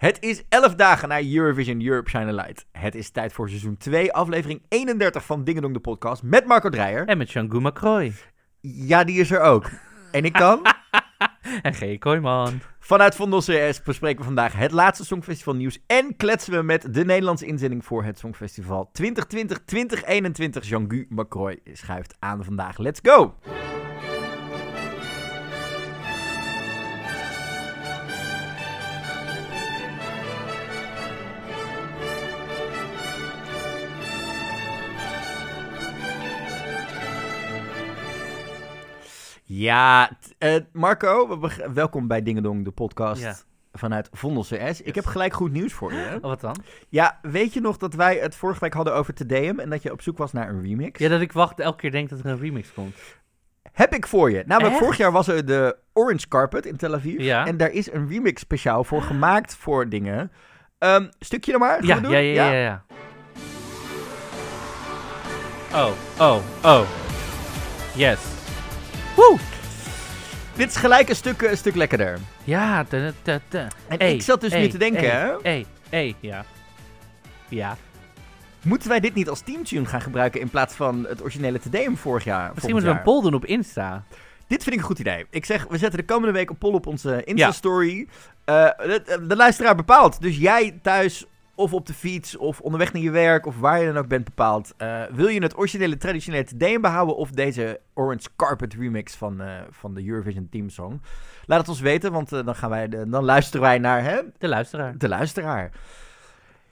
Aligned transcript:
Het 0.00 0.22
is 0.22 0.42
11 0.48 0.74
dagen 0.74 1.08
na 1.08 1.22
Eurovision 1.22 1.86
Europe 1.86 2.10
Shine 2.10 2.26
a 2.26 2.32
Light. 2.32 2.66
Het 2.72 2.94
is 2.94 3.10
tijd 3.10 3.32
voor 3.32 3.48
seizoen 3.48 3.76
2, 3.76 4.12
aflevering 4.12 4.62
31 4.68 5.24
van 5.24 5.44
Dingedong 5.44 5.74
de 5.74 5.80
podcast 5.80 6.22
met 6.22 6.46
Marco 6.46 6.68
Dreyer. 6.68 7.06
En 7.06 7.18
met 7.18 7.28
Django 7.28 7.60
Macroy. 7.60 8.12
Ja, 8.60 9.04
die 9.04 9.20
is 9.20 9.30
er 9.30 9.40
ook. 9.40 9.70
En 10.12 10.24
ik 10.24 10.38
dan? 10.38 10.66
en 11.62 11.74
G. 11.74 11.98
Kooijman. 11.98 12.60
Vanuit 12.78 13.14
Vondel 13.14 13.40
CS 13.40 13.82
bespreken 13.82 14.18
we 14.18 14.24
vandaag 14.24 14.52
het 14.52 14.72
laatste 14.72 15.04
Songfestival 15.04 15.54
nieuws 15.54 15.78
en 15.86 16.16
kletsen 16.16 16.52
we 16.52 16.62
met 16.62 16.94
de 16.94 17.04
Nederlandse 17.04 17.46
inzending 17.46 17.84
voor 17.84 18.04
het 18.04 18.18
Songfestival 18.18 18.90
2020-2021. 19.02 19.02
Jean-Gu 20.60 21.06
Macroy 21.08 21.58
schuift 21.72 22.16
aan 22.18 22.44
vandaag. 22.44 22.78
Let's 22.78 23.00
go! 23.02 23.34
Ja, 39.60 40.10
eh, 40.38 40.56
Marco, 40.72 41.40
welkom 41.72 42.06
bij 42.06 42.22
Dingedong, 42.22 42.64
de 42.64 42.70
podcast 42.70 43.22
Ja. 43.22 43.36
vanuit 43.72 44.08
Vondel 44.12 44.42
CS. 44.42 44.80
Ik 44.82 44.94
heb 44.94 45.06
gelijk 45.06 45.32
goed 45.32 45.52
nieuws 45.52 45.72
voor 45.72 45.92
je. 45.92 46.14
Oh, 46.14 46.20
wat 46.20 46.40
dan? 46.40 46.56
Ja, 46.88 47.18
weet 47.22 47.52
je 47.52 47.60
nog 47.60 47.76
dat 47.76 47.94
wij 47.94 48.16
het 48.16 48.34
vorige 48.34 48.60
week 48.60 48.72
hadden 48.74 48.94
over 48.94 49.14
Tedeum 49.14 49.58
en 49.58 49.70
dat 49.70 49.82
je 49.82 49.92
op 49.92 50.02
zoek 50.02 50.18
was 50.18 50.32
naar 50.32 50.48
een 50.48 50.62
remix? 50.62 50.98
Ja, 50.98 51.08
dat 51.08 51.20
ik 51.20 51.32
wacht 51.32 51.60
elke 51.60 51.76
keer 51.76 51.90
denk 51.90 52.08
dat 52.08 52.18
er 52.18 52.26
een 52.26 52.38
remix 52.38 52.72
komt. 52.72 52.96
Heb 53.72 53.94
ik 53.94 54.06
voor 54.06 54.30
je. 54.30 54.42
Namelijk, 54.46 54.72
Echt? 54.72 54.82
vorig 54.82 54.96
jaar 54.96 55.12
was 55.12 55.28
er 55.28 55.46
de 55.46 55.76
Orange 55.92 56.28
Carpet 56.28 56.66
in 56.66 56.76
Tel 56.76 56.94
Aviv. 56.94 57.20
Ja. 57.20 57.46
En 57.46 57.56
daar 57.56 57.70
is 57.70 57.92
een 57.92 58.08
remix 58.08 58.40
speciaal 58.40 58.84
voor 58.84 59.02
gemaakt 59.02 59.56
voor 59.56 59.88
dingen. 59.88 60.32
Ehm, 60.78 61.08
stukje 61.18 61.52
er 61.52 61.58
maar. 61.58 61.84
Ja, 61.84 61.98
ja, 62.02 62.18
ja, 62.18 62.50
ja, 62.50 62.52
ja. 62.52 62.84
Oh, 65.72 65.90
oh, 66.18 66.36
oh. 66.64 66.82
Yes. 67.94 68.39
Woe! 69.20 69.38
Dit 70.56 70.68
is 70.68 70.76
gelijk 70.76 71.08
een 71.08 71.16
stuk, 71.16 71.42
een 71.42 71.56
stuk 71.56 71.74
lekkerder. 71.74 72.18
Ja. 72.44 72.86
En 73.88 74.00
ik 74.00 74.22
zat 74.22 74.40
dus 74.40 74.52
hey, 74.52 74.60
nu 74.60 74.68
te 74.68 74.78
denken, 74.78 75.38
Hey, 75.42 75.66
hey, 75.88 76.14
ja. 76.20 76.44
Ja. 77.48 77.76
moeten 78.62 78.88
wij 78.88 79.00
dit 79.00 79.14
niet 79.14 79.28
als 79.28 79.40
teamtune 79.40 79.86
gaan 79.86 80.00
gebruiken 80.00 80.40
in 80.40 80.48
plaats 80.48 80.74
van 80.74 81.06
het 81.08 81.22
originele 81.22 81.58
Tedeum 81.58 81.96
vorig 81.96 82.24
jaar? 82.24 82.50
Misschien 82.54 82.72
moeten 82.72 82.90
we 82.92 82.96
een 82.96 83.04
poll 83.04 83.22
doen 83.22 83.34
op 83.34 83.44
Insta. 83.44 84.04
Dit 84.46 84.62
vind 84.62 84.74
ik 84.74 84.80
een 84.80 84.86
goed 84.86 84.98
idee. 84.98 85.26
Ik 85.30 85.44
zeg, 85.44 85.66
we 85.68 85.78
zetten 85.78 85.98
de 85.98 86.04
komende 86.04 86.32
week 86.32 86.50
een 86.50 86.58
poll 86.58 86.74
op 86.74 86.86
onze 86.86 87.24
Insta-story. 87.24 88.08
Eh, 88.44 88.54
de, 88.76 89.24
de 89.26 89.36
luisteraar 89.36 89.74
bepaalt. 89.74 90.20
Dus 90.20 90.36
jij 90.36 90.78
thuis 90.82 91.26
of 91.60 91.72
op 91.74 91.86
de 91.86 91.94
fiets 91.94 92.36
of 92.36 92.60
onderweg 92.60 92.92
naar 92.92 93.02
je 93.02 93.10
werk 93.10 93.46
of 93.46 93.58
waar 93.58 93.80
je 93.80 93.86
dan 93.86 93.96
ook 93.96 94.08
bent 94.08 94.24
bepaald. 94.24 94.74
eh, 94.76 95.02
wil 95.12 95.28
je 95.28 95.42
het 95.42 95.56
originele 95.58 95.96
traditionele 95.96 96.44
TDM 96.44 96.80
behouden 96.80 97.16
of 97.16 97.30
deze 97.30 97.80
Orange 97.94 98.28
Carpet 98.36 98.74
remix 98.74 99.14
van, 99.14 99.40
eh, 99.40 99.54
van 99.70 99.94
de 99.94 100.06
Eurovision 100.06 100.48
Team 100.50 100.68
Song? 100.68 101.00
Laat 101.46 101.58
het 101.58 101.68
ons 101.68 101.80
weten, 101.80 102.12
want 102.12 102.32
eh, 102.32 102.44
dan, 102.44 102.54
gaan 102.54 102.70
wij 102.70 102.88
de- 102.88 103.08
dan 103.08 103.24
luisteren 103.24 103.60
wij 103.60 103.78
naar 103.78 104.02
hè, 104.02 104.20
De 104.38 104.48
luisteraar. 104.48 104.98
de 104.98 105.08
luisteraar. 105.08 105.70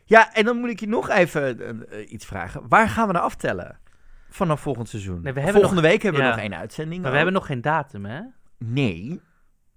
Ja, 0.04 0.34
en 0.34 0.44
dan 0.44 0.56
moet 0.56 0.70
ik 0.70 0.80
je 0.80 0.88
nog 0.88 1.08
even 1.08 1.84
iets 2.14 2.26
vragen. 2.26 2.62
Waar 2.68 2.88
gaan 2.88 3.06
we 3.06 3.12
naar 3.12 3.22
aftellen? 3.22 3.78
Vanaf 4.30 4.60
volgend 4.60 4.88
seizoen. 4.88 5.20
Nee, 5.22 5.32
we 5.32 5.46
Volgende 5.52 5.80
week 5.82 6.02
hebben 6.02 6.20
we 6.22 6.28
nog 6.28 6.38
één 6.38 6.56
uitzending. 6.56 7.02
Maar 7.02 7.10
we 7.10 7.16
hebben 7.16 7.34
nog 7.34 7.46
geen 7.46 7.60
datum, 7.60 8.04
hè? 8.04 8.20
Nee. 8.58 9.20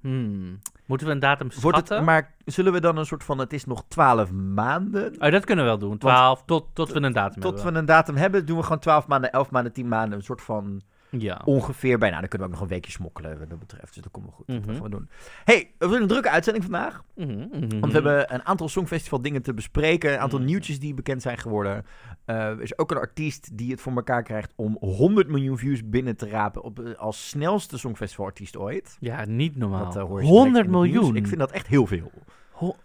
Hmm. 0.01 0.59
Moeten 0.91 1.09
we 1.09 1.13
een 1.13 1.19
datum 1.19 1.47
Wordt 1.61 1.77
schatten? 1.77 1.95
het, 1.95 2.05
maar 2.05 2.33
zullen 2.45 2.73
we 2.73 2.79
dan 2.79 2.97
een 2.97 3.05
soort 3.05 3.23
van, 3.23 3.37
het 3.37 3.53
is 3.53 3.65
nog 3.65 3.83
12 3.87 4.31
maanden? 4.31 5.15
Oh, 5.19 5.31
dat 5.31 5.45
kunnen 5.45 5.65
we 5.65 5.69
wel 5.69 5.79
doen. 5.79 5.97
12 5.97 6.43
tot, 6.45 6.65
tot 6.73 6.91
we 6.91 7.01
een 7.01 7.13
datum 7.13 7.41
Tot 7.41 7.63
we 7.63 7.71
een 7.71 7.85
datum 7.85 8.15
hebben, 8.15 8.45
doen 8.45 8.57
we 8.57 8.63
gewoon 8.63 8.79
12 8.79 9.07
maanden, 9.07 9.31
11 9.31 9.51
maanden, 9.51 9.73
10 9.73 9.87
maanden. 9.87 10.17
Een 10.17 10.23
soort 10.23 10.41
van 10.41 10.81
Ja. 11.19 11.41
ongeveer 11.45 11.97
bijna. 11.97 12.19
Dan 12.19 12.27
kunnen 12.29 12.47
we 12.47 12.53
ook 12.53 12.59
nog 12.59 12.69
een 12.69 12.73
weekje 12.75 12.91
smokkelen 12.91 13.39
wat 13.39 13.49
dat 13.49 13.59
betreft. 13.59 13.93
Dus 13.93 14.03
dat 14.03 14.11
komt 14.11 14.25
wel 14.25 14.33
goed. 14.35 14.47
Dat 14.47 14.59
Mhm. 14.65 14.73
gaan 14.73 14.83
we 14.83 14.89
doen. 14.89 15.09
hey, 15.43 15.57
we 15.59 15.75
hebben 15.77 16.01
een 16.01 16.07
drukke 16.07 16.29
uitzending 16.29 16.65
vandaag. 16.65 17.03
Mhm, 17.15 17.31
mhm. 17.31 17.79
Want 17.79 17.85
we 17.85 17.91
hebben 17.91 18.33
een 18.33 18.45
aantal 18.45 18.69
Songfestival 18.69 19.21
dingen 19.21 19.41
te 19.41 19.53
bespreken. 19.53 20.13
Een 20.13 20.19
aantal 20.19 20.39
nieuwtjes 20.39 20.79
die 20.79 20.93
bekend 20.93 21.21
zijn 21.21 21.37
geworden. 21.37 21.85
Eh, 22.25 22.35
er 22.35 22.61
is 22.61 22.77
ook 22.77 22.91
een 22.91 22.97
artiest 22.97 23.57
die 23.57 23.71
het 23.71 23.81
voor 23.81 23.95
elkaar 23.95 24.23
krijgt 24.23 24.53
om 24.55 24.77
100 24.79 25.27
miljoen 25.27 25.57
views 25.57 25.89
binnen 25.89 26.15
te 26.15 26.29
rapen. 26.29 26.63
Op, 26.63 26.79
eh, 26.79 26.93
als 26.97 27.29
snelste 27.29 27.77
Songfestival 27.77 28.25
artiest 28.25 28.57
ooit. 28.57 28.97
Ja, 28.99 29.25
niet 29.25 29.55
normaal. 29.55 29.83
Dat 29.85 29.95
eh, 29.95 30.01
hoor 30.01 30.21
je 30.21 30.25
direct 30.27 30.37
100 30.41 30.65
in 30.65 30.71
het 30.73 30.81
nieuws. 30.81 30.93
miljoen. 30.93 31.15
Ik 31.15 31.27
vind 31.27 31.39
dat 31.39 31.51
echt 31.51 31.67
heel 31.67 31.85
veel. 31.87 32.11
Ho-. 32.51 32.75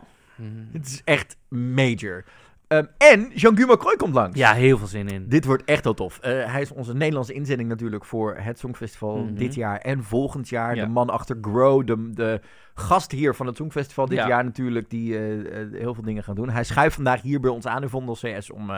Het 0.72 0.86
is 0.86 1.02
echt 1.04 1.36
major. 1.48 2.24
Ehm, 2.68 2.84
en 2.98 3.30
Jean-Guy 3.34 3.66
Macroy 3.66 3.96
komt 3.96 4.14
langs. 4.14 4.38
Ja, 4.38 4.52
heel 4.52 4.78
veel 4.78 4.86
zin 4.86 5.08
in. 5.08 5.28
Dit 5.28 5.44
wordt 5.44 5.64
echt 5.64 5.84
heel 5.84 5.94
tof. 5.94 6.18
Eh, 6.18 6.52
hij 6.52 6.60
is 6.60 6.72
onze 6.72 6.94
Nederlandse 6.94 7.32
inzending 7.32 7.68
natuurlijk 7.68 8.04
voor 8.04 8.36
het 8.38 8.58
Songfestival 8.58 9.16
Mhm. 9.16 9.34
dit 9.34 9.54
jaar 9.54 9.78
en 9.78 10.04
volgend 10.04 10.48
jaar. 10.48 10.74
Ja. 10.76 10.84
De 10.84 10.90
man 10.90 11.10
achter 11.10 11.38
Grow, 11.40 11.86
de, 11.86 12.10
de 12.10 12.40
gast 12.74 13.12
hier 13.12 13.34
van 13.34 13.46
het 13.46 13.56
Songfestival 13.56 14.06
dit 14.06 14.18
Ja. 14.18 14.28
jaar 14.28 14.44
natuurlijk, 14.44 14.90
die 14.90 15.16
eh, 15.16 15.60
eh, 15.60 15.72
heel 15.72 15.94
veel 15.94 16.02
dingen 16.04 16.22
gaan 16.24 16.34
doen. 16.34 16.48
Hij 16.50 16.64
schuift 16.64 16.94
vandaag 16.94 17.22
hier 17.22 17.40
bij 17.40 17.50
ons 17.50 17.66
aan 17.66 17.82
in 17.82 17.88
Vondel 17.88 18.14
CS 18.14 18.50
om 18.50 18.70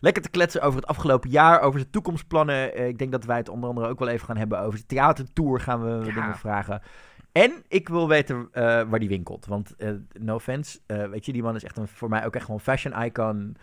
lekker 0.00 0.22
te 0.22 0.30
kletsen 0.30 0.62
over 0.62 0.80
het 0.80 0.88
afgelopen 0.88 1.30
jaar, 1.30 1.60
over 1.60 1.80
zijn 1.80 1.92
toekomstplannen. 1.92 2.86
Ik 2.88 2.98
denk 2.98 3.12
dat 3.12 3.24
wij 3.24 3.36
het 3.36 3.48
onder 3.48 3.68
andere 3.68 3.88
ook 3.88 3.98
wel 3.98 4.08
even 4.08 4.26
gaan 4.26 4.36
hebben 4.36 4.60
over 4.60 4.78
de 4.78 4.86
theatertour, 4.86 5.60
gaan 5.60 5.82
we 5.82 6.06
Ja. 6.06 6.12
dingen 6.14 6.36
vragen. 6.36 6.80
En 7.42 7.52
ik 7.68 7.88
wil 7.88 8.08
weten 8.08 8.48
eh, 8.52 8.62
waar 8.62 8.98
die 8.98 9.08
winkelt. 9.08 9.46
Want, 9.46 9.76
eh, 9.76 9.90
no 10.18 10.34
offense, 10.34 10.78
eh, 10.86 11.08
weet 11.08 11.26
je, 11.26 11.32
die 11.32 11.42
man 11.42 11.54
is 11.54 11.64
echt 11.64 11.76
een, 11.76 11.88
voor 11.88 12.08
mij 12.08 12.26
ook 12.26 12.34
echt 12.34 12.44
gewoon 12.44 12.60
fashion 12.60 13.02
icon. 13.02 13.56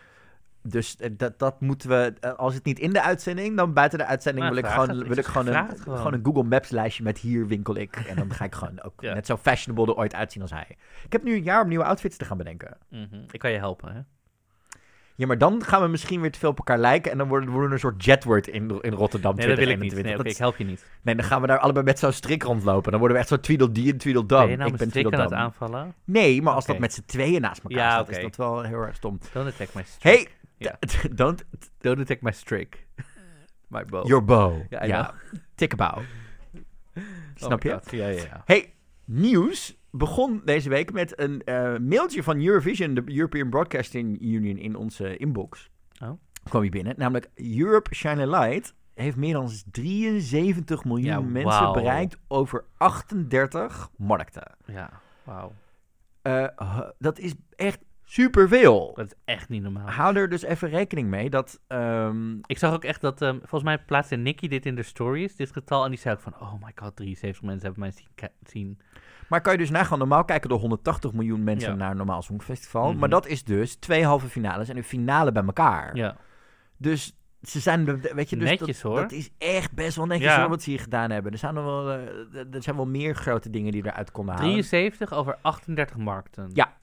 Dus 0.61 0.97
dat, 1.11 1.39
dat 1.39 1.61
moeten 1.61 1.89
we, 1.89 2.13
als 2.37 2.53
het 2.53 2.65
niet 2.65 2.79
in 2.79 2.93
de 2.93 3.01
uitzending, 3.01 3.57
dan 3.57 3.73
buiten 3.73 3.97
de 3.97 4.05
uitzending 4.05 4.45
Maar 4.45 4.53
wil 4.55 4.63
ik 4.63 4.69
gewoon, 4.69 4.89
het. 4.89 5.07
wil 5.07 5.17
ik 5.17 5.25
gewoon, 5.25 5.47
een, 5.47 5.77
gewoon. 5.77 5.97
gewoon 5.97 6.13
een 6.13 6.25
Google 6.25 6.43
Maps 6.43 6.69
lijstje 6.69 7.03
met 7.03 7.17
hier 7.17 7.47
winkel 7.47 7.75
ik. 7.77 7.95
En 7.95 8.15
dan 8.15 8.33
ga 8.33 8.45
ik 8.45 8.55
gewoon 8.55 8.81
ook 8.81 9.01
Ja. 9.01 9.13
net 9.13 9.25
zo 9.25 9.37
fashionable 9.37 9.93
er 9.93 9.99
ooit 9.99 10.15
uitzien 10.15 10.41
als 10.41 10.51
hij. 10.51 10.77
Ik 11.05 11.11
heb 11.11 11.23
nu 11.23 11.35
een 11.35 11.43
jaar 11.43 11.61
om 11.61 11.67
nieuwe 11.67 11.83
outfits 11.83 12.17
te 12.17 12.25
gaan 12.25 12.37
bedenken. 12.37 12.77
Mhm. 12.89 13.15
Ik 13.31 13.39
kan 13.39 13.51
je 13.51 13.57
helpen, 13.57 13.93
hè? 13.93 13.99
Ja, 15.15 15.27
maar 15.27 15.37
dan 15.37 15.63
gaan 15.63 15.81
we 15.81 15.87
misschien 15.87 16.21
weer 16.21 16.31
te 16.31 16.39
veel 16.39 16.49
op 16.49 16.57
elkaar 16.57 16.77
lijken. 16.77 17.11
En 17.11 17.17
dan 17.17 17.27
worden 17.27 17.49
worden 17.49 17.67
we 17.67 17.73
een 17.73 17.79
soort 17.79 18.05
jetword 18.05 18.47
in, 18.47 18.81
in 18.81 18.93
Rotterdam. 18.93 19.35
Nee, 19.35 19.47
dat 19.47 19.57
wil 19.57 19.67
ik 19.67 19.77
2021. 19.77 20.05
niet. 20.05 20.23
Nee, 20.23 20.31
ik 20.31 20.37
help 20.37 20.57
je 20.57 20.63
niet. 20.63 20.85
nee, 21.01 21.15
dan 21.15 21.25
gaan 21.25 21.41
we 21.41 21.47
daar 21.47 21.59
allebei 21.59 21.85
met 21.85 21.99
zo'n 21.99 22.11
strik 22.11 22.43
rondlopen. 22.43 22.91
Dan 22.91 22.99
worden 22.99 23.17
we 23.17 23.23
echt 23.23 23.31
zo 23.31 23.39
Tweedledee 23.39 23.91
en 23.91 23.97
Tweedledum. 23.97 24.37
Ben 24.37 24.49
je 24.49 24.57
nou 24.57 24.73
ik 24.73 24.91
ben 24.91 25.13
aan 25.13 25.21
het 25.21 25.33
aanvallen? 25.33 25.93
Nee, 26.03 26.41
maar 26.41 26.53
als 26.53 26.65
dat 26.65 26.79
met 26.79 26.93
z'n 26.93 27.03
tweeën 27.05 27.41
naast 27.41 27.63
elkaar 27.63 27.77
Ja, 27.77 27.91
staat, 27.91 28.09
is 28.09 28.21
dat 28.21 28.35
wel 28.35 28.61
heel 28.61 28.81
erg 28.81 28.95
stom. 28.95 29.19
Don't 29.33 29.47
attack 29.47 29.73
my 29.73 29.83
strik. 29.85 30.29
Hey, 30.57 30.71
don't, 31.11 31.43
Don't 31.81 31.99
attack 31.99 32.21
my 32.21 32.31
strik. 32.31 32.87
my 33.67 33.85
bow. 33.85 34.07
your 34.07 34.23
bow. 34.23 34.61
Ja, 34.69 35.13
tik 35.55 35.73
a 35.73 35.75
bow. 35.75 36.03
Oh 36.95 37.03
Snap 37.35 37.63
je? 37.63 37.71
God. 37.71 37.91
Ja, 37.91 38.07
ja, 38.07 38.21
ja. 38.21 38.41
Hey, 38.45 38.73
nieuws 39.05 39.77
begon 39.97 40.41
deze 40.45 40.69
week 40.69 40.91
met 40.91 41.19
een 41.19 41.43
eh, 41.43 41.77
mailtje 41.77 42.23
van 42.23 42.41
Eurovision, 42.45 42.93
de 42.93 43.03
European 43.05 43.49
Broadcasting 43.49 44.21
Union, 44.21 44.57
in 44.57 44.75
onze 44.75 45.17
inbox. 45.17 45.69
Oh. 46.03 46.11
Kwam 46.43 46.61
hier 46.61 46.71
binnen. 46.71 46.93
Namelijk, 46.97 47.29
Europe 47.35 47.95
Shine 47.95 48.21
a 48.21 48.39
Light 48.39 48.75
heeft 48.93 49.17
meer 49.17 49.33
dan 49.33 49.49
73 49.71 50.83
miljoen 50.83 51.05
Ja, 51.11 51.19
mensen 51.19 51.71
bereikt 51.73 52.17
over 52.27 52.65
38 52.77 53.89
markten. 53.97 54.55
Ja, 54.65 54.89
wauw. 55.23 55.53
Eh, 56.21 56.79
dat 56.99 57.19
is 57.19 57.33
echt 57.55 57.79
superveel. 58.03 58.91
Dat 58.95 59.05
is 59.05 59.13
echt 59.25 59.49
niet 59.49 59.61
normaal. 59.63 59.89
Hou 59.89 60.15
er 60.15 60.29
dus 60.29 60.41
even 60.41 60.69
rekening 60.69 61.09
mee 61.09 61.29
dat... 61.29 61.59
ehm, 61.67 62.37
Ik 62.45 62.57
zag 62.57 62.73
ook 62.73 62.83
echt 62.83 63.01
dat, 63.01 63.21
ehm, 63.21 63.37
volgens 63.37 63.63
mij 63.63 63.77
plaatste 63.79 64.15
Nicky 64.15 64.47
dit 64.47 64.65
in 64.65 64.75
de 64.75 64.83
stories, 64.83 65.35
dit 65.35 65.51
getal. 65.51 65.83
En 65.83 65.89
die 65.89 65.99
zei 65.99 66.15
ook 66.15 66.21
van, 66.21 66.33
oh 66.39 66.53
my 66.63 66.71
god, 66.75 66.95
73 66.95 67.41
mensen 67.43 67.63
hebben 67.65 67.79
mij 67.79 67.91
zien. 67.91 68.29
zien. 68.43 68.79
Maar 69.33 69.41
kan 69.41 69.51
je 69.51 69.57
dus 69.59 69.69
nagaan, 69.69 69.97
normaal 69.99 70.25
kijken 70.25 70.49
er 70.49 70.55
180 70.55 71.13
miljoen 71.13 71.43
mensen 71.43 71.69
Ja. 71.71 71.75
naar 71.77 71.91
een 71.91 71.97
normaal 71.97 72.21
songfestival. 72.21 72.89
Mhm. 72.89 72.99
Maar 72.99 73.09
dat 73.09 73.27
is 73.27 73.43
dus 73.43 73.75
twee 73.75 74.05
halve 74.05 74.27
finales 74.27 74.69
en 74.69 74.77
een 74.77 74.83
finale 74.83 75.31
bij 75.31 75.43
elkaar. 75.43 75.95
Ja. 75.95 76.15
Dus 76.77 77.17
ze 77.41 77.59
zijn, 77.59 78.01
weet 78.01 78.29
je, 78.29 78.37
dus 78.37 78.49
Netjes, 78.49 78.81
dat, 78.81 78.91
hoor. 78.91 79.01
dat 79.01 79.11
is 79.11 79.29
echt 79.37 79.71
best 79.71 79.95
wel 79.95 80.05
netjes 80.05 80.31
Ja. 80.31 80.39
hoor, 80.39 80.49
wat 80.49 80.61
ze 80.61 80.69
hier 80.69 80.79
gedaan 80.79 81.11
hebben. 81.11 81.31
Er 81.31 81.37
zijn, 81.37 81.53
nog 81.53 81.63
wel, 81.63 81.89
eh, 81.91 82.53
er 82.53 82.63
zijn 82.63 82.75
wel 82.75 82.85
meer 82.87 83.15
grote 83.15 83.49
dingen 83.49 83.71
die 83.71 83.85
eruit 83.85 84.11
konden 84.11 84.35
halen. 84.35 84.49
73 84.49 85.13
over 85.13 85.37
38 85.41 85.97
markten. 85.97 86.49
Ja. 86.53 86.73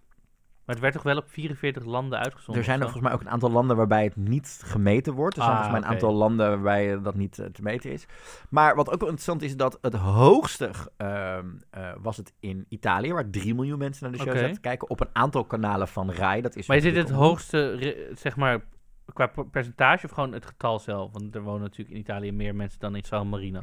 Maar 0.71 0.79
het 0.79 0.89
werd 0.89 1.05
toch 1.05 1.13
wel 1.13 1.23
op 1.23 1.31
44 1.31 1.85
landen 1.85 2.19
uitgezonden? 2.19 2.57
Er 2.63 2.65
zijn 2.65 2.81
er 2.81 2.85
volgens 2.85 3.05
mij 3.05 3.13
ook 3.13 3.21
een 3.21 3.31
aantal 3.31 3.51
landen 3.51 3.77
waarbij 3.77 4.05
het 4.05 4.17
niet 4.17 4.61
gemeten 4.65 5.15
wordt. 5.15 5.37
Er 5.37 5.43
zijn 5.43 5.55
Ah, 5.57 5.63
volgens 5.63 5.81
mij 5.81 5.89
een 5.91 5.95
aantal 5.95 6.15
landen 6.15 6.49
waarbij 6.51 6.95
eh, 6.95 7.03
dat 7.03 7.15
niet 7.15 7.39
eh, 7.39 7.47
te 7.47 7.63
meten 7.63 7.93
is. 7.93 8.07
Maar 8.49 8.75
wat 8.75 8.87
ook 8.91 9.01
wel 9.01 9.09
interessant 9.09 9.43
is, 9.43 9.57
dat 9.57 9.79
het 9.81 9.95
hoogste 9.95 10.71
ehm, 10.97 11.47
eh, 11.71 11.93
was 12.01 12.17
het 12.17 12.33
in 12.41 12.67
Italië, 12.69 13.13
waar 13.13 13.31
3 13.31 13.55
miljoen 13.55 13.79
mensen 13.79 14.03
naar 14.03 14.13
de 14.13 14.19
show 14.25 14.37
zaten 14.37 14.53
te 14.53 14.61
kijken. 14.61 14.91
Op 14.91 15.01
een 15.01 15.09
aantal 15.13 15.45
kanalen 15.45 15.89
van 15.89 16.13
RAI. 16.13 16.41
Dat 16.41 16.57
is 16.57 16.67
Maar 16.67 16.77
is 16.77 16.83
dit 16.83 16.97
het 16.97 17.11
hoogste, 17.11 18.07
zeg 18.15 18.37
maar, 18.37 18.61
qua 19.15 19.27
per- 19.27 19.47
percentage 19.47 20.07
of 20.07 20.13
gewoon 20.13 20.33
het 20.33 20.47
getal 20.47 20.79
zelf? 20.79 21.13
Want 21.13 21.35
er 21.35 21.43
wonen 21.43 21.63
natuurlijk 21.63 21.91
in 21.91 22.01
Italië 22.01 22.33
meer 22.33 22.55
mensen 22.55 22.79
dan 22.81 22.97
in 22.97 23.05
San 23.05 23.29
Marino. 23.29 23.61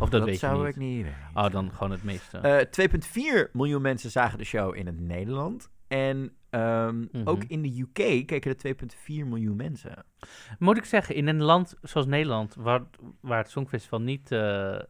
Of 0.00 0.08
dat 0.08 0.24
weet 0.24 0.32
je 0.32 0.38
zou 0.38 0.58
niet. 0.58 0.68
ik 0.68 0.76
niet 0.76 1.02
weten. 1.02 1.18
Oh, 1.34 1.50
dan 1.50 1.70
gewoon 1.72 1.90
het 1.90 2.04
meeste. 2.04 2.38
Eh, 2.38 2.66
2,4 2.70 3.50
miljoen 3.52 3.82
mensen 3.82 4.10
zagen 4.10 4.38
de 4.38 4.44
show 4.44 4.76
in 4.76 4.86
het 4.86 5.00
Nederland. 5.00 5.70
En 5.94 6.32
ehm, 6.50 6.98
Mhm. 6.98 7.08
ook 7.28 7.44
in 7.44 7.62
de 7.62 7.80
UK 7.80 8.26
keken 8.26 8.50
er 8.50 8.56
2,4 8.56 9.26
miljoen 9.26 9.56
mensen. 9.56 10.04
Moet 10.58 10.76
ik 10.76 10.84
zeggen, 10.84 11.14
in 11.14 11.28
een 11.28 11.42
land 11.42 11.76
zoals 11.82 12.06
Nederland, 12.06 12.54
waar, 12.58 12.80
waar 13.20 13.38
het 13.38 13.50
Songfestival 13.50 14.00
niet, 14.00 14.32
eh, 14.32 14.38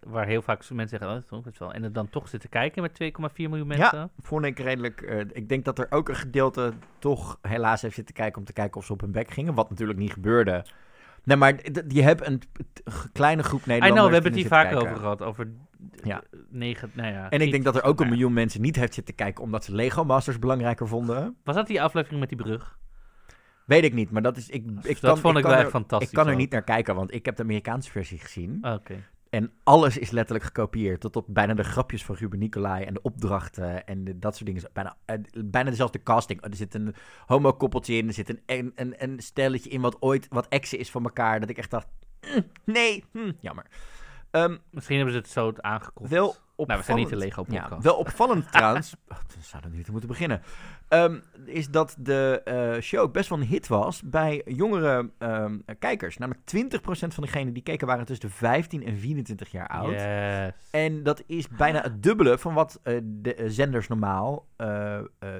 waar 0.00 0.26
heel 0.26 0.42
vaak 0.42 0.58
mensen 0.70 0.88
zeggen, 0.88 1.08
oh, 1.08 1.14
het 1.14 1.26
Songfestival, 1.26 1.72
en 1.72 1.82
het 1.82 1.94
dan 1.94 2.08
toch 2.10 2.28
zitten 2.28 2.50
kijken 2.50 2.82
met 2.82 2.94
2,4 2.94 3.48
miljoen 3.48 3.66
mensen. 3.66 3.98
Ja, 3.98 4.08
vond 4.18 4.44
ik 4.44 4.58
redelijk. 4.58 5.00
eh, 5.02 5.18
ik 5.20 5.48
denk 5.48 5.64
dat 5.64 5.78
er 5.78 5.86
ook 5.90 6.08
een 6.08 6.16
gedeelte 6.16 6.72
toch 6.98 7.38
helaas 7.42 7.82
heeft 7.82 7.94
zitten 7.94 8.14
kijken 8.14 8.38
om 8.38 8.44
te 8.44 8.52
kijken 8.52 8.76
of 8.80 8.86
ze 8.86 8.92
op 8.92 9.00
hun 9.00 9.12
bek 9.12 9.30
gingen. 9.30 9.54
Wat 9.54 9.70
natuurlijk 9.70 9.98
niet 9.98 10.12
gebeurde. 10.12 10.64
Nee, 11.24 11.36
maar 11.36 11.54
je 11.88 12.02
hebt 12.02 12.26
een 12.26 12.40
kleine 13.12 13.42
groep 13.42 13.60
I 13.60 13.68
Nederlanders. 13.68 14.00
know, 14.00 14.06
we 14.08 14.14
hebben 14.14 14.32
het 14.32 14.40
hier 14.40 14.50
kijken. 14.50 14.76
over 14.78 14.96
gehad, 14.96 15.22
over 15.22 15.50
Ja. 16.02 16.22
negen, 16.50 16.90
nou 16.94 17.12
ja. 17.12 17.30
En 17.30 17.40
ik 17.40 17.50
denk 17.50 17.64
dat 17.64 17.76
er 17.76 17.82
ook 17.82 18.00
een 18.00 18.06
nou 18.06 18.10
miljoen 18.10 18.32
mensen 18.32 18.60
niet 18.60 18.76
heeft 18.76 18.94
zitten 18.94 19.14
kijken 19.14 19.42
omdat 19.44 19.64
ze 19.64 19.74
Lego 19.74 20.04
Masters 20.04 20.38
belangrijker 20.38 20.88
vonden. 20.88 21.36
Was 21.44 21.54
dat 21.54 21.66
die 21.66 21.82
aflevering 21.82 22.20
met 22.20 22.28
die 22.28 22.38
brug? 22.38 22.78
Weet 23.66 23.84
ik 23.84 23.92
niet, 23.94 24.10
maar 24.10 24.22
dat 24.22 24.36
is. 24.36 24.48
Ik, 24.48 24.64
ik 24.82 25.00
dat 25.00 25.12
kan, 25.12 25.18
vond 25.18 25.36
ik, 25.36 25.42
wel 25.44 25.52
er, 25.52 25.58
echt 25.58 25.70
fantastisch. 25.70 26.08
Ik 26.08 26.14
kan 26.14 26.28
er 26.28 26.36
niet 26.36 26.50
naar 26.50 26.62
kijken, 26.64 26.94
want 26.94 27.14
ik 27.14 27.24
heb 27.24 27.36
de 27.36 27.42
Amerikaanse 27.42 27.90
versie 27.90 28.18
gezien. 28.18 28.58
Oké. 28.62 28.94
En 29.34 29.52
alles 29.64 29.98
is 29.98 30.10
letterlijk 30.10 30.44
gekopieerd. 30.44 31.00
Tot 31.00 31.16
op 31.16 31.24
bijna 31.28 31.54
de 31.54 31.64
grapjes 31.64 32.04
van 32.04 32.14
Ruben 32.14 32.38
Nicolai 32.38 32.84
en 32.84 32.94
de 32.94 33.02
opdrachten 33.02 33.86
en 33.86 34.04
de- 34.04 34.18
dat 34.18 34.34
soort 34.36 34.46
dingen. 34.46 34.62
Bijna, 34.72 34.96
eh, 35.04 35.16
bijna 35.44 35.70
dezelfde 35.70 36.02
casting. 36.02 36.44
Er 36.44 36.56
zit 36.56 36.74
een 36.74 36.94
homo-koppeltje 37.26 37.94
in. 37.94 38.06
Er 38.08 38.12
zit 38.14 38.28
een, 38.28 38.40
een, 38.46 38.72
een, 38.74 38.94
een 39.02 39.20
stelletje 39.22 39.70
in 39.70 39.80
wat 39.80 39.96
ooit 40.00 40.26
wat 40.30 40.48
exen 40.48 40.78
is 40.78 40.90
van 40.90 41.04
elkaar. 41.04 41.40
Dat 41.40 41.48
ik 41.48 41.58
echt 41.58 41.70
dacht, 41.70 41.86
"Mm, 42.34 42.44
nee, 42.64 43.04
hm, 43.12 43.32
jammer. 43.40 43.66
Ehm, 44.30 44.56
Misschien 44.70 44.96
hebben 44.96 45.14
ze 45.14 45.20
het 45.20 45.30
zo 45.30 45.52
wel 45.94 46.34
opvallend. 46.56 46.68
Nou, 46.68 46.78
we 46.78 46.84
zijn 46.84 46.98
niet 46.98 47.08
de 47.08 47.16
Lego 47.16 47.44
Ja, 47.48 47.82
wel 47.82 47.96
opvallend 47.96 48.52
trouwens. 48.52 48.94
Oh, 49.08 49.16
dan 49.16 49.42
zouden 49.42 49.70
we 49.70 49.76
niet 49.76 49.90
moeten 49.90 50.08
beginnen. 50.08 50.42
Ehm, 50.88 51.18
is 51.44 51.68
dat 51.68 51.96
de 51.98 52.40
eh, 52.44 52.80
show 52.80 53.00
ook 53.00 53.12
best 53.12 53.28
wel 53.28 53.38
een 53.38 53.46
hit 53.46 53.68
was 53.68 54.02
bij 54.02 54.42
jongere 54.44 55.10
ehm, 55.18 55.58
kijkers. 55.78 56.16
Namelijk 56.18 56.44
20% 56.56 56.78
van 57.14 57.22
degenen 57.24 57.52
die 57.52 57.62
keken 57.62 57.86
waren 57.86 58.04
tussen 58.06 58.28
de 58.28 58.34
15 58.34 58.84
en 58.84 58.96
24 58.98 59.50
jaar 59.50 59.68
oud. 59.68 59.90
Yes. 59.92 60.52
En 60.70 61.02
dat 61.02 61.22
is 61.26 61.48
bijna 61.48 61.80
het 61.80 62.02
dubbele 62.02 62.38
van 62.38 62.54
wat 62.54 62.80
eh, 62.82 62.98
de 63.04 63.34
eh, 63.34 63.44
zenders 63.48 63.88
normaal, 63.88 64.46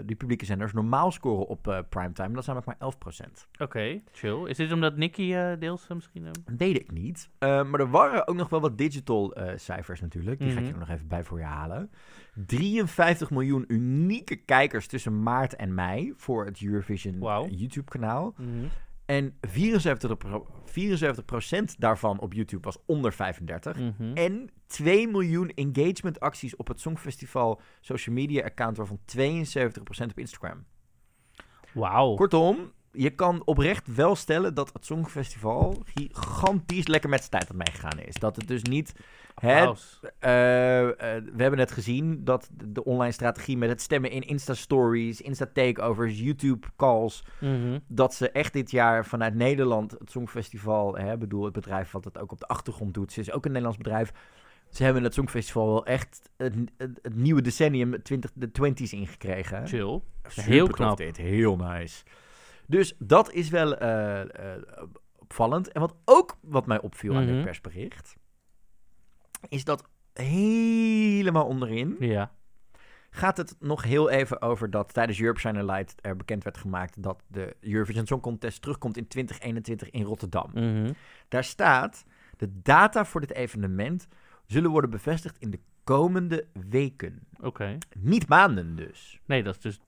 die 0.05 0.17
publieke 0.17 0.45
zenders, 0.45 0.73
normaal 0.73 1.11
scoren 1.13 1.47
op 1.47 1.85
primetime. 1.89 2.29
Dat 2.29 2.39
is 2.39 2.47
namelijk 2.47 2.79
maar 2.81 2.93
11%. 3.29 3.47
Oké, 3.59 4.01
chill. 4.13 4.47
Is 4.49 4.57
dit 4.57 4.73
omdat 4.73 4.97
Nicky 4.97 5.35
deels 5.59 5.87
misschien... 5.89 6.27
Weet 6.57 6.77
ik 6.77 6.91
niet. 6.91 7.31
Eh, 7.39 7.65
maar 7.65 7.81
er 7.81 7.91
waren 7.91 8.29
ook 8.29 8.37
nog 8.37 8.49
wel 8.49 8.61
wat 8.61 8.79
digital 8.79 9.37
cijfers 9.57 10.01
natuurlijk. 10.01 10.39
Die 10.39 10.51
ga 10.51 10.59
ik 10.59 10.65
Mhm. 10.65 10.73
er 10.73 10.79
nog 10.79 10.89
even 10.89 11.04
bij 11.09 11.25
voor 11.25 11.39
je 11.39 11.45
halen. 11.45 11.91
53 12.47 13.31
miljoen 13.31 13.65
unieke 13.69 14.37
kijkers 14.37 14.87
tussen 14.87 15.23
maart 15.23 15.57
en 15.57 15.75
mei 15.75 16.13
voor 16.17 16.45
het 16.45 16.63
Eurovision 16.63 17.23
eh, 17.23 17.45
YouTube-kanaal. 17.49 18.35
mhm. 18.37 18.67
En 19.07 19.39
74%, 19.41 20.17
pro- 20.19 20.47
74 20.65 21.77
daarvan 21.79 22.21
op 22.21 22.33
YouTube 22.33 22.63
was 22.65 22.79
onder 22.87 23.13
35. 23.13 23.79
Mhm. 23.79 24.15
En 24.15 24.51
2 24.67 25.09
miljoen 25.09 25.49
engagement 25.49 26.21
acties 26.21 26.57
op 26.57 26.69
het 26.69 26.81
Songfestival 26.81 27.61
social 27.81 28.15
media 28.15 28.45
account, 28.45 28.77
waarvan 28.77 28.99
72% 29.05 30.11
op 30.11 30.19
Instagram. 30.19 30.65
Wauw. 31.73 32.15
Kortom, 32.15 32.73
je 32.95 33.11
kan 33.11 33.43
oprecht 33.45 33.95
wel 33.95 34.17
stellen 34.17 34.55
dat 34.55 34.73
het 34.73 34.85
Songfestival 34.85 35.83
gigantisch 35.95 36.87
lekker 36.87 37.11
met 37.11 37.19
zijn 37.19 37.31
tijd 37.31 37.51
aan 37.51 37.57
meegegaan 37.57 37.99
is. 37.99 38.15
Dat 38.15 38.37
het 38.37 38.49
dus 38.49 38.63
niet... 38.63 38.93
Hè, 39.35 39.73
eh, 40.19 40.81
eh, 40.89 41.25
we 41.25 41.43
hebben 41.43 41.59
net 41.59 41.73
gezien 41.73 42.25
dat 42.25 42.49
de- 42.53 42.85
online 42.85 43.13
strategie 43.13 43.57
met 43.57 43.69
het 43.69 43.81
stemmen 43.81 44.11
in 44.11 44.23
Insta-stories, 44.23 45.21
Insta-takeovers, 45.21 46.21
YouTube-calls... 46.21 47.25
Mhm. 47.41 47.79
dat 47.87 48.15
ze 48.15 48.31
echt 48.31 48.53
dit 48.53 48.71
jaar 48.71 49.07
vanuit 49.07 49.35
Nederland 49.35 49.91
het 49.91 50.11
Songfestival... 50.11 50.97
Hè, 50.97 51.17
bedoel, 51.17 51.45
het 51.45 51.53
bedrijf 51.53 51.91
wat 51.91 52.05
het 52.05 52.19
ook 52.19 52.33
op 52.33 52.41
de 52.41 52.47
achtergrond 52.47 52.95
doet. 52.95 53.13
Ze 53.13 53.21
is 53.21 53.33
ook 53.33 53.45
een 53.45 53.51
Nederlands 53.51 53.83
bedrijf. 53.83 54.13
Ze 54.71 54.85
hebben 54.85 55.03
het 55.03 55.15
Songfestival 55.15 55.67
wel 55.67 55.87
echt 55.87 56.31
het, 56.37 56.55
het, 56.77 56.99
het 57.03 57.15
nieuwe 57.15 57.41
decennium, 57.41 58.03
20, 58.03 58.31
de 58.35 58.49
20s 58.49 58.91
ingekregen. 58.91 59.67
Chill. 59.67 60.01
Super 60.27 60.51
Heel 60.51 60.67
knap. 60.67 60.97
Dit, 60.97 61.17
heel 61.17 61.57
nice. 61.57 62.03
Dus 62.67 62.95
dat 62.99 63.33
is 63.33 63.49
wel 63.49 63.77
eh, 63.77 64.21
eh, 64.55 64.63
opvallend. 65.19 65.73
En 65.73 65.81
wat 65.81 65.95
ook 66.05 66.37
wat 66.41 66.67
mij 66.67 66.81
opviel 66.81 67.15
aan 67.17 67.27
dit 67.27 67.35
Mhm. 67.35 67.45
persbericht, 67.45 68.17
is 69.49 69.65
dat 69.65 69.85
helemaal 70.13 71.47
onderin 71.47 71.97
Ja. 71.99 72.33
gaat 73.11 73.37
het 73.37 73.57
nog 73.61 73.83
heel 73.83 74.11
even 74.11 74.43
over 74.43 74.71
dat 74.71 74.93
tijdens 74.95 75.21
Europe 75.21 75.41
Shine 75.41 75.65
Light 75.65 75.95
er 76.01 76.17
bekend 76.17 76.45
werd 76.45 76.57
gemaakt 76.59 77.03
dat 77.03 77.23
de 77.27 77.57
Eurovision 77.61 78.07
Song 78.07 78.21
Contest 78.21 78.63
terugkomt 78.63 78.97
in 78.97 79.09
2021 79.09 79.91
in 79.91 80.03
Rotterdam. 80.05 80.51
Mhm. 80.55 80.93
Daar 81.29 81.45
staat, 81.45 82.05
de 82.37 82.61
data 82.63 83.05
voor 83.05 83.21
dit 83.21 83.33
evenement 83.33 84.07
zullen 84.47 84.71
worden 84.71 84.91
bevestigd 84.91 85.39
in 85.39 85.51
de 85.51 85.61
komende 85.85 86.47
weken. 86.69 87.27
Oké. 87.41 87.79
Niet 87.99 88.29
maanden 88.29 88.77
dus. 88.77 89.21
Nee, 89.27 89.43
dat 89.43 89.55
is 89.55 89.61
dus... 89.61 89.81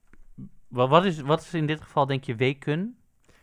Wa- 0.76 0.88
Wat 0.88 1.05
is, 1.05 1.20
wat 1.20 1.40
is 1.40 1.55
in 1.55 1.67
dit 1.67 1.81
geval, 1.81 2.06
denk 2.06 2.25
je, 2.25 2.34
weken? 2.34 2.96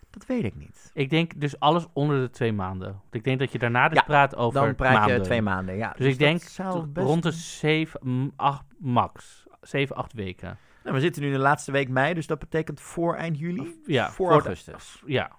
Dat 0.09 0.25
weet 0.25 0.43
ik 0.43 0.55
niet. 0.55 0.91
Ik 0.93 1.09
denk 1.09 1.39
dus 1.41 1.59
alles 1.59 1.85
onder 1.93 2.19
de 2.21 2.29
twee 2.29 2.53
maanden. 2.53 2.87
Want 2.87 3.13
ik 3.15 3.23
denk 3.23 3.39
dat 3.39 3.51
je 3.51 3.59
daarna 3.59 3.89
dus 3.89 3.97
Ja, 3.97 4.03
praat 4.03 4.35
over 4.35 4.61
Dan 4.65 4.75
praat 4.75 4.93
maanden. 4.93 5.15
je 5.17 5.21
twee 5.21 5.41
maanden, 5.41 5.75
ja. 5.75 5.93
Dus, 5.97 6.07
ik 6.07 6.19
denk 6.19 6.39
dat 6.41 6.49
zou 6.51 6.71
tot 6.71 6.93
best- 6.93 7.07
rond 7.07 7.23
de 7.23 7.31
7, 7.31 8.33
8 8.35 8.65
max. 8.77 9.45
7, 9.61 9.95
8 9.95 10.13
weken. 10.13 10.57
Nou, 10.83 10.95
we 10.95 11.01
zitten 11.01 11.21
nu 11.21 11.27
in 11.27 11.33
de 11.33 11.39
laatste 11.39 11.71
week 11.71 11.89
mei, 11.89 12.13
dus 12.13 12.27
dat 12.27 12.39
betekent 12.39 12.79
voor 12.81 13.15
eind 13.15 13.39
juli? 13.39 13.59
Of- 13.59 13.67
ja, 13.85 14.05
voor, 14.05 14.15
voor 14.15 14.27
de- 14.27 14.33
augustus. 14.33 15.03
Ja. 15.05 15.31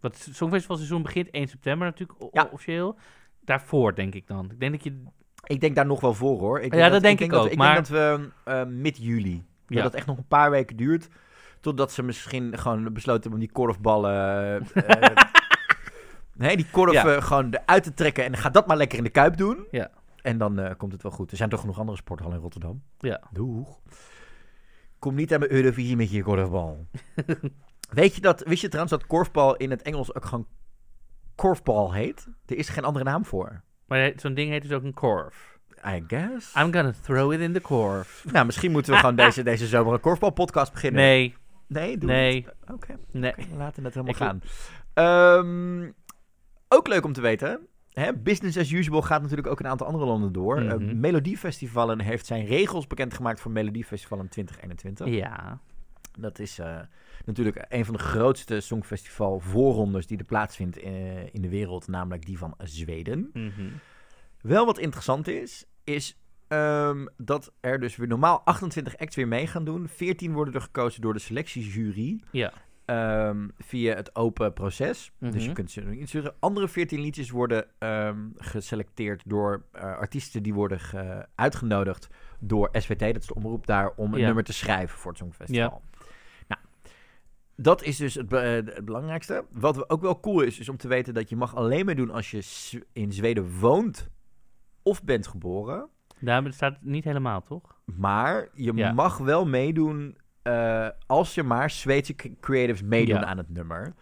Want 0.00 0.24
het 0.24 0.34
Songfestivalseizoen 0.36 1.02
begint 1.02 1.28
1 1.30 1.48
september 1.48 1.86
natuurlijk 1.86 2.22
o- 2.22 2.28
Ja. 2.32 2.48
officieel. 2.52 2.96
Daarvoor 3.40 3.94
denk 3.94 4.14
ik 4.14 4.26
dan. 4.26 4.50
Ik 4.50 4.60
denk 4.60 4.72
dat 4.72 4.84
je... 4.84 5.02
Ik 5.44 5.60
denk 5.60 5.74
daar 5.76 5.86
nog 5.86 6.00
wel 6.00 6.14
voor, 6.14 6.38
hoor. 6.40 6.60
Ik 6.60 6.74
Ja, 6.74 6.88
dat 6.88 7.02
denk 7.02 7.20
ik 7.20 7.30
dat, 7.30 7.44
ook, 7.44 7.50
Ik 7.50 7.58
maar- 7.58 7.74
denk 7.74 7.86
dat 7.86 7.96
we 7.96 8.30
eh, 8.50 8.64
mid-juli, 8.64 9.44
dat 9.66 9.78
Ja. 9.78 9.84
het 9.84 9.94
echt 9.94 10.06
nog 10.06 10.16
een 10.16 10.26
paar 10.26 10.50
weken 10.50 10.76
duurt, 10.76 11.08
totdat 11.64 11.92
ze 11.92 12.02
misschien 12.02 12.58
gewoon 12.58 12.92
besloten 12.92 13.32
om 13.32 13.38
die 13.38 13.52
korfballen... 13.52 14.60
eh, 14.74 15.10
nee, 16.34 16.56
die 16.56 16.66
korf 16.70 16.92
Ja. 16.92 17.14
eh, 17.14 17.22
gewoon 17.22 17.54
eruit 17.54 17.82
te 17.82 17.94
trekken 17.94 18.24
en 18.24 18.36
ga 18.36 18.50
dat 18.50 18.66
maar 18.66 18.76
lekker 18.76 18.98
in 18.98 19.04
de 19.04 19.10
Kuip 19.10 19.36
doen. 19.36 19.66
Ja. 19.70 19.90
En 20.22 20.38
dan 20.38 20.58
eh, 20.58 20.74
komt 20.76 20.92
het 20.92 21.02
wel 21.02 21.12
goed. 21.12 21.30
Er 21.30 21.36
zijn 21.36 21.48
toch 21.48 21.60
genoeg 21.60 21.78
andere 21.78 21.96
sporthallen 21.96 22.36
in 22.36 22.42
Rotterdam? 22.42 22.82
Ja. 22.98 23.20
Doeg. 23.30 23.80
Kom 24.98 25.14
niet 25.14 25.32
aan 25.32 25.38
mijn 25.38 25.52
Eurovisie 25.52 25.96
met 25.96 26.10
je 26.10 26.22
korfbal. 26.22 26.86
Weet 27.90 28.14
je 28.14 28.20
dat, 28.20 28.42
wist 28.46 28.60
je 28.60 28.68
trouwens 28.68 28.98
dat 28.98 29.06
korfbal 29.06 29.56
in 29.56 29.70
het 29.70 29.82
Engels 29.82 30.14
ook 30.14 30.24
gewoon 30.24 30.46
korfbal 31.34 31.92
heet? 31.92 32.28
Er 32.46 32.56
is 32.56 32.68
geen 32.68 32.84
andere 32.84 33.04
naam 33.04 33.24
voor. 33.24 33.62
Maar 33.86 34.12
zo'n 34.16 34.34
ding 34.34 34.50
heet 34.50 34.62
dus 34.62 34.72
ook 34.72 34.82
een 34.82 34.94
korf. 34.94 35.58
I 35.86 36.04
guess. 36.06 36.54
I'm 36.56 36.72
gonna 36.72 36.92
throw 37.02 37.32
it 37.32 37.40
in 37.40 37.52
the 37.52 37.60
korf. 37.60 38.24
Nou, 38.32 38.46
misschien 38.46 38.70
moeten 38.70 38.92
we 38.92 38.98
gewoon 38.98 39.16
deze, 39.16 39.42
deze 39.42 39.66
zomer 39.66 39.92
een 39.92 40.00
korfbalpodcast 40.00 40.72
beginnen. 40.72 41.02
Nee, 41.02 41.34
Nee, 41.66 41.98
doe 41.98 42.10
nee. 42.10 42.46
Oké, 42.72 42.96
nee. 43.10 43.34
we 43.36 43.56
laten 43.56 43.84
het 43.84 43.94
helemaal 43.94 44.14
gaan. 44.14 44.42
Ehm, 44.94 45.90
ook 46.68 46.88
leuk 46.88 47.04
om 47.04 47.12
te 47.12 47.20
weten. 47.20 47.66
Hè, 47.92 48.14
business 48.14 48.58
as 48.58 48.70
usual 48.70 49.02
gaat 49.02 49.22
natuurlijk 49.22 49.48
ook 49.48 49.58
in 49.58 49.64
een 49.64 49.70
aantal 49.70 49.86
andere 49.86 50.04
landen 50.04 50.32
door. 50.32 50.60
Mhm. 50.60 50.88
Eh, 50.88 50.94
Melodiefestivalen 50.94 52.00
heeft 52.00 52.26
zijn 52.26 52.46
regels 52.46 52.86
bekendgemaakt 52.86 53.40
voor 53.40 53.50
Melodiefestival 53.50 54.18
in 54.18 54.28
2021. 54.28 55.08
Ja. 55.08 55.60
Dat 56.18 56.38
is 56.38 56.58
eh, 56.58 56.80
natuurlijk 57.24 57.64
een 57.68 57.84
van 57.84 57.94
de 57.94 58.00
grootste 58.00 58.60
songfestival 58.60 59.40
voorrondes 59.40 60.06
die 60.06 60.18
er 60.18 60.24
plaatsvindt 60.24 60.78
eh, 60.78 61.34
in 61.34 61.42
de 61.42 61.48
wereld, 61.48 61.88
namelijk 61.88 62.26
die 62.26 62.38
van 62.38 62.54
Zweden. 62.58 63.30
Mhm. 63.32 63.68
Wel 64.40 64.66
wat 64.66 64.78
interessant 64.78 65.28
is, 65.28 65.64
is 65.84 66.18
ehm, 66.48 67.06
dat 67.16 67.52
er 67.60 67.80
dus 67.80 67.96
weer 67.96 68.08
normaal 68.08 68.40
28 68.44 68.96
acts 68.98 69.16
weer 69.16 69.28
mee 69.28 69.46
gaan 69.46 69.64
doen. 69.64 69.88
14 69.88 70.32
worden 70.32 70.54
er 70.54 70.60
gekozen 70.60 71.00
door 71.02 71.12
de 71.12 71.18
selectiejury 71.18 72.20
Ja. 72.30 72.52
ehm, 72.84 73.48
via 73.58 73.94
het 73.94 74.14
open 74.16 74.52
proces. 74.52 75.12
Dus 75.18 75.34
je 75.34 75.44
Mhm. 75.44 75.52
kunt 75.54 75.70
ze 75.70 75.98
insturen. 75.98 76.34
Andere 76.40 76.68
14 76.68 77.00
liedjes 77.00 77.30
worden 77.30 77.66
ehm, 77.78 78.18
geselecteerd 78.36 79.22
door 79.26 79.64
eh, 79.72 79.82
artiesten 79.82 80.42
die 80.42 80.54
worden 80.54 80.80
ge- 80.80 81.26
uitgenodigd 81.34 82.08
door 82.40 82.68
SVT, 82.72 82.98
dat 83.00 83.16
is 83.22 83.26
de 83.26 83.34
omroep 83.34 83.66
daar, 83.66 83.92
om 83.96 84.12
een 84.14 84.20
Ja. 84.20 84.26
nummer 84.26 84.44
te 84.44 84.52
schrijven 84.52 84.98
voor 84.98 85.10
het 85.10 85.20
Songfestival. 85.20 85.82
Nou, 86.48 86.60
dat 87.56 87.82
is 87.82 87.96
dus 87.96 88.14
het, 88.14 88.28
be- 88.28 88.38
eh, 88.38 88.74
het 88.74 88.84
belangrijkste. 88.84 89.44
Wat 89.50 89.90
ook 89.90 90.00
wel 90.00 90.20
cool 90.20 90.40
is, 90.40 90.58
is 90.58 90.68
om 90.68 90.76
te 90.76 90.88
weten 90.88 91.14
dat 91.14 91.28
je 91.28 91.36
mag 91.36 91.56
alleen 91.56 91.84
meedoen 91.86 92.10
als 92.10 92.30
je 92.30 92.42
in 92.92 93.12
Zweden 93.12 93.58
woont 93.58 94.08
of 94.82 95.04
bent 95.04 95.26
geboren. 95.26 95.88
Daar 96.24 96.52
staat 96.52 96.72
het 96.72 96.84
niet 96.84 97.04
helemaal, 97.04 97.42
toch? 97.42 97.78
Maar 97.84 98.48
je 98.54 98.72
Ja. 98.74 98.92
mag 98.92 99.18
wel 99.18 99.46
meedoen 99.46 100.18
eh, 100.42 100.88
als 101.06 101.34
je 101.34 101.42
maar 101.42 101.70
Zweedse 101.70 102.14
creatives 102.40 102.82
meedoen 102.82 103.14
Ja. 103.18 103.24
aan 103.24 103.36
het 103.38 103.50
nummer. 103.50 103.94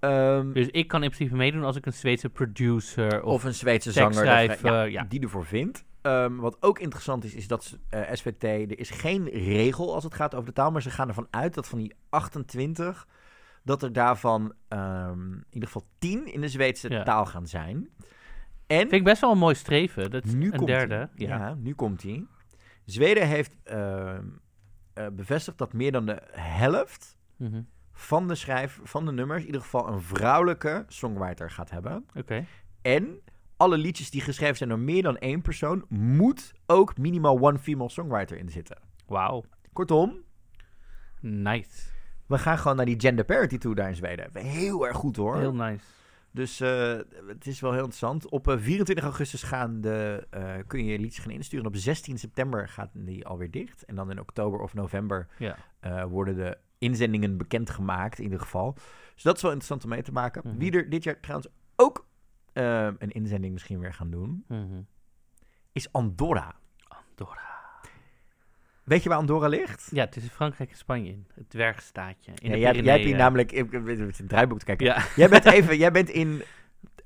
Ehm, 0.00 0.52
Dus 0.52 0.66
ik 0.68 0.88
kan 0.88 1.02
in 1.02 1.10
principe 1.10 1.36
meedoen 1.36 1.64
als 1.64 1.76
ik 1.76 1.86
een 1.86 1.92
Zweedse 1.92 2.30
producer 2.30 3.22
of... 3.22 3.32
of 3.34 3.44
een 3.44 3.54
Zweedse 3.54 3.92
zanger 3.92 4.90
ja. 4.90 5.04
die 5.08 5.20
ervoor 5.20 5.44
vindt. 5.46 5.84
Ehm, 6.02 6.36
wat 6.36 6.56
ook 6.62 6.78
interessant 6.78 7.24
is, 7.24 7.34
is 7.34 7.48
dat 7.48 7.64
ze- 7.64 7.78
eh, 7.88 8.00
SVT, 8.12 8.42
er 8.44 8.78
is 8.78 8.90
geen 8.90 9.28
regel 9.28 9.94
als 9.94 10.04
het 10.04 10.14
gaat 10.14 10.34
over 10.34 10.46
de 10.46 10.52
taal, 10.52 10.70
maar 10.70 10.82
ze 10.82 10.90
gaan 10.90 11.08
ervan 11.08 11.26
uit 11.30 11.54
dat 11.54 11.68
van 11.68 11.78
die 11.78 11.94
28, 12.08 13.06
dat 13.62 13.82
er 13.82 13.92
daarvan 13.92 14.52
ehm, 14.68 15.32
in 15.32 15.44
ieder 15.50 15.68
geval 15.68 15.86
10 15.98 16.32
in 16.32 16.40
de 16.40 16.48
Zweedse 16.48 16.90
Ja. 16.90 17.02
taal 17.02 17.26
gaan 17.26 17.46
zijn. 17.46 17.88
En 18.66 18.78
Vind 18.78 18.92
ik 18.92 19.04
best 19.04 19.20
wel 19.20 19.30
een 19.32 19.38
mooi 19.38 19.54
streven. 19.54 20.10
Dat 20.10 20.24
is 20.24 20.32
nu 20.34 20.44
een 20.50 20.56
komt 20.56 20.66
derde. 20.66 21.08
Ja. 21.14 21.36
Ja. 21.38 21.54
nu 21.54 21.74
komt 21.74 22.02
hij. 22.02 22.26
Zweden 22.84 23.26
heeft 23.28 23.56
eh, 23.64 24.14
bevestigd 25.12 25.58
dat 25.58 25.72
meer 25.72 25.92
dan 25.92 26.06
de 26.06 26.22
helft 26.32 27.18
Mhm. 27.36 27.62
van 27.92 28.28
de 28.28 28.34
schrijf 28.34 28.80
van 28.82 29.04
de 29.06 29.12
nummers 29.12 29.40
in 29.40 29.46
ieder 29.46 29.60
geval 29.60 29.88
een 29.88 30.00
vrouwelijke 30.02 30.84
songwriter 30.88 31.50
gaat 31.50 31.70
hebben. 31.70 32.06
Oké. 32.16 32.44
En 32.82 33.20
alle 33.56 33.78
liedjes 33.78 34.10
die 34.10 34.20
geschreven 34.20 34.56
zijn 34.56 34.68
door 34.68 34.78
meer 34.78 35.02
dan 35.02 35.16
één 35.16 35.42
persoon, 35.42 35.84
moet 35.88 36.52
ook 36.66 36.98
minimaal 36.98 37.38
one 37.40 37.58
female 37.58 37.88
songwriter 37.90 38.36
in 38.38 38.48
zitten. 38.48 38.78
Wauw. 39.06 39.44
Kortom, 39.72 40.16
Nice. 41.20 41.88
we 42.26 42.38
gaan 42.38 42.58
gewoon 42.58 42.76
naar 42.76 42.86
die 42.86 43.00
gender 43.00 43.24
parity 43.24 43.58
toe 43.58 43.74
daar 43.74 43.88
in 43.88 43.94
Zweden. 43.94 44.30
Heel 44.32 44.86
erg 44.86 44.96
goed 44.96 45.16
hoor. 45.16 45.36
Heel 45.38 45.54
nice. 45.54 45.84
Dus 46.34 46.60
eh, 46.60 46.98
het 47.26 47.46
is 47.46 47.60
wel 47.60 47.70
heel 47.70 47.78
interessant. 47.84 48.28
Op 48.28 48.48
eh, 48.48 48.58
24 48.58 49.04
augustus 49.04 49.42
gaan 49.42 49.80
de, 49.80 50.26
eh, 50.30 50.54
kun 50.66 50.84
je 50.84 50.92
je 50.92 50.98
liedjes 50.98 51.22
gaan 51.24 51.32
insturen. 51.32 51.66
Op 51.66 51.76
16 51.76 52.18
september 52.18 52.68
gaat 52.68 52.90
die 52.92 53.26
alweer 53.26 53.50
dicht. 53.50 53.84
En 53.84 53.94
dan 53.94 54.10
in 54.10 54.20
oktober 54.20 54.60
of 54.60 54.74
november 54.74 55.26
Ja. 55.38 55.56
eh, 55.80 56.04
worden 56.04 56.34
de 56.36 56.58
inzendingen 56.78 57.36
bekendgemaakt 57.36 58.18
in 58.18 58.24
ieder 58.24 58.40
geval. 58.40 58.72
Dus 59.14 59.22
dat 59.22 59.36
is 59.36 59.42
wel 59.42 59.50
interessant 59.50 59.84
om 59.84 59.90
mee 59.90 60.02
te 60.02 60.12
maken. 60.12 60.42
Mhm. 60.44 60.58
Wie 60.58 60.72
er 60.72 60.90
dit 60.90 61.04
jaar 61.04 61.20
trouwens 61.20 61.48
ook 61.76 62.06
eh, 62.52 62.84
een 62.84 63.10
inzending 63.12 63.52
misschien 63.52 63.78
weer 63.78 63.94
gaan 63.94 64.10
doen, 64.10 64.44
Mhm. 64.48 64.80
is 65.72 65.92
Andorra. 65.92 66.54
Andorra. 66.88 67.53
Weet 68.84 69.02
je 69.02 69.08
waar 69.08 69.18
Andorra 69.18 69.48
ligt? 69.48 69.88
Ja, 69.92 70.08
in 70.14 70.22
Frankrijk 70.22 70.70
en 70.70 70.76
Spanje. 70.76 71.10
in. 71.10 71.26
Het 71.34 71.50
dwergstaatje. 71.50 72.32
In 72.34 72.48
Ja, 72.48 72.54
de 72.54 72.58
jij, 72.60 72.74
jij 72.74 72.92
hebt 72.92 73.04
hier 73.04 73.16
namelijk 73.16 73.52
ik, 73.52 73.72
het 73.72 74.28
draaiboek 74.28 74.58
te 74.58 74.64
kijken. 74.64 74.86
Ja. 74.86 75.02
Jij 75.16 75.28
bent 75.28 75.44
even, 75.56 75.76
jij 75.76 75.90
bent 75.92 76.08
in 76.08 76.42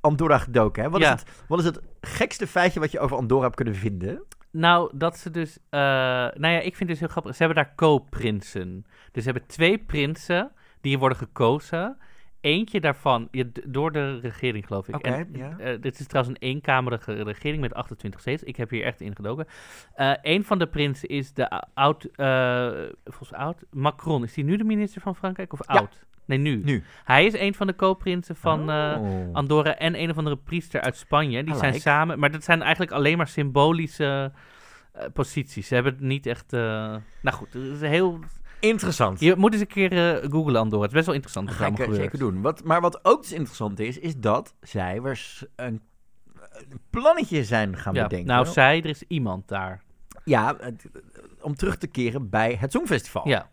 Andorra 0.00 0.38
gedoken. 0.38 0.82
Hè? 0.82 0.90
Wat, 0.90 1.00
Ja. 1.00 1.14
is 1.14 1.20
het, 1.20 1.30
wat 1.48 1.58
is 1.58 1.64
het 1.64 1.80
gekste 2.00 2.46
feitje 2.46 2.80
wat 2.80 2.90
je 2.90 2.98
over 3.00 3.16
Andorra 3.16 3.44
hebt 3.44 3.56
kunnen 3.56 3.74
vinden? 3.74 4.22
Nou, 4.50 4.90
dat 4.94 5.18
ze 5.18 5.30
dus... 5.30 5.58
eh, 5.70 5.80
nou 5.80 6.46
ja, 6.48 6.58
ik 6.58 6.62
vind 6.76 6.78
het 6.78 6.88
dus 6.88 6.98
heel 6.98 7.08
grappig. 7.08 7.34
Ze 7.36 7.44
hebben 7.44 7.64
daar 7.64 7.74
co-prinsen. 7.74 8.84
Dus 9.12 9.24
ze 9.24 9.30
hebben 9.30 9.48
twee 9.48 9.78
prinsen 9.78 10.52
die 10.80 10.98
worden 10.98 11.18
gekozen. 11.18 11.96
Eentje 12.40 12.80
daarvan, 12.80 13.28
ja, 13.30 13.44
door 13.66 13.92
de 13.92 14.18
regering 14.20 14.66
geloof 14.66 14.88
ik. 14.88 14.94
Oké, 14.94 15.24
ja. 15.32 15.58
eh, 15.58 15.80
dit 15.80 16.00
is 16.00 16.06
trouwens 16.06 16.36
een 16.40 16.48
eenkamerige 16.48 17.22
regering 17.22 17.60
met 17.60 17.74
28 17.74 18.20
zetels. 18.20 18.48
Ik 18.48 18.56
heb 18.56 18.70
hier 18.70 18.84
echt 18.84 19.00
ingedoken. 19.00 19.46
Eh 19.94 20.12
een 20.22 20.44
van 20.44 20.58
de 20.58 20.66
prinsen 20.66 21.08
is 21.08 21.32
de 21.32 21.50
ou- 21.50 21.62
oud, 21.74 22.04
eh, 22.04 22.70
volgens 23.04 23.32
oud, 23.32 23.64
Macron. 23.70 24.22
Is 24.24 24.34
hij 24.34 24.44
nu 24.44 24.56
de 24.56 24.64
minister 24.64 25.00
van 25.00 25.16
Frankrijk 25.16 25.52
of 25.52 25.60
Ja. 25.66 25.74
oud? 25.74 26.06
Nee, 26.24 26.38
nu. 26.38 26.60
Nu. 26.64 26.82
Hij 27.04 27.26
is 27.26 27.32
een 27.38 27.54
van 27.54 27.66
de 27.66 27.76
co-prinsen 27.76 28.36
van 28.36 28.70
Oh. 28.70 28.98
Andorra 29.32 29.76
en 29.76 30.00
een 30.00 30.10
of 30.10 30.16
andere 30.18 30.36
priester 30.36 30.80
uit 30.80 30.96
Spanje. 30.96 31.44
Die 31.44 31.54
I 31.54 31.56
zijn 31.58 31.70
like. 31.72 31.82
samen, 31.82 32.18
maar 32.18 32.30
dat 32.30 32.44
zijn 32.44 32.62
eigenlijk 32.62 32.92
alleen 32.92 33.16
maar 33.16 33.28
symbolische 33.28 34.32
posities. 35.12 35.68
Ze 35.68 35.74
hebben 35.74 35.92
het 35.92 36.00
niet 36.02 36.26
echt. 36.26 36.50
nou 36.50 37.00
goed, 37.30 37.52
het 37.52 37.62
is 37.62 37.80
heel. 37.80 38.18
Interessant. 38.60 39.20
Je 39.20 39.34
moet 39.36 39.52
eens 39.52 39.60
een 39.60 39.66
keer 39.66 39.92
eh 40.22 40.30
googlen 40.30 40.60
Andorra. 40.60 40.78
Het 40.86 40.90
is 40.90 40.92
best 40.96 41.06
wel 41.06 41.14
interessant 41.14 41.46
Dat 41.48 41.56
ga 41.56 41.66
ik 41.66 41.76
gebeurt. 41.76 41.96
zeker 41.96 42.18
doen. 42.18 42.40
Wat, 42.42 42.64
maar 42.64 42.80
wat 42.80 43.04
ook 43.04 43.22
dus 43.22 43.32
interessant 43.32 43.78
is, 43.80 43.98
is 43.98 44.16
dat 44.16 44.54
zij 44.60 45.00
was 45.00 45.44
een, 45.56 45.82
plannetje 46.90 47.44
zijn 47.44 47.76
gaan 47.76 47.94
Ja, 47.94 48.02
bedenken. 48.02 48.28
nou, 48.28 48.46
zij, 48.46 48.78
er 48.78 48.86
is 48.88 49.02
iemand 49.02 49.48
daar. 49.48 49.82
ja, 50.24 50.56
het- 50.60 50.86
om 51.40 51.54
terug 51.54 51.76
te 51.76 51.86
keren 51.86 52.28
bij 52.30 52.54
het 52.60 52.72
Songfestival. 52.72 53.28
Ja, 53.28 53.50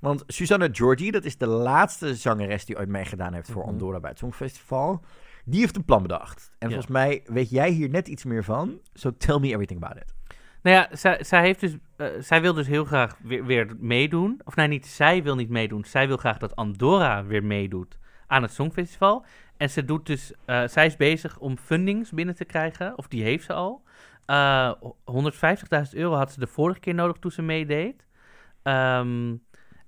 Want 0.00 0.22
Susanna 0.26 0.68
Georgi, 0.72 1.10
dat 1.10 1.24
is 1.24 1.36
de 1.38 1.46
laatste 1.46 2.14
zangeres 2.14 2.64
die 2.64 2.78
ooit 2.78 2.88
meegedaan 2.88 3.32
heeft 3.32 3.50
voor 3.50 3.62
Mhm. 3.62 3.70
Andorra 3.70 4.00
bij 4.00 4.10
het 4.10 4.18
Songfestival. 4.18 5.00
Die 5.44 5.60
heeft 5.60 5.76
een 5.76 5.84
plan 5.84 6.02
bedacht. 6.02 6.50
En 6.58 6.68
Ja. 6.68 6.74
volgens 6.74 6.86
mij 6.92 7.22
weet 7.26 7.50
jij 7.50 7.70
hier 7.70 7.88
net 7.88 8.08
iets 8.08 8.24
meer 8.24 8.44
van. 8.44 8.80
So 8.92 9.10
tell 9.16 9.38
me 9.38 9.48
everything 9.48 9.84
about 9.84 9.96
it. 10.02 10.14
Nou 10.68 10.80
ja, 10.80 10.96
zij, 10.96 11.24
zij, 11.24 11.40
heeft 11.42 11.60
dus, 11.60 11.76
eh, 11.96 12.06
zij 12.18 12.40
wil 12.40 12.52
dus 12.54 12.66
heel 12.66 12.84
graag 12.84 13.18
weer, 13.22 13.76
meedoen. 13.78 14.40
Of 14.44 14.56
nee, 14.56 14.66
niet 14.66 14.86
zij 14.86 15.22
wil 15.22 15.34
niet 15.34 15.48
meedoen. 15.48 15.84
Zij 15.84 16.06
wil 16.06 16.16
graag 16.16 16.38
dat 16.38 16.56
Andorra 16.56 17.24
weer 17.24 17.44
meedoet 17.44 17.98
aan 18.26 18.42
het 18.42 18.52
Songfestival. 18.52 19.24
En 19.56 19.70
ze 19.70 19.84
doet 19.84 20.06
dus, 20.06 20.32
eh, 20.44 20.66
zij 20.66 20.86
is 20.86 20.96
bezig 20.96 21.38
om 21.38 21.56
fundings 21.58 22.10
binnen 22.10 22.34
te 22.34 22.44
krijgen. 22.44 22.98
Of 22.98 23.08
die 23.08 23.22
heeft 23.22 23.44
ze 23.44 23.52
al. 23.52 23.82
Eh 24.26 24.72
150.000 25.04 25.94
euro 25.94 26.14
had 26.14 26.32
ze 26.32 26.40
de 26.40 26.46
vorige 26.46 26.80
keer 26.80 26.94
nodig 26.94 27.16
toen 27.16 27.30
ze 27.30 27.42
meedeed. 27.42 28.06
Ehm, 28.62 29.36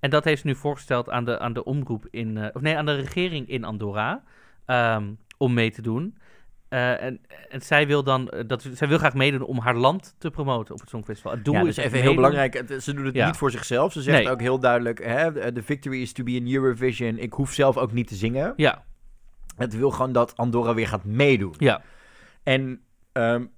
en 0.01 0.11
dat 0.11 0.25
heeft 0.25 0.41
ze 0.41 0.47
nu 0.47 0.55
voorgesteld 0.55 1.11
aan 1.11 1.25
de, 1.25 1.39
aan 1.39 1.53
de 1.53 1.65
omroep 1.65 2.07
in, 2.11 2.51
of 2.55 2.61
nee, 2.61 2.77
aan 2.77 2.87
de 2.87 2.95
regering 2.95 3.49
in 3.49 3.65
Andorra. 3.65 4.23
ehm, 4.67 5.13
om 5.39 5.55
mee 5.55 5.71
te 5.71 5.83
doen. 5.83 6.19
Eh, 6.71 7.03
en, 7.03 7.21
en 7.49 7.61
zij 7.61 7.87
wil 7.87 8.03
dan, 8.05 8.29
eh, 8.29 8.45
dat, 8.47 8.67
zij 8.73 8.89
wil 8.89 8.99
graag 8.99 9.15
meedoen 9.15 9.43
om 9.43 9.59
haar 9.59 9.77
land 9.77 10.15
te 10.19 10.31
promoten 10.31 10.75
op 10.75 10.81
het 10.81 10.89
Songfestival. 10.89 11.33
Het 11.33 11.45
doel 11.45 11.55
ja, 11.55 11.61
is 11.61 11.67
dus 11.67 11.77
even 11.77 11.91
meedoen- 11.91 12.07
heel 12.07 12.17
belangrijk. 12.17 12.55
het- 12.69 12.83
Ze 12.83 12.95
doet 12.95 13.05
het 13.07 13.15
Ja. 13.15 13.27
niet 13.27 13.37
voor 13.37 13.51
zichzelf. 13.51 13.93
Ze 13.93 14.03
zegt 14.03 14.23
Nee. 14.25 14.33
ook 14.33 14.41
heel 14.41 14.59
duidelijk: 14.59 15.05
hè, 15.05 15.53
de 15.53 15.63
victory 15.63 16.01
is 16.01 16.13
to 16.13 16.25
be 16.25 16.31
in 16.31 16.55
Eurovision. 16.55 17.19
Ik 17.19 17.33
hoef 17.33 17.53
zelf 17.53 17.77
ook 17.77 17.93
niet 17.93 18.07
te 18.09 18.15
zingen. 18.15 18.53
Ja, 18.57 18.85
Het 19.57 19.77
wil 19.77 19.91
gewoon 19.91 20.13
dat 20.13 20.37
Andorra 20.37 20.75
weer 20.75 20.89
gaat 20.89 21.05
meedoen. 21.05 21.55
ja, 21.59 21.83
En 22.43 22.81
de 23.13 23.49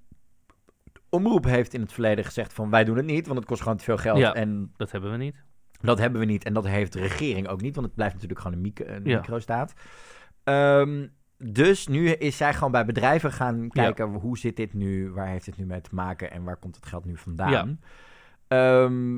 omroep 1.09 1.43
heeft 1.45 1.73
in 1.73 1.81
het 1.81 1.93
verleden 1.93 2.25
gezegd: 2.25 2.53
van 2.53 2.69
wij 2.69 2.83
doen 2.83 2.95
het 2.97 3.05
niet, 3.05 3.25
want 3.25 3.39
het 3.39 3.47
kost 3.47 3.61
gewoon 3.61 3.77
te 3.77 3.83
veel 3.83 3.97
geld. 3.97 4.17
Ja. 4.17 4.33
En 4.33 4.73
dat 4.77 4.91
hebben 4.91 5.11
we 5.11 5.17
niet. 5.17 5.43
Dat 5.81 5.99
hebben 5.99 6.19
we 6.19 6.25
niet 6.25 6.43
en 6.43 6.53
dat 6.53 6.67
heeft 6.67 6.93
de 6.93 6.99
regering 6.99 7.47
ook 7.47 7.61
niet, 7.61 7.73
want 7.75 7.87
het 7.87 7.95
blijft 7.95 8.13
natuurlijk 8.13 8.41
gewoon 8.41 8.55
een, 8.55 8.61
micro, 8.63 8.85
een 8.85 9.05
Ja. 9.05 9.17
microstaat. 9.17 9.73
Ehm, 10.43 11.07
dus 11.45 11.87
nu 11.87 12.09
is 12.09 12.37
zij 12.37 12.53
gewoon 12.53 12.71
bij 12.71 12.85
bedrijven 12.85 13.31
gaan 13.31 13.69
kijken, 13.69 14.09
hoe 14.09 14.37
zit 14.37 14.55
dit 14.55 14.73
nu, 14.73 15.11
waar 15.11 15.27
heeft 15.27 15.45
dit 15.45 15.57
nu 15.57 15.65
mee 15.65 15.81
te 15.81 15.89
maken 15.95 16.31
en 16.31 16.43
waar 16.43 16.57
komt 16.57 16.75
het 16.75 16.85
geld 16.85 17.05
nu 17.05 17.17
vandaan. 17.17 17.79
Ehm, 18.47 19.17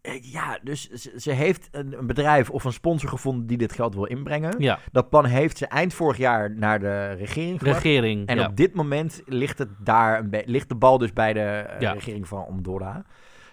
eh, 0.00 0.32
ja, 0.32 0.58
dus 0.62 0.88
ze, 1.16 1.32
heeft 1.32 1.68
een, 1.72 1.96
bedrijf 2.06 2.50
of 2.50 2.64
een 2.64 2.72
sponsor 2.72 3.08
gevonden 3.08 3.46
die 3.46 3.58
dit 3.58 3.72
geld 3.72 3.94
wil 3.94 4.04
inbrengen. 4.04 4.54
Ja, 4.58 4.78
Dat 4.92 5.10
plan 5.10 5.24
heeft 5.24 5.58
ze 5.58 5.66
eind 5.66 5.94
vorig 5.94 6.16
jaar 6.16 6.50
naar 6.56 6.80
de 6.80 7.12
regering 7.12 7.58
gebracht. 7.58 7.82
regering. 7.82 8.26
En 8.26 8.36
ja. 8.36 8.46
op 8.46 8.56
dit 8.56 8.74
moment 8.74 9.22
ligt, 9.26 9.58
het 9.58 9.68
daar 9.78 10.18
een 10.18 10.42
ligt 10.44 10.68
de 10.68 10.74
bal 10.74 10.98
dus 10.98 11.12
bij 11.12 11.32
de 11.32 11.40
eh, 11.40 11.80
Ja. 11.80 11.92
regering 11.92 12.28
van 12.28 12.46
Andorra. 12.46 13.04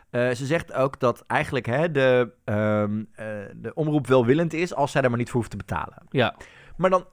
Eh, 0.10 0.30
ze 0.30 0.46
zegt 0.46 0.74
ook 0.74 1.00
dat 1.00 1.24
eigenlijk 1.28 1.66
hè, 1.66 1.92
de, 1.92 2.32
ehm, 2.44 3.04
eh, 3.14 3.26
de 3.56 3.74
omroep 3.74 4.08
welwillend 4.08 4.54
is 4.54 4.74
als 4.74 4.92
zij 4.92 5.02
er 5.02 5.10
maar 5.10 5.18
niet 5.18 5.30
voor 5.30 5.40
hoeft 5.40 5.52
te 5.52 5.58
betalen. 5.58 6.04
ja, 6.10 6.36
Maar 6.78 6.90
dan, 6.90 7.06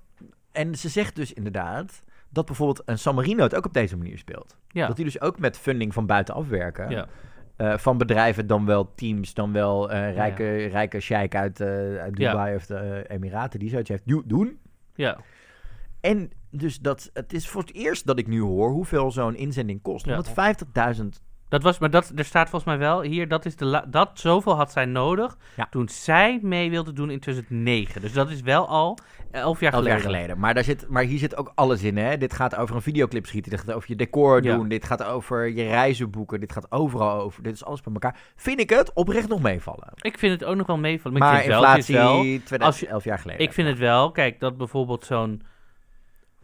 en 0.54 0.74
ze 0.74 0.88
zegt 0.88 1.16
dus 1.16 1.32
inderdaad 1.32 2.02
dat 2.28 2.46
bijvoorbeeld 2.46 2.82
een 2.88 2.98
San 2.98 3.14
Marino 3.14 3.42
het 3.42 3.54
ook 3.54 3.66
op 3.66 3.72
deze 3.72 3.96
manier 3.96 4.18
speelt. 4.18 4.56
ja, 4.68 4.86
Dat 4.86 4.96
die 4.96 5.04
dus 5.04 5.20
ook 5.20 5.38
met 5.38 5.58
funding 5.58 5.92
van 5.92 6.06
buitenaf 6.06 6.48
werken. 6.48 6.90
ja, 6.90 7.06
Eh, 7.56 7.78
van 7.78 7.98
bedrijven, 7.98 8.46
dan 8.46 8.66
wel 8.66 8.94
teams, 8.94 9.34
dan 9.34 9.52
wel 9.52 9.90
eh, 9.90 10.14
rijke, 10.14 10.56
rijke 10.66 11.00
sheik 11.00 11.34
uit, 11.34 11.60
eh, 11.60 11.68
uit. 11.96 12.16
Dubai 12.16 12.54
of 12.56 12.66
de 12.66 13.04
Emiraten 13.08 13.58
die 13.58 13.68
zoiets 13.68 13.88
heeft 13.88 14.08
do- 14.08 14.22
doen. 14.26 14.58
ja. 14.94 15.18
En 16.00 16.30
dus 16.50 16.78
dat, 16.80 17.10
het 17.12 17.32
is 17.32 17.48
voor 17.48 17.60
het 17.60 17.74
eerst 17.74 18.06
dat 18.06 18.18
ik 18.18 18.26
nu 18.26 18.40
hoor 18.40 18.70
hoeveel 18.70 19.10
zo'n 19.10 19.36
inzending 19.36 19.82
kost. 19.82 20.06
Ja. 20.06 20.14
150.000. 20.14 21.22
Dat 21.48 21.62
was, 21.62 21.78
maar 21.78 21.90
dat, 21.90 22.12
er 22.16 22.24
staat 22.24 22.48
volgens 22.50 22.70
mij 22.70 22.78
wel 22.88 23.02
hier, 23.02 23.28
dat 23.28 23.44
is 23.44 23.56
de 23.56 23.64
la- 23.64 23.84
dat 23.88 24.10
zoveel 24.14 24.56
had 24.56 24.72
zij 24.72 24.84
nodig 24.84 25.36
Ja. 25.56 25.66
toen 25.70 25.88
zij 25.88 26.38
mee 26.42 26.70
wilde 26.70 26.92
doen 26.92 27.10
in 27.10 27.20
2009. 27.20 28.00
Dus 28.00 28.12
dat 28.12 28.30
is 28.30 28.40
wel 28.40 28.68
al 28.68 28.98
elf 29.30 29.60
jaar 29.60 29.72
Elf 29.72 29.82
geleden. 29.82 30.02
jaar 30.02 30.10
geleden. 30.12 30.38
Maar, 30.38 30.54
daar 30.54 30.64
zit, 30.64 30.88
maar 30.88 31.02
hier 31.02 31.18
zit 31.18 31.36
ook 31.36 31.52
alles 31.54 31.82
in. 31.82 31.96
Hè? 31.96 32.16
Dit 32.18 32.32
gaat 32.32 32.56
over 32.56 32.74
een 32.76 32.82
videoclip 32.82 33.26
schieten. 33.26 33.50
Dit 33.50 33.60
gaat 33.60 33.72
over 33.74 33.88
je 33.90 33.96
decor 33.96 34.42
Ja. 34.42 34.56
doen. 34.56 34.68
Dit 34.68 34.84
gaat 34.84 35.04
over 35.04 35.48
je 35.48 35.62
reizen 35.62 36.10
boeken. 36.10 36.40
Dit 36.40 36.52
gaat 36.52 36.72
overal 36.72 37.20
over. 37.20 37.42
Dit 37.42 37.54
is 37.54 37.64
alles 37.64 37.80
bij 37.80 37.92
elkaar. 37.92 38.16
Vind 38.36 38.60
ik 38.60 38.70
het 38.70 38.92
oprecht 38.92 39.28
nog 39.28 39.42
meevallen. 39.42 39.88
Ik 39.96 40.18
vind 40.18 40.40
het 40.40 40.44
ook 40.48 40.56
nog 40.56 40.66
wel 40.66 40.78
meevallen. 40.78 41.18
Maar, 41.18 41.28
Maar 41.28 41.38
ik 41.40 41.46
vind 41.46 41.60
wel, 41.60 41.70
het 41.70 41.78
is 41.78 41.88
inflatie, 41.88 42.12
wel, 42.30 42.40
2011 42.44 42.92
als 42.92 43.02
je- 43.02 43.08
jaar 43.08 43.18
geleden. 43.18 43.42
ik 43.46 43.52
vind 43.52 43.68
het 43.68 43.78
wel, 43.78 44.10
kijk, 44.10 44.40
dat 44.40 44.56
bijvoorbeeld 44.56 45.04
zo'n... 45.04 45.42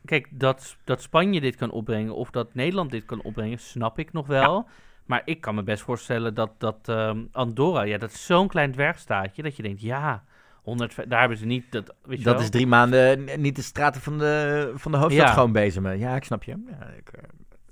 Kijk, 0.05 0.29
dat, 0.31 0.77
dat 0.85 1.03
Spanje 1.03 1.41
dit 1.41 1.57
kan 1.57 1.71
opbrengen 1.71 2.15
of 2.15 2.31
dat 2.31 2.55
Nederland 2.55 2.91
dit 2.91 3.05
kan 3.05 3.23
opbrengen, 3.23 3.59
snap 3.59 3.99
ik 3.99 4.13
nog 4.13 4.27
wel. 4.27 4.69
Maar 5.11 5.23
ik 5.25 5.41
kan 5.41 5.55
me 5.55 5.63
best 5.63 5.83
voorstellen 5.83 6.35
dat, 6.35 6.51
dat 6.59 6.77
ehm, 6.85 7.25
Andorra, 7.33 7.83
ja, 7.83 7.99
dat 7.99 8.11
is 8.11 8.27
zo'n 8.27 8.49
klein 8.49 8.73
dwergstaatje, 8.73 9.43
dat 9.43 9.57
je 9.57 9.63
denkt, 9.63 9.81
ja, 9.81 10.25
100, 10.63 10.95
daar 11.09 11.21
hebben 11.21 11.39
ze 11.39 11.47
niet, 11.47 11.65
dat, 11.73 11.95
weet 12.05 12.19
je 12.19 12.25
Dat 12.25 12.35
wel? 12.35 12.43
is 12.43 12.51
drie 12.51 12.67
maanden 12.67 13.29
niet 13.41 13.57
de 13.57 13.63
straten 13.63 14.01
van 14.01 14.19
de, 14.19 14.73
van 14.75 14.93
de 14.93 14.99
hoofdstad 14.99 15.27
Ja. 15.27 15.33
gewoon 15.33 15.53
bezemen. 15.53 15.99
Ja, 15.99 16.17
ik 16.17 16.25
snap 16.25 16.45
je. 16.45 16.51
Ja, 16.81 16.87
ik, 16.99 17.09
eh, 17.09 17.23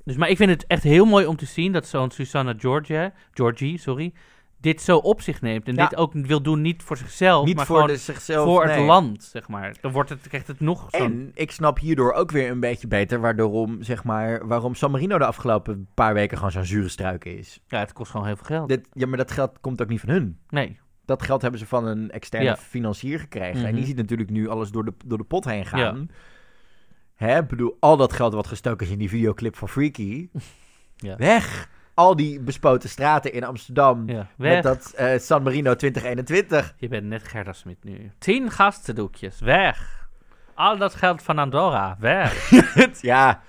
Dus, 0.05 0.17
maar 0.17 0.29
ik 0.29 0.37
vind 0.37 0.51
het 0.51 0.67
echt 0.67 0.83
heel 0.83 1.05
mooi 1.05 1.27
om 1.27 1.37
te 1.37 1.47
zien 1.47 1.73
dat 1.73 1.87
zo'n 1.87 2.11
Susanna 2.11 2.55
Georgia, 2.57 3.13
Georgie, 3.33 3.79
sorry, 3.79 4.13
dit 4.61 4.81
zo 4.83 4.97
op 4.97 5.21
zich 5.21 5.41
neemt. 5.41 5.69
En 5.69 5.75
Ja. 5.75 5.87
dit 5.89 5.99
ook 5.99 6.13
wil 6.13 6.43
doen, 6.43 6.61
niet 6.61 6.83
voor 6.83 6.97
zichzelf, 6.97 7.47
Niet 7.47 7.57
maar 7.57 7.67
voor 7.67 7.81
gewoon 7.81 7.97
zichzelf, 7.97 8.45
voor 8.47 8.67
nee. 8.67 8.77
het 8.77 8.87
land, 8.87 9.25
zeg 9.25 9.49
maar. 9.49 9.77
Dan 9.81 9.93
wordt 9.93 10.11
het, 10.11 10.29
krijgt 10.29 10.47
het 10.47 10.61
nog 10.61 10.87
zo'n... 10.91 11.01
En 11.01 11.31
ik 11.35 11.51
snap 11.51 11.79
hierdoor 11.79 12.13
ook 12.13 12.31
weer 12.31 12.51
een 12.51 12.61
beetje 12.61 12.87
beter 12.89 13.21
waarom, 13.21 13.83
zeg 13.83 14.05
maar, 14.05 14.47
waarom 14.47 14.75
San 14.75 14.91
Marino 14.91 15.19
de 15.19 15.27
afgelopen 15.27 15.89
paar 15.95 16.15
weken 16.15 16.37
gewoon 16.37 16.53
zo'n 16.53 16.65
zure 16.65 16.89
struik 16.89 17.25
is. 17.25 17.61
Ja, 17.67 17.79
het 17.79 17.93
kost 17.93 18.11
gewoon 18.11 18.27
heel 18.27 18.37
veel 18.37 18.45
geld. 18.45 18.69
Dit, 18.69 18.89
ja, 18.93 19.07
maar 19.07 19.19
dat 19.19 19.31
geld 19.31 19.61
komt 19.61 19.83
ook 19.83 19.89
niet 19.89 20.01
van 20.01 20.09
hun. 20.09 20.39
Nee. 20.49 20.79
Dat 21.05 21.23
geld 21.23 21.43
hebben 21.43 21.61
ze 21.61 21.67
van 21.67 21.87
een 21.87 22.11
externe 22.11 22.47
Ja. 22.47 22.57
financier 22.57 23.19
gekregen. 23.21 23.59
Mhm. 23.59 23.67
En 23.67 23.75
die 23.75 23.85
ziet 23.85 23.97
natuurlijk 23.97 24.31
nu 24.31 24.49
alles 24.49 24.71
door 24.71 24.85
de, 24.85 24.93
door 25.07 25.19
de 25.19 25.25
pot 25.25 25.45
heen 25.45 25.67
gaan. 25.67 26.11
Hè, 27.15 27.45
bedoel, 27.45 27.77
al 27.81 27.97
dat 27.97 28.13
geld 28.13 28.33
wat 28.35 28.47
gestoken 28.47 28.87
is 28.87 28.93
in 28.93 28.99
die 28.99 29.09
videoclip 29.09 29.57
van 29.57 29.69
Freaky. 29.69 30.29
Ja. 31.01 31.17
Weg! 31.17 31.71
Al 31.99 32.17
die 32.17 32.41
bespoten 32.41 32.89
straten 32.89 33.33
in 33.33 33.45
Amsterdam. 33.45 34.09
Ja, 34.09 34.27
Met 34.37 34.63
dat 34.63 34.93
eh, 34.97 35.19
San 35.19 35.43
Marino 35.43 35.75
2021. 35.75 36.75
Je 36.77 36.89
bent 36.89 37.05
net 37.05 37.23
Gerda 37.23 37.53
Smit 37.53 37.85
nu. 37.85 38.11
Tien 38.19 38.51
gastendoekjes, 38.51 39.41
weg. 39.41 40.09
Al 40.55 40.77
dat 40.77 40.95
geld 40.95 41.23
van 41.23 41.39
Andorra, 41.39 41.97
weg. 42.01 42.51
ja. 43.01 43.43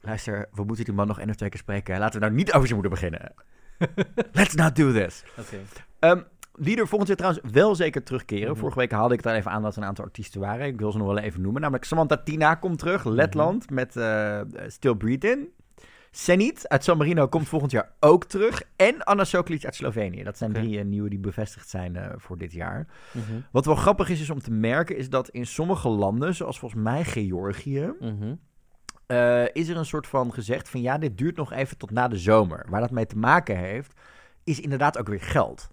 Luister, 0.00 0.48
we 0.52 0.64
moeten 0.64 0.84
die 0.84 0.94
man 0.94 1.06
nog 1.06 1.18
één 1.18 1.28
of 1.28 1.34
twee 1.34 1.48
keer 1.48 1.58
spreken. 1.58 1.98
Laten 1.98 2.20
we 2.20 2.26
nou 2.26 2.36
niet 2.36 2.52
over 2.52 2.68
zijn 2.68 2.80
moeder 2.80 2.98
beginnen. 2.98 3.32
Let's 4.38 4.54
not 4.54 4.76
do 4.76 4.92
this. 4.92 5.24
Oké. 5.38 5.56
Ehm, 5.98 6.20
wie 6.52 6.76
er 6.76 6.88
volgend 6.88 7.08
jaar 7.08 7.16
trouwens 7.16 7.52
wel 7.52 7.74
zeker 7.74 8.02
terugkeren. 8.02 8.50
Mhm. 8.50 8.58
Vorige 8.58 8.78
week 8.78 8.90
haalde 8.90 9.14
ik 9.14 9.20
het 9.20 9.32
al 9.32 9.38
even 9.38 9.50
aan 9.50 9.62
dat 9.62 9.76
er 9.76 9.82
een 9.82 9.88
aantal 9.88 10.04
artiesten 10.04 10.40
waren. 10.40 10.66
Ik 10.66 10.78
wil 10.78 10.92
ze 10.92 10.98
nog 10.98 11.06
wel 11.06 11.18
even 11.18 11.40
noemen. 11.40 11.60
Namelijk 11.60 11.84
Samantha 11.84 12.16
Tina 12.16 12.54
komt 12.54 12.78
terug. 12.78 13.04
Letland 13.04 13.70
met 13.70 13.96
eh 13.96 14.40
Still 14.66 14.94
Breathe 14.94 15.30
In. 15.30 15.48
Zenit 16.10 16.68
uit 16.68 16.84
San 16.84 16.96
Marino 16.96 17.28
komt 17.28 17.48
volgend 17.48 17.70
jaar 17.70 17.92
ook 18.00 18.24
terug. 18.24 18.62
En 18.76 19.04
Anna 19.04 19.24
Soklic 19.24 19.64
uit 19.64 19.74
Slovenië. 19.74 20.22
Dat 20.22 20.38
zijn 20.38 20.52
drie 20.52 20.78
eh, 20.78 20.84
nieuwe 20.84 21.08
die 21.08 21.18
bevestigd 21.18 21.68
zijn 21.68 21.96
eh, 21.96 22.10
voor 22.16 22.38
dit 22.38 22.52
jaar. 22.52 22.86
Mhm. 23.12 23.40
Wat 23.50 23.64
wel 23.66 23.74
grappig 23.74 24.08
is, 24.08 24.20
is 24.20 24.30
om 24.30 24.40
te 24.42 24.50
merken, 24.50 24.96
is 24.96 25.10
dat 25.10 25.28
in 25.28 25.46
sommige 25.46 25.88
landen, 25.88 26.34
zoals 26.34 26.58
volgens 26.58 26.82
mij 26.82 27.04
Georgië, 27.04 27.92
Mhm. 28.00 28.34
eh, 29.06 29.44
is 29.52 29.68
er 29.68 29.76
een 29.76 29.84
soort 29.86 30.06
van 30.06 30.32
gezegd 30.32 30.68
van 30.68 30.80
ja, 30.80 30.98
dit 30.98 31.18
duurt 31.18 31.36
nog 31.36 31.52
even 31.52 31.76
tot 31.78 31.90
na 31.90 32.08
de 32.08 32.18
zomer. 32.18 32.66
Waar 32.68 32.80
dat 32.80 32.90
mee 32.90 33.06
te 33.06 33.16
maken 33.18 33.56
heeft, 33.58 33.92
is 34.44 34.60
inderdaad 34.60 34.98
ook 34.98 35.08
weer 35.08 35.20
geld. 35.22 35.68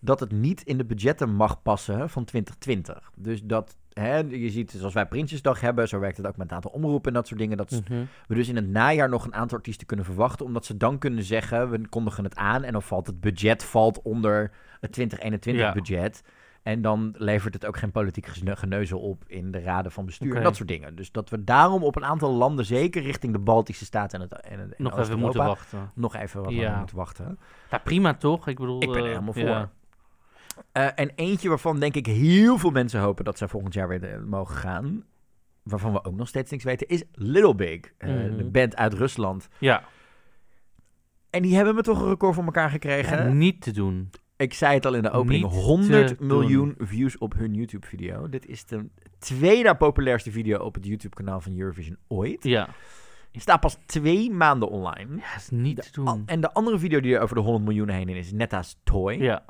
Dat 0.00 0.20
het 0.20 0.32
niet 0.32 0.62
in 0.62 0.78
de 0.78 0.84
budgetten 0.84 1.30
mag 1.34 1.62
passen 1.62 2.10
van 2.10 2.24
2020. 2.24 3.10
Dus 3.16 3.42
dat, 3.42 3.76
hè, 3.94 4.16
je 4.18 4.50
ziet, 4.50 4.70
zoals 4.70 4.94
wij 4.94 5.06
Prinsjesdag 5.06 5.60
hebben, 5.60 5.88
zo 5.88 5.98
werkt 5.98 6.16
het 6.16 6.26
ook 6.26 6.36
met 6.36 6.48
een 6.48 6.54
aantal 6.54 6.70
omroepen 6.70 7.08
en 7.08 7.14
dat 7.14 7.26
soort 7.26 7.40
dingen. 7.40 7.56
Dat 7.56 7.70
Mhm. 7.70 8.04
we 8.26 8.34
dus 8.34 8.48
in 8.48 8.56
het 8.56 8.68
najaar 8.68 9.08
nog 9.08 9.24
een 9.24 9.34
aantal 9.34 9.56
artiesten 9.56 9.86
kunnen 9.86 10.04
verwachten, 10.04 10.46
omdat 10.46 10.64
ze 10.64 10.76
dan 10.76 10.98
kunnen 10.98 11.24
zeggen, 11.24 11.70
we 11.70 11.88
kondigen 11.88 12.24
het 12.24 12.36
aan 12.36 12.62
en 12.62 12.72
dan 12.72 12.82
valt 12.82 13.06
het 13.06 13.20
budget 13.20 13.64
valt 13.64 14.02
onder 14.02 14.50
het 14.80 14.92
2021 14.92 15.64
Ja. 15.64 15.72
budget. 15.72 16.22
En 16.62 16.82
dan 16.82 17.14
levert 17.16 17.54
het 17.54 17.66
ook 17.66 17.76
geen 17.76 17.90
politiek 17.90 18.26
gene- 18.26 18.56
geneuzel 18.56 18.98
op 19.00 19.24
in 19.26 19.50
de 19.50 19.60
raden 19.60 19.92
van 19.92 20.04
bestuur 20.04 20.36
en 20.36 20.42
dat 20.42 20.56
soort 20.56 20.68
dingen. 20.68 20.96
Dus 20.96 21.12
dat 21.12 21.30
we 21.30 21.44
daarom 21.44 21.82
op 21.82 21.96
een 21.96 22.04
aantal 22.04 22.32
landen, 22.32 22.64
zeker 22.64 23.02
richting 23.02 23.32
de 23.32 23.38
Baltische 23.38 23.84
Staten 23.84 24.20
en 24.20 24.28
het 24.30 24.40
en, 24.40 24.58
en 24.60 24.74
Nog 24.76 24.98
even 24.98 25.18
moeten 25.18 25.44
wachten. 25.44 25.90
nog 25.94 26.14
even 26.16 26.42
wat 26.42 26.52
Ja. 26.52 26.78
moeten 26.78 26.96
wachten. 26.96 27.38
Ja, 27.70 27.78
prima 27.78 28.14
toch? 28.14 28.48
Ik 28.48 28.58
bedoel... 28.58 28.82
Ik 28.82 28.88
ben 28.88 28.96
er 28.96 29.02
eh, 29.04 29.08
helemaal 29.08 29.32
voor. 29.32 29.42
ja. 29.42 29.70
Eh, 30.72 30.88
en 30.94 31.10
eentje 31.14 31.48
waarvan 31.48 31.80
denk 31.80 31.94
ik 31.94 32.06
heel 32.06 32.58
veel 32.58 32.70
mensen 32.70 33.00
hopen 33.00 33.24
dat 33.24 33.38
zij 33.38 33.48
volgend 33.48 33.74
jaar 33.74 33.88
weer 33.88 34.04
eh, 34.04 34.20
mogen 34.22 34.56
gaan, 34.56 35.04
waarvan 35.62 35.92
we 35.92 36.04
ook 36.04 36.16
nog 36.16 36.28
steeds 36.28 36.50
niks 36.50 36.64
weten, 36.64 36.88
is 36.88 37.02
Little 37.12 37.54
Big, 37.54 37.80
eh, 37.98 38.08
Mhm. 38.10 38.36
de 38.36 38.44
band 38.44 38.76
uit 38.76 38.92
Rusland. 38.94 39.48
Ja, 39.58 39.84
En 41.30 41.42
die 41.42 41.54
hebben 41.56 41.74
me 41.74 41.82
toch 41.82 42.00
een 42.00 42.08
record 42.08 42.34
voor 42.34 42.44
elkaar 42.44 42.70
gekregen. 42.70 43.38
Niet 43.38 43.60
te 43.60 43.70
doen. 43.72 44.10
Ik 44.36 44.54
zei 44.54 44.74
het 44.74 44.86
al 44.86 44.94
in 44.94 45.02
de 45.02 45.10
opening, 45.10 45.44
Niet 45.44 45.52
100 45.52 46.06
te 46.18 46.24
miljoen 46.24 46.74
views 46.78 47.18
op 47.18 47.34
hun 47.34 47.54
YouTube-video. 47.54 48.28
Dit 48.28 48.46
is 48.46 48.64
de 48.64 48.86
tweede 49.18 49.74
populairste 49.76 50.30
video 50.30 50.58
op 50.58 50.74
het 50.74 50.86
YouTube-kanaal 50.86 51.40
van 51.40 51.58
Eurovision 51.58 51.96
ooit. 52.08 52.44
Ja. 52.44 52.68
Staat 53.32 53.60
pas 53.60 53.78
twee 53.86 54.30
maanden 54.30 54.68
online. 54.68 55.16
Ja, 55.16 55.36
is 55.36 55.48
niet 55.50 55.82
te 55.82 55.90
doen. 55.92 56.22
En 56.26 56.40
de 56.40 56.52
andere 56.52 56.78
video 56.78 57.00
die 57.00 57.14
er 57.14 57.20
over 57.20 57.36
de 57.36 57.42
100 57.42 57.64
miljoen 57.64 57.88
heen 57.88 58.08
in 58.08 58.16
is 58.16 58.32
Netta's 58.32 58.76
Toy. 58.84 59.12
Ja. 59.22 59.42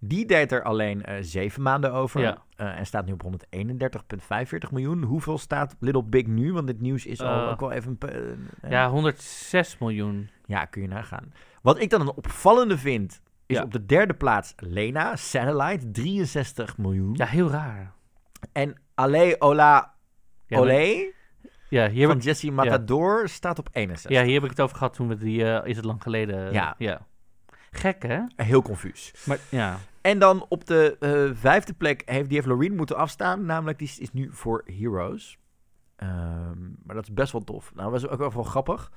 Die 0.00 0.26
deed 0.26 0.52
er 0.52 0.62
alleen 0.62 1.04
eh, 1.04 1.16
zeven 1.20 1.62
maanden 1.62 1.92
over. 1.92 2.20
Ja. 2.20 2.42
Eh, 2.56 2.78
en 2.78 2.86
staat 2.86 3.06
nu 3.06 3.12
op 3.12 3.22
131,45 3.22 4.70
miljoen. 4.70 5.02
Hoeveel 5.02 5.38
staat 5.38 5.76
Little 5.80 6.04
Big 6.04 6.26
nu? 6.26 6.52
Want 6.52 6.66
dit 6.66 6.80
nieuws 6.80 7.06
is 7.06 7.20
al 7.20 7.42
Eh, 7.42 7.48
ook 7.48 7.60
wel 7.60 7.72
even... 7.72 7.98
ja, 8.68 8.88
106 8.90 9.78
miljoen. 9.78 10.28
Ja, 10.46 10.64
kun 10.64 10.82
je 10.82 10.88
nagaan. 10.88 11.32
Wat 11.62 11.80
ik 11.80 11.90
dan 11.90 12.00
een 12.00 12.12
opvallende 12.14 12.78
vind, 12.78 13.20
is 13.46 13.56
Ja. 13.56 13.62
op 13.62 13.72
de 13.72 13.86
derde 13.86 14.14
plaats 14.14 14.54
Lena, 14.56 15.16
Satellite, 15.16 15.90
63 15.90 16.76
miljoen. 16.78 17.14
Ja, 17.14 17.26
heel 17.26 17.50
raar. 17.50 17.92
En 18.52 18.80
Ale 18.94 19.36
Ola 19.38 19.94
Olé 20.48 21.12
ja, 21.68 21.88
hier 21.88 22.06
van 22.06 22.18
Jesse 22.18 22.50
Matador 22.50 23.28
staat 23.28 23.58
op 23.58 23.68
61. 23.72 24.10
ja, 24.10 24.24
hier 24.24 24.34
heb 24.34 24.44
ik 24.44 24.50
het 24.50 24.60
over 24.60 24.76
gehad 24.76 24.94
toen 24.94 25.08
we 25.08 25.16
die... 25.16 25.62
is 25.64 25.76
het 25.76 25.84
lang 25.84 26.02
geleden? 26.02 26.52
Ja. 26.52 26.74
ja. 26.78 27.06
Gek, 27.70 28.02
hè? 28.02 28.20
Heel 28.36 28.62
confuus. 28.62 29.14
Maar 29.26 29.38
ja. 29.50 29.78
En 30.00 30.18
dan 30.18 30.46
op 30.48 30.66
de 30.66 30.96
eh, 31.00 31.36
vijfde 31.36 31.72
plek 31.72 32.02
heeft, 32.04 32.26
die 32.26 32.36
heeft 32.36 32.46
Loreen 32.48 32.76
moeten 32.76 32.96
afstaan. 32.96 33.44
Namelijk, 33.44 33.78
die 33.78 33.92
is, 33.98 34.12
nu 34.12 34.28
voor 34.32 34.64
Heroes. 34.78 35.38
Ehm, 35.96 36.60
maar 36.84 36.94
dat 36.94 37.04
is 37.04 37.14
best 37.14 37.32
wel 37.32 37.44
tof. 37.44 37.74
Nou, 37.74 37.92
dat 37.92 38.02
is 38.02 38.08
ook 38.08 38.18
wel 38.18 38.32
wel 38.32 38.42
grappig. 38.42 38.92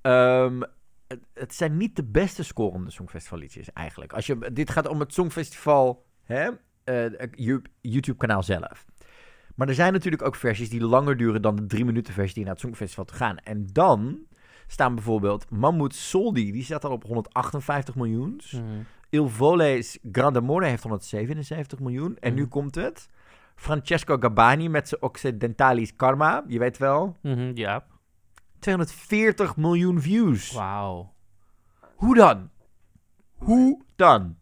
Ehm, 0.00 0.62
het, 1.06 1.20
het 1.34 1.54
zijn 1.54 1.76
niet 1.76 1.96
de 1.96 2.04
beste 2.04 2.44
scorende 2.44 2.90
Songfestivalliedjes 2.90 3.72
eigenlijk. 3.72 4.12
Als 4.12 4.26
je, 4.26 4.52
dit 4.52 4.70
gaat 4.70 4.88
om 4.88 5.00
het 5.00 5.14
Songfestival, 5.14 6.06
hè, 6.22 6.50
eh, 6.84 7.12
Yo- 7.30 7.62
YouTube-kanaal 7.80 8.42
zelf. 8.42 8.84
Maar 9.54 9.68
er 9.68 9.74
zijn 9.74 9.92
natuurlijk 9.92 10.22
ook 10.22 10.36
versies 10.36 10.70
die 10.70 10.84
langer 10.84 11.16
duren 11.16 11.42
dan 11.42 11.56
de 11.56 11.66
drie 11.66 11.84
minuten 11.84 12.14
versie 12.14 12.34
die 12.34 12.44
naar 12.44 12.52
het 12.52 12.62
Songfestival 12.62 13.04
te 13.04 13.14
gaan. 13.14 13.38
En 13.38 13.66
dan 13.72 14.26
staan 14.66 14.94
bijvoorbeeld 14.94 15.50
Mammoet 15.50 15.94
Soldi, 15.94 16.52
die 16.52 16.64
staat 16.64 16.84
al 16.84 16.90
op 16.92 17.04
158 17.04 17.94
miljoen. 17.94 18.40
Mhm. 18.52 18.62
Il 19.10 19.28
Vole's 19.28 19.98
Grande 20.12 20.38
Amore 20.38 20.66
heeft 20.66 20.82
177 20.82 21.78
miljoen. 21.80 22.16
En 22.20 22.34
nu 22.34 22.40
Mhm. 22.40 22.50
komt 22.50 22.74
het. 22.74 23.08
Francesco 23.56 24.16
Gabbani 24.20 24.68
met 24.68 24.88
zijn 24.88 25.02
Occidentalis 25.02 25.96
Karma. 25.96 26.44
Je 26.46 26.58
weet 26.58 26.78
wel. 26.78 27.16
Mhm, 27.22 27.50
ja. 27.54 27.84
240 28.58 29.56
miljoen 29.56 30.00
views. 30.00 30.52
Wauw. 30.52 31.12
Hoe 31.96 32.14
dan? 32.14 32.50
Hoe 33.34 33.82
dan? 33.96 34.36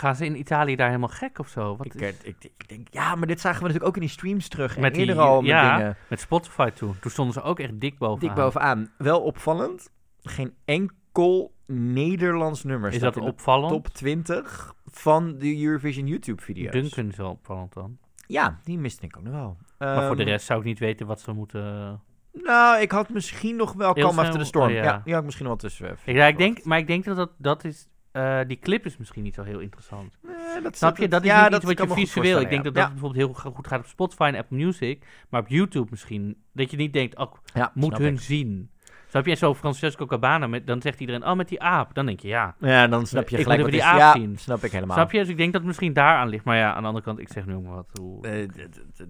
Gaan 0.00 0.16
ze 0.16 0.24
in 0.24 0.38
Italië 0.38 0.76
daar 0.76 0.86
helemaal 0.86 1.08
gek 1.08 1.38
of 1.38 1.48
zo? 1.48 1.76
Wat 1.76 1.86
Ik, 1.86 1.94
is- 1.94 2.22
ik, 2.22 2.36
ik 2.44 2.68
denk, 2.68 2.88
ja, 2.90 3.14
maar 3.14 3.26
dit 3.26 3.40
zagen 3.40 3.58
we 3.58 3.62
natuurlijk 3.66 3.88
ook 3.88 3.94
in 4.02 4.06
die 4.08 4.16
streams 4.16 4.48
terug. 4.48 4.74
En 4.76 4.80
Met 4.80 4.94
die- 4.94 5.06
eerder 5.06 5.22
al 5.22 5.40
met 5.40 5.50
ja. 5.50 5.76
dingen. 5.76 5.96
Met 6.08 6.20
Spotify 6.20 6.70
toen. 6.70 6.98
Toen 7.00 7.10
stonden 7.10 7.34
ze 7.34 7.42
ook 7.42 7.58
echt 7.60 7.80
dik 7.80 7.98
bovenaan. 7.98 8.34
Dik 8.34 8.44
bovenaan. 8.44 8.90
Wel 8.98 9.20
opvallend. 9.20 9.90
Geen 10.22 10.54
enkel 10.64 11.52
Nederlands 11.66 12.64
nummer 12.64 12.88
Is 12.90 12.94
staat 12.96 13.14
dat 13.14 13.22
in 13.22 13.28
de 13.28 13.34
opvallend? 13.34 13.72
top 13.72 13.88
20 13.88 14.74
van 14.84 15.38
de 15.38 15.62
Eurovision 15.64 16.06
YouTube-video's. 16.06 16.72
Duncan 16.72 17.08
is 17.08 17.16
wel 17.16 17.30
opvallend 17.30 17.72
dan. 17.72 17.98
Ja, 18.26 18.58
die 18.64 18.78
miste 18.78 19.06
ik 19.06 19.16
ook 19.16 19.22
nog 19.22 19.32
wel. 19.32 19.56
Maar 19.78 20.06
voor 20.06 20.16
de 20.16 20.22
Ehm, 20.22 20.30
rest 20.30 20.46
zou 20.46 20.58
ik 20.60 20.64
niet 20.64 20.78
weten 20.78 21.06
wat 21.06 21.20
ze 21.20 21.32
moeten... 21.32 22.00
Nou, 22.32 22.80
ik 22.80 22.90
had 22.92 23.08
misschien 23.08 23.56
nog 23.56 23.72
wel 23.72 23.92
snel- 23.94 24.06
After 24.18 24.38
the 24.38 24.44
Storm. 24.44 24.68
oh, 24.68 24.74
ja. 24.74 24.82
ja. 24.82 25.00
die 25.04 25.10
had 25.12 25.18
ik 25.20 25.24
misschien 25.26 25.46
wel 25.46 25.56
tussen. 25.56 25.86
eh, 25.88 25.92
Ik, 26.04 26.14
ja, 26.16 26.26
ik 26.26 26.38
denk, 26.38 26.64
maar 26.64 26.78
ik 26.78 26.86
denk 26.86 27.04
dat 27.04 27.16
dat, 27.16 27.30
dat 27.38 27.64
is... 27.64 27.88
eh, 28.12 28.40
die 28.46 28.58
clip 28.58 28.86
is 28.86 28.96
misschien 28.96 29.22
niet 29.22 29.34
zo 29.34 29.42
heel 29.42 29.58
interessant. 29.58 30.18
Dat, 30.62 30.76
Snap 30.76 30.96
je? 30.96 31.08
Dat 31.08 31.22
is 31.22 31.28
ja, 31.28 31.42
niet 31.42 31.50
dat 31.50 31.62
iets 31.62 31.80
wat 31.80 31.88
je 31.88 31.94
visueel... 31.94 32.40
Ik 32.40 32.48
denk 32.48 32.64
ja. 32.64 32.70
dat 32.70 32.74
dat 32.74 32.88
bijvoorbeeld 32.88 33.26
heel 33.26 33.34
go- 33.34 33.50
goed 33.50 33.66
gaat 33.66 33.78
op 33.78 33.86
Spotify 33.86 34.22
en 34.22 34.36
Apple 34.36 34.56
Music. 34.56 35.06
Maar 35.28 35.40
op 35.40 35.48
YouTube 35.48 35.86
misschien... 35.90 36.42
Dat 36.52 36.70
je 36.70 36.76
niet 36.76 36.92
denkt, 36.92 37.16
oh, 37.16 37.32
moet 37.74 37.98
hun 37.98 38.14
ik. 38.14 38.20
zien. 38.20 38.70
Snap 39.08 39.26
je? 39.26 39.34
Zo 39.34 39.54
Francesco 39.54 40.06
Cabana, 40.06 40.46
met, 40.46 40.66
dan 40.66 40.82
zegt 40.82 41.00
iedereen, 41.00 41.26
oh, 41.26 41.36
met 41.36 41.48
die 41.48 41.62
aap. 41.62 41.94
Dan 41.94 42.06
denk 42.06 42.20
je, 42.20 42.28
ja. 42.28 42.54
Ja, 42.60 42.86
dan 42.86 43.06
snap 43.06 43.28
je 43.28 43.36
Ik 43.36 43.42
gelijk 43.42 43.60
wat 43.60 43.68
is. 43.68 43.74
die 43.74 43.84
aap 43.84 43.98
Ja, 43.98 44.12
zien. 44.12 44.38
snap 44.38 44.64
ik 44.64 44.72
helemaal. 44.72 44.96
Snap 44.96 45.12
je? 45.12 45.18
Dus 45.18 45.28
ik 45.28 45.36
denk 45.36 45.48
dat 45.52 45.60
het 45.60 45.66
misschien 45.70 45.92
daar 45.92 46.16
aan 46.16 46.28
ligt. 46.28 46.44
Maar 46.44 46.56
ja, 46.56 46.74
aan 46.74 46.80
de 46.80 46.86
andere 46.86 47.04
kant, 47.04 47.18
ik 47.18 47.32
zeg 47.32 47.46
nu 47.46 47.58
maar 47.58 47.74
wat. 47.74 47.86
Hoe... 48.00 48.26
Eh, 48.26 48.48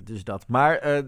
dus 0.04 0.24
dat. 0.24 0.44
Maar 0.48 0.74
eh, 0.76 1.02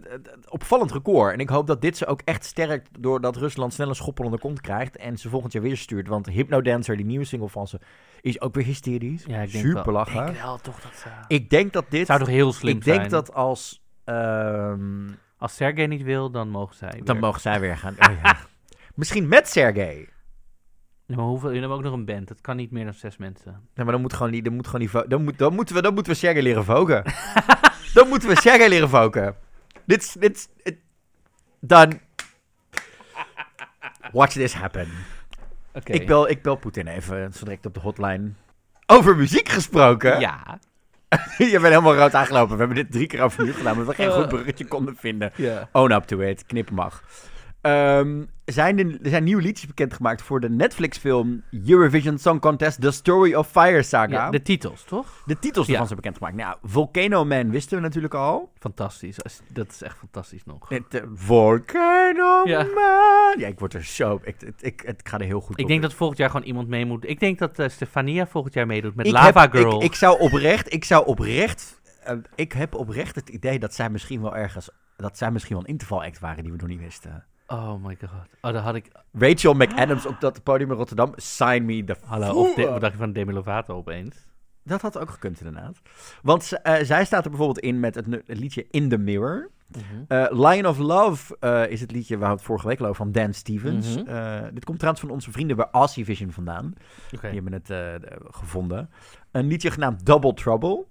opvallend 0.49 0.93
record. 0.93 1.33
En 1.33 1.39
ik 1.41 1.49
hoop 1.49 1.67
dat 1.67 1.81
dit 1.81 1.97
ze 1.97 2.07
ook 2.07 2.21
echt 2.25 2.45
sterkt 2.45 2.89
doordat 3.03 3.37
Rusland 3.37 3.73
snel 3.75 3.89
een 3.89 3.95
schoppel 3.95 4.25
onder 4.25 4.41
de 4.41 4.47
kont 4.47 4.61
krijgt. 4.61 4.97
En 4.97 5.17
ze 5.19 5.29
volgend 5.29 5.53
jaar 5.53 5.63
weer 5.63 5.77
stuurt. 5.77 6.09
Want 6.09 6.27
Hypnodancer, 6.27 6.97
die 6.97 7.07
nieuwe 7.07 7.25
single 7.25 7.49
van 7.49 7.67
ze, 7.69 7.81
is 8.21 8.41
ook 8.41 8.55
weer 8.55 8.65
hysterisch. 8.65 9.25
Ja, 9.27 9.41
ik 9.41 9.53
denk 9.53 9.65
Super 9.65 9.85
wel. 9.85 9.95
lachen. 9.95 10.21
Ik 10.21 10.27
denk 10.27 10.43
wel 10.43 10.59
toch 10.59 10.81
dat 10.81 10.93
ze... 10.95 11.09
Ik 11.29 11.51
denk 11.51 11.73
dat 11.73 11.85
dit... 11.89 12.07
Zou 12.07 12.19
toch 12.19 12.29
heel 12.29 12.53
slim 12.53 12.77
ik 12.77 12.85
denk 12.85 12.99
zijn? 12.99 13.11
dat 13.11 13.35
als... 13.35 13.83
ehm, 14.05 15.09
Als 15.39 15.55
Sergej 15.57 15.87
niet 15.87 16.03
wil, 16.03 16.31
dan 16.31 16.49
mogen 16.49 16.77
zij 16.77 17.01
dan 17.05 17.19
mogen 17.19 17.41
zij 17.41 17.61
weer 17.61 17.77
gaan. 17.77 17.95
Oh, 18.11 18.15
ja. 18.23 18.37
Misschien 18.95 19.29
met 19.29 19.49
Sergej. 19.49 20.09
Ja, 21.07 21.17
maar 21.17 21.25
hoeveel, 21.25 21.49
jullie 21.49 21.61
hebben 21.61 21.79
ook 21.79 21.85
nog 21.85 21.93
een 21.95 22.05
band. 22.05 22.29
Het 22.29 22.41
kan 22.41 22.57
niet 22.57 22.71
meer 22.71 22.85
dan 22.85 22.95
zes 22.95 23.17
mensen. 23.17 23.51
Nee, 23.53 23.85
maar 23.85 23.93
dan 23.93 24.01
moet 24.01 24.13
gewoon 24.13 24.33
die, 24.33 24.43
dan 24.43 24.55
moet 24.55 24.67
gewoon 24.69 24.87
die, 24.87 25.09
dan, 25.09 25.25
moet, 25.25 25.39
dan 25.39 25.55
moeten 25.55 25.75
we, 25.75 25.83
dan 25.83 25.95
moeten 25.95 26.13
we 26.13 26.19
Sergej 26.19 26.43
leren 26.43 26.65
voken. 26.65 27.05
dan 27.95 28.09
moeten 28.09 28.29
we 28.29 28.41
Sergej 28.41 28.69
leren 28.69 28.89
voken. 28.89 29.35
Dit, 29.87 30.03
is- 30.03 30.17
dit, 30.19 30.49
dan. 31.61 32.01
Watch 34.13 34.33
this 34.33 34.53
happen. 34.55 34.89
Oké. 35.75 35.93
Ik 35.93 36.07
bel, 36.07 36.29
ik 36.29 36.43
bel 36.43 36.57
Poetin 36.57 36.87
even, 36.87 37.33
zo 37.33 37.45
direct 37.45 37.67
op 37.67 37.75
de 37.75 37.81
hotline. 37.81 38.31
Over 38.87 39.17
muziek 39.17 39.49
gesproken. 39.49 40.21
Ja. 40.21 40.59
je 41.39 41.51
bent 41.51 41.63
helemaal 41.63 41.95
rood 41.95 42.15
aangelopen. 42.15 42.53
We 42.57 42.59
hebben 42.65 42.77
dit 42.85 42.93
drie 42.93 43.07
keer 43.07 43.23
overnieuw 43.23 43.53
gedaan, 43.53 43.73
omdat 43.73 43.87
we 43.87 43.95
geen 44.03 44.09
Eh. 44.11 44.15
goed 44.17 44.29
bruggetje 44.29 44.67
konden 44.69 44.97
vinden. 44.97 45.33
Own 45.73 45.93
up 45.93 46.03
to 46.05 46.19
it, 46.19 46.47
knippen 46.47 46.75
mag. 46.75 47.05
Ehm, 47.61 48.25
zijn 48.45 48.79
er, 48.79 48.99
er 49.03 49.11
zijn 49.11 49.25
nieuwe 49.25 49.43
liedjes 49.43 49.67
bekendgemaakt 49.67 50.23
voor 50.23 50.41
de 50.41 50.51
Netflix-film 50.51 51.43
Eurovision 51.67 52.19
Song 52.19 52.39
Contest 52.39 52.81
The 52.81 52.91
Story 52.91 53.35
of 53.35 53.49
Fire 53.51 53.83
Saga. 53.83 54.31
de 54.31 54.43
titels, 54.43 54.85
toch? 54.85 55.23
De 55.27 55.39
titels 55.39 55.67
Ja. 55.67 55.73
ervan 55.73 55.87
zijn 55.87 55.99
bekendgemaakt. 56.01 56.37
Nou, 56.37 56.57
Volcano 56.63 57.25
Man 57.25 57.51
wisten 57.51 57.77
we 57.77 57.83
natuurlijk 57.83 58.15
al. 58.15 58.53
Fantastisch. 58.59 59.17
Dat 59.49 59.69
is 59.71 59.83
echt 59.83 59.97
fantastisch 59.99 60.45
nog. 60.45 60.69
Het, 60.69 60.95
eh, 60.95 61.03
Volcano 61.15 62.43
Ja. 62.49 62.63
Man. 62.63 63.39
Ja, 63.39 63.47
ik 63.47 63.59
word 63.59 63.75
er 63.75 63.85
zo... 63.85 64.21
Ik, 64.25 64.43
ik, 64.61 64.83
ik, 64.83 65.01
gaat 65.09 65.21
er 65.21 65.27
heel 65.27 65.41
goed 65.41 65.59
Ik 65.59 65.65
op. 65.65 65.71
denk 65.71 65.83
dat 65.83 65.95
volgend 65.95 66.19
jaar 66.19 66.31
gewoon 66.31 66.47
iemand 66.47 66.69
mee 66.69 66.85
moet. 66.87 67.09
Ik 67.09 67.21
denk 67.21 67.39
dat 67.39 67.59
eh, 67.59 67.69
Stefania 67.69 68.27
volgend 68.27 68.55
jaar 68.55 68.67
meedoet 68.67 68.95
met 68.95 69.11
Lava 69.11 69.41
heb- 69.41 69.53
Girl. 69.53 69.77
Ik, 69.77 69.83
ik 69.83 69.95
zou 69.95 70.19
oprecht... 70.21 70.73
Ik 70.73 70.85
zou 70.85 71.07
oprecht... 71.07 71.81
eh, 72.05 72.17
ik 72.35 72.53
heb 72.53 72.75
oprecht 72.75 73.15
het 73.15 73.29
idee 73.29 73.59
dat 73.59 73.75
zij 73.75 73.91
misschien 73.91 74.23
wel 74.23 74.37
ergens... 74.37 74.71
Dat 74.97 75.19
zij 75.19 75.31
misschien 75.31 75.55
wel 75.57 75.65
een 75.65 75.71
interval-act 75.71 76.19
waren 76.19 76.43
die 76.43 76.53
we 76.53 76.59
nog 76.59 76.69
niet 76.69 76.81
wisten. 76.81 77.25
Oh 77.53 77.85
my 77.85 77.97
god. 78.01 78.29
Oh, 78.41 78.53
daar 78.53 78.63
had 78.63 78.75
ik... 78.75 78.91
Rachel 79.13 79.55
McAdams 79.55 80.07
op 80.07 80.21
dat 80.21 80.43
podium 80.43 80.71
in 80.71 80.77
Rotterdam. 80.77 81.13
Sign 81.17 81.65
me 81.65 81.85
the 81.85 81.97
Hallo, 82.05 82.33
of 82.33 82.55
de, 82.55 82.67
wat 82.67 82.81
dacht 82.81 82.93
je 82.93 82.99
van 82.99 83.13
Demi 83.13 83.33
Lovato 83.33 83.77
opeens? 83.77 84.29
Dat 84.63 84.81
had 84.81 84.99
ook 84.99 85.11
gekund 85.11 85.41
inderdaad. 85.41 85.81
Want 86.23 86.63
eh, 86.63 86.75
zij 86.83 87.05
staat 87.05 87.25
er 87.25 87.31
bijvoorbeeld 87.31 87.59
in 87.59 87.81
met 87.81 87.95
het, 87.95 88.07
liedje 88.27 88.67
In 88.71 88.89
the 88.89 88.99
Mirror. 88.99 89.51
Mhm. 89.67 89.83
Eh, 90.09 90.27
Lion 90.31 90.67
of 90.67 90.79
Love 90.79 91.37
eh, 91.41 91.71
is 91.71 91.81
het 91.81 91.91
liedje 91.91 92.19
waar 92.19 92.29
we 92.29 92.35
het 92.35 92.45
vorige 92.45 92.67
week 92.67 92.81
al 92.81 92.87
over 92.87 92.97
van 92.97 93.13
Dan 93.13 93.35
Stevens. 93.35 93.97
Mhm. 93.97 94.55
Dit 94.55 94.65
komt 94.65 94.79
trouwens 94.79 95.05
van 95.05 95.11
onze 95.11 95.31
vrienden 95.33 95.57
bij 95.57 95.69
Aussie 95.71 96.05
Vision 96.05 96.31
vandaan. 96.31 96.73
Oké. 97.15 97.31
Die 97.31 97.41
hebben 97.41 97.53
het 97.53 97.73
gevonden. 98.31 98.91
Een 99.31 99.47
liedje 99.47 99.71
genaamd 99.71 100.07
Double 100.07 100.35
Trouble. 100.35 100.87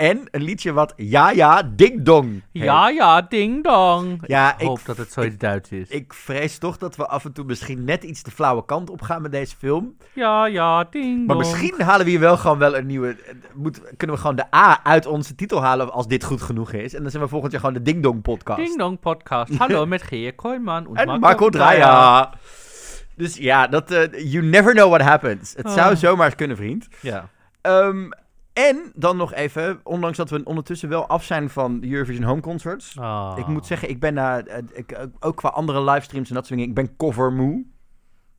En 0.00 0.28
een 0.30 0.42
liedje 0.42 0.72
wat 0.72 0.92
Ja 0.96 1.30
Ja 1.30 1.62
Ding 1.62 2.02
Dong 2.02 2.42
heet. 2.52 2.62
Ja, 2.62 2.88
ja, 2.88 3.22
ding 3.22 3.64
dong. 3.64 4.22
Ja, 4.26 4.54
ik 4.54 4.60
ik, 4.60 4.66
hoop 4.66 4.80
dat 4.84 4.96
het 4.96 5.12
zoiets 5.12 5.36
Duits 5.36 5.70
is. 5.70 5.88
ik 5.88 6.14
vrees 6.14 6.58
toch 6.58 6.76
dat 6.76 6.96
we 6.96 7.06
af 7.06 7.24
en 7.24 7.32
toe 7.32 7.44
misschien 7.44 7.84
net 7.84 8.02
iets 8.04 8.22
de 8.22 8.30
flauwe 8.30 8.64
kant 8.64 8.90
op 8.90 9.02
gaan 9.02 9.22
met 9.22 9.32
deze 9.32 9.56
film. 9.56 9.96
Ja, 10.12 10.46
ja, 10.46 10.84
ding 10.84 11.14
dong. 11.14 11.26
Maar 11.26 11.36
misschien 11.36 11.80
halen 11.82 12.04
we 12.04 12.10
hier 12.10 12.20
wel 12.20 12.36
gewoon 12.36 12.58
wel 12.58 12.76
een 12.76 12.86
nieuwe... 12.86 13.16
Moet, 13.54 13.80
kunnen 13.96 14.16
we 14.16 14.22
gewoon 14.22 14.36
de 14.36 14.54
A 14.54 14.84
uit 14.84 15.06
onze 15.06 15.34
titel 15.34 15.62
halen 15.62 15.92
als 15.92 16.06
dit 16.06 16.24
goed 16.24 16.42
genoeg 16.42 16.72
is. 16.72 16.94
En 16.94 17.02
dan 17.02 17.10
zijn 17.10 17.22
we 17.22 17.28
volgend 17.28 17.52
jaar 17.52 17.60
gewoon 17.60 17.76
de 17.76 17.82
Ding 17.82 18.02
Dong 18.02 18.22
podcast. 18.22 18.58
Ding 18.60 18.78
dong 18.78 19.00
podcast. 19.00 19.56
Hallo 19.56 19.86
met 19.94 20.02
Geer 20.02 20.34
Kooijman 20.34 20.96
en 20.96 21.20
Marco 21.20 21.48
Draaier. 21.48 22.28
Dus 23.16 23.36
ja, 23.36 23.66
dat, 23.66 23.90
eh, 23.90 24.32
you 24.32 24.44
never 24.44 24.72
know 24.72 24.88
what 24.88 25.02
happens. 25.02 25.54
Het 25.56 25.70
zou 25.70 25.92
Oh. 25.92 25.98
zomaar 25.98 26.26
eens 26.26 26.34
kunnen, 26.34 26.56
vriend. 26.56 26.88
Ja. 27.00 27.28
Ehm, 27.60 28.08
en 28.52 28.92
dan 28.94 29.16
nog 29.16 29.32
even, 29.34 29.80
ondanks 29.82 30.16
dat 30.16 30.30
we 30.30 30.40
ondertussen 30.44 30.88
wel 30.88 31.06
af 31.06 31.24
zijn 31.24 31.50
van 31.50 31.80
de 31.80 31.90
Eurovision 31.90 32.24
Home 32.24 32.40
Concerts. 32.40 32.96
Oh. 32.98 33.34
Ik 33.36 33.46
moet 33.46 33.66
zeggen, 33.66 33.88
ik 33.88 34.00
ben 34.00 34.18
ik, 34.72 34.92
eh, 34.92 35.04
ook 35.20 35.36
qua 35.36 35.48
andere 35.48 35.84
livestreams 35.84 36.28
en 36.28 36.34
dat 36.34 36.46
soort 36.46 36.58
dingen, 36.58 36.74
ik 36.74 36.76
ben 36.86 36.96
cover 36.96 37.32
moe. 37.32 37.64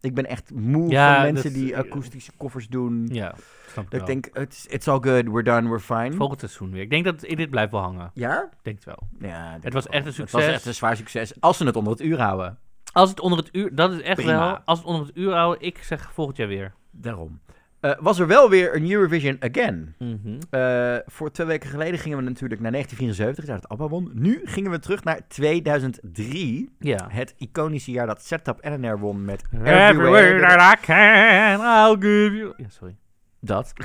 Ik 0.02 0.14
ben 0.14 0.26
echt 0.26 0.52
moe 0.54 0.90
Ja, 0.90 1.14
van 1.24 1.34
mensen 1.34 1.54
die 1.54 1.78
akoestische 1.78 2.32
covers 2.38 2.68
doen. 2.68 3.08
Ja, 3.12 3.36
snap 3.68 3.84
ik 3.86 3.92
Dat 3.92 4.00
ik 4.02 4.08
wel. 4.08 4.08
denk, 4.08 4.26
it's, 4.38 4.66
it's 4.66 4.88
all 4.88 5.00
good, 5.02 5.24
we're 5.28 5.44
done, 5.44 5.68
we're 5.70 5.80
fine. 5.80 6.12
Volgend 6.14 6.40
seizoen 6.40 6.72
weer. 6.72 6.82
Ik 6.82 6.90
denk 6.90 7.06
dat 7.06 7.20
dit 7.20 7.50
blijft 7.50 7.72
wel 7.72 7.82
hangen. 7.82 8.12
Ja? 8.14 8.42
Ik 8.44 8.58
denk 8.62 8.76
het 8.76 8.86
wel. 8.86 9.08
Ja, 9.30 9.58
Het 9.62 9.74
was 9.74 9.84
wel. 9.84 9.94
echt 9.94 10.06
een 10.06 10.12
Het 10.12 10.18
was 10.32 10.32
succes. 10.32 10.54
echt 10.54 10.66
een 10.66 10.74
zwaar 10.74 10.96
succes. 10.98 11.40
Als 11.42 11.58
ze 11.58 11.66
het 11.66 11.76
onder 11.76 11.92
het 11.94 12.02
uur 12.02 12.20
houden. 12.22 12.58
Als 12.94 13.10
het 13.10 13.20
onder 13.20 13.40
het 13.40 13.50
uur... 13.52 13.76
Dat 13.76 13.92
is 13.92 14.02
echt 14.02 14.16
Prima. 14.16 14.40
wel... 14.48 14.58
Als 14.66 14.78
het 14.80 14.88
onder 14.88 15.06
het 15.08 15.18
uur 15.18 15.34
houden, 15.34 15.62
ik 15.68 15.78
zeg 15.84 16.12
volgend 16.14 16.38
jaar 16.38 16.48
weer. 16.48 16.74
Daarom. 16.92 17.40
Eh, 17.82 17.92
was 18.00 18.20
er 18.20 18.28
wel 18.28 18.50
weer 18.50 18.76
een 18.76 18.92
Eurovision 18.92 19.38
again. 19.40 19.96
Mhm. 20.00 20.40
Eh, 20.50 20.96
voor 21.06 21.32
twee 21.32 21.48
weken 21.48 21.70
geleden 21.70 22.00
gingen 22.00 22.18
we 22.18 22.24
natuurlijk 22.24 22.62
naar 22.62 22.72
1974, 22.72 23.46
daar 23.46 23.56
het 23.56 23.70
ABBA 23.70 23.88
won. 23.88 24.12
Nu 24.14 24.42
gingen 24.44 24.72
we 24.72 24.80
terug 24.80 25.04
naar 25.04 25.20
2003. 25.28 26.70
Ja. 26.80 27.08
Het 27.10 27.34
iconische 27.38 27.92
jaar 27.92 28.08
dat 28.08 28.24
Setup 28.24 28.64
NNR 28.64 29.00
won 29.00 29.26
met 29.26 29.44
Everywhere 29.52 29.90
Everywhere. 29.90 30.40
that 30.40 30.78
I 30.80 30.86
can, 30.86 31.60
I'll 31.62 31.96
give 32.00 32.36
you... 32.36 32.54
Ja, 32.58 32.70
sorry. 32.70 32.96
Dat. 33.44 33.74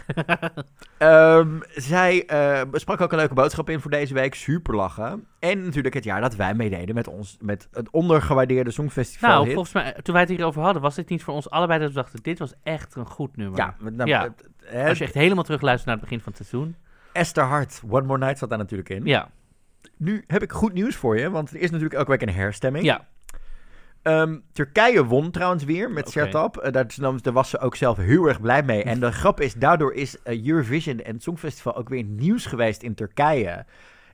Ehm, 0.98 1.58
zij 1.74 2.26
eh, 2.26 2.60
sprak 2.72 3.00
ook 3.00 3.12
een 3.12 3.18
leuke 3.18 3.34
boodschap 3.34 3.70
in 3.70 3.80
voor 3.80 3.90
deze 3.90 4.14
week. 4.14 4.34
Super 4.34 4.74
lachen. 4.74 5.26
En 5.38 5.62
natuurlijk 5.64 5.94
het 5.94 6.04
jaar 6.04 6.20
dat 6.20 6.34
wij 6.36 6.54
meededen 6.54 6.94
met 6.94 7.08
ons, 7.08 7.36
met 7.40 7.68
het 7.72 7.90
ondergewaardeerde 7.90 8.70
Songfestival. 8.70 9.28
Nou, 9.30 9.44
hit. 9.44 9.52
volgens 9.54 9.74
mij, 9.74 9.92
toen 10.02 10.12
wij 10.14 10.22
het 10.22 10.30
hierover 10.32 10.62
hadden, 10.62 10.82
was 10.82 10.94
dit 10.94 11.08
niet 11.08 11.22
voor 11.22 11.34
ons 11.34 11.50
allebei 11.50 11.78
dat 11.80 11.88
we 11.88 11.94
dachten, 11.94 12.22
dit 12.22 12.38
was 12.38 12.52
echt 12.62 12.94
een 12.94 13.06
goed 13.06 13.36
nummer. 13.36 13.58
Ja, 13.58 13.74
name- 13.78 14.06
Ja. 14.06 14.22
het- 14.22 14.48
het- 14.64 14.88
Als 14.88 14.98
je 14.98 15.04
echt 15.04 15.14
helemaal 15.14 15.44
terugluistert 15.44 15.86
naar 15.88 15.96
het 15.96 16.04
begin 16.04 16.20
van 16.22 16.32
het 16.36 16.46
seizoen. 16.46 16.76
Esther 17.12 17.44
Hart, 17.44 17.82
One 17.88 18.06
More 18.06 18.18
Night 18.18 18.38
zat 18.38 18.48
daar 18.48 18.58
natuurlijk 18.58 18.88
in. 18.88 19.04
Ja, 19.04 19.28
Nu 19.96 20.24
heb 20.26 20.42
ik 20.42 20.52
goed 20.52 20.72
nieuws 20.72 20.96
voor 20.96 21.18
je, 21.18 21.30
want 21.30 21.50
er 21.50 21.56
is 21.56 21.70
natuurlijk 21.70 21.94
elke 21.98 22.10
week 22.10 22.22
een 22.22 22.34
herstemming. 22.34 22.84
ja. 22.84 23.06
Ehm, 24.06 24.38
Turkije 24.52 25.04
won 25.04 25.30
trouwens 25.30 25.64
weer 25.64 25.90
met 25.90 26.02
Oké. 26.06 26.10
Sertab. 26.10 26.56
Eh, 26.56 26.72
daar, 26.72 26.92
dan- 26.96 27.18
daar 27.22 27.32
was 27.32 27.50
ze 27.50 27.58
ook 27.58 27.76
zelf 27.76 27.96
heel 27.96 28.26
erg 28.26 28.40
blij 28.40 28.62
mee. 28.62 28.82
En 28.82 29.00
de 29.00 29.12
grap 29.12 29.40
is, 29.40 29.54
daardoor 29.54 29.92
is 29.94 30.22
eh, 30.22 30.46
Eurovision 30.46 30.98
en 31.00 31.12
het 31.14 31.22
Songfestival 31.22 31.76
ook 31.76 31.88
weer 31.88 32.02
nieuws 32.04 32.46
geweest 32.46 32.82
in 32.82 32.94
Turkije. 32.94 33.64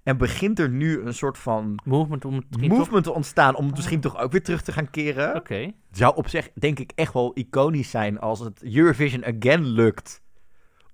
En 0.03 0.17
begint 0.17 0.59
er 0.59 0.69
nu 0.69 1.01
een 1.01 1.15
soort 1.15 1.39
van 1.39 1.81
Movement 1.85 2.25
om 2.25 2.43
movement 2.61 3.05
te 3.05 3.13
ontstaan 3.13 3.55
om 3.57 3.67
het 3.67 3.75
misschien 3.77 4.01
toch 4.01 4.19
ook 4.19 4.33
weer 4.33 4.43
terug 4.43 4.63
te 4.63 4.73
gaan 4.73 4.91
keren. 4.91 5.35
Oké. 5.37 5.73
Zou 5.91 6.17
op 6.17 6.29
zich 6.29 6.49
denk 6.55 6.79
ik 6.79 6.93
echt 6.95 7.13
wel 7.13 7.31
iconisch 7.35 7.91
zijn 7.91 8.19
als 8.21 8.41
het 8.41 8.63
Eurovision 8.75 9.25
again 9.25 9.65
lukt. 9.65 10.22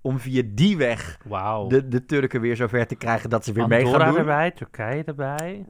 Om 0.01 0.19
via 0.19 0.43
die 0.45 0.77
weg 0.77 1.17
de, 1.67 1.87
de 1.87 2.05
Turken 2.05 2.41
weer 2.41 2.55
zover 2.55 2.87
te 2.87 2.95
krijgen 2.95 3.29
dat 3.29 3.45
ze 3.45 3.53
weer 3.53 3.67
mee 3.67 3.79
Andorra 3.83 4.03
gaan 4.05 4.09
doen. 4.09 4.19
erbij, 4.19 4.51
Turkije 4.51 5.03
erbij. 5.03 5.65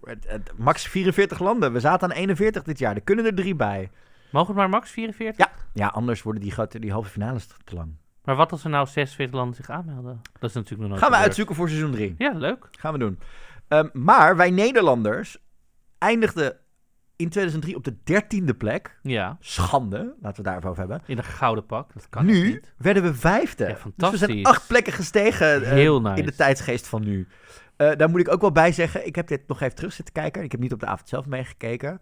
Max 0.58 0.88
44 0.88 1.40
landen. 1.40 1.74
We 1.74 1.80
zaten 1.80 2.10
aan 2.10 2.16
41 2.16 2.64
dit 2.64 2.80
jaar. 2.80 2.96
Er 2.96 3.02
kunnen 3.02 3.26
er 3.26 3.36
drie 3.36 3.56
bij. 3.56 3.90
Mogen 4.32 4.48
het 4.48 4.58
maar 4.58 4.70
max 4.70 4.92
44? 4.92 5.46
Ja. 5.46 5.52
Ja, 5.74 5.88
anders 5.88 6.22
worden 6.22 6.42
die, 6.42 6.54
die 6.80 6.92
halve 6.92 7.10
finales 7.10 7.48
te- 7.48 7.76
lang. 7.76 7.96
Maar 8.24 8.36
wat 8.36 8.52
als 8.52 8.64
er 8.64 8.70
nou 8.70 8.88
46 8.88 9.36
landen 9.36 9.56
zich 9.56 9.70
aanmelden? 9.70 10.22
Dat 10.40 10.50
is 10.50 10.56
natuurlijk 10.56 10.82
nog 10.82 10.90
nooit 10.90 11.02
Gaan 11.02 11.12
we 11.12 11.18
uitzoeken 11.26 11.56
voor 11.56 11.68
seizoen 11.70 11.92
3. 11.92 12.16
Ja, 12.18 12.32
leuk. 12.32 12.68
Gaan 12.72 12.94
we 12.94 13.00
doen. 13.00 13.20
Ehm, 13.68 13.88
maar 13.94 14.36
wij 14.36 14.50
Nederlanders 14.50 15.38
eindigden 15.98 16.58
in 17.20 17.30
2003 17.30 17.76
op 17.76 17.84
de 17.84 17.96
dertiende 18.04 18.54
plek. 18.54 19.00
Ja, 19.02 19.38
Schande, 19.40 19.98
laten 19.98 20.44
we 20.44 20.50
het 20.50 20.62
daarover 20.62 20.80
hebben. 20.80 21.02
in 21.06 21.18
een 21.18 21.24
gouden 21.24 21.66
pak. 21.66 21.94
Dat 21.94 22.10
kan 22.10 22.26
nu 22.26 22.48
niet. 22.48 22.74
werden 22.78 23.04
we 23.04 23.14
vijfde. 23.14 23.64
Ja, 23.64 23.70
dus 23.70 23.78
we 23.84 23.90
fantastisch. 23.90 24.20
zijn 24.20 24.44
acht 24.46 24.68
plekken 24.68 24.94
gestegen 24.94 25.64
eh, 25.64 25.70
Heel 25.72 26.02
nice. 26.02 26.20
in 26.20 26.26
de 26.26 26.36
tijdsgeest 26.36 26.88
van 26.88 27.04
nu. 27.04 27.28
Eh, 27.76 27.92
daar 27.96 28.10
moet 28.10 28.20
ik 28.20 28.32
ook 28.32 28.42
wel 28.42 28.52
bij 28.52 28.72
zeggen, 28.72 29.06
ik 29.06 29.16
heb 29.16 29.28
dit 29.28 29.48
nog 29.48 29.62
even 29.62 29.76
terug 29.76 29.94
zitten 29.94 30.14
kijken. 30.14 30.44
Ik 30.44 30.52
heb 30.52 30.60
niet 30.62 30.74
op 30.74 30.80
de 30.80 30.86
avond 30.86 31.10
zelf 31.10 31.26
meegekeken. 31.26 32.02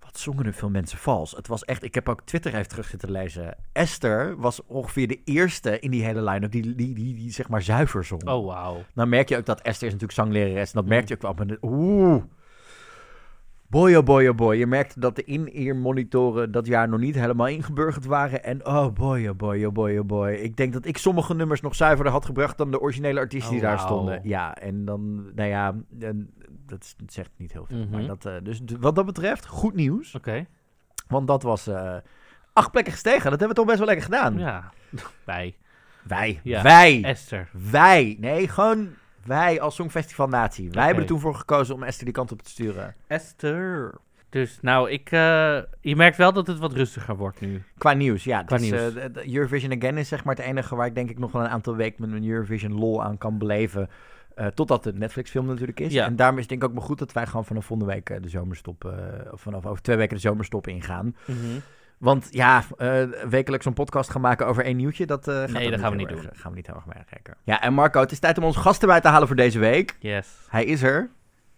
Wat 0.00 0.18
zongen 0.18 0.46
er 0.46 0.52
veel 0.52 0.70
mensen 0.70 0.98
vals. 0.98 1.32
Het 1.32 1.46
was 1.46 1.64
echt, 1.64 1.82
ik 1.82 1.94
heb 1.94 2.08
ook 2.08 2.20
Twitter 2.24 2.54
even 2.54 2.68
terug 2.68 2.86
zitten 2.88 3.10
lezen. 3.10 3.56
Esther 3.72 4.36
was 4.36 4.66
ongeveer 4.66 5.08
de 5.08 5.20
eerste 5.24 5.78
in 5.80 5.90
die 5.90 6.04
hele 6.04 6.22
line-up 6.22 6.52
die, 6.52 6.74
die, 6.74 6.94
die, 6.94 7.14
die 7.14 7.32
zeg 7.32 7.48
maar 7.48 7.62
zuiver 7.62 8.04
zong. 8.04 8.28
Oh, 8.28 8.46
wauw. 8.46 8.84
Dan 8.94 9.08
merk 9.08 9.28
je 9.28 9.36
ook 9.36 9.46
dat 9.46 9.60
Esther 9.60 9.86
is 9.86 9.92
natuurlijk 9.92 10.12
zanglerares. 10.20 10.72
En 10.72 10.80
dat 10.80 10.86
merk 10.86 11.08
je 11.08 11.16
ook 11.20 11.38
wel. 11.38 11.56
Oeh. 11.62 12.22
Boy, 13.70 13.94
oh 13.94 14.04
boy, 14.04 14.26
oh 14.28 14.34
boy. 14.36 14.56
Je 14.56 14.66
merkte 14.66 15.00
dat 15.00 15.16
de 15.16 15.24
in-ear 15.24 15.76
monitoren 15.76 16.52
dat 16.52 16.66
jaar 16.66 16.88
nog 16.88 17.00
niet 17.00 17.14
helemaal 17.14 17.46
ingeburgerd 17.46 18.04
waren. 18.04 18.44
En 18.44 18.66
oh 18.66 18.92
boy, 18.92 19.26
oh 19.28 19.36
boy, 19.36 19.64
oh 19.64 19.72
boy, 19.72 19.98
oh 19.98 20.06
boy. 20.06 20.30
Ik 20.30 20.56
denk 20.56 20.72
dat 20.72 20.86
ik 20.86 20.96
sommige 20.96 21.34
nummers 21.34 21.60
nog 21.60 21.74
zuiverder 21.74 22.12
had 22.12 22.24
gebracht 22.24 22.58
dan 22.58 22.70
de 22.70 22.80
originele 22.80 23.20
artiesten 23.20 23.52
die 23.52 23.60
Oh, 23.60 23.66
daar 23.68 23.78
stonden. 23.78 24.20
Ja, 24.22 24.54
en 24.54 24.84
dan, 24.84 25.30
nou 25.34 25.48
ja, 25.48 25.74
en 26.00 26.30
dat 26.66 26.94
zegt 27.06 27.30
niet 27.36 27.52
heel 27.52 27.64
veel. 27.66 27.76
Mhm. 27.78 27.90
Maar 27.90 28.06
dat, 28.06 28.24
eh, 28.26 28.34
dus 28.42 28.60
wat 28.80 28.94
dat 28.94 29.06
betreft, 29.06 29.46
goed 29.46 29.74
nieuws. 29.74 30.14
Oké. 30.14 30.46
Want 31.08 31.26
dat 31.26 31.42
was 31.42 31.66
eh, 31.66 31.96
acht 32.52 32.70
plekken 32.70 32.92
gestegen. 32.92 33.30
Dat 33.30 33.40
hebben 33.40 33.48
we 33.48 33.54
toch 33.54 33.66
best 33.66 33.78
wel 33.78 33.86
lekker 33.86 34.04
gedaan. 34.04 34.38
Ja. 34.38 34.72
Wij. 35.24 35.56
Wij, 36.02 36.40
Ja. 36.42 36.62
wij, 36.62 37.02
Esther. 37.04 37.48
wij. 37.70 38.16
Nee, 38.20 38.48
gewoon 38.48 38.88
wij 39.24 39.60
als 39.60 39.74
Songfestival 39.74 40.28
Natie. 40.28 40.70
Wij 40.70 40.84
hebben 40.84 41.02
er 41.02 41.08
toen 41.08 41.20
voor 41.20 41.34
gekozen 41.34 41.74
om 41.74 41.82
Esther 41.82 42.04
die 42.04 42.14
kant 42.14 42.32
op 42.32 42.42
te 42.42 42.50
sturen. 42.50 42.94
Esther. 43.06 43.94
Dus 44.30 44.58
nou, 44.60 44.90
ik, 44.90 45.10
eh, 45.12 45.58
je 45.80 45.96
merkt 45.96 46.16
wel 46.16 46.32
dat 46.32 46.46
het 46.46 46.58
wat 46.58 46.72
rustiger 46.72 47.16
wordt 47.16 47.40
nu. 47.40 47.62
Qua 47.78 47.92
nieuws, 47.92 48.24
ja. 48.24 48.42
Qua 48.42 48.56
dus, 48.56 48.70
nieuws. 48.70 48.94
eh, 48.94 49.34
Eurovision 49.34 49.72
Again 49.72 49.98
is 49.98 50.08
zeg 50.08 50.24
maar 50.24 50.34
het 50.36 50.44
enige 50.44 50.76
waar 50.76 50.86
ik 50.86 50.94
denk 50.94 51.10
ik 51.10 51.18
nog 51.18 51.32
wel 51.32 51.42
een 51.42 51.48
aantal 51.48 51.76
weken 51.76 52.00
met 52.00 52.10
mijn 52.10 52.30
Eurovision 52.30 52.78
lol 52.78 53.02
aan 53.02 53.18
kan 53.18 53.38
beleven. 53.38 53.88
Eh, 54.34 54.46
totdat 54.46 54.82
de 54.82 54.92
Netflix 54.92 55.30
film 55.30 55.46
natuurlijk 55.46 55.80
is. 55.80 55.92
Ja. 55.92 56.04
En 56.06 56.16
daarom 56.16 56.36
is 56.36 56.40
het 56.40 56.50
denk 56.50 56.62
ik 56.62 56.68
ook 56.68 56.74
maar 56.74 56.84
goed 56.84 56.98
dat 56.98 57.12
wij 57.12 57.26
gewoon 57.26 57.44
vanaf 57.44 57.64
volgende 57.64 57.92
week 57.92 58.22
de 58.22 58.28
zomerstop, 58.28 58.94
of 59.32 59.40
vanaf 59.40 59.66
over 59.66 59.82
twee 59.82 59.96
weken 59.96 60.14
de 60.14 60.22
zomerstop 60.22 60.66
ingaan. 60.66 61.16
Mhm. 61.24 61.58
Want 62.00 62.28
ja, 62.30 62.64
eh, 62.76 63.02
wekelijks 63.28 63.66
een 63.66 63.72
podcast 63.72 64.10
gaan 64.10 64.20
maken 64.20 64.46
over 64.46 64.64
één 64.64 64.76
nieuwtje, 64.76 65.06
dat 65.06 65.28
eh, 65.28 65.34
gaat 65.34 65.50
Nee, 65.50 65.70
dat 65.70 65.80
gaan 65.80 65.90
we 65.90 65.96
niet 65.96 66.08
doen. 66.08 66.28
gaan 66.32 66.50
we 66.50 66.56
niet 66.56 66.66
heel 66.66 66.74
erg 66.74 66.86
mee 66.86 67.04
kijken. 67.10 67.34
Ja, 67.44 67.60
en 67.60 67.72
Marco, 67.72 68.00
het 68.00 68.12
is 68.12 68.18
tijd 68.18 68.38
om 68.38 68.44
onze 68.44 68.58
gasten 68.58 68.88
bij 68.88 69.00
te 69.00 69.08
halen 69.08 69.26
voor 69.26 69.36
deze 69.36 69.58
week. 69.58 69.96
Yes. 69.98 70.28
Hij 70.48 70.64
is 70.64 70.82
er. 70.82 71.10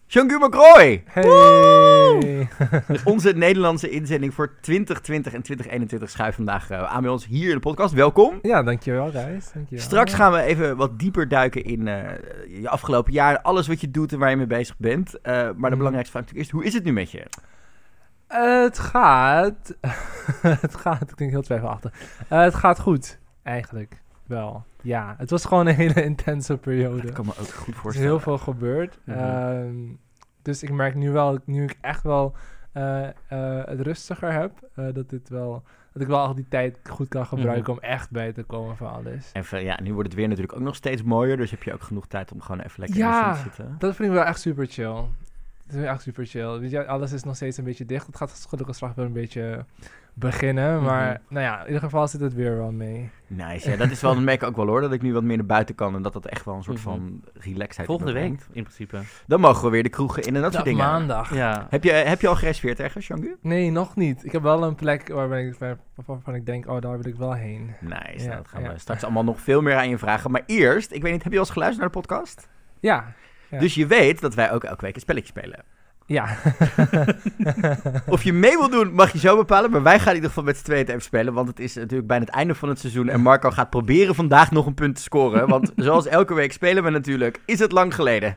Jean-Guy 0.06 0.44
McCroy! 0.44 1.02
Hey! 1.06 2.48
Onze 3.04 3.32
Nederlandse 3.32 3.90
inzending 3.90 4.34
voor 4.34 4.54
2020 4.60 5.32
en 5.32 5.42
2021 5.42 6.10
schuift 6.10 6.36
vandaag 6.36 6.70
uh, 6.70 6.82
aan 6.82 7.02
bij 7.02 7.10
ons 7.10 7.26
hier 7.26 7.48
in 7.48 7.54
de 7.54 7.60
podcast. 7.60 7.94
Welkom. 7.94 8.38
Ja, 8.42 8.62
dankjewel 8.62 9.10
Reis. 9.10 9.52
Dankjewel. 9.52 9.84
Straks 9.84 10.14
gaan 10.14 10.32
we 10.32 10.40
even 10.40 10.76
wat 10.76 10.98
dieper 10.98 11.28
duiken 11.28 11.64
in 11.64 11.86
uh, 11.86 12.00
je 12.60 12.68
afgelopen 12.68 13.12
jaar. 13.12 13.40
Alles 13.40 13.66
wat 13.66 13.80
je 13.80 13.90
doet 13.90 14.12
en 14.12 14.18
waar 14.18 14.30
je 14.30 14.36
mee 14.36 14.46
bezig 14.46 14.74
bent. 14.78 15.14
Uh, 15.14 15.22
maar 15.22 15.52
de 15.52 15.54
mm. 15.54 15.76
belangrijkste 15.76 16.10
vraag 16.10 16.22
natuurlijk 16.22 16.46
is, 16.46 16.50
hoe 16.50 16.64
is 16.64 16.74
het 16.74 16.84
nu 16.84 16.92
met 16.92 17.10
je? 17.10 17.26
Het 18.32 18.78
gaat... 18.78 19.76
het 20.66 20.74
gaat, 20.74 21.10
ik 21.10 21.16
denk 21.16 21.30
heel 21.30 21.42
twijfelachtig. 21.42 21.92
het 22.28 22.54
gaat 22.54 22.80
goed, 22.80 23.18
eigenlijk. 23.42 24.02
Wel. 24.26 24.64
Ja, 24.82 25.14
het 25.18 25.30
was 25.30 25.44
gewoon 25.44 25.66
een 25.66 25.74
hele 25.74 26.02
intense 26.12 26.56
periode. 26.56 27.02
Dat 27.02 27.12
kan 27.12 27.24
me 27.24 27.30
ook 27.30 27.48
goed 27.48 27.74
voorstellen. 27.74 27.84
Er 27.84 28.16
is 28.16 28.24
heel 28.24 28.36
veel 28.36 28.38
gebeurd. 28.38 28.98
Mm 29.04 29.14
-hmm. 29.14 29.98
dus 30.42 30.62
ik 30.62 30.70
merk 30.70 30.94
nu 30.94 31.10
wel, 31.10 31.38
nu 31.44 31.62
ik 31.62 31.78
echt 31.80 32.02
wel 32.02 32.34
uh, 32.74 33.02
uh, 33.02 33.64
het 33.64 33.80
rustiger 33.80 34.32
heb, 34.32 34.52
dat 34.94 35.10
dit 35.10 35.28
wel 35.28 35.62
dat 35.92 36.02
ik 36.02 36.08
wel 36.08 36.18
al 36.18 36.34
die 36.34 36.48
tijd 36.48 36.78
goed 36.84 37.08
kan 37.08 37.26
gebruiken 37.26 37.72
mm 37.72 37.78
-hmm. 37.78 37.88
om 37.88 37.90
echt 37.90 38.10
bij 38.10 38.32
te 38.32 38.42
komen 38.42 38.76
van 38.76 38.92
alles. 38.92 39.32
En 39.32 39.64
ja, 39.64 39.80
nu 39.82 39.92
wordt 39.92 40.08
het 40.08 40.18
weer 40.18 40.28
natuurlijk 40.28 40.54
ook 40.54 40.62
nog 40.62 40.74
steeds 40.74 41.02
mooier, 41.02 41.36
dus 41.36 41.50
heb 41.50 41.62
je 41.62 41.72
ook 41.72 41.82
genoeg 41.82 42.06
tijd 42.06 42.32
om 42.32 42.40
gewoon 42.40 42.60
even 42.60 42.80
lekker 42.80 42.98
ja, 42.98 43.26
in 43.26 43.32
de 43.32 43.38
zitten. 43.38 43.64
Ja, 43.64 43.74
dat 43.78 43.96
vind 43.96 44.08
ik 44.08 44.14
wel 44.14 44.24
echt 44.24 44.40
super 44.40 44.66
chill. 44.66 45.04
Dat 45.72 45.82
is 45.82 45.88
echt 45.88 46.02
super 46.02 46.26
chill. 46.26 46.58
Weet 46.58 46.70
je, 46.70 46.86
alles 46.86 47.12
is 47.12 47.22
nog 47.22 47.36
steeds 47.36 47.56
een 47.56 47.64
beetje 47.64 47.84
dicht. 47.84 48.06
Het 48.06 48.16
gaat 48.16 48.46
gelukkig 48.48 48.74
straks 48.74 48.94
wel 48.94 49.04
een 49.04 49.12
beetje 49.12 49.64
beginnen. 50.14 50.82
Maar 50.82 51.08
mm 51.08 51.10
-hmm. 51.10 51.24
nou 51.28 51.44
ja, 51.44 51.60
in 51.60 51.66
ieder 51.66 51.82
geval 51.82 52.08
zit 52.08 52.20
het 52.20 52.34
weer 52.34 52.56
wel 52.56 52.72
mee. 52.72 53.10
Nice, 53.26 53.70
ja, 53.70 53.76
dat 53.76 53.90
is 53.90 54.00
wel, 54.00 54.14
dat 54.14 54.22
merk 54.22 54.42
ik 54.42 54.48
ook 54.48 54.56
wel 54.56 54.66
hoor, 54.66 54.80
dat 54.80 54.92
ik 54.92 55.02
nu 55.02 55.12
wat 55.12 55.22
meer 55.22 55.36
naar 55.36 55.46
buiten 55.46 55.74
kan 55.74 55.94
en 55.94 56.02
dat 56.02 56.12
dat 56.12 56.26
echt 56.26 56.44
wel 56.44 56.54
een 56.54 56.62
soort 56.62 56.84
mm 56.84 56.92
-hmm. 56.92 57.22
van 57.32 57.42
relaxheid 57.42 57.86
Volgende 57.86 58.12
week, 58.12 58.40
in 58.52 58.62
principe. 58.62 59.00
Dan 59.26 59.40
mogen 59.40 59.64
we 59.64 59.70
weer 59.70 59.82
de 59.82 59.88
kroegen 59.88 60.22
in 60.22 60.36
en 60.36 60.42
dat 60.42 60.52
soort 60.52 60.64
dingen. 60.64 60.84
maandag. 60.84 61.34
Ja. 61.34 61.66
Heb 61.70 61.84
je, 61.84 61.90
heb 61.90 62.20
je 62.20 62.28
al 62.28 62.36
gereserveerd 62.36 62.80
ergens, 62.80 63.04
Shangu? 63.04 63.36
Nee, 63.40 63.70
nog 63.70 63.96
niet. 63.96 64.24
Ik 64.24 64.32
heb 64.32 64.42
wel 64.42 64.62
een 64.62 64.74
plek 64.74 65.08
waarvan 65.08 65.38
ik, 65.38 65.76
waarvan 66.06 66.34
ik 66.34 66.46
denk, 66.46 66.68
oh, 66.68 66.80
daar 66.80 66.98
wil 66.98 67.12
ik 67.12 67.16
wel 67.16 67.32
heen. 67.32 67.74
Nice, 67.80 67.98
ja, 68.16 68.24
nou, 68.24 68.36
dat 68.36 68.48
gaan 68.48 68.62
ja. 68.62 68.72
we 68.72 68.78
straks 68.78 69.02
allemaal 69.02 69.24
nog 69.24 69.40
veel 69.40 69.62
meer 69.62 69.76
aan 69.76 69.88
je 69.88 69.98
vragen. 69.98 70.30
Maar 70.30 70.42
eerst, 70.46 70.92
ik 70.92 71.02
weet 71.02 71.12
niet, 71.12 71.22
heb 71.22 71.32
je 71.32 71.38
al 71.38 71.44
eens 71.44 71.52
geluisterd 71.52 71.84
naar 71.84 71.92
de 71.92 72.08
podcast? 72.08 72.48
Ja. 72.80 73.14
Ja. 73.52 73.58
Dus 73.58 73.74
je 73.74 73.86
weet 73.86 74.20
dat 74.20 74.34
wij 74.34 74.52
ook 74.52 74.64
elke 74.64 74.84
week 74.84 74.94
een 74.94 75.00
spelletje 75.00 75.28
spelen. 75.28 75.64
Ja. 76.06 76.36
of 78.06 78.22
je 78.22 78.32
mee 78.32 78.56
wil 78.56 78.70
doen, 78.70 78.92
mag 78.92 79.12
je 79.12 79.18
zo 79.18 79.36
bepalen. 79.36 79.70
Maar 79.70 79.82
wij 79.82 79.98
gaan 79.98 80.08
in 80.08 80.14
ieder 80.14 80.28
geval 80.28 80.44
met 80.44 80.56
z'n 80.56 80.64
tweeën 80.64 80.86
even 80.86 81.02
spelen. 81.02 81.34
Want 81.34 81.48
het 81.48 81.60
is 81.60 81.74
natuurlijk 81.74 82.08
bijna 82.08 82.24
het 82.24 82.34
einde 82.34 82.54
van 82.54 82.68
het 82.68 82.78
seizoen. 82.78 83.08
En 83.08 83.20
Marco 83.20 83.50
gaat 83.50 83.70
proberen 83.70 84.14
vandaag 84.14 84.50
nog 84.50 84.66
een 84.66 84.74
punt 84.74 84.96
te 84.96 85.02
scoren. 85.02 85.48
Want 85.48 85.72
zoals 85.76 86.06
elke 86.06 86.34
week 86.34 86.52
spelen 86.52 86.84
we 86.84 86.90
natuurlijk. 86.90 87.40
Is 87.44 87.58
het 87.58 87.72
lang 87.72 87.94
geleden? 87.94 88.36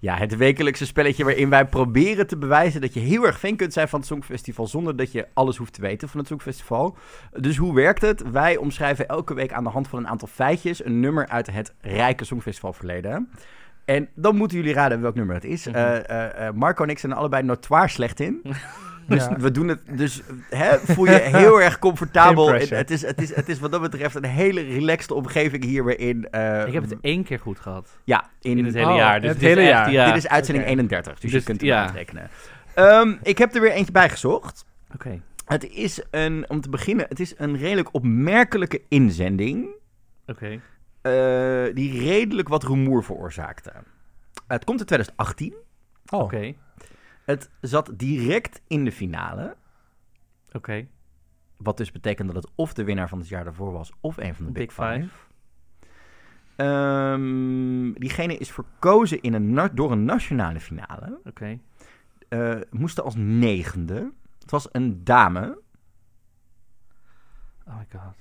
Ja, 0.00 0.16
het 0.16 0.36
wekelijkse 0.36 0.86
spelletje 0.86 1.24
waarin 1.24 1.50
wij 1.50 1.66
proberen 1.66 2.26
te 2.26 2.36
bewijzen 2.36 2.80
dat 2.80 2.94
je 2.94 3.00
heel 3.00 3.26
erg 3.26 3.38
fan 3.38 3.56
kunt 3.56 3.72
zijn 3.72 3.88
van 3.88 3.98
het 3.98 4.08
Songfestival 4.08 4.66
zonder 4.66 4.96
dat 4.96 5.12
je 5.12 5.26
alles 5.34 5.56
hoeft 5.56 5.72
te 5.72 5.80
weten 5.80 6.08
van 6.08 6.18
het 6.18 6.28
Songfestival. 6.28 6.96
Dus 7.32 7.56
hoe 7.56 7.74
werkt 7.74 8.02
het? 8.02 8.30
Wij 8.30 8.56
omschrijven 8.56 9.08
elke 9.08 9.34
week 9.34 9.52
aan 9.52 9.64
de 9.64 9.70
hand 9.70 9.88
van 9.88 9.98
een 9.98 10.08
aantal 10.08 10.28
feitjes 10.28 10.84
een 10.84 11.00
nummer 11.00 11.28
uit 11.28 11.50
het 11.50 11.74
rijke 11.80 12.24
Songfestival 12.24 12.72
verleden. 12.72 13.28
En 13.84 14.08
dan 14.14 14.36
moeten 14.36 14.56
jullie 14.56 14.72
raden 14.72 15.00
welk 15.00 15.14
nummer 15.14 15.34
het 15.34 15.44
is. 15.44 15.66
Mhm. 15.66 15.76
Eh, 15.76 16.08
eh, 16.08 16.46
eh, 16.46 16.54
Marco 16.54 16.82
en 16.82 16.90
ik 16.90 16.98
zijn 16.98 17.12
allebei 17.12 17.42
notoir 17.42 17.90
slecht 17.90 18.20
in. 18.20 18.42
Dus 19.06 19.28
we 19.38 19.50
doen 19.50 19.68
het. 19.68 19.80
Dus 19.90 20.22
hè, 20.50 20.78
voel 20.78 21.04
je 21.04 21.18
heel 21.18 21.60
erg 21.66 21.78
comfortabel. 21.78 22.52
Het 22.52 22.90
is, 22.90 23.02
het, 23.02 23.20
is, 23.22 23.34
het 23.34 23.48
is 23.48 23.58
wat 23.58 23.70
dat 23.70 23.80
betreft 23.80 24.14
een 24.14 24.24
hele 24.24 24.60
relaxed 24.60 25.10
omgeving 25.10 25.64
hier 25.64 25.84
weer 25.84 25.98
in. 25.98 26.28
Uh, 26.30 26.66
ik 26.66 26.72
heb 26.72 26.82
het 26.82 26.96
één 27.00 27.24
keer 27.24 27.38
goed 27.38 27.60
gehad. 27.60 27.88
Ja, 28.04 28.30
in, 28.40 28.64
het 28.64 28.74
hele 28.74 28.92
jaar. 28.92 29.20
Dus 29.20 29.30
het 29.30 29.40
hele 29.40 29.62
jaar. 29.62 29.90
Ja. 29.90 30.06
Dit 30.06 30.16
is 30.16 30.28
uitzending 30.28 30.64
okay. 30.64 30.76
31, 30.76 31.12
dus, 31.12 31.30
dus, 31.30 31.40
je 31.40 31.46
kunt 31.46 31.60
het 31.60 31.68
ja. 31.68 31.86
rekenen. 31.86 32.30
Um, 32.78 33.18
ik 33.22 33.38
heb 33.38 33.54
er 33.54 33.60
weer 33.60 33.72
eentje 33.72 33.92
bij 33.92 34.08
gezocht. 34.08 34.64
Oké. 34.94 35.06
Okay. 35.06 35.22
Het 35.44 35.70
is 35.70 36.02
een, 36.10 36.44
om 36.48 36.60
te 36.60 36.68
beginnen, 36.68 37.06
het 37.08 37.20
is 37.20 37.34
een 37.36 37.56
redelijk 37.56 37.88
opmerkelijke 37.92 38.82
inzending. 38.88 39.68
Oké. 40.26 40.60
Okay. 41.02 41.66
Uh, 41.68 41.74
die 41.74 42.04
redelijk 42.04 42.48
wat 42.48 42.64
rumoer 42.64 43.04
veroorzaakte. 43.04 43.72
Het 44.46 44.64
komt 44.64 44.80
in 44.80 44.86
2018. 44.86 45.54
Oh. 46.08 46.20
Oké. 46.20 46.54
Het 47.26 47.50
zat 47.60 47.92
direct 47.94 48.62
in 48.66 48.84
de 48.84 48.92
finale. 48.92 49.56
Oké. 50.46 50.56
Okay. 50.56 50.88
Wat 51.56 51.76
dus 51.76 51.92
betekent 51.92 52.32
dat 52.32 52.42
het 52.42 52.52
of 52.54 52.74
de 52.74 52.84
winnaar 52.84 53.08
van 53.08 53.18
het 53.18 53.28
jaar 53.28 53.44
daarvoor 53.44 53.72
was, 53.72 53.92
of 54.00 54.16
een 54.16 54.34
van 54.34 54.46
de 54.46 54.52
Big, 54.52 54.66
Big 54.66 54.74
Five. 54.74 55.00
five. 55.02 55.26
Um, 56.56 57.92
diegene 57.92 58.36
is 58.36 58.50
verkozen 58.50 59.22
in 59.22 59.34
een 59.34 59.70
door 59.74 59.92
een 59.92 60.04
nationale 60.04 60.60
finale. 60.60 61.18
Oké. 61.18 61.28
Okay. 61.28 61.60
Uh, 62.28 62.60
moesten 62.70 63.04
als 63.04 63.14
negende. 63.16 64.12
Het 64.38 64.50
was 64.50 64.68
een 64.72 65.04
dame. 65.04 65.62
Oh 67.64 67.76
my 67.76 67.86
god. 67.90 68.16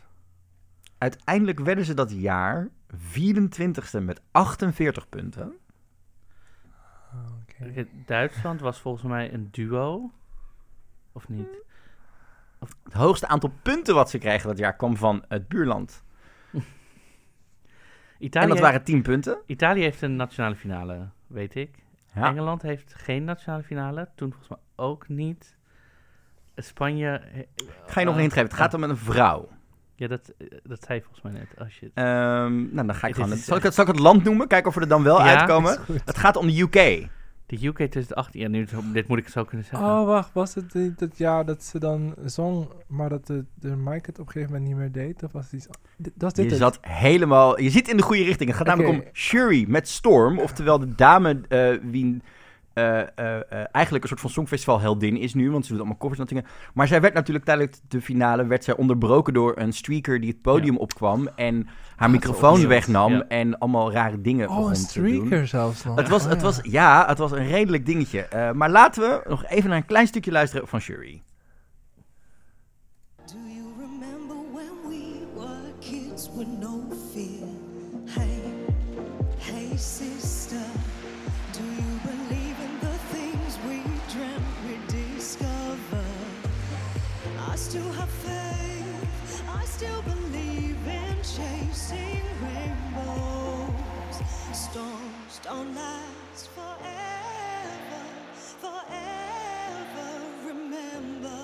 Uiteindelijk 0.97 1.59
werden 1.59 1.85
ze 1.85 1.93
dat 1.93 2.11
jaar 2.11 2.69
24ste 2.95 4.01
met 4.01 4.21
48 4.31 5.09
punten. 5.09 5.53
Okay. 7.61 7.87
Duitsland 8.05 8.61
was 8.61 8.79
volgens 8.79 9.03
mij 9.03 9.33
een 9.33 9.47
duo. 9.51 10.11
Of 11.11 11.29
niet? 11.29 11.63
Of... 12.59 12.75
Het 12.83 12.93
hoogste 12.93 13.27
aantal 13.27 13.51
punten 13.61 13.95
wat 13.95 14.09
ze 14.09 14.17
kregen 14.17 14.47
dat 14.47 14.57
jaar 14.57 14.75
kwam 14.75 14.97
van 14.97 15.25
het 15.27 15.47
buurland. 15.47 16.03
Italië 18.17 18.43
en 18.43 18.49
dat 18.49 18.59
waren 18.59 18.83
10 18.83 19.01
punten. 19.01 19.37
Italië 19.45 19.81
heeft 19.81 20.01
een 20.01 20.15
nationale 20.15 20.55
finale, 20.55 21.07
weet 21.27 21.55
ik. 21.55 21.83
Ja. 22.13 22.27
Engeland 22.27 22.61
heeft 22.61 22.93
geen 22.93 23.23
nationale 23.23 23.63
finale. 23.63 24.09
Toen 24.15 24.29
volgens 24.29 24.49
mij 24.49 24.59
ook 24.75 25.07
niet. 25.07 25.57
Spanje... 26.55 27.21
Ga 27.85 27.99
je 27.99 28.05
nog 28.05 28.15
een 28.15 28.21
hint 28.21 28.33
geven? 28.33 28.49
Het 28.49 28.57
gaat 28.57 28.73
om 28.73 28.83
een 28.83 28.97
vrouw. 28.97 29.49
Ja, 29.95 30.07
dat, 30.07 30.33
dat 30.63 30.83
zei 30.83 30.99
je 30.99 31.05
volgens 31.05 31.21
mij 31.21 31.31
net. 31.31 31.59
Als 31.59 31.79
je... 31.79 31.85
Um, 31.85 32.69
nou, 32.73 32.87
dan 32.87 32.95
ga 32.95 33.07
ik 33.07 33.13
gewoon... 33.13 33.37
Zal 33.37 33.57
ik, 33.57 33.63
het, 33.63 33.73
zal 33.73 33.83
ik 33.83 33.91
het 33.91 33.99
land 33.99 34.23
noemen? 34.23 34.47
Kijken 34.47 34.69
of 34.69 34.75
we 34.75 34.81
er 34.81 34.87
dan 34.87 35.03
wel 35.03 35.19
ja, 35.19 35.37
uitkomen. 35.37 35.79
Het 36.05 36.17
gaat 36.17 36.35
om 36.35 36.47
de 36.47 36.61
UK. 36.61 37.09
De 37.47 37.65
UK 37.65 37.75
2018, 37.75 38.41
ja, 38.41 38.47
nu, 38.47 38.67
dit 38.93 39.07
moet 39.07 39.17
ik 39.17 39.27
zo 39.27 39.43
kunnen 39.43 39.65
zeggen. 39.65 39.87
Oh, 39.87 40.05
wacht, 40.05 40.33
was 40.33 40.53
het 40.53 40.73
niet 40.73 40.99
dat 40.99 41.17
jaar 41.17 41.45
dat 41.45 41.63
ze 41.63 41.79
dan 41.79 42.15
zong, 42.25 42.67
maar 42.87 43.09
dat 43.09 43.27
de, 43.27 43.45
de 43.53 43.75
Mike 43.75 44.05
het 44.05 44.19
op 44.19 44.25
een 44.25 44.31
gegeven 44.31 44.53
moment 44.53 44.69
niet 44.69 44.77
meer 44.77 44.91
deed? 44.91 45.23
Of 45.23 45.31
was 45.31 45.43
het 45.43 45.53
iets... 45.53 45.67
Dat 46.13 46.35
dit 46.35 46.49
je 46.49 46.55
zat 46.55 46.77
helemaal... 46.81 47.61
Je 47.61 47.69
zit 47.69 47.87
in 47.87 47.97
de 47.97 48.03
goede 48.03 48.23
richting. 48.23 48.49
Het 48.49 48.57
gaat 48.57 48.67
okay. 48.67 48.79
namelijk 48.79 49.05
om 49.05 49.13
Shuri 49.13 49.67
met 49.67 49.87
Storm, 49.87 50.39
oftewel 50.39 50.79
de 50.79 50.95
dame 50.95 51.41
uh, 51.49 51.91
wie 51.91 52.21
uh, 52.75 53.01
eigenlijk 53.71 54.03
een 54.03 54.09
soort 54.09 54.19
van 54.21 54.29
songfestivalheldin 54.29 55.17
is 55.17 55.33
nu, 55.33 55.51
want 55.51 55.65
ze 55.65 55.71
doet 55.71 55.79
allemaal 55.79 55.97
covers 55.97 56.19
en 56.19 56.25
dingen. 56.25 56.45
Maar 56.73 56.87
zij 56.87 57.01
werd 57.01 57.13
natuurlijk 57.13 57.45
tijdens 57.45 57.81
de 57.87 58.01
finale 58.01 58.45
werd 58.45 58.63
zij 58.63 58.75
onderbroken 58.75 59.33
door 59.33 59.53
een 59.57 59.73
streaker 59.73 60.19
die 60.19 60.29
het 60.29 60.41
podium 60.41 60.73
ja. 60.73 60.79
opkwam 60.79 61.29
en 61.35 61.67
haar 61.95 62.09
microfoon 62.09 62.67
wegnam 62.67 63.11
ja. 63.11 63.25
en 63.27 63.57
allemaal 63.57 63.91
rare 63.91 64.21
dingen 64.21 64.49
oh, 64.49 64.69
een 64.69 64.75
streaker 64.75 65.47
zelfs 65.47 65.83
nog. 65.83 65.95
Het 65.95 66.09
was, 66.09 66.23
oh, 66.23 66.29
het 66.29 66.41
was, 66.41 66.59
ja, 66.61 67.05
het 67.07 67.17
was 67.17 67.31
een 67.31 67.47
redelijk 67.47 67.85
dingetje. 67.85 68.27
Maar 68.53 68.69
laten 68.69 69.01
we 69.01 69.29
nog 69.29 69.45
even 69.45 69.69
naar 69.69 69.77
een 69.77 69.85
klein 69.85 70.07
stukje 70.07 70.31
luisteren 70.31 70.67
van 70.67 70.79
Shuri. 70.79 71.23
Don't 95.45 95.75
last 95.75 96.49
forever, 96.55 98.03
forever. 98.59 100.09
Remember, 100.43 101.37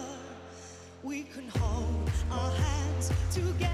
we 1.04 1.22
can 1.22 1.48
hold 1.60 2.10
our 2.32 2.52
hands 2.52 3.12
together 3.32 3.71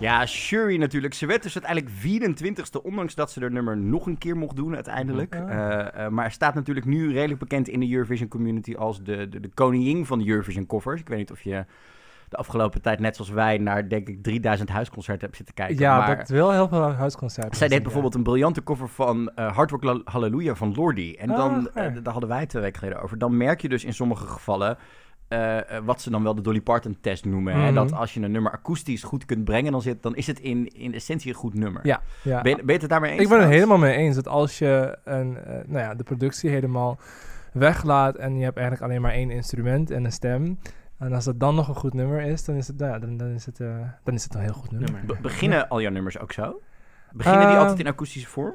Ja, 0.00 0.26
Shuri 0.26 0.78
natuurlijk. 0.78 1.14
Ze 1.14 1.26
werd 1.26 1.42
dus 1.42 1.60
uiteindelijk 1.60 1.94
24ste, 1.94 2.82
ondanks 2.82 3.14
dat 3.14 3.30
ze 3.30 3.40
er 3.40 3.52
nummer 3.52 3.76
nog 3.76 4.06
een 4.06 4.18
keer 4.18 4.36
mocht 4.36 4.56
doen 4.56 4.74
uiteindelijk. 4.74 5.34
Eh, 5.34 6.04
eh, 6.04 6.10
maar 6.10 6.30
staat 6.30 6.54
natuurlijk 6.54 6.86
nu 6.86 7.12
redelijk 7.12 7.40
bekend 7.40 7.68
in 7.68 7.80
de 7.80 7.92
Eurovision 7.92 8.28
community 8.28 8.74
als 8.74 9.02
de, 9.02 9.28
de, 9.28 9.40
de 9.40 9.50
koningin 9.54 10.06
van 10.06 10.18
de 10.18 10.28
Eurovision 10.28 10.66
covers. 10.66 11.00
Ik 11.00 11.08
weet 11.08 11.18
niet 11.18 11.30
of 11.30 11.42
je 11.42 11.64
de 12.28 12.36
afgelopen 12.36 12.82
tijd, 12.82 12.98
net 13.00 13.16
zoals 13.16 13.30
wij, 13.30 13.58
naar 13.58 13.88
denk 13.88 14.08
ik 14.08 14.22
3000 14.22 14.68
huisconcerten 14.68 15.24
hebt 15.24 15.36
zitten 15.36 15.54
kijken. 15.54 15.78
ja, 15.78 15.98
maar 15.98 16.16
dat 16.16 16.28
wil 16.28 16.50
heel 16.50 16.68
veel 16.68 16.92
huisconcerten. 16.92 17.56
zij 17.56 17.68
deed 17.68 17.82
bijvoorbeeld 17.82 18.14
een 18.14 18.22
briljante 18.22 18.62
cover 18.62 18.88
van 18.88 19.30
eh 19.34 19.56
Hard 19.56 19.70
Rock 19.70 20.00
Hallelujah 20.04 20.56
van 20.56 20.74
Lordi. 20.74 21.14
En 21.14 21.30
Ah, 21.30 21.36
dan, 21.36 21.68
eh, 21.74 21.94
daar 22.02 22.12
hadden 22.12 22.28
wij 22.28 22.40
het 22.40 22.48
twee 22.48 22.62
weken 22.62 22.78
geleden 22.78 23.02
over. 23.02 23.18
Dan 23.18 23.36
merk 23.36 23.60
je 23.60 23.68
dus 23.68 23.84
in 23.84 23.94
sommige 23.94 24.26
gevallen 24.26 24.78
eh, 25.30 25.76
eh, 25.76 25.84
wat 25.84 26.00
ze 26.00 26.10
dan 26.10 26.22
wel 26.22 26.34
de 26.34 26.40
Dolly 26.40 26.60
Parton 26.60 26.96
test 27.00 27.24
noemen. 27.24 27.54
Hè? 27.54 27.64
Mhm. 27.64 27.74
Dat 27.74 27.92
als 27.92 28.14
je 28.14 28.20
een 28.20 28.30
nummer 28.30 28.52
akoestisch 28.52 29.02
goed 29.02 29.24
kunt 29.24 29.44
brengen, 29.44 29.72
dan, 29.72 29.82
zit, 29.82 30.02
dan 30.02 30.16
is 30.16 30.26
het 30.26 30.40
in, 30.40 30.66
in 30.68 30.94
essentie 30.94 31.28
een 31.30 31.36
goed 31.36 31.54
nummer. 31.54 31.86
Ja, 31.86 32.00
ja. 32.22 32.40
Ben, 32.42 32.56
je- 32.56 32.62
ben 32.64 32.74
je 32.74 32.80
het 32.80 32.90
daarmee 32.90 33.10
eens? 33.12 33.22
Ik 33.22 33.28
ben 33.28 33.40
het 33.40 33.48
helemaal 33.48 33.78
mee 33.78 33.96
eens 33.96 34.14
dat 34.14 34.28
als 34.28 34.58
je 34.58 34.98
een, 35.04 35.36
eh, 35.36 35.52
nou 35.66 35.78
ja, 35.84 35.94
de 35.94 36.02
productie 36.04 36.50
helemaal 36.50 36.98
weglaat 37.52 38.16
en 38.16 38.36
je 38.36 38.44
hebt 38.44 38.56
eigenlijk 38.56 38.86
alleen 38.90 39.02
maar 39.02 39.12
één 39.12 39.30
instrument 39.30 39.90
en 39.90 40.04
een 40.04 40.12
stem. 40.12 40.58
En 40.98 41.12
als 41.12 41.24
dat 41.24 41.40
dan 41.40 41.54
nog 41.54 41.68
een 41.68 41.74
goed 41.74 41.94
nummer 41.94 42.20
is, 42.20 42.44
dan 42.44 42.54
is 42.54 42.66
het, 42.66 42.78
nou 42.78 42.92
ja, 42.92 42.98
dan, 42.98 43.16
dan 43.16 43.28
is 43.28 43.46
het, 43.46 43.56
dan 44.04 44.14
is 44.14 44.22
het 44.24 44.34
een 44.34 44.40
heel 44.40 44.52
goed 44.52 44.70
nummer. 44.70 44.90
Nummer. 44.92 45.06
Be- 45.14 45.20
beginnen 45.22 45.68
al 45.68 45.80
jouw 45.80 45.90
nummers 45.92 46.18
ook 46.18 46.32
zo? 46.32 46.60
Beginnen 47.12 47.46
die 47.46 47.54
Eh, 47.56 47.60
altijd 47.60 47.78
in 47.78 47.86
akoestische 47.86 48.28
vorm? 48.28 48.54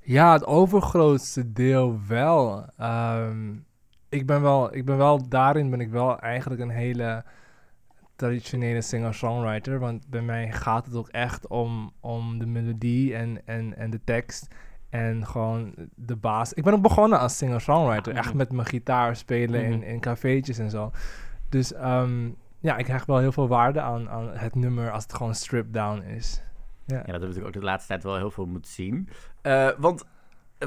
Ja, 0.00 0.32
het 0.32 0.44
overgrootste 0.46 1.52
deel 1.52 1.98
wel. 2.08 2.66
Ehm, 2.78 3.54
ik, 4.12 4.26
ben 4.26 4.42
wel 4.42 4.74
ik 4.74 4.84
ben 4.84 4.96
wel, 4.96 5.28
daarin 5.28 5.70
ben 5.70 5.80
ik 5.80 5.90
wel 5.90 6.18
eigenlijk 6.18 6.60
een 6.62 6.70
hele 6.70 7.24
traditionele 8.16 8.80
singer-songwriter. 8.80 9.78
Want 9.78 10.08
bij 10.08 10.22
mij 10.22 10.52
gaat 10.52 10.86
het 10.86 10.94
ook 10.94 11.08
echt 11.08 11.46
om, 11.46 11.92
om 12.00 12.38
de 12.38 12.46
melodie 12.46 13.14
en, 13.16 13.46
en, 13.46 13.76
en 13.76 13.90
de 13.90 14.00
tekst. 14.04 14.54
En 14.90 15.26
gewoon 15.26 15.74
de 15.94 16.16
baas. 16.16 16.52
Ik 16.52 16.64
ben 16.64 16.72
ook 16.72 16.82
begonnen 16.82 17.18
als 17.18 17.36
singer-songwriter. 17.36 18.14
Echt 18.14 18.28
Mhm. 18.28 18.36
met 18.36 18.52
mijn 18.52 18.66
gitaar 18.66 19.16
spelen 19.16 19.64
in, 19.64 19.78
Mhm. 19.78 19.82
in 19.88 20.00
cafeetjes 20.00 20.58
en 20.58 20.70
zo. 20.70 20.90
Dus 21.48 21.72
ehm, 21.72 22.30
ja, 22.58 22.76
ik 22.76 22.86
hecht 22.86 23.06
wel 23.06 23.18
heel 23.18 23.32
veel 23.32 23.48
waarde 23.48 23.80
aan, 23.80 24.08
aan 24.10 24.30
het 24.32 24.54
nummer 24.54 24.90
als 24.90 25.02
het 25.02 25.14
gewoon 25.14 25.34
stripped 25.34 25.74
down 25.74 26.02
is. 26.02 26.42
Ja. 26.86 26.96
Ja, 26.96 27.02
dat 27.02 27.06
hebben 27.06 27.20
we 27.20 27.26
natuurlijk 27.26 27.56
ook 27.56 27.60
de 27.62 27.68
laatste 27.68 27.88
tijd 27.88 28.02
wel 28.02 28.16
heel 28.16 28.30
veel 28.30 28.46
moeten 28.46 28.70
zien. 28.72 29.08
Eh, 29.42 29.68
want 29.78 30.04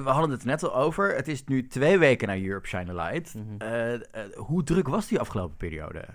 we 0.04 0.10
hadden 0.10 0.30
het 0.30 0.46
net 0.46 0.64
al 0.64 0.76
over. 0.76 1.16
Het 1.16 1.28
is 1.28 1.44
nu 1.44 1.68
twee 1.68 1.98
weken 1.98 2.28
naar 2.28 2.40
Europe 2.42 2.68
Shine 2.68 2.92
a 2.92 2.94
Light. 2.94 3.34
Mhm. 3.34 3.44
Eh, 3.58 3.94
eh, 3.94 4.02
hoe 4.36 4.64
druk 4.64 4.88
was 4.88 5.08
die 5.08 5.20
afgelopen 5.20 5.58
periode? 5.58 6.06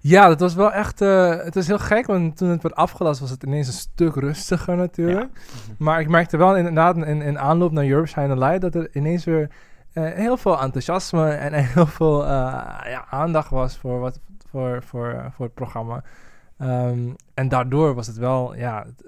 Ja, 0.00 0.28
dat 0.28 0.40
was 0.40 0.54
wel 0.54 0.72
echt. 0.72 1.00
eh, 1.00 1.36
het 1.36 1.56
is 1.56 1.66
heel 1.66 1.78
gek, 1.78 2.06
want 2.06 2.36
toen 2.36 2.48
het 2.48 2.62
werd 2.62 2.74
afgelast 2.74 3.20
was 3.20 3.30
het 3.30 3.42
ineens 3.42 3.66
een 3.66 3.72
stuk 3.72 4.14
rustiger 4.14 4.76
natuurlijk. 4.76 5.30
Maar 5.78 6.00
ik 6.00 6.08
merkte 6.08 6.36
wel 6.36 6.56
inderdaad 6.56 6.96
in, 6.96 7.22
in 7.22 7.38
aanloop 7.38 7.72
naar 7.72 7.86
Europe 7.86 8.08
Shine 8.08 8.30
a 8.30 8.34
Light 8.34 8.60
dat 8.60 8.74
er 8.74 8.94
ineens 8.96 9.24
weer 9.24 9.50
heel 9.92 10.36
veel 10.36 10.60
enthousiasme 10.60 11.30
en, 11.30 11.52
heel 11.52 11.86
veel 11.86 12.26
ja, 12.26 13.06
aandacht 13.10 13.50
was 13.50 13.76
voor, 13.76 14.00
wat, 14.00 14.20
voor, 14.50 14.82
voor, 14.82 15.30
voor 15.34 15.44
het 15.44 15.54
programma. 15.54 16.02
Ehm, 16.58 17.08
en 17.34 17.48
daardoor 17.48 17.94
was 17.94 18.06
het 18.06 18.16
wel, 18.16 18.54
ja, 18.54 18.86
het, 18.86 19.04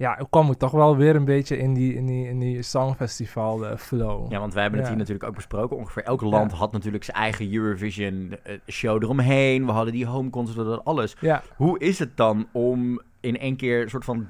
ja, 0.00 0.18
ik 0.18 0.26
kwam 0.30 0.50
ik 0.50 0.58
toch 0.58 0.70
wel 0.70 0.96
weer 0.96 1.16
een 1.16 1.24
beetje 1.24 1.56
in 1.58 1.74
die, 1.74 1.94
in 1.94 2.06
die, 2.06 2.28
in 2.28 2.38
die 2.38 2.62
songfestival 2.62 3.66
eh, 3.66 3.76
flow. 3.76 4.32
Ja, 4.32 4.38
want 4.38 4.52
wij 4.52 4.62
hebben 4.62 4.80
het 4.80 4.88
hier 4.88 4.98
natuurlijk 4.98 5.28
ook 5.28 5.34
besproken. 5.34 5.76
Ongeveer 5.76 6.02
elk 6.04 6.20
land 6.20 6.50
Ja. 6.50 6.56
had 6.56 6.72
natuurlijk 6.72 7.04
zijn 7.04 7.16
eigen 7.16 7.52
Eurovision 7.54 8.36
eh, 8.42 8.58
show 8.66 9.02
eromheen. 9.02 9.66
We 9.66 9.72
hadden 9.72 9.92
die 9.92 10.06
home 10.06 10.30
concert, 10.30 10.56
hadden 10.56 10.84
alles. 10.84 11.16
ja. 11.20 11.42
Hoe 11.56 11.78
is 11.78 11.98
het 11.98 12.16
dan 12.16 12.48
om 12.52 13.00
in 13.20 13.38
één 13.38 13.56
keer 13.56 13.82
een 13.82 13.90
soort 13.90 14.04
van 14.04 14.28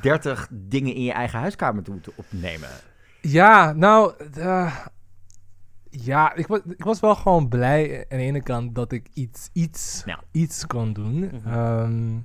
30 0.00 0.48
dingen 0.50 0.94
in 0.94 1.02
je 1.02 1.12
eigen 1.12 1.38
huiskamer 1.38 1.82
te 1.82 2.12
opnemen? 2.14 2.68
Ja, 3.20 3.72
nou, 3.72 4.12
eh, 4.34 4.76
ja, 5.90 6.34
ik 6.34 6.46
was, 6.46 6.60
ik 6.76 6.84
was 6.84 7.00
wel 7.00 7.14
gewoon 7.14 7.48
blij 7.48 8.06
aan 8.08 8.18
de 8.18 8.24
ene 8.24 8.42
kant 8.42 8.74
dat 8.74 8.92
ik 8.92 9.08
iets, 9.14 9.48
iets, 9.52 10.02
Ja. 10.06 10.20
iets 10.30 10.66
kon 10.66 10.92
doen. 10.92 11.18
Mhm. 11.18 11.48
Ehm, 11.52 12.16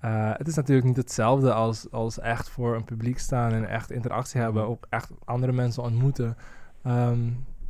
eh, 0.00 0.30
het 0.36 0.48
is 0.48 0.54
natuurlijk 0.54 0.86
niet 0.86 0.96
hetzelfde 0.96 1.52
als, 1.52 1.90
als 1.90 2.18
echt 2.20 2.48
voor 2.50 2.74
een 2.76 2.84
publiek 2.84 3.18
staan 3.18 3.52
en 3.52 3.68
echt 3.68 3.90
interactie 3.90 4.40
hebben, 4.40 4.66
ook 4.68 4.86
echt 4.88 5.10
andere 5.24 5.52
mensen 5.52 5.82
ontmoeten. 5.82 6.36
Ehm, 6.82 7.18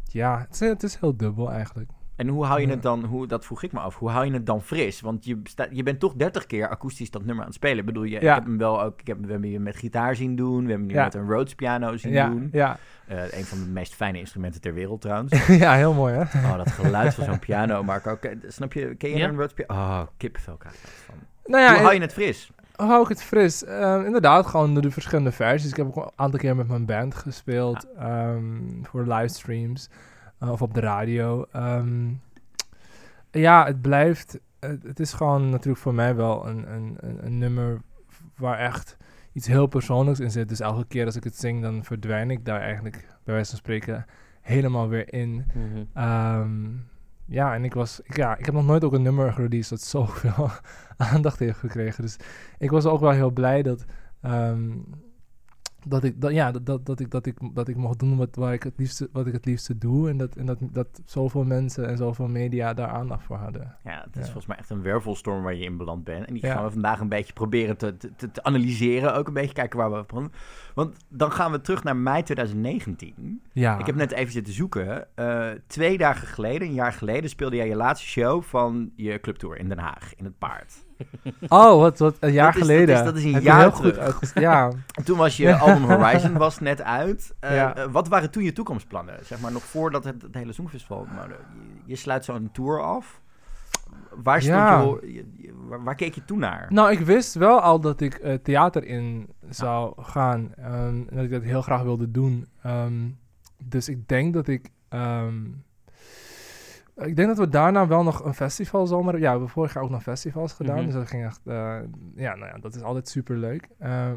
ja, 0.04 0.38
het 0.38 0.60
is, 0.60 0.68
het 0.68 0.82
is 0.82 0.96
heel 1.00 1.16
dubbel 1.16 1.50
eigenlijk. 1.52 1.90
En 2.16 2.28
hoe 2.28 2.44
hou 2.44 2.60
je 2.60 2.68
het 2.68 2.82
dan, 2.82 3.04
hoe, 3.04 3.26
dat 3.26 3.44
vroeg 3.44 3.62
ik 3.62 3.72
me 3.72 3.78
af, 3.80 3.96
hoe 3.96 4.10
hou 4.10 4.26
je 4.26 4.32
het 4.32 4.46
dan 4.46 4.62
fris? 4.62 5.00
Want 5.00 5.24
je, 5.24 5.40
sta, 5.44 5.66
je 5.70 5.82
bent 5.82 6.00
toch 6.00 6.14
30 6.14 6.46
keer 6.46 6.68
akoestisch 6.68 7.10
dat 7.10 7.20
nummer 7.24 7.40
aan 7.40 7.46
het 7.50 7.54
spelen. 7.54 7.78
Ik 7.78 7.84
bedoel, 7.84 8.02
je, 8.02 8.16
ik 8.16 8.22
heb 8.22 8.44
hem 8.44 8.58
wel 8.58 8.82
ook, 8.82 9.00
ik 9.00 9.06
heb, 9.06 9.18
we 9.24 9.30
hebben 9.30 9.50
je 9.50 9.60
met 9.60 9.76
gitaar 9.76 10.16
zien 10.16 10.36
doen, 10.36 10.64
we 10.64 10.70
hebben 10.70 10.86
hem 10.88 10.96
Ja. 10.96 11.04
met 11.04 11.14
een 11.14 11.28
Rhodes 11.28 11.54
piano 11.54 11.96
zien 11.96 12.12
Ja, 12.12 12.28
doen. 12.28 12.48
ja. 12.52 12.78
Eh, 13.06 13.32
een 13.38 13.44
van 13.44 13.58
de 13.58 13.66
meest 13.70 13.94
fijne 13.94 14.18
instrumenten 14.18 14.60
ter 14.60 14.74
wereld 14.74 15.00
trouwens. 15.00 15.46
ja, 15.64 15.74
heel 15.74 15.94
mooi 15.94 16.14
hè. 16.14 16.20
Oh, 16.50 16.56
dat 16.56 16.70
geluid 16.70 17.14
van 17.14 17.24
zo'n 17.24 17.38
piano, 17.38 17.82
Marco. 17.82 18.16
Ken- 18.16 18.42
Snap 18.46 18.72
je, 18.72 18.94
ken 18.94 19.10
je 19.10 19.16
Ja. 19.16 19.28
een 19.28 19.34
Rhodes 19.36 19.52
piano? 19.54 19.74
Oh, 19.74 20.00
kippenvel 20.16 20.56
krijg 20.56 20.74
ik 20.74 20.80
van. 21.06 21.14
Nou 21.48 21.62
ja, 21.62 21.72
hoe 21.72 21.82
hou 21.82 21.94
je 21.94 22.00
het 22.00 22.12
fris? 22.12 22.50
Hoe 22.76 22.86
hou 22.86 23.02
ik 23.02 23.08
het 23.08 23.22
fris? 23.22 23.64
Ehm, 23.64 24.04
inderdaad, 24.04 24.46
gewoon 24.46 24.72
door 24.72 24.82
de 24.82 24.90
verschillende 24.90 25.32
versies. 25.32 25.70
Ik 25.70 25.76
heb 25.76 25.86
ook 25.86 25.96
een 25.96 26.10
aantal 26.16 26.38
keer 26.38 26.56
met 26.56 26.68
mijn 26.68 26.84
band 26.84 27.14
gespeeld 27.14 27.86
ehm, 27.98 28.82
voor 28.82 29.06
livestreams 29.06 29.88
eh, 30.38 30.50
of 30.50 30.62
op 30.62 30.74
de 30.74 30.80
radio. 30.80 31.46
Ehm, 31.52 32.08
ja, 33.30 33.66
het 33.66 33.80
blijft. 33.80 34.38
Het, 34.58 34.82
het 34.82 35.00
is 35.00 35.12
gewoon 35.12 35.50
natuurlijk 35.50 35.82
voor 35.82 35.94
mij 35.94 36.14
wel 36.14 36.46
een, 36.46 36.72
een, 36.72 36.96
een, 37.00 37.24
een 37.24 37.38
nummer 37.38 37.80
waar 38.36 38.58
echt 38.58 38.96
iets 39.32 39.46
heel 39.46 39.66
persoonlijks 39.66 40.20
in 40.20 40.30
zit. 40.30 40.48
Dus 40.48 40.60
elke 40.60 40.86
keer 40.86 41.04
als 41.04 41.16
ik 41.16 41.24
het 41.24 41.36
zing, 41.36 41.62
dan 41.62 41.84
verdwijn 41.84 42.30
ik 42.30 42.44
daar 42.44 42.60
eigenlijk 42.60 43.06
bij 43.24 43.34
wijze 43.34 43.50
van 43.50 43.58
spreken 43.58 44.06
helemaal 44.40 44.88
weer 44.88 45.12
in. 45.12 45.46
Mhm. 45.54 45.84
Ja, 47.28 47.54
en 47.54 47.64
ik 47.64 47.74
was, 47.74 48.00
ik, 48.00 48.16
ja, 48.16 48.36
ik 48.36 48.44
heb 48.44 48.54
nog 48.54 48.64
nooit 48.64 48.84
ook 48.84 48.92
een 48.92 49.02
nummer 49.02 49.32
gereleased 49.32 49.70
dat 49.70 49.80
zoveel 49.80 50.50
aandacht 51.12 51.38
heeft 51.38 51.58
gekregen. 51.58 52.02
Dus 52.02 52.16
ik 52.58 52.70
was 52.70 52.84
ook 52.84 53.00
wel 53.00 53.10
heel 53.10 53.30
blij 53.30 53.62
dat, 53.62 53.84
ehm, 54.20 54.70
dat 55.88 56.04
ik, 56.04 56.20
dat, 56.20 56.32
ja, 56.32 56.50
dat, 56.52 56.66
dat, 56.66 56.86
dat 56.86 57.00
ik, 57.00 57.10
dat 57.10 57.26
ik, 57.26 57.36
dat 57.54 57.68
ik 57.68 57.76
mocht 57.76 57.98
doen 57.98 58.16
wat, 58.16 58.36
waar 58.36 58.52
ik 58.52 58.62
het 58.62 58.74
liefste, 58.76 59.08
wat 59.12 59.26
ik 59.26 59.32
het 59.32 59.44
liefste 59.44 59.78
doe. 59.78 60.08
En 60.08 60.16
dat, 60.16 60.36
en 60.36 60.46
dat, 60.46 60.58
dat 60.60 61.00
zoveel 61.04 61.44
mensen 61.44 61.88
en 61.88 61.96
zoveel 61.96 62.28
media 62.28 62.74
daar 62.74 62.88
aandacht 62.88 63.24
voor 63.24 63.36
hadden. 63.36 63.76
Ja, 63.84 64.00
het 64.04 64.16
is 64.16 64.20
Ja. 64.20 64.22
volgens 64.24 64.46
mij 64.46 64.56
echt 64.56 64.70
een 64.70 64.82
wervelstorm 64.82 65.42
waar 65.42 65.54
je 65.54 65.64
in 65.64 65.76
beland 65.76 66.04
bent. 66.04 66.26
En 66.26 66.34
die 66.34 66.46
Ja. 66.46 66.52
gaan 66.54 66.64
we 66.64 66.70
vandaag 66.70 67.00
een 67.00 67.08
beetje 67.08 67.32
proberen 67.32 67.76
te, 67.76 67.96
te, 67.96 68.30
te 68.30 68.42
analyseren. 68.42 69.14
Ook 69.14 69.26
een 69.28 69.34
beetje 69.34 69.54
kijken 69.54 69.78
waar 69.78 69.92
we 69.92 70.04
van. 70.06 70.32
Want 70.74 70.96
dan 71.08 71.32
gaan 71.32 71.50
we 71.52 71.60
terug 71.60 71.84
naar 71.84 71.96
mei 71.96 72.22
2019. 72.22 73.42
Ja, 73.52 73.78
Ik 73.78 73.86
heb 73.86 73.94
net 73.94 74.12
even 74.12 74.32
zitten 74.32 74.52
zoeken. 74.52 75.16
Eh, 75.16 75.46
twee 75.66 75.98
dagen 75.98 76.26
geleden, 76.28 76.68
een 76.68 76.74
jaar 76.74 76.92
geleden, 76.92 77.30
speelde 77.30 77.56
jij 77.56 77.68
je 77.68 77.76
laatste 77.76 78.06
show 78.06 78.42
van 78.42 78.92
je 78.96 79.20
clubtour 79.20 79.56
in 79.58 79.68
Den 79.68 79.78
Haag, 79.78 80.14
in 80.16 80.24
het 80.24 80.38
paard. 80.38 80.86
Oh, 81.48 81.80
wat, 81.80 81.98
wat 81.98 82.16
een 82.20 82.32
jaar 82.32 82.52
Dat 82.52 82.62
is- 82.62 82.68
dat 82.68 82.70
is- 82.70 82.76
geleden. 82.76 83.04
dat 83.04 83.16
is 83.16 83.24
een 83.24 83.40
jaar 83.42 83.60
heel 83.60 83.70
goed 83.70 83.82
terug. 83.92 83.98
uitges- 83.98 84.32
Ja, 84.32 84.70
En 84.94 85.04
toen 85.04 85.18
was 85.18 85.36
je 85.36 85.54
album 85.64 85.82
Horizon 85.84 86.32
was 86.36 86.58
net 86.60 86.82
uit. 86.82 87.34
Eh, 87.40 87.54
Ja. 87.54 87.76
eh, 87.76 87.84
wat 87.90 88.08
waren 88.08 88.30
toen 88.30 88.42
je 88.42 88.52
toekomstplannen? 88.52 89.18
Zeg 89.24 89.40
maar 89.40 89.52
nog 89.52 89.62
voordat 89.62 90.04
het, 90.04 90.22
het 90.22 90.34
hele 90.34 90.52
Songfestival... 90.52 91.06
Maar, 91.14 91.30
eh, 91.30 91.36
je, 91.54 91.80
je 91.84 91.96
sluit 91.96 92.24
zo'n 92.24 92.48
tour 92.52 92.82
af. 92.82 93.20
Waar, 94.22 94.42
stond 94.42 94.56
Ja. 94.56 94.80
je, 95.02 95.24
waar, 95.68 95.82
waar 95.84 95.94
keek 95.94 96.14
je 96.14 96.24
toen 96.24 96.38
naar? 96.38 96.66
Nou, 96.68 96.90
ik 96.90 97.00
wist 97.00 97.34
wel 97.34 97.60
al 97.60 97.80
dat 97.80 98.00
ik 98.00 98.38
theater 98.42 98.84
in 98.84 99.28
zou 99.48 99.92
gaan. 100.02 100.52
ehm, 100.56 100.72
en 101.08 101.08
dat 101.10 101.24
ik 101.24 101.30
dat 101.30 101.42
heel 101.42 101.62
graag 101.62 101.82
wilde 101.82 102.10
doen. 102.10 102.46
Ehm, 102.62 103.08
dus 103.64 103.88
ik 103.88 104.08
denk 104.08 104.34
dat 104.34 104.48
ik. 104.48 104.70
ehm, 104.88 105.34
ik 107.06 107.16
denk 107.16 107.28
dat 107.28 107.38
we 107.38 107.48
daarna 107.48 107.86
wel 107.86 108.02
nog 108.02 108.24
een 108.24 108.34
festival 108.34 108.86
zomer. 108.86 109.14
Ja, 109.14 109.20
we 109.20 109.28
hebben 109.28 109.48
vorig 109.48 109.74
jaar 109.74 109.82
ook 109.82 109.90
nog 109.90 110.02
festivals 110.02 110.52
gedaan. 110.52 110.76
Mhm. 110.76 110.84
Dus 110.84 110.94
dat 110.94 111.08
ging 111.08 111.24
echt. 111.24 111.40
eh, 111.44 111.76
ja, 112.14 112.34
nou 112.34 112.46
ja, 112.52 112.58
dat 112.60 112.74
is 112.74 112.82
altijd 112.82 113.08
super 113.08 113.36
leuk. 113.36 113.68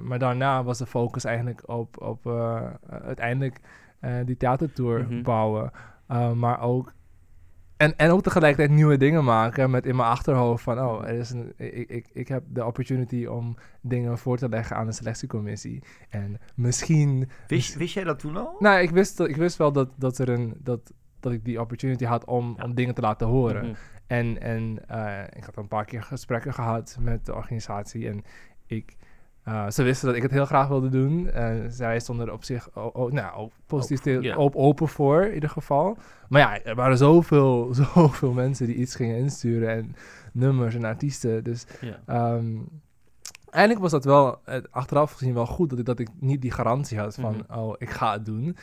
maar 0.03 0.19
daarna 0.19 0.63
was 0.63 0.77
de 0.77 0.85
focus 0.85 1.23
eigenlijk 1.23 1.69
op, 1.69 2.01
op 2.01 2.25
eh, 2.25 2.61
uiteindelijk 2.89 3.59
eh, 3.99 4.13
die 4.25 4.37
theatertour 4.37 4.99
Mhm. 5.03 5.21
bouwen. 5.21 5.71
Eh, 6.07 6.31
maar 6.31 6.61
ook 6.61 6.93
en, 7.77 7.97
en 7.97 8.09
ook 8.11 8.23
tegelijkertijd 8.23 8.69
nieuwe 8.77 8.97
dingen 8.97 9.23
maken 9.23 9.69
met 9.71 9.85
in 9.85 9.95
mijn 9.95 10.09
achterhoofd 10.09 10.63
van, 10.63 10.79
oh, 10.79 11.03
er 11.07 11.13
is 11.17 11.29
een, 11.29 11.53
ik, 11.57 11.89
ik, 11.89 12.07
ik 12.13 12.27
heb 12.27 12.43
de 12.47 12.65
opportunity 12.65 13.25
om 13.25 13.55
dingen 13.81 14.17
voor 14.17 14.37
te 14.37 14.49
leggen 14.49 14.75
aan 14.75 14.85
de 14.85 14.91
selectiecommissie. 14.91 15.83
En 16.09 16.37
misschien... 16.55 17.29
Wist, 17.47 17.75
wist 17.75 17.93
jij 17.93 18.03
dat 18.03 18.19
toen 18.19 18.37
al? 18.37 18.55
Nou, 18.59 18.79
ik 18.81 18.89
wist, 18.89 19.19
ik 19.19 19.35
wist 19.35 19.57
wel 19.57 19.71
dat, 19.71 19.89
dat, 19.95 20.17
er 20.17 20.29
een, 20.29 20.53
dat, 20.59 20.93
dat 21.21 21.31
ik 21.31 21.45
die 21.45 21.59
opportunity 21.61 22.05
had 22.05 22.25
om, 22.25 22.53
Ja. 22.57 22.63
om 22.63 22.75
dingen 22.75 22.95
te 22.95 23.01
laten 23.01 23.27
horen. 23.27 23.65
Mhm. 23.65 23.73
En, 24.07 24.41
en 24.41 24.79
eh, 24.87 25.23
ik 25.35 25.43
had 25.43 25.57
een 25.57 25.67
paar 25.67 25.85
keer 25.85 26.03
gesprekken 26.03 26.53
gehad 26.53 26.97
met 26.99 27.25
de 27.25 27.35
organisatie. 27.35 28.07
En 28.09 28.23
ik 28.65 28.95
Eh, 29.43 29.69
ze 29.69 29.83
wisten 29.83 30.07
dat 30.07 30.15
ik 30.15 30.21
het 30.21 30.31
heel 30.31 30.45
graag 30.45 30.67
wilde 30.67 30.89
doen. 30.89 31.29
En 31.29 31.71
zij 31.71 31.99
stonden 31.99 32.27
er 32.27 32.33
op 32.33 32.43
zich 32.43 32.69
nou, 33.09 33.49
positief 33.65 34.35
op, 34.35 34.55
open 34.55 34.87
voor, 34.87 35.23
in 35.25 35.33
ieder 35.33 35.49
geval. 35.49 35.97
Maar 36.29 36.41
ja, 36.41 36.63
er 36.63 36.75
waren 36.75 36.97
zoveel, 36.97 37.73
zoveel 37.93 38.31
mensen 38.33 38.65
die 38.65 38.75
iets 38.75 38.95
gingen 38.95 39.17
insturen. 39.17 39.69
En 39.69 39.95
nummers 40.33 40.75
en 40.75 40.83
artiesten. 40.83 41.43
Dus. 41.43 41.65
Ehm 42.05 42.45
eigenlijk 43.49 43.81
was 43.81 43.91
dat 43.91 44.05
wel, 44.05 44.39
achteraf 44.69 45.11
gezien 45.11 45.33
wel 45.33 45.45
goed, 45.45 45.69
dat 45.69 45.79
ik, 45.79 45.85
dat 45.85 45.99
ik 45.99 46.09
niet 46.19 46.41
die 46.41 46.51
garantie 46.51 46.99
had 46.99 47.15
van, 47.15 47.35
Mhm. 47.47 47.59
oh, 47.59 47.75
ik 47.77 47.89
ga 47.89 48.11
het 48.13 48.25
doen. 48.25 48.55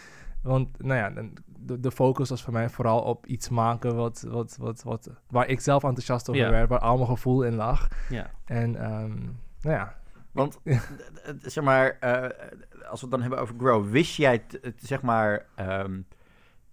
Want, 0.48 0.82
nou 0.82 0.98
ja, 0.98 1.10
dan- 1.10 1.32
de, 1.60 1.80
de 1.80 1.90
focus 1.90 2.28
was 2.28 2.42
voor 2.42 2.52
mij 2.52 2.68
vooral 2.70 3.00
op 3.00 3.26
iets 3.26 3.48
maken 3.48 3.96
wat, 3.96 4.24
wat, 4.28 4.56
wat, 4.60 4.82
wat, 4.82 5.10
waar 5.30 5.46
ik 5.48 5.60
zelf 5.60 5.82
enthousiast 5.84 6.28
over 6.28 6.42
Ja. 6.42 6.50
werd, 6.50 6.68
waar 6.68 6.78
al 6.78 6.96
mijn 6.96 7.08
gevoel 7.08 7.42
in 7.42 7.54
lag. 7.54 7.88
Ja. 8.08 8.30
En, 8.44 8.76
ehm, 8.76 9.18
nou 9.60 9.76
ja. 9.76 9.96
Want, 10.32 10.58
d- 10.64 10.72
zeg 11.52 11.64
maar, 11.64 11.96
eh, 12.00 12.22
als 12.90 13.00
we 13.00 13.06
het 13.06 13.10
dan 13.10 13.20
hebben 13.20 13.38
over 13.40 13.54
Grow, 13.58 13.88
wist 13.90 14.16
jij, 14.16 14.32
het, 14.32 14.58
het, 14.62 14.80
zeg 14.82 15.02
maar, 15.02 15.46
ehm, 15.54 16.00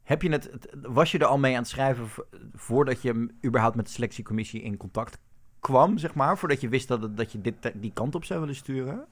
heb 0.04 0.22
je 0.22 0.30
het, 0.32 0.50
het- 0.52 0.76
was 0.82 1.12
je 1.12 1.18
er 1.20 1.26
al 1.26 1.38
mee 1.38 1.54
aan 1.54 1.60
het 1.62 1.68
schrijven 1.70 2.08
vo- 2.08 2.26
voordat 2.54 3.02
je 3.02 3.30
überhaupt 3.46 3.76
met 3.76 3.86
de 3.86 3.92
selectiecommissie 3.92 4.62
in 4.62 4.78
contact 4.78 5.18
kwam, 5.60 5.98
zeg 5.98 6.14
maar, 6.14 6.38
voordat 6.38 6.62
je 6.62 6.70
wist 6.70 6.88
dat, 6.88 7.02
het- 7.02 7.18
dat 7.18 7.32
je 7.32 7.42
dit, 7.42 7.56
eh, 7.66 7.72
die 7.76 7.94
kant 7.94 8.16
op 8.16 8.24
zou 8.26 8.40
willen 8.40 8.56
sturen? 8.56 9.06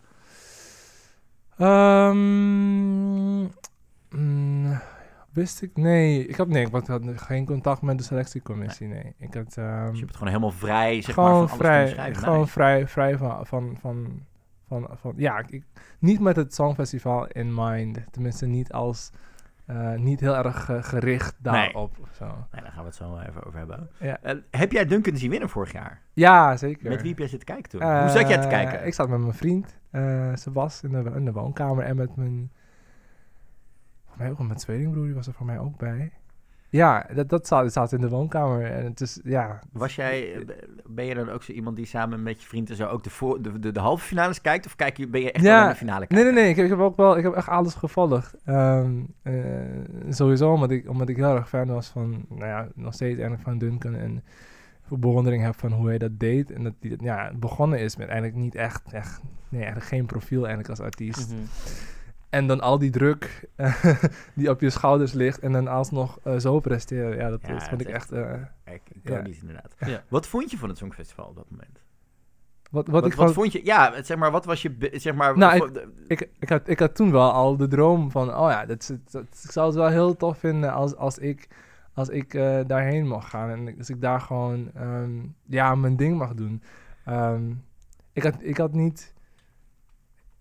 Ehm, 1.58 3.48
mm, 4.16 4.80
wist 5.32 5.62
ik? 5.62 5.78
Nee, 5.78 6.28
ik 6.28 6.36
had, 6.36 6.48
nee, 6.48 6.66
ik 6.66 6.88
had 6.88 7.02
geen 7.16 7.46
contact 7.46 7.82
met 7.82 7.98
de 7.98 8.04
selectiecommissie, 8.04 8.88
nee. 8.88 9.16
Ik 9.18 9.34
had... 9.34 9.58
ehm, 9.58 9.80
Dus 9.86 9.92
je 9.92 9.98
hebt 9.98 10.00
het 10.00 10.12
gewoon 10.16 10.28
helemaal 10.28 10.52
vrij, 10.52 11.02
zeg 11.02 11.14
gewoon 11.14 11.30
maar, 11.30 11.48
van 11.48 11.48
alles 11.50 11.62
vrij, 11.66 11.76
kunnen 11.86 11.94
schrijven. 11.96 12.24
gewoon 12.24 12.48
vrij, 12.48 12.88
vrij 12.88 13.18
van, 13.18 13.46
van, 13.46 13.78
van, 13.80 14.22
van, 14.68 14.88
van 14.92 15.14
ja, 15.16 15.44
ik, 15.48 15.64
niet 16.00 16.20
met 16.20 16.36
het 16.36 16.54
Songfestival 16.54 17.28
in 17.28 17.54
mind. 17.56 18.00
Tenminste, 18.12 18.46
niet 18.46 18.72
als, 18.72 19.12
eh, 19.66 19.94
niet 19.94 20.20
heel 20.20 20.36
erg 20.36 20.70
eh, 20.70 20.84
gericht 20.84 21.36
Nee. 21.42 21.54
daarop 21.54 21.98
zo. 22.12 22.26
Nee, 22.26 22.62
daar 22.62 22.72
gaan 22.72 22.82
we 22.82 22.88
het 22.88 22.96
zo 22.96 23.18
even 23.20 23.44
over 23.46 23.58
hebben. 23.60 23.90
Ja. 24.00 24.18
Eh, 24.22 24.36
heb 24.52 24.72
jij 24.72 24.86
Duncan 24.86 25.18
zien 25.18 25.30
winnen 25.30 25.50
vorig 25.50 25.72
jaar? 25.72 26.02
Ja, 26.14 26.58
zeker. 26.58 26.90
Met 26.90 27.00
wie 27.02 27.10
heb 27.10 27.20
jij 27.20 27.28
zitten 27.28 27.48
kijken 27.48 27.70
toen? 27.70 27.82
Hoe 27.82 28.10
zat 28.10 28.28
jij 28.28 28.38
te 28.38 28.44
Eh, 28.44 28.50
kijken? 28.50 28.86
Ik 28.86 28.94
zat 28.94 29.10
met 29.10 29.20
mijn 29.20 29.34
vriend, 29.34 29.80
eh 29.92 30.30
Sebas, 30.34 30.84
in 30.84 30.92
de, 30.92 31.12
in 31.16 31.26
de 31.26 31.32
woonkamer 31.32 31.84
en 31.84 31.96
met 31.96 32.16
mijn, 32.16 32.52
mij 34.18 34.30
ook 34.30 34.40
mijn 34.40 34.56
tweelingbroer, 34.60 35.06
die 35.06 35.14
was 35.14 35.28
er 35.28 35.34
voor 35.34 35.46
mij 35.46 35.60
ook 35.60 35.78
bij. 35.78 36.12
Ja, 36.70 37.06
dat, 37.14 37.30
dat 37.30 37.48
zat, 37.48 37.74
zat 37.74 37.92
in 37.92 38.02
de 38.02 38.10
woonkamer 38.10 38.66
en 38.72 38.86
het 38.86 39.02
is, 39.02 39.20
ja, 39.24 39.60
Was 39.72 39.96
jij, 39.96 40.46
ben 40.88 41.06
je 41.06 41.16
dan 41.16 41.30
ook 41.30 41.44
zo 41.44 41.52
iemand 41.52 41.76
die 41.76 41.86
samen 41.86 42.24
met 42.24 42.42
je 42.42 42.48
vrienden 42.48 42.76
zo 42.76 42.88
ook 42.88 43.04
de, 43.04 43.10
voor, 43.10 43.42
de, 43.42 43.60
de, 43.60 43.72
de 43.72 43.80
halve 43.80 44.06
finales 44.06 44.42
kijkt? 44.42 44.66
Of 44.66 44.76
kijk 44.76 44.98
je, 44.98 45.08
ben 45.08 45.22
je 45.22 45.32
echt 45.32 45.44
Ja. 45.44 45.60
naar 45.60 45.70
de 45.70 45.76
finale 45.76 46.00
Nee, 46.00 46.08
kijken? 46.08 46.34
nee, 46.34 46.42
nee. 46.44 46.50
Ik 46.50 46.56
heb, 46.56 46.66
ik 46.66 46.72
heb 46.72 46.80
ook 46.80 46.98
wel, 46.98 47.18
ik 47.18 47.24
heb 47.24 47.34
echt 47.34 47.48
alles 47.48 47.74
gevolgd. 47.74 48.36
Ehm, 48.46 48.92
eh, 49.22 49.34
sowieso 50.10 50.52
omdat 50.54 50.72
ik, 50.72 50.90
omdat 50.90 51.10
ik 51.10 51.16
heel 51.16 51.36
erg 51.36 51.50
fan 51.50 51.68
was 51.68 51.88
van, 51.88 52.26
nou 52.30 52.46
ja, 52.46 52.68
nog 52.76 52.94
steeds 52.94 53.14
eigenlijk 53.20 53.42
van 53.44 53.58
Duncan. 53.58 53.96
En 53.96 54.24
bewondering 54.90 55.44
heb 55.44 55.60
van 55.60 55.72
hoe 55.72 55.88
hij 55.88 55.98
dat 55.98 56.20
deed. 56.20 56.52
En 56.52 56.64
dat 56.64 56.74
hij 56.80 56.98
ja, 57.02 57.32
begonnen 57.36 57.80
is 57.80 57.96
met 57.96 58.08
eigenlijk 58.08 58.38
niet 58.38 58.56
echt, 58.56 58.92
echt, 58.92 59.22
nee, 59.50 59.60
eigenlijk 59.62 59.90
geen 59.92 60.06
profiel 60.06 60.40
eigenlijk 60.40 60.70
als 60.70 60.80
artiest. 60.80 61.30
Mhm. 61.32 61.42
En 62.34 62.48
dan 62.48 62.62
al 62.62 62.78
die 62.80 62.90
druk 62.90 63.50
die 64.36 64.50
op 64.50 64.62
je 64.62 64.70
schouders 64.70 65.14
ligt 65.14 65.40
en 65.40 65.52
dan 65.52 65.68
alsnog 65.68 66.20
eh, 66.24 66.36
zo 66.38 66.60
presteren. 66.60 67.18
Ja, 67.18 67.30
dat, 67.30 67.40
Ja, 67.42 67.48
dat 67.48 67.60
het 67.62 67.70
vond 67.70 67.82
ik 67.82 67.88
echt... 67.88 68.12
eh, 68.12 68.32
Ik, 68.66 68.82
ook 69.12 69.24
niet 69.24 69.38
inderdaad. 69.42 69.76
Ja. 69.80 70.04
Wat 70.10 70.28
vond 70.28 70.52
je 70.52 70.58
van 70.58 70.70
het 70.70 70.78
Songfestival 70.78 71.26
op 71.26 71.36
dat 71.36 71.46
moment? 71.50 71.82
wat, 72.72 72.88
wat, 72.88 73.02
Wat, 73.02 73.12
ik 73.12 73.18
wat 73.18 73.34
vond 73.34 73.52
je? 73.52 73.66
Ja, 73.66 74.04
zeg 74.04 74.18
maar, 74.18 74.32
wat 74.32 74.46
was 74.46 74.62
je, 74.62 74.90
zeg 74.94 75.14
maar... 75.16 75.38
Nou, 75.38 75.58
wat- 75.60 75.86
ik, 76.08 76.30
ik, 76.40 76.50
had, 76.50 76.68
ik 76.68 76.80
had 76.80 76.96
toen 76.96 77.12
wel 77.12 77.32
al 77.32 77.58
de 77.58 77.68
droom 77.68 78.12
van, 78.12 78.36
oh 78.36 78.50
ja, 78.50 78.66
dat, 78.66 78.94
ik 79.12 79.28
zou 79.32 79.66
het 79.68 79.76
wel 79.76 79.88
heel 79.90 80.16
tof 80.16 80.38
vinden 80.38 80.74
als, 80.74 80.96
als 80.96 81.18
ik, 81.18 81.48
als 81.94 82.10
ik 82.10 82.34
eh, 82.34 82.60
daarheen 82.68 83.08
mag 83.08 83.30
gaan. 83.30 83.50
En 83.50 83.76
als 83.78 83.90
ik 83.90 84.02
daar 84.02 84.22
gewoon, 84.22 84.72
ehm, 84.74 85.12
ja, 85.46 85.76
mijn 85.76 85.96
ding 85.96 86.18
mag 86.18 86.34
doen. 86.34 86.62
Ehm, 87.06 87.52
ik, 88.14 88.24
had, 88.24 88.36
ik 88.40 88.58
had 88.58 88.74
niet... 88.74 89.13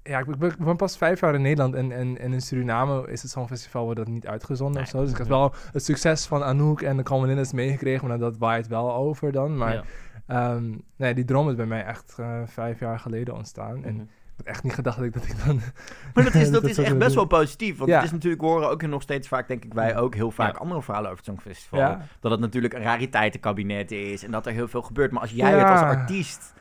Ja, 0.05 0.19
ik, 0.19 0.37
ben- 0.39 0.51
ik 0.51 0.57
ben 0.59 0.77
pas 0.77 0.97
vijf 0.97 1.21
jaar 1.21 1.35
in 1.35 1.43
Nederland 1.43 1.75
en, 1.75 1.93
en, 1.93 2.19
en 2.19 2.33
in 2.33 2.41
Suriname 2.41 3.11
is 3.11 3.23
het 3.23 3.31
zo'n 3.31 3.49
festival 3.49 3.85
wordt 3.85 3.99
dat 3.99 4.09
niet 4.09 4.27
uitgezonden 4.27 4.75
Nee. 4.75 4.83
of 4.85 4.89
zo. 4.89 5.01
Dus 5.01 5.11
ik 5.11 5.17
had 5.17 5.27
Mhm. 5.29 5.37
wel 5.37 5.55
het 5.73 5.85
succes 5.85 6.27
van 6.27 6.43
Anouk 6.45 6.81
en 6.83 6.97
de 6.97 7.35
is 7.37 7.53
meegekregen, 7.53 8.09
maar 8.09 8.19
dat 8.19 8.37
waait 8.39 8.67
wel 8.67 8.95
over 8.95 9.33
dan. 9.33 9.57
Maar 9.57 9.75
Ja. 9.75 9.83
ehm, 10.27 10.75
nee, 10.97 11.15
die 11.15 11.25
droom 11.25 11.49
is 11.49 11.55
bij 11.55 11.67
mij 11.67 11.85
echt 11.85 12.15
eh, 12.19 12.41
vijf 12.47 12.81
jaar 12.81 12.99
geleden 12.99 13.35
ontstaan. 13.35 13.85
En 13.85 13.93
Mhm. 13.95 14.03
ik 14.03 14.09
had 14.37 14.47
echt 14.47 14.63
niet 14.63 14.75
gedacht 14.75 14.97
dat 14.97 15.07
ik, 15.07 15.13
dat 15.13 15.25
ik 15.25 15.45
dan... 15.47 15.61
Maar 16.15 16.25
dat 16.25 16.35
is, 16.35 16.51
dat 16.51 16.63
dat 16.63 16.71
is 16.71 16.79
echt 16.79 16.99
best 16.99 17.15
wel 17.15 17.25
positief. 17.27 17.79
Want 17.79 17.91
Ja. 17.91 17.97
het 17.97 18.05
is 18.05 18.13
natuurlijk, 18.13 18.43
we 18.43 18.49
horen 18.49 18.71
ook 18.71 18.83
nog 18.83 19.03
steeds 19.03 19.29
vaak, 19.29 19.49
denk 19.49 19.65
ik, 19.65 19.75
wij 19.75 19.97
ook 19.97 20.15
heel 20.15 20.31
vaak 20.31 20.53
Ja. 20.55 20.59
andere 20.61 20.83
verhalen 20.83 21.11
over 21.11 21.25
het 21.25 21.35
Songfestival. 21.35 21.97
Dat 22.21 22.31
het 22.31 22.41
natuurlijk 22.41 22.75
een 22.75 22.83
rariteitenkabinet 22.83 23.91
is 23.91 24.25
en 24.25 24.31
dat 24.31 24.47
er 24.47 24.53
heel 24.53 24.69
veel 24.69 24.83
gebeurt. 24.83 25.11
Maar 25.13 25.21
als 25.23 25.31
jij 25.31 25.59
het 25.59 25.69
als 25.69 25.81
artiest 25.81 26.53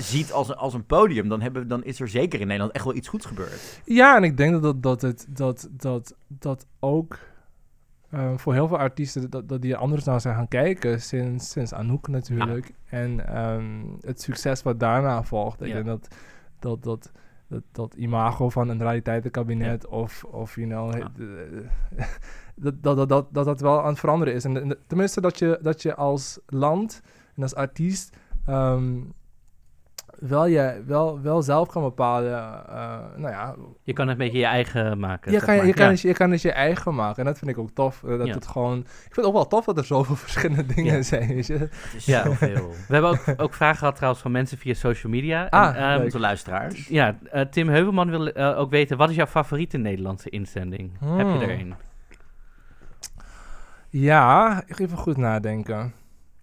ziet 0.00 0.32
als, 0.32 0.48
een- 0.48 0.56
als 0.56 0.74
een 0.74 0.86
podium, 0.86 1.28
dan, 1.28 1.40
hebben, 1.40 1.68
dan 1.68 1.84
is 1.84 2.00
er 2.00 2.08
zeker 2.08 2.40
in 2.40 2.46
Nederland 2.46 2.74
echt 2.74 2.84
wel 2.84 2.94
iets 2.94 3.08
goeds 3.08 3.26
gebeurd. 3.26 3.80
Ja, 3.84 4.16
en 4.16 4.22
ik 4.24 4.36
denk 4.36 4.52
dat 4.52 4.62
dat, 4.62 4.82
dat, 4.82 5.00
het, 5.02 5.26
dat, 5.28 5.68
dat, 5.70 6.16
dat 6.28 6.66
ook 6.80 7.18
eh, 8.10 8.32
voor 8.36 8.52
heel 8.54 8.68
veel 8.68 8.78
artiesten 8.78 9.30
dat, 9.30 9.48
dat 9.48 9.62
die 9.62 9.76
anders 9.76 10.04
naar 10.04 10.20
zijn 10.20 10.34
gaan 10.34 10.48
kijken 10.48 11.00
sinds, 11.00 11.50
sinds 11.50 11.72
Anouk 11.72 12.08
natuurlijk. 12.08 12.72
En 12.84 13.26
ehm, 13.28 13.84
het 14.00 14.22
succes 14.22 14.62
wat 14.62 14.80
daarna 14.80 15.22
volgt. 15.22 15.62
Ik 15.62 15.72
denk 15.72 15.86
dat 15.86 16.08
dat, 16.58 16.82
dat, 16.82 17.12
dat 17.48 17.62
dat 17.72 17.94
imago 17.94 18.48
van 18.50 18.68
een 18.68 18.82
rariteitenkabinet 18.82 19.86
of, 19.86 20.24
of 20.24 20.54
you 20.54 20.66
know, 20.66 20.96
Ja. 20.98 21.10
dat, 22.54 22.82
dat, 22.82 22.96
dat, 22.96 23.08
dat, 23.08 23.26
dat 23.32 23.44
dat 23.44 23.60
wel 23.60 23.80
aan 23.82 23.88
het 23.88 23.98
veranderen 23.98 24.34
is. 24.34 24.44
En, 24.44 24.78
tenminste 24.86 25.20
dat 25.20 25.38
je, 25.38 25.58
dat 25.62 25.82
je 25.82 25.94
als 25.94 26.38
land 26.46 27.02
en 27.36 27.42
als 27.42 27.54
artiest 27.54 28.16
ehm, 28.46 28.96
wel, 30.20 30.46
je, 30.46 30.82
wel, 30.86 31.20
wel 31.20 31.42
zelf 31.42 31.68
kan 31.68 31.82
bepalen, 31.82 32.32
eh, 32.68 32.98
nou 33.16 33.30
ja, 33.32 33.54
Je 33.82 33.92
kan 33.92 34.08
het 34.08 34.18
een 34.18 34.24
beetje 34.24 34.38
je 34.38 34.44
eigen 34.44 34.98
maken. 34.98 35.32
je 35.32 35.38
kan, 35.40 35.66
je, 35.66 35.72
kan 35.74 35.84
Ja. 35.84 35.90
het, 35.90 36.00
je 36.00 36.12
kan 36.12 36.30
het 36.30 36.42
je 36.42 36.52
eigen 36.52 36.94
maken. 36.94 37.18
En 37.18 37.24
dat 37.24 37.38
vind 37.38 37.50
ik 37.50 37.58
ook 37.58 37.70
tof. 37.74 38.02
eh, 38.04 38.18
dat 38.18 38.26
Ja. 38.26 38.34
het 38.34 38.46
gewoon, 38.46 38.78
ik 38.78 38.86
vind 39.00 39.16
het 39.16 39.24
ook 39.24 39.32
wel 39.32 39.46
tof 39.46 39.64
dat 39.64 39.78
er 39.78 39.84
zoveel 39.84 40.16
verschillende 40.26 40.66
dingen 40.74 40.94
Ja. 40.96 41.02
zijn. 41.02 41.28
Weet 41.34 41.46
je? 41.46 41.56
Het 41.58 41.94
is 41.96 42.04
Ja. 42.06 42.24
zoveel. 42.24 42.68
We 42.88 42.92
hebben 42.94 43.10
ook, 43.10 43.24
ook 43.36 43.54
vragen 43.54 43.78
gehad 43.78 43.94
trouwens 43.96 44.22
van 44.22 44.30
mensen 44.32 44.58
via 44.58 44.74
social 44.74 45.12
media. 45.12 45.46
Ah, 45.50 45.66
En, 45.68 45.74
ehm, 45.76 45.94
leuk. 45.96 46.04
Onze 46.04 46.18
luisteraars. 46.18 46.88
ja, 46.88 47.18
eh, 47.30 47.40
Tim 47.42 47.68
Heuvelman 47.68 48.10
wil 48.10 48.34
ook 48.36 48.70
weten, 48.70 48.96
wat 48.96 49.10
is 49.10 49.16
jouw 49.16 49.26
favoriete 49.26 49.76
Nederlandse 49.76 50.28
inzending? 50.30 50.92
Heb 51.04 51.26
je 51.26 51.32
Hmm. 51.32 51.40
er 51.40 51.50
een? 51.50 51.74
Ja, 53.90 54.62
ik 54.66 54.76
ga 54.76 54.84
even 54.84 54.96
goed 54.98 55.16
nadenken. 55.16 55.92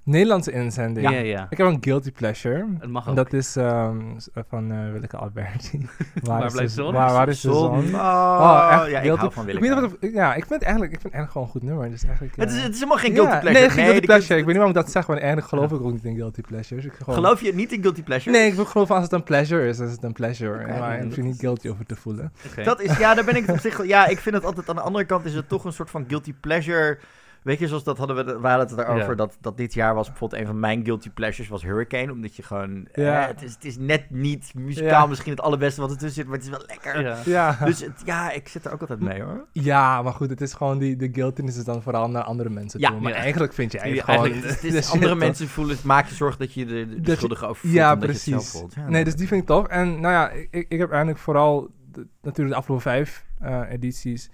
Nederlandse 0.05 0.51
inzending. 0.51 1.09
Ja, 1.09 1.15
ja. 1.19 1.47
Ik 1.49 1.57
heb 1.57 1.67
een 1.67 1.77
guilty 1.81 2.11
pleasure. 2.11 2.65
Het 2.79 2.89
mag 2.89 3.03
En 3.03 3.09
ook. 3.09 3.15
dat 3.15 3.33
is 3.33 3.55
ehm, 3.55 3.97
s- 4.17 4.29
van 4.49 4.71
eh 4.71 4.91
Willeke 4.91 5.17
Alberti. 5.17 5.87
Waar 6.23 6.45
is 6.45 6.53
blijft 6.53 6.73
zon? 6.73 6.93
Waar, 6.93 7.11
waar 7.13 7.29
is 7.29 7.41
de 7.41 7.51
zon? 7.51 7.95
Oh, 7.95 8.01
Oh, 8.41 8.67
echt 8.71 8.89
ja, 8.91 8.99
ik 8.99 9.11
hou 9.17 9.31
van 9.31 9.49
Ik 9.49 9.59
weet 9.59 9.71
niet 9.75 9.79
wat 10.01 10.11
ja, 10.13 10.27
ik 10.35 10.45
vind 10.45 10.49
het 10.53 10.61
eigenlijk, 10.63 10.93
ik 10.93 10.99
vind 11.01 11.13
het 11.13 11.21
eigenlijk 11.21 11.31
gewoon 11.31 11.43
een 11.47 11.51
goed 11.53 11.63
nummer. 11.63 11.89
Dus 11.89 12.03
eigenlijk, 12.03 12.35
Het 12.35 12.49
is, 12.51 12.57
eh, 12.57 12.63
het 12.63 12.71
is 12.73 12.77
helemaal 12.79 12.97
geen 12.97 13.13
ja, 13.13 13.17
guilty 13.21 13.39
pleasure. 13.39 13.59
Nee, 13.59 13.69
geen 13.69 13.83
guilty 13.85 14.05
pleasure. 14.05 14.25
guilty- 14.27 14.33
Ik 14.33 14.37
weet 14.37 14.45
niet 14.45 14.55
waarom 14.55 14.75
ik 14.75 14.81
dat 14.83 14.91
zeg, 14.91 15.05
want 15.05 15.19
eigenlijk 15.19 15.47
geloof 15.49 15.71
ik 15.71 15.81
ook 15.81 15.91
niet 15.91 16.03
in 16.05 16.15
guilty 16.15 16.41
pleasures. 16.41 16.85
Ik 16.85 16.93
gewoon, 16.93 17.15
Geloof 17.15 17.41
je 17.41 17.53
niet 17.55 17.71
in 17.71 17.81
guilty 17.81 18.03
pleasure? 18.03 18.37
Nee, 18.37 18.51
ik 18.51 18.67
geloof 18.67 18.91
als 18.91 19.03
het 19.03 19.11
een 19.11 19.23
pleasure 19.23 19.67
is, 19.67 19.77
dan 19.77 19.85
is 19.87 19.91
het 19.91 20.03
een 20.03 20.13
pleasure. 20.13 20.63
Oké, 20.63 20.79
maar 20.79 20.97
ik 20.97 21.03
hoef 21.03 21.15
je 21.15 21.23
niet 21.23 21.39
guilty 21.39 21.69
over 21.69 21.85
te 21.85 21.95
voelen. 21.95 22.31
Dat 22.63 22.81
is, 22.81 22.97
ja, 22.97 23.13
daar 23.13 23.25
ben 23.25 23.35
ik 23.35 23.45
het 23.45 23.55
op 23.55 23.61
zich. 23.61 23.77
wel- 23.77 23.85
Ja, 23.85 24.05
ik 24.07 24.19
vind 24.19 24.35
het 24.35 24.45
altijd 24.45 24.69
aan 24.69 24.75
de 24.75 24.81
andere 24.81 25.05
kant 25.05 25.25
is 25.25 25.33
het 25.33 25.49
toch 25.49 25.65
een 25.65 25.73
soort 25.73 25.89
van 25.89 26.05
guilty 26.07 26.33
pleasure. 26.39 26.97
Weet 27.45 27.59
je, 27.59 27.67
zoals 27.67 27.83
dat 27.83 27.97
hadden 27.97 28.15
we, 28.15 28.23
we 28.39 28.47
hadden 28.47 28.67
het 28.77 28.77
erover, 28.87 29.09
Ja. 29.09 29.15
dat, 29.15 29.37
dat 29.41 29.57
dit 29.57 29.73
jaar 29.73 29.95
was 29.95 30.07
bijvoorbeeld 30.07 30.41
een 30.41 30.47
van 30.47 30.59
mijn 30.59 30.85
guilty 30.85 31.09
pleasures 31.09 31.49
was 31.49 31.63
Hurricane. 31.63 32.11
Omdat 32.11 32.35
je 32.35 32.43
gewoon, 32.43 32.87
Ja. 32.93 33.21
eh, 33.21 33.27
het, 33.27 33.41
is, 33.43 33.53
het 33.53 33.65
is 33.65 33.77
net 33.77 34.09
niet 34.09 34.51
muzikaal 34.55 34.89
Ja. 35.01 35.05
misschien 35.05 35.31
het 35.31 35.41
allerbeste 35.41 35.81
wat 35.81 35.89
ertussen 35.89 36.15
zit, 36.15 36.25
maar 36.25 36.35
het 36.35 36.43
is 36.43 36.49
wel 36.49 36.63
lekker. 36.67 37.01
Ja. 37.01 37.17
Ja. 37.25 37.65
Dus 37.65 37.81
het, 37.81 38.01
ja, 38.05 38.31
ik 38.31 38.47
zit 38.47 38.65
er 38.65 38.71
ook 38.73 38.81
altijd 38.81 38.99
mee 38.99 39.21
hoor. 39.21 39.45
ja, 39.51 40.01
maar 40.01 40.13
goed, 40.13 40.29
het 40.29 40.41
is 40.41 40.53
gewoon 40.53 40.77
die, 40.77 40.95
de 40.95 41.09
guiltiness 41.11 41.57
is 41.57 41.63
dan 41.63 41.81
vooral 41.81 42.09
naar 42.09 42.23
andere 42.23 42.49
mensen 42.49 42.79
Ja, 42.79 42.89
toe. 42.89 42.99
Maar 42.99 43.11
ja. 43.11 43.17
eigenlijk 43.17 43.53
vind 43.53 43.71
je 43.71 43.77
Ja, 43.77 43.83
eigenlijk 43.83 44.13
gewoon... 44.13 44.31
Eigenlijk, 44.31 44.55
het 44.55 44.63
is, 44.63 44.71
de 44.71 44.77
het 44.77 44.85
is 44.85 44.91
andere 44.91 45.15
mensen 45.15 45.47
voelen, 45.47 45.75
het 45.75 45.85
maak 45.85 46.07
je 46.07 46.15
zorg 46.15 46.37
dat 46.37 46.53
je 46.53 46.65
de, 46.65 46.73
de 46.89 46.95
Dat 46.95 47.05
je- 47.05 47.15
schuldige 47.15 47.45
over 47.45 47.61
voelt, 47.61 47.73
Ja, 47.73 47.93
omdat 47.93 48.07
je 48.09 48.13
het 48.13 48.21
zelf 48.23 48.35
precies. 48.41 48.59
voelt. 48.59 48.73
Ja, 48.73 48.89
Nee, 48.89 49.03
dus 49.03 49.15
die 49.15 49.27
vind 49.27 49.41
ik 49.41 49.47
tof. 49.47 49.67
En 49.67 49.99
nou 49.99 50.13
ja, 50.13 50.29
ik, 50.29 50.65
ik 50.69 50.79
heb 50.79 50.89
eigenlijk 50.89 51.19
vooral 51.19 51.69
de- 51.91 52.07
natuurlijk 52.21 52.49
de 52.49 52.55
afgelopen 52.59 52.91
vijf 52.91 53.25
eh, 53.39 53.61
edities, 53.69 54.29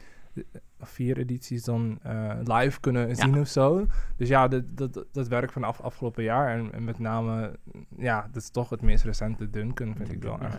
vier 0.82 1.18
edities 1.18 1.64
dan 1.64 2.00
eh, 2.04 2.32
live 2.44 2.80
kunnen 2.80 3.16
zien 3.16 3.40
of 3.40 3.48
zo. 3.48 3.86
Dus 4.18 4.28
ja, 4.28 4.48
dat, 4.48 4.64
dat, 4.78 5.06
dat 5.12 5.28
werk 5.28 5.52
van 5.52 5.64
af, 5.64 5.82
afgelopen 5.82 6.24
jaar 6.24 6.58
en, 6.58 6.74
en 6.74 6.84
met 6.84 7.00
name, 7.00 7.56
ja, 7.98 8.28
dat 8.32 8.42
is 8.42 8.50
toch 8.50 8.70
het 8.70 8.82
meest 8.82 9.04
recente 9.04 9.50
Duncan, 9.50 9.96
vind 9.96 10.12
ik 10.12 10.24
wel 10.24 10.38
Ja. 10.40 10.46
echt. 10.46 10.58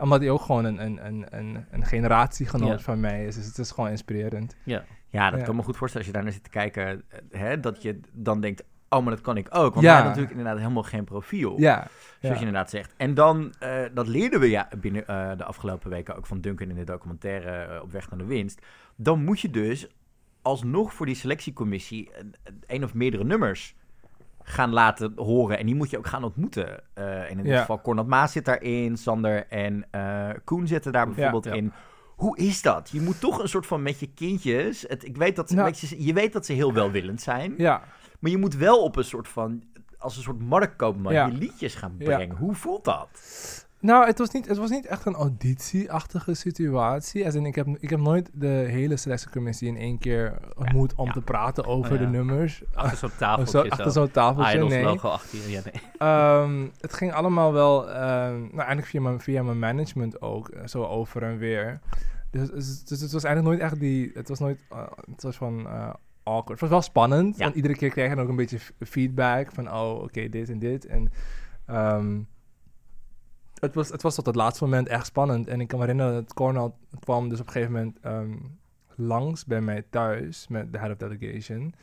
Omdat 0.00 0.20
hij 0.20 0.30
ook 0.30 0.40
gewoon 0.40 0.64
een, 0.64 0.84
een, 0.84 1.06
een, 1.06 1.26
een, 1.30 1.64
een 1.70 1.84
generatiegenoot 1.84 2.68
Ja. 2.68 2.78
van 2.78 3.00
mij 3.00 3.26
is. 3.26 3.34
Dus 3.34 3.46
het 3.46 3.58
is 3.58 3.70
gewoon 3.70 3.90
inspirerend. 3.90 4.56
Ja, 4.64 4.84
dat 5.30 5.38
Ja. 5.40 5.44
kan 5.44 5.56
me 5.56 5.62
goed 5.62 5.76
voorstellen 5.76 6.06
als 6.06 6.06
je 6.06 6.12
daar 6.12 6.22
naar 6.22 6.32
zit 6.32 6.44
te 6.44 6.50
kijken. 6.50 7.02
eh, 7.08 7.40
Hè, 7.40 7.60
dat 7.60 7.82
je 7.82 8.00
dan 8.12 8.40
denkt, 8.40 8.64
oh, 8.88 9.02
maar 9.02 9.10
dat 9.14 9.20
kan 9.20 9.36
ik 9.36 9.46
ook. 9.50 9.74
Want 9.74 9.86
Ja. 9.86 10.02
natuurlijk 10.02 10.30
inderdaad 10.30 10.58
helemaal 10.58 10.82
geen 10.82 11.04
profiel. 11.04 11.60
Ja. 11.60 11.76
Zoals 11.76 11.88
ja. 12.20 12.32
je 12.32 12.38
inderdaad 12.38 12.70
zegt. 12.70 12.94
En 12.96 13.14
dan, 13.14 13.54
eh, 13.58 13.82
dat 13.94 14.06
leerden 14.08 14.40
we 14.40 14.50
ja 14.50 14.68
binnen 14.80 15.04
de 15.38 15.44
afgelopen 15.44 15.90
weken 15.90 16.16
ook 16.16 16.26
van 16.26 16.40
Duncan 16.40 16.68
in 16.70 16.76
de 16.76 16.84
documentaire 16.84 17.82
Op 17.82 17.92
weg 17.92 18.10
naar 18.10 18.18
de 18.18 18.24
winst. 18.24 18.60
Dan 18.96 19.24
moet 19.24 19.40
je 19.40 19.50
dus 19.50 19.86
alsnog 20.42 20.92
voor 20.94 21.06
die 21.06 21.14
selectiecommissie 21.14 22.10
een, 22.66 22.84
of 22.84 22.94
meerdere 22.94 23.24
nummers 23.24 23.74
gaan 24.42 24.72
laten 24.72 25.12
horen. 25.16 25.58
En 25.58 25.66
die 25.66 25.74
moet 25.74 25.90
je 25.90 25.98
ook 25.98 26.06
gaan 26.06 26.24
ontmoeten. 26.24 26.82
Eh, 26.94 27.30
in 27.30 27.36
dit 27.36 27.46
Ja. 27.46 27.60
geval 27.60 27.80
Cornel 27.80 28.04
Maas 28.04 28.32
zit 28.32 28.44
daarin, 28.44 28.96
Sander 28.96 29.46
en 29.46 29.86
eh, 29.90 30.30
Koen 30.44 30.66
zitten 30.66 30.92
daar 30.92 31.06
bijvoorbeeld 31.06 31.44
ja. 31.44 31.52
in. 31.52 31.72
Hoe 32.16 32.36
is 32.38 32.62
dat? 32.62 32.88
Je 32.92 33.00
moet 33.00 33.20
toch 33.20 33.38
een 33.42 33.48
soort 33.48 33.66
van 33.66 33.82
met 33.82 34.00
je 34.00 34.06
kindjes... 34.14 34.84
Het, 34.88 35.04
ik 35.04 35.16
weet 35.16 35.36
dat, 35.36 35.48
ze- 35.50 36.04
je, 36.04 36.12
weet 36.12 36.32
dat 36.32 36.46
ze 36.46 36.52
heel 36.52 36.72
welwillend 36.72 37.20
zijn. 37.22 37.54
Ja. 37.58 37.82
Maar 38.20 38.30
je 38.30 38.38
moet 38.38 38.54
wel 38.56 38.82
op 38.82 38.96
een 38.96 39.04
soort 39.04 39.28
van... 39.28 39.62
Als 39.98 40.16
een 40.16 40.22
soort 40.22 40.40
marktkoopman 40.40 41.12
je 41.14 41.32
liedjes 41.32 41.74
gaan 41.74 41.96
brengen. 41.98 42.36
Hoe 42.36 42.54
voelt 42.54 42.84
dat? 42.84 43.08
Nou, 43.80 44.06
het 44.06 44.18
was, 44.18 44.30
niet, 44.30 44.48
het 44.48 44.56
was 44.56 44.70
niet 44.70 44.86
echt 44.86 45.06
een 45.06 45.14
auditieachtige 45.14 46.34
situatie. 46.34 47.24
Als 47.24 47.34
in, 47.34 47.46
ik, 47.46 47.54
heb, 47.54 47.66
ik 47.80 47.90
heb 47.90 48.00
nooit 48.00 48.30
de 48.32 48.46
hele 48.46 48.96
selectiecommissie 48.96 49.68
in 49.68 49.76
één 49.76 49.98
keer 49.98 50.38
ontmoet 50.56 50.94
om 50.94 51.06
ja. 51.06 51.12
te 51.12 51.20
praten 51.20 51.64
over 51.64 51.92
Oh, 51.92 51.98
ja. 51.98 52.04
de 52.04 52.10
nummers. 52.10 52.62
Achter 52.74 52.98
zo'n 52.98 53.18
tafeltje 53.18 53.58
zo, 53.58 53.68
achter 53.68 53.90
zo'n 53.90 54.10
tafeltje, 54.10 54.54
Idols 54.54 54.72
nee. 54.72 54.84
logo 54.84 55.08
achter 55.08 55.38
je. 55.38 55.60
Nee. 55.64 55.82
Ehm, 55.98 56.66
het 56.80 56.92
ging 56.92 57.12
allemaal 57.12 57.52
wel, 57.52 57.90
ehm, 57.90 58.40
nou 58.40 58.56
eigenlijk 58.56 58.86
via 58.86 59.00
mijn, 59.00 59.20
via 59.20 59.42
mijn 59.42 59.58
management 59.58 60.20
ook, 60.20 60.48
eh, 60.48 60.66
zo 60.66 60.84
over 60.84 61.22
en 61.22 61.38
weer. 61.38 61.80
Dus, 62.30 62.50
dus, 62.50 62.84
dus 62.84 63.00
het 63.00 63.12
was 63.12 63.24
eigenlijk 63.24 63.56
nooit 63.56 63.70
echt 63.70 63.80
die, 63.80 64.10
het 64.14 64.28
was 64.28 64.38
nooit, 64.38 64.64
eh, 64.70 64.78
het 65.10 65.22
was 65.22 65.36
van 65.36 65.66
eh, 65.66 65.94
awkward. 66.22 66.48
Het 66.48 66.60
was 66.60 66.70
wel 66.70 66.82
spannend, 66.82 67.36
want 67.36 67.54
iedere 67.54 67.76
keer 67.76 67.90
kreeg 67.90 68.08
je 68.08 68.14
dan 68.14 68.24
ook 68.24 68.30
een 68.30 68.36
beetje 68.36 68.58
feedback 68.80 69.52
van, 69.52 69.72
oh 69.72 70.02
oké, 70.02 70.28
dit 70.28 70.50
en 70.50 70.58
dit. 70.58 70.86
En 70.86 71.12
ehm, 71.66 72.18
het, 73.60 73.74
was, 73.74 73.88
het 73.88 74.02
was 74.02 74.14
tot 74.14 74.26
het 74.26 74.34
laatste 74.36 74.64
moment 74.64 74.88
echt 74.88 75.06
spannend. 75.06 75.48
En 75.48 75.60
ik 75.60 75.68
kan 75.68 75.78
me 75.78 75.84
herinneren 75.84 76.14
dat 76.14 76.34
Cornel 76.34 76.78
kwam 77.00 77.28
dus 77.28 77.40
op 77.40 77.46
een 77.46 77.52
gegeven 77.52 77.72
moment 77.74 77.98
ehm, 78.00 78.32
langs 78.96 79.44
bij 79.44 79.60
mij 79.60 79.84
thuis 79.90 80.48
met 80.48 80.72
de 80.72 80.78
head 80.78 80.90
of 80.90 80.96
delegation. 80.96 81.74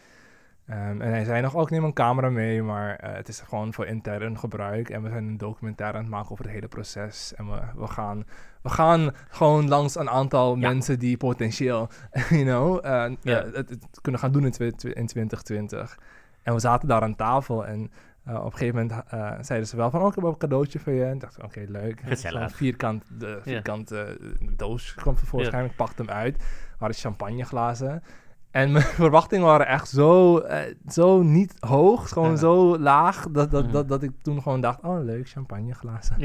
Ehm, 0.65 1.01
en 1.01 1.09
hij 1.09 1.23
zei 1.23 1.41
nog, 1.41 1.55
oh, 1.55 1.61
ik 1.61 1.69
neem 1.69 1.83
een 1.83 1.93
camera 1.93 2.29
mee, 2.29 2.61
maar 2.63 2.95
eh, 2.95 3.13
het 3.15 3.27
is 3.27 3.39
gewoon 3.39 3.73
voor 3.73 3.85
intern 3.85 4.37
gebruik. 4.39 4.89
En 4.89 5.03
we 5.03 5.09
zijn 5.09 5.23
een 5.27 5.37
documentaire 5.37 5.97
aan 5.97 6.03
het 6.03 6.11
maken 6.13 6.31
over 6.31 6.43
het 6.45 6.53
hele 6.53 6.67
proces. 6.67 7.33
En 7.35 7.49
we, 7.51 7.59
we, 7.75 7.87
gaan, 7.87 8.23
we 8.61 8.69
gaan 8.69 9.11
gewoon 9.29 9.67
langs 9.67 9.95
een 9.95 10.09
aantal 10.09 10.55
Ja. 10.57 10.67
mensen 10.69 10.99
die 10.99 11.17
potentieel, 11.17 11.89
you 12.29 12.43
know, 12.43 12.85
eh, 12.85 13.11
Ja. 13.21 13.43
eh, 13.43 13.53
het, 13.53 13.69
het 13.69 13.87
kunnen 14.01 14.21
gaan 14.21 14.31
doen 14.31 14.45
in, 14.45 14.53
in 14.93 15.07
2020. 15.07 15.99
En 16.43 16.53
we 16.53 16.59
zaten 16.59 16.87
daar 16.87 17.01
aan 17.01 17.15
tafel 17.15 17.65
en 17.65 17.91
eh, 18.25 18.35
op 18.35 18.45
een 18.45 18.57
gegeven 18.57 18.75
moment 18.87 19.03
eh, 19.09 19.31
zeiden 19.41 19.67
ze 19.67 19.75
wel 19.75 19.89
van, 19.89 20.01
oh, 20.01 20.07
ik 20.07 20.15
heb 20.15 20.23
een 20.23 20.37
cadeautje 20.37 20.79
voor 20.79 20.93
je. 20.93 21.03
En 21.05 21.13
ik 21.13 21.19
dacht, 21.21 21.43
oké, 21.43 21.65
leuk. 21.67 22.01
Gezellig. 22.05 22.55
Vierkant, 22.55 23.03
de 23.19 23.39
vierkante 23.41 24.17
doos 24.55 24.93
kwam 24.93 25.15
tevoorschijn. 25.15 25.65
Ik 25.65 25.75
pakte 25.75 26.01
hem 26.01 26.11
uit. 26.11 26.35
Er 26.37 26.43
waren 26.79 26.95
champagneglazen. 26.95 28.03
En 28.51 28.71
mijn 28.71 28.83
verwachtingen 29.03 29.45
waren 29.45 29.67
echt 29.67 29.89
zo, 29.89 30.37
eh, 30.37 30.75
zo 30.87 31.21
niet 31.21 31.55
hoog, 31.59 32.09
gewoon 32.09 32.29
Ja. 32.31 32.35
zo 32.35 32.77
laag, 32.79 33.27
dat, 33.31 33.51
dat, 33.51 33.63
Mhm. 33.63 33.71
dat, 33.73 33.87
dat 33.87 34.03
ik 34.03 34.11
toen 34.21 34.41
gewoon 34.41 34.61
dacht, 34.61 34.81
oh 34.81 35.03
leuk, 35.03 35.29
champagneglazen. 35.29 36.15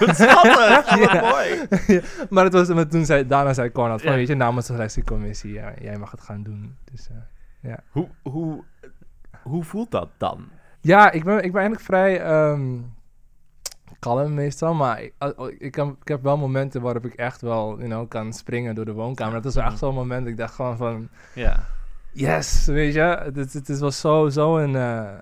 Wat 0.00 0.16
schattig! 0.16 1.12
Ja. 1.12 1.20
mooi! 1.30 2.00
maar 2.30 2.44
het 2.44 2.52
was, 2.52 2.68
maar 2.68 2.86
toen 2.88 3.04
zei, 3.04 3.26
daarna 3.26 3.52
zei 3.54 3.72
Cornel 3.72 3.98
van, 3.98 4.10
Ja. 4.10 4.16
weet 4.16 4.28
je, 4.28 4.34
namens 4.34 4.66
de 4.66 4.72
selectiecommissie, 4.72 5.52
ja, 5.52 5.72
jij 5.80 5.98
mag 5.98 6.10
het 6.10 6.20
gaan 6.20 6.42
doen. 6.42 6.76
Dus, 6.92 7.08
eh, 7.62 7.72
Hoe, 7.90 8.08
hoe, 8.22 8.64
hoe 9.42 9.64
voelt 9.64 9.90
dat 9.90 10.08
dan? 10.18 10.48
Ja, 10.82 11.10
ik 11.10 11.24
ben, 11.24 11.36
ik 11.36 11.52
ben 11.52 11.60
eigenlijk 11.60 11.80
vrij 11.80 12.20
ehm, 12.20 12.78
kalm 13.98 14.34
meestal, 14.34 14.74
maar 14.74 15.02
ik, 15.02 15.14
ik, 15.18 15.60
ik, 15.60 15.74
heb, 15.74 15.88
ik 16.00 16.08
heb 16.08 16.22
wel 16.22 16.36
momenten 16.36 16.82
waarop 16.82 17.04
ik 17.04 17.14
echt 17.14 17.40
wel, 17.40 17.76
you 17.76 17.88
know, 17.88 18.08
kan 18.08 18.32
springen 18.32 18.74
door 18.74 18.84
de 18.84 18.92
woonkamer. 18.92 19.34
Dat 19.34 19.44
is 19.44 19.54
wel 19.54 19.64
echt 19.64 19.78
zo'n 19.78 19.94
moment, 19.94 20.26
ik 20.26 20.36
dacht 20.36 20.54
gewoon 20.54 20.76
van, 20.76 21.08
Ja. 21.34 21.64
Yes, 22.12 22.66
weet 22.66 22.94
je. 22.94 23.00
Het, 23.00 23.36
het, 23.36 23.52
het 23.52 23.68
is 23.68 23.80
wel 23.80 23.90
zo, 23.90 24.28
zo 24.28 24.58
een... 24.58 24.76
eh, 24.76 25.18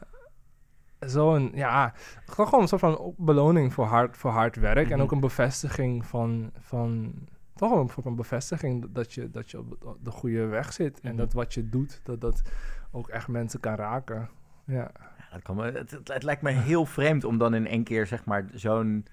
zo 1.08 1.34
een, 1.34 1.50
ja, 1.54 1.92
gewoon 2.26 2.46
gewoon 2.46 2.60
een 2.62 2.68
soort 2.68 2.80
van 2.80 3.14
beloning 3.16 3.72
voor 3.72 3.84
hard, 3.84 4.16
voor 4.16 4.30
hard 4.30 4.56
werk. 4.56 4.86
En 4.90 4.92
Mhm. 4.94 5.00
ook 5.00 5.12
een 5.12 5.20
bevestiging 5.20 6.06
van, 6.06 6.50
van 6.58 7.14
toch 7.54 7.72
een 7.72 7.88
soort 7.88 8.02
van 8.02 8.16
bevestiging 8.16 8.86
dat 8.92 9.12
je, 9.12 9.30
dat 9.30 9.50
je 9.50 9.58
op 9.58 9.96
de 10.02 10.10
goede 10.10 10.44
weg 10.46 10.72
zit. 10.72 11.00
En 11.00 11.08
Mhm. 11.08 11.16
dat 11.18 11.32
wat 11.32 11.54
je 11.54 11.68
doet, 11.68 12.00
dat 12.04 12.20
dat 12.20 12.42
ook 12.90 13.08
echt 13.08 13.28
mensen 13.28 13.60
kan 13.60 13.74
raken. 13.74 14.28
Ja. 14.64 14.90
Dat 15.32 15.42
kan 15.42 15.56
me, 15.56 15.62
het, 15.64 15.90
het, 15.90 16.08
het 16.08 16.22
lijkt 16.22 16.42
me 16.42 16.50
heel 16.50 16.86
vreemd 16.86 17.24
om 17.24 17.38
dan 17.38 17.54
in 17.54 17.66
één 17.66 17.84
keer 17.84 18.06
zeg 18.06 18.24
maar 18.24 18.44
zo'n 18.54 19.06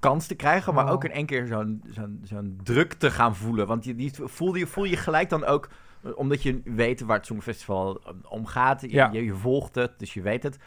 kans 0.00 0.26
te 0.26 0.34
krijgen, 0.34 0.74
maar 0.74 0.84
Oh. 0.84 0.90
ook 0.92 1.04
in 1.04 1.10
één 1.10 1.26
keer 1.26 1.46
zo'n 1.46 1.82
zo'n 1.90 2.20
zo'n 2.22 2.60
druk 2.62 2.92
te 2.92 3.10
gaan 3.10 3.36
voelen. 3.36 3.66
Want 3.66 3.82
die, 3.82 3.94
die, 3.94 4.12
voel, 4.14 4.54
je, 4.54 4.66
voel 4.66 4.84
je 4.84 4.96
gelijk 4.96 5.28
dan 5.28 5.44
ook, 5.44 5.68
eh, 6.02 6.10
omdat 6.14 6.42
je 6.42 6.60
weet 6.64 7.00
waar 7.00 7.16
het 7.16 7.26
Songfestival 7.26 8.00
eh, 8.00 8.12
om 8.28 8.46
gaat, 8.46 8.80
je, 8.80 8.90
Ja. 8.92 9.08
je, 9.12 9.24
je 9.24 9.34
volgt 9.34 9.74
het, 9.74 9.98
dus 9.98 10.14
je 10.14 10.22
weet 10.22 10.42
het. 10.42 10.58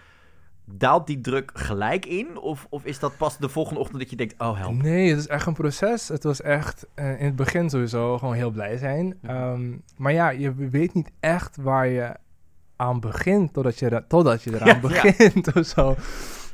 Daalt 0.71 1.07
die 1.07 1.21
druk 1.21 1.51
gelijk 1.53 2.05
in? 2.05 2.37
Of, 2.37 2.67
of 2.69 2.85
is 2.85 2.99
dat 2.99 3.17
pas 3.17 3.37
de 3.37 3.49
volgende 3.49 3.79
ochtend 3.79 3.99
dat 3.99 4.09
je 4.09 4.15
denkt, 4.15 4.35
oh 4.41 4.57
help. 4.57 4.73
Nee, 4.81 5.09
het 5.09 5.19
is 5.19 5.27
echt 5.27 5.45
een 5.47 5.53
proces. 5.53 6.07
Het 6.07 6.23
was 6.23 6.41
echt 6.41 6.87
eh, 6.93 7.19
in 7.19 7.25
het 7.25 7.35
begin 7.35 7.69
sowieso 7.69 8.17
gewoon 8.17 8.33
heel 8.33 8.51
blij 8.51 8.77
zijn. 8.77 9.17
Ehm, 9.21 9.77
maar 9.97 10.13
ja, 10.13 10.29
je 10.29 10.53
weet 10.53 10.93
niet 10.93 11.11
echt 11.19 11.57
waar 11.57 11.87
je 11.87 12.15
aan 12.79 12.99
begint 12.99 13.53
totdat 13.53 13.79
je, 13.79 14.03
totdat 14.07 14.43
je 14.43 14.53
eraan 14.53 14.67
Ja, 14.67 14.73
ja. 14.73 14.79
begint 14.79 15.55
of 15.55 15.65
zo. 15.65 15.95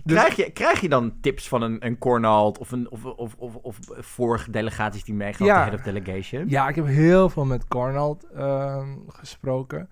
Dus- 0.04 0.18
Krijg, 0.18 0.36
je, 0.36 0.52
krijg 0.52 0.82
je 0.82 0.90
dan 0.90 1.14
tips 1.22 1.48
van 1.48 1.62
een, 1.62 1.86
een 1.86 1.98
Cornald 1.98 2.58
of, 2.58 2.72
een, 2.72 2.92
of, 2.92 3.06
of, 3.06 3.36
of, 3.38 3.56
of 3.62 3.78
vorige 4.00 4.52
delegaties 4.52 5.04
die 5.04 5.16
meegaan, 5.16 5.48
Ja. 5.48 5.56
de 5.64 5.70
head 5.70 5.74
of 5.80 5.82
delegation? 5.94 6.44
Ja, 6.50 6.68
ik 6.68 6.76
heb 6.76 6.86
heel 6.86 7.30
veel 7.30 7.46
met 7.46 7.68
Cornald 7.68 8.26
ehm, 8.36 8.88
gesproken. 9.08 9.90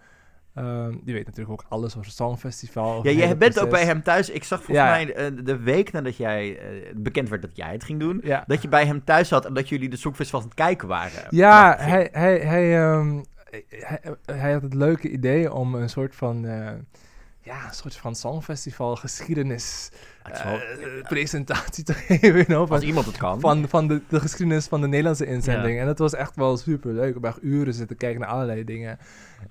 Ehm, 0.53 0.91
die 1.03 1.13
weet 1.13 1.25
natuurlijk 1.25 1.61
ook 1.61 1.65
alles 1.69 1.91
over 1.95 2.05
het 2.07 2.15
Songfestival. 2.15 3.03
Ja, 3.07 3.11
jij 3.11 3.37
bent 3.37 3.59
ook 3.59 3.69
bij 3.69 3.85
hem 3.85 4.03
thuis. 4.03 4.29
Ik 4.29 4.43
zag 4.43 4.63
volgens 4.63 4.87
Ja. 4.87 4.91
mij 4.91 5.13
eh, 5.15 5.31
de 5.43 5.57
week 5.57 5.91
nadat 5.91 6.17
jij 6.17 6.57
eh, 6.59 6.93
bekend 6.95 7.29
werd 7.29 7.41
dat 7.41 7.55
jij 7.55 7.71
het 7.71 7.83
ging 7.83 7.99
doen, 7.99 8.19
Ja, 8.23 8.43
dat 8.47 8.61
je 8.61 8.67
bij 8.67 8.85
hem 8.85 9.03
thuis 9.03 9.27
zat 9.27 9.45
en 9.45 9.53
dat 9.53 9.69
jullie 9.69 9.89
de 9.89 9.97
Songfestival 9.97 10.39
aan 10.41 10.45
het 10.45 10.55
kijken 10.55 10.87
waren. 10.87 11.25
ja 11.29 11.49
Maar- 11.49 11.87
hij, 11.87 12.09
hij, 12.11 12.37
hij, 12.39 12.81
ehm, 12.81 13.21
hij, 13.69 13.99
hij 14.25 14.53
had 14.53 14.61
het 14.61 14.73
leuke 14.73 15.09
idee 15.09 15.53
om 15.53 15.75
een 15.75 15.89
soort 15.89 16.15
van... 16.15 16.45
eh, 17.43 17.53
ja, 17.53 17.67
een 17.67 17.73
soort 17.73 17.95
van 17.95 18.15
Songfestival 18.15 18.95
geschiedenis 18.95 19.89
is 20.31 20.43
wel- 20.43 20.53
eh, 20.59 21.07
presentatie 21.07 21.83
te 21.83 21.93
geven. 21.93 22.31
you 22.31 22.43
know, 22.45 22.67
van, 22.67 22.75
als 22.75 22.85
iemand 22.85 23.05
het 23.05 23.17
kan. 23.17 23.39
van, 23.39 23.67
van 23.69 23.87
de, 23.87 24.01
de 24.07 24.19
geschiedenis 24.19 24.67
van 24.67 24.81
de 24.81 24.87
Nederlandse 24.87 25.25
inzending. 25.25 25.79
En 25.79 25.85
dat 25.85 25.97
was 25.97 26.13
echt 26.13 26.35
wel 26.35 26.57
super 26.57 26.93
leuk. 26.93 27.07
Ik 27.07 27.13
heb 27.13 27.23
echt 27.23 27.43
uren 27.43 27.73
zitten 27.73 27.97
kijken 27.97 28.19
naar 28.19 28.29
allerlei 28.29 28.63
dingen. 28.63 28.97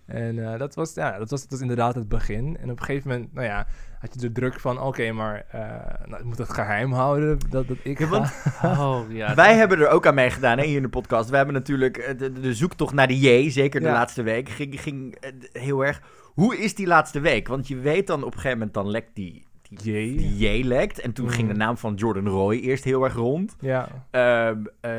En 0.07 0.53
eh, 0.53 0.59
dat, 0.59 0.75
was, 0.75 0.95
ja, 0.95 1.19
dat, 1.19 1.31
was, 1.31 1.41
dat 1.41 1.51
was 1.51 1.61
inderdaad 1.61 1.95
het 1.95 2.09
begin. 2.09 2.57
En 2.61 2.71
op 2.71 2.79
een 2.79 2.85
gegeven 2.85 3.11
moment, 3.11 3.35
nou 3.35 3.47
ja, 3.47 3.67
had 3.99 4.15
je 4.15 4.21
de 4.21 4.33
druk 4.33 4.61
van... 4.61 4.81
Oké, 4.81 5.13
maar 5.13 5.45
eh, 5.51 5.61
nou, 6.07 6.21
ik 6.21 6.25
moet 6.25 6.39
het 6.39 6.53
geheim 6.53 6.93
houden 6.93 7.39
dat, 7.51 7.69
dat 7.69 7.77
ik 7.83 7.99
Ja, 7.99 8.07
want. 8.07 8.33
Oh, 8.63 9.01
ja. 9.09 9.35
Wij 9.45 9.55
hebben 9.57 9.79
er 9.79 9.89
ook 9.89 10.07
aan 10.07 10.15
meegedaan 10.15 10.59
hè, 10.59 10.65
hier 10.65 10.77
in 10.77 10.83
de 10.83 10.89
podcast. 10.89 11.31
We 11.31 11.37
hebben 11.37 11.55
natuurlijk 11.55 11.97
eh, 11.97 12.19
de, 12.19 12.33
de 12.33 12.55
zoektocht 12.55 12.95
naar 12.95 13.07
de 13.07 13.19
J, 13.21 13.51
zeker 13.51 13.81
de 13.81 13.87
laatste 13.87 14.23
week, 14.23 14.49
ging, 14.49 14.81
ging 14.81 15.15
eh, 15.21 15.31
heel 15.53 15.85
erg. 15.85 16.03
Hoe 16.35 16.57
is 16.59 16.75
die 16.75 16.87
laatste 16.87 17.21
week? 17.21 17.49
Want 17.49 17.69
je 17.69 17.77
weet 17.77 18.07
dan 18.07 18.19
op 18.21 18.27
een 18.27 18.33
gegeven 18.33 18.57
moment, 18.59 18.75
dan 18.75 18.91
lekt 18.91 19.11
die, 19.15 19.47
die, 19.63 20.17
die 20.17 20.37
J 20.61 20.65
lekt. 20.65 21.01
En 21.01 21.13
toen 21.13 21.25
Mhm. 21.27 21.35
ging 21.35 21.49
de 21.49 21.55
naam 21.55 21.77
van 21.77 21.95
Jordan 21.95 22.27
Roy 22.29 22.57
eerst 22.57 22.85
heel 22.85 23.05
erg 23.05 23.15
rond. 23.15 23.57
Ja. 23.61 23.89
Ehm, 24.11 24.65
eh, 24.81 24.93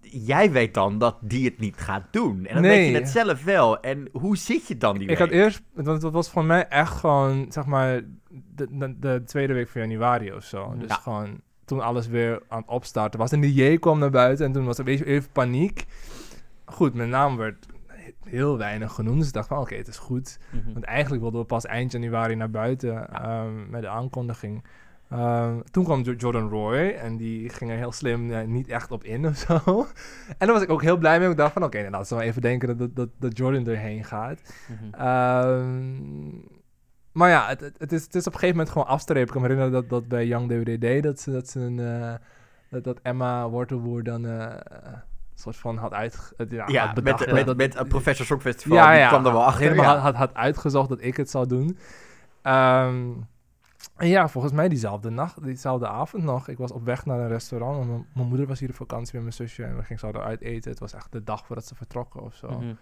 jij 0.00 0.52
weet 0.52 0.74
dan 0.74 0.98
dat 0.98 1.16
die 1.20 1.44
het 1.44 1.58
niet 1.58 1.76
gaat 1.76 2.04
doen. 2.10 2.46
En 2.46 2.54
dan 2.54 2.62
Nee. 2.62 2.78
weet 2.78 2.88
je 2.94 2.94
het 3.00 3.08
zelf 3.08 3.44
wel. 3.44 3.80
En 3.80 4.08
hoe 4.12 4.36
zit 4.36 4.68
je 4.68 4.76
dan 4.76 4.92
die 4.92 5.02
Ik 5.02 5.08
week? 5.08 5.18
had 5.18 5.28
eerst, 5.30 5.62
want 5.74 6.02
het 6.02 6.12
was 6.12 6.30
voor 6.30 6.44
mij 6.44 6.68
echt 6.68 6.92
gewoon, 6.92 7.46
zeg 7.48 7.66
maar, 7.66 8.00
de, 8.54 8.66
de, 8.70 8.98
de 8.98 9.22
tweede 9.24 9.52
week 9.52 9.68
van 9.68 9.80
januari 9.80 10.32
of 10.32 10.44
zo. 10.44 10.74
Dus 10.78 10.88
Ja. 10.88 10.94
gewoon 10.94 11.40
toen 11.64 11.80
alles 11.80 12.06
weer 12.06 12.42
aan 12.48 12.60
het 12.60 12.68
opstarten 12.70 13.18
was. 13.18 13.32
En 13.32 13.40
de 13.40 13.54
J 13.54 13.78
kwam 13.78 13.98
naar 13.98 14.10
buiten 14.10 14.46
en 14.46 14.52
toen 14.52 14.64
was 14.64 14.78
er 14.78 14.86
even, 14.86 15.06
even 15.06 15.30
paniek. 15.32 15.84
Goed, 16.64 16.94
mijn 16.94 17.08
naam 17.08 17.36
werd 17.36 17.66
heel 18.28 18.58
weinig 18.58 18.92
genoemd. 18.92 19.18
Dus 19.18 19.26
ik 19.28 19.32
dacht 19.34 19.48
van, 19.48 19.58
oké, 19.58 19.74
het 19.74 19.88
is 19.88 19.98
goed. 19.98 20.38
Mhm. 20.50 20.72
Want 20.72 20.84
eigenlijk 20.84 21.22
wilden 21.22 21.40
we 21.40 21.46
pas 21.46 21.66
eind 21.66 21.92
januari 21.92 22.34
naar 22.34 22.50
buiten 22.50 23.08
ehm, 23.12 23.70
met 23.70 23.82
de 23.82 23.88
aankondiging. 23.88 24.64
Ehm, 25.10 25.60
toen 25.70 25.84
kwam 25.84 26.02
Jo- 26.02 26.12
Jordan 26.12 26.48
Roy 26.48 26.88
en 26.88 27.16
die 27.16 27.48
ging 27.48 27.70
er 27.70 27.76
heel 27.76 27.92
slim 27.92 28.30
eh, 28.32 28.46
niet 28.46 28.68
echt 28.68 28.90
op 28.90 29.04
in 29.04 29.26
of 29.26 29.36
zo. 29.36 29.58
En 30.38 30.46
daar 30.46 30.52
was 30.52 30.62
ik 30.62 30.70
ook 30.70 30.82
heel 30.82 30.96
blij 30.96 31.18
mee. 31.18 31.30
Ik 31.30 31.36
dacht 31.36 31.52
van, 31.52 31.64
oké, 31.64 31.78
nou, 31.78 31.90
laten 31.90 32.16
we 32.16 32.22
even 32.22 32.42
denken 32.42 32.78
dat, 32.78 32.96
dat, 32.96 33.08
dat 33.18 33.36
Jordan 33.36 33.66
erheen 33.66 34.04
gaat. 34.04 34.40
Mhm. 34.68 34.94
Ehm, 34.94 36.28
maar 37.12 37.28
ja, 37.30 37.48
het, 37.48 37.60
het, 37.78 37.92
is, 37.92 38.02
het 38.04 38.14
is 38.14 38.26
op 38.26 38.32
een 38.32 38.38
gegeven 38.38 38.56
moment 38.56 38.72
gewoon 38.72 38.88
afstrepen. 38.88 39.26
Ik 39.26 39.30
kan 39.32 39.42
me 39.42 39.48
herinneren 39.48 39.80
dat, 39.80 39.90
dat 39.90 40.08
bij 40.08 40.26
Young 40.26 40.48
DWDD, 40.48 41.02
dat 41.02 41.20
ze, 41.20 41.30
dat, 41.30 41.48
ze 41.48 41.60
een, 41.60 41.78
eh, 41.78 42.14
dat, 42.70 42.84
dat 42.84 42.98
Emma 43.02 43.48
Wortelboer 43.48 44.02
dan 44.02 44.26
eh, 44.26 44.54
soort 45.40 45.56
van 45.56 45.76
had 45.76 45.92
uit... 45.92 46.32
het- 46.36 46.50
Ja, 46.50 46.64
ja, 46.66 46.86
had 46.86 46.94
met, 46.94 47.04
bedacht 47.04 47.32
met, 47.32 47.46
dat- 47.46 47.56
met, 47.56 47.76
een 47.76 47.88
Professor 47.88 48.40
ja, 48.64 48.92
ja, 48.92 49.08
kwam 49.08 49.26
er 49.26 49.32
wel 49.32 49.44
achter. 49.44 49.62
helemaal 49.62 49.84
ja. 49.84 49.90
had, 49.90 50.02
had, 50.02 50.14
had 50.16 50.34
uitgezocht 50.34 50.88
dat 50.88 51.02
ik 51.02 51.16
het 51.16 51.30
zou 51.30 51.46
doen. 51.46 51.78
Ehm, 52.42 53.06
en 53.96 54.08
ja, 54.08 54.28
volgens 54.28 54.52
mij 54.52 54.68
diezelfde 54.68 55.10
nacht, 55.10 55.42
diezelfde 55.44 55.88
avond 55.88 56.24
nog. 56.24 56.48
Ik 56.48 56.58
was 56.58 56.72
op 56.72 56.84
weg 56.84 57.04
naar 57.06 57.18
een 57.18 57.28
restaurant. 57.28 57.86
want 57.86 58.04
Mijn, 58.14 58.28
moeder 58.28 58.46
was 58.46 58.60
hier 58.60 58.68
op 58.68 58.74
vakantie 58.74 59.12
met 59.14 59.22
mijn 59.22 59.34
zusje. 59.34 59.64
En 59.64 59.76
we 59.76 59.82
gingen 59.82 59.98
zouden 59.98 60.22
uit 60.22 60.40
eten. 60.40 60.70
Het 60.70 60.80
was 60.80 60.92
echt 60.94 61.12
de 61.12 61.24
dag 61.24 61.46
voordat 61.46 61.66
ze 61.66 61.74
vertrokken 61.74 62.20
of 62.22 62.34
zo. 62.34 62.48
Mhm. 62.48 62.72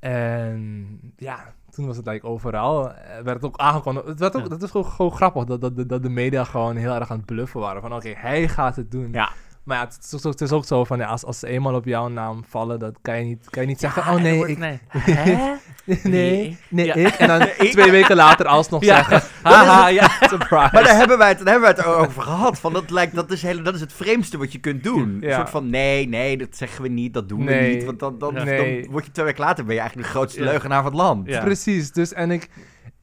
En 0.00 0.98
ja, 1.16 1.54
toen 1.70 1.86
was 1.86 1.96
het 1.96 2.06
like, 2.06 2.26
overal. 2.26 2.92
eh, 2.92 3.14
werd 3.14 3.36
het 3.36 3.44
ook 3.44 3.56
aangekondigd. 3.58 4.06
Het 4.06 4.18
werd 4.18 4.36
ook, 4.36 4.42
Ja. 4.42 4.48
Dat 4.48 4.62
is 4.62 4.70
gewoon, 4.70 4.86
gewoon 4.86 5.12
grappig 5.12 5.44
dat, 5.44 5.60
dat, 5.60 5.88
dat 5.88 6.02
de 6.02 6.08
media 6.08 6.44
gewoon 6.44 6.76
heel 6.76 6.94
erg 6.94 7.10
aan 7.10 7.16
het 7.16 7.26
bluffen 7.26 7.60
waren. 7.60 7.80
Van 7.82 7.94
oké, 7.94 8.08
hij 8.16 8.48
gaat 8.48 8.76
het 8.76 8.90
doen. 8.90 9.12
Ja. 9.12 9.30
Maar 9.64 9.76
ja, 9.78 9.84
het 9.84 9.98
is, 10.12 10.26
ook, 10.26 10.32
het 10.32 10.40
is 10.40 10.52
ook 10.52 10.64
zo 10.64 10.84
van 10.84 10.98
ja, 10.98 11.06
als, 11.06 11.24
als 11.24 11.38
ze 11.38 11.46
eenmaal 11.46 11.74
op 11.74 11.84
jouw 11.84 12.08
naam 12.08 12.44
vallen, 12.48 12.78
dat 12.78 12.98
kan 13.02 13.18
je 13.18 13.24
niet, 13.24 13.50
kan 13.50 13.62
je 13.62 13.68
niet 13.68 13.80
zeggen. 13.80 14.02
Ja, 14.04 14.14
Oh 14.14 14.20
nee, 14.22 14.36
wordt- 14.36 14.50
ik, 14.50 14.58
nee. 14.58 14.80
Hè? 15.16 15.54
nee, 16.02 16.58
nee, 16.68 16.86
Ja. 16.86 16.94
ik. 16.94 17.14
En 17.14 17.28
dan 17.28 17.48
twee 17.70 17.90
weken 17.90 18.16
later 18.16 18.46
alsnog 18.46 18.84
zeggen. 18.94 19.22
Haha, 19.42 19.86
ja, 19.88 20.08
surprise. 20.20 20.68
Maar 20.72 20.82
daar 20.84 20.96
hebben 20.96 21.18
wij 21.18 21.28
het, 21.28 21.38
daar 21.38 21.52
hebben 21.54 21.74
wij 21.74 21.84
het 21.84 21.94
over 21.94 22.22
gehad. 22.22 22.58
Van 22.58 22.72
dat, 22.72 22.90
lijkt, 22.90 23.14
dat, 23.14 23.30
is 23.30 23.42
hele, 23.42 23.62
dat 23.62 23.74
is 23.74 23.80
het 23.80 23.92
vreemdste 23.92 24.38
wat 24.38 24.52
je 24.52 24.58
kunt 24.58 24.82
doen. 24.84 25.18
Een 25.20 25.32
soort 25.32 25.50
van, 25.50 25.70
nee, 25.70 26.08
nee, 26.08 26.36
dat 26.36 26.56
zeggen 26.56 26.82
we 26.82 26.88
niet, 26.88 27.14
dat 27.14 27.28
doen 27.28 27.44
we 27.46 27.54
niet. 27.54 27.84
Want 27.84 27.98
dan, 27.98 28.18
dan, 28.18 28.34
word 28.90 29.04
je 29.04 29.10
twee 29.12 29.24
weken 29.24 29.44
later, 29.44 29.64
ben 29.64 29.74
je 29.74 29.80
eigenlijk 29.80 30.08
de 30.08 30.14
grootste 30.14 30.42
leugenaar 30.42 30.82
van 30.82 30.90
het 30.92 31.00
land. 31.00 31.24
Precies, 31.24 31.92
dus 31.92 32.12
en 32.12 32.30
ik, 32.30 32.48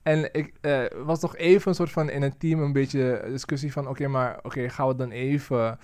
en 0.03 0.29
ik 0.33 0.53
eh, 0.61 0.79
was 1.05 1.19
toch 1.19 1.35
even 1.37 1.69
een 1.69 1.75
soort 1.75 1.91
van 1.91 2.09
in 2.09 2.21
het 2.21 2.39
team 2.39 2.61
een 2.61 2.73
beetje 2.73 3.25
discussie 3.29 3.71
van, 3.71 3.87
oké, 3.87 4.07
maar 4.07 4.39
oké, 4.41 4.69
gaan 4.69 4.87
we 4.87 4.95
dan 4.95 5.11
even 5.11 5.79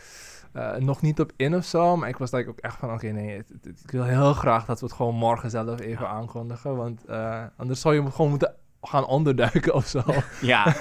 eh, 0.53 0.75
nog 0.75 1.01
niet 1.01 1.19
op 1.19 1.31
in 1.35 1.55
of 1.55 1.65
zo? 1.65 1.97
Maar 1.97 2.09
ik 2.09 2.17
was 2.17 2.31
like 2.31 2.49
ook 2.49 2.59
echt 2.59 2.75
van, 2.77 2.93
oké, 2.93 3.07
nee, 3.07 3.37
het- 3.37 3.49
het- 3.61 3.79
ik 3.83 3.91
wil 3.91 4.03
heel 4.03 4.33
graag 4.33 4.65
dat 4.65 4.79
we 4.79 4.85
het 4.85 4.95
gewoon 4.95 5.15
morgen 5.15 5.49
zelf 5.49 5.79
even 5.79 6.07
aankondigen, 6.07 6.75
want 6.75 7.05
eh, 7.05 7.43
anders 7.57 7.81
zou 7.81 7.95
je 7.95 8.11
gewoon 8.11 8.29
moeten 8.29 8.55
gaan 8.81 9.05
onderduiken 9.05 9.73
of 9.73 9.85
zo. 9.87 10.01
Ja. 10.41 10.73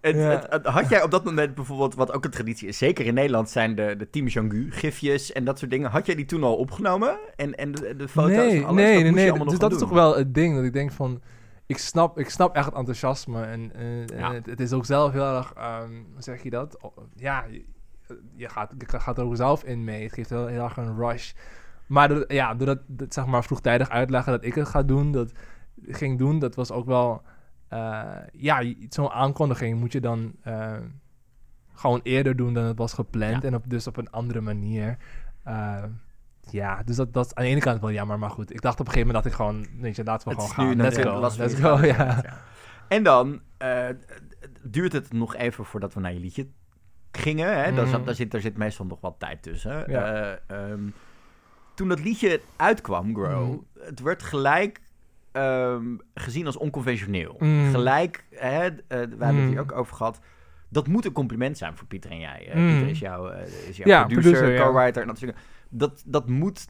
Het, 0.00 0.16
Ja. 0.16 0.22
het- 0.30 0.46
het- 0.50 0.66
had 0.66 0.88
jij 0.88 1.02
op 1.02 1.10
dat 1.10 1.24
moment 1.24 1.54
bijvoorbeeld, 1.54 1.94
wat 1.94 2.12
ook 2.12 2.24
een 2.24 2.30
traditie 2.30 2.68
is, 2.68 2.78
zeker 2.78 3.06
in 3.06 3.14
Nederland, 3.14 3.50
zijn 3.50 3.74
de, 3.74 3.94
de 3.98 4.10
Team 4.10 4.26
Jangu 4.26 4.70
gifjes 4.72 5.32
en 5.32 5.44
dat 5.44 5.58
soort 5.58 5.70
dingen. 5.70 5.90
Had 5.90 6.06
jij 6.06 6.14
die 6.14 6.24
toen 6.24 6.42
al 6.42 6.56
opgenomen? 6.56 7.18
En, 7.36 7.54
en 7.54 7.72
de, 7.72 7.96
de 7.96 8.08
foto's 8.08 8.30
nee, 8.36 8.56
en 8.56 8.64
alles? 8.64 8.74
nee, 8.82 9.04
Dat 9.04 9.14
nee, 9.14 9.32
nee. 9.32 9.44
Dus 9.44 9.58
dat 9.58 9.72
is 9.72 9.78
toch 9.78 9.90
wel 9.90 10.16
het 10.16 10.34
ding, 10.34 10.54
dat 10.54 10.64
ik 10.64 10.72
denk 10.72 10.92
van, 10.92 11.20
ik 11.66 11.78
snap, 11.78 12.18
ik 12.18 12.30
snap 12.30 12.56
echt 12.56 12.64
het 12.66 12.74
enthousiasme 12.74 13.42
en, 13.42 13.72
en, 13.74 14.06
en 14.06 14.18
Ja. 14.18 14.32
het, 14.34 14.46
het 14.46 14.60
is 14.60 14.72
ook 14.72 14.84
zelf 14.86 15.12
heel 15.12 15.36
erg, 15.36 15.52
ehm, 15.56 15.90
hoe 16.12 16.22
zeg 16.22 16.42
je 16.42 16.50
dat? 16.50 16.76
Ja, 17.14 17.44
je, 18.34 18.48
gaat, 18.48 18.72
je 18.78 18.98
gaat 18.98 19.18
er 19.18 19.24
ook 19.24 19.36
zelf 19.36 19.64
in 19.64 19.84
mee. 19.84 20.02
Het 20.02 20.12
geeft 20.12 20.30
heel, 20.30 20.46
heel 20.46 20.62
erg 20.62 20.76
een 20.76 20.96
rush. 20.96 21.32
Maar 21.86 22.32
ja, 22.32 22.54
door 22.54 22.78
dat, 22.86 23.14
zeg 23.14 23.26
maar 23.26 23.44
vroegtijdig 23.44 23.88
uitleggen 23.88 24.32
dat 24.32 24.44
ik 24.44 24.54
het 24.54 24.68
ga 24.68 24.82
doen, 24.82 25.12
dat 25.12 25.32
ging 25.86 26.18
doen, 26.18 26.38
dat 26.38 26.54
was 26.54 26.70
ook 26.70 26.86
wel, 26.86 27.22
eh, 27.68 28.06
ja, 28.32 28.72
zo'n 28.88 29.10
aankondiging 29.10 29.78
moet 29.78 29.92
je 29.92 30.00
dan 30.00 30.32
eh, 30.42 30.76
gewoon 31.74 32.00
eerder 32.02 32.36
doen 32.36 32.54
dan 32.54 32.64
het 32.64 32.78
was 32.78 32.92
gepland 32.92 33.42
Ja. 33.42 33.48
en 33.48 33.54
op, 33.54 33.70
dus 33.70 33.86
op 33.86 33.96
een 33.96 34.10
andere 34.10 34.40
manier. 34.40 34.96
Eh, 35.44 35.82
ja, 36.40 36.82
dus 36.82 36.96
dat, 36.96 37.12
dat 37.12 37.26
is 37.26 37.34
aan 37.34 37.44
de 37.44 37.50
ene 37.50 37.60
kant 37.60 37.80
wel 37.80 37.92
jammer, 37.92 38.18
maar 38.18 38.30
goed. 38.30 38.52
Ik 38.52 38.60
dacht 38.60 38.80
op 38.80 38.86
een 38.86 38.92
gegeven 38.92 39.14
moment 39.14 39.24
dat 39.24 39.32
ik 39.32 39.38
gewoon, 39.38 39.80
weet 39.82 39.96
je, 39.96 40.04
laten 40.04 40.28
we 40.28 40.34
Het 40.34 40.42
gewoon 40.52 40.66
gaan. 40.66 40.76
nu 40.76 40.82
Let's 40.82 40.98
go, 40.98 41.20
let's 41.20 41.54
go, 41.54 41.78
ja. 41.86 42.24
En 42.88 43.02
dan 43.02 43.40
duurt 44.62 44.92
het 44.92 45.12
nog 45.12 45.36
even 45.36 45.64
voordat 45.64 45.94
we 45.94 46.00
naar 46.00 46.12
je 46.12 46.20
liedje 46.20 46.48
gingen. 47.12 47.46
Hè? 47.64 47.72
Daar, 47.74 47.82
Mhm. 47.84 47.90
zat, 47.90 48.04
daar, 48.06 48.14
zit, 48.14 48.30
daar 48.30 48.40
zit 48.40 48.56
meestal 48.56 48.86
nog 48.86 49.00
wat 49.00 49.14
tijd 49.18 49.42
tussen. 49.42 49.84
Ja. 49.90 50.14
Eh, 50.46 50.70
ehm, 50.70 50.80
toen 51.74 51.88
dat 51.88 52.00
liedje 52.00 52.40
uitkwam, 52.56 53.14
Grow, 53.14 53.48
Mhm. 53.50 53.58
het 53.86 54.00
werd 54.00 54.22
gelijk 54.22 54.80
ehm, 55.32 55.84
gezien 56.14 56.46
als 56.46 56.56
onconventioneel. 56.56 57.36
Mhm. 57.38 57.70
Gelijk, 57.70 58.24
hè, 58.30 58.66
eh, 58.66 58.70
we 58.88 58.96
hebben 58.98 59.34
het 59.36 59.48
hier 59.50 59.60
ook 59.60 59.72
over 59.72 59.96
gehad. 59.96 60.18
Dat 60.68 60.86
moet 60.86 61.04
een 61.04 61.12
compliment 61.12 61.58
zijn 61.58 61.76
voor 61.76 61.86
Pieter 61.86 62.10
en 62.10 62.18
jij. 62.18 62.38
Pieter 62.52 62.88
is 62.88 62.98
jouw, 62.98 63.28
eh, 63.28 63.68
is 63.68 63.76
jouw 63.76 63.86
Ja, 63.86 64.04
producer, 64.04 64.30
producer, 64.32 64.54
ja. 64.58 64.64
co-writer 64.66 65.02
en 65.02 65.08
dat. 65.08 65.22
Dat, 65.68 66.02
dat 66.06 66.28
moet 66.28 66.66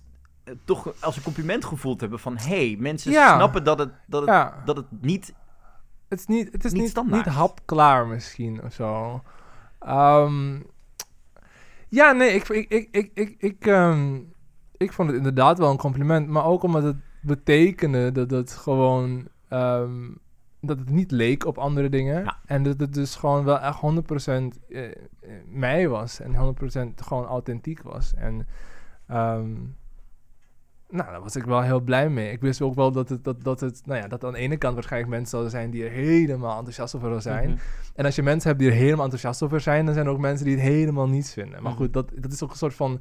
toch 0.65 0.93
als 1.01 1.17
een 1.17 1.23
compliment 1.23 1.65
gevoeld 1.65 2.01
hebben 2.01 2.19
van... 2.19 2.37
hey, 2.39 2.77
mensen 2.79 3.13
Ja. 3.13 3.35
snappen 3.37 3.65
dat 3.65 3.79
het, 3.79 3.91
dat 4.07 4.27
het, 4.27 4.53
dat 4.67 4.77
het 4.77 4.87
niet 5.01 5.35
het 6.09 6.19
is 6.21 6.27
niet, 6.27 6.53
het 6.53 6.65
is 6.65 6.73
Niet 6.73 6.81
niet, 6.81 6.91
standaard. 6.91 7.25
niet 7.27 7.35
hapklaar 7.35 8.07
misschien 8.07 8.63
of 8.63 8.73
zo. 8.73 9.23
Ehm, 9.89 10.61
ja, 11.89 12.13
nee, 12.13 12.31
ik, 12.31 12.49
ik, 12.49 12.69
ik, 12.71 12.89
ik, 12.91 13.11
ik, 13.15 13.35
ik, 13.39 13.67
ehm, 13.67 14.21
ik 14.77 14.93
vond 14.93 15.09
het 15.09 15.17
inderdaad 15.17 15.59
wel 15.59 15.71
een 15.71 15.77
compliment. 15.77 16.29
Maar 16.29 16.45
ook 16.45 16.63
omdat 16.63 16.83
het 16.83 16.97
betekende 17.23 18.13
dat 18.13 18.31
het 18.31 18.53
gewoon... 18.53 19.29
ehm, 19.49 20.11
dat 20.61 20.79
het 20.79 20.91
niet 20.91 21.11
leek 21.11 21.47
op 21.47 21.59
andere 21.59 21.89
dingen. 21.89 22.25
Ja. 22.25 22.39
En 22.47 22.63
dat 22.63 22.81
het 22.81 22.95
dus 22.95 23.15
gewoon 23.15 23.45
wel 23.45 23.59
echt 23.59 23.81
100% 23.81 24.59
eh, 24.69 24.85
eh, 24.85 24.93
mij 25.47 25.89
was. 25.89 26.21
En 26.21 26.35
100% 26.35 26.95
gewoon 26.95 27.25
authentiek 27.25 27.83
was. 27.83 28.15
En 28.15 28.47
nou, 30.89 31.11
daar 31.11 31.21
was 31.21 31.37
ik 31.37 31.45
wel 31.45 31.63
heel 31.63 31.81
blij 31.81 32.09
mee. 32.11 32.31
Ik 32.33 32.41
wist 32.41 32.61
ook 32.61 32.75
wel 32.75 32.93
dat 32.93 33.09
het, 33.09 33.25
dat, 33.25 33.45
dat 33.45 33.61
het, 33.61 33.81
nou 33.85 34.01
ja, 34.01 34.09
dat 34.09 34.25
aan 34.25 34.33
de 34.33 34.39
ene 34.39 34.57
kant 34.57 34.75
waarschijnlijk 34.75 35.11
mensen 35.13 35.29
zouden 35.31 35.51
zijn 35.51 35.71
die 35.71 35.85
er 35.85 35.91
helemaal 35.91 36.57
enthousiast 36.57 36.95
over 36.95 37.23
zijn. 37.23 37.51
Mhm. 37.51 37.59
En 37.95 38.05
als 38.05 38.15
je 38.17 38.23
mensen 38.23 38.49
hebt 38.49 38.61
die 38.63 38.71
er 38.71 38.77
helemaal 38.77 39.05
enthousiast 39.05 39.43
over 39.43 39.61
zijn, 39.61 39.85
dan 39.85 39.95
zijn 39.95 40.07
er 40.07 40.13
ook 40.13 40.19
mensen 40.19 40.47
die 40.47 40.55
het 40.55 40.65
helemaal 40.65 41.09
niet 41.09 41.31
vinden. 41.31 41.63
Maar 41.63 41.73
Mhm. 41.73 41.81
goed, 41.81 41.93
dat, 41.93 42.11
dat 42.15 42.33
is 42.33 42.43
ook 42.43 42.51
een 42.51 42.57
soort 42.57 42.75
van, 42.75 43.01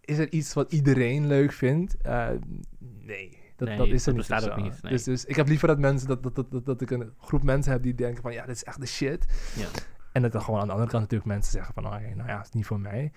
is 0.00 0.18
er 0.18 0.32
iets 0.32 0.54
wat 0.54 0.72
iedereen 0.72 1.26
leuk 1.26 1.52
vindt? 1.52 1.96
Eh, 2.02 2.28
nee. 3.00 3.38
Dat, 3.56 3.68
Nee, 3.68 3.76
dat 3.76 3.86
is 3.86 3.92
er 3.92 4.04
dat 4.04 4.14
niet. 4.14 4.16
bestaat 4.28 4.50
ook 4.50 4.62
niet, 4.62 4.82
nee. 4.82 4.92
Dus, 4.92 5.04
dus 5.04 5.24
ik 5.24 5.36
heb 5.36 5.48
liever 5.48 5.68
dat 5.68 5.78
mensen 5.78 6.08
dat, 6.08 6.22
dat, 6.22 6.34
dat, 6.34 6.50
dat, 6.50 6.64
dat 6.66 6.80
ik 6.80 6.90
een 6.90 7.12
groep 7.18 7.42
mensen 7.42 7.72
heb 7.72 7.82
die 7.82 7.94
denken 7.94 8.22
van 8.22 8.32
ja, 8.32 8.46
dit 8.46 8.54
is 8.56 8.64
echt 8.64 8.80
de 8.80 8.86
shit. 8.86 9.26
Ja. 9.56 9.66
En 10.12 10.22
dat 10.22 10.32
dan 10.32 10.42
gewoon 10.42 10.60
aan 10.60 10.66
de 10.66 10.72
andere 10.72 10.90
kant 10.90 11.02
natuurlijk 11.02 11.30
mensen 11.30 11.52
zeggen 11.52 11.74
van 11.74 11.84
oh, 11.86 11.90
nou 12.16 12.28
ja, 12.28 12.36
het 12.36 12.46
is 12.46 12.52
niet 12.52 12.66
voor 12.66 12.80
mij. 12.80 13.12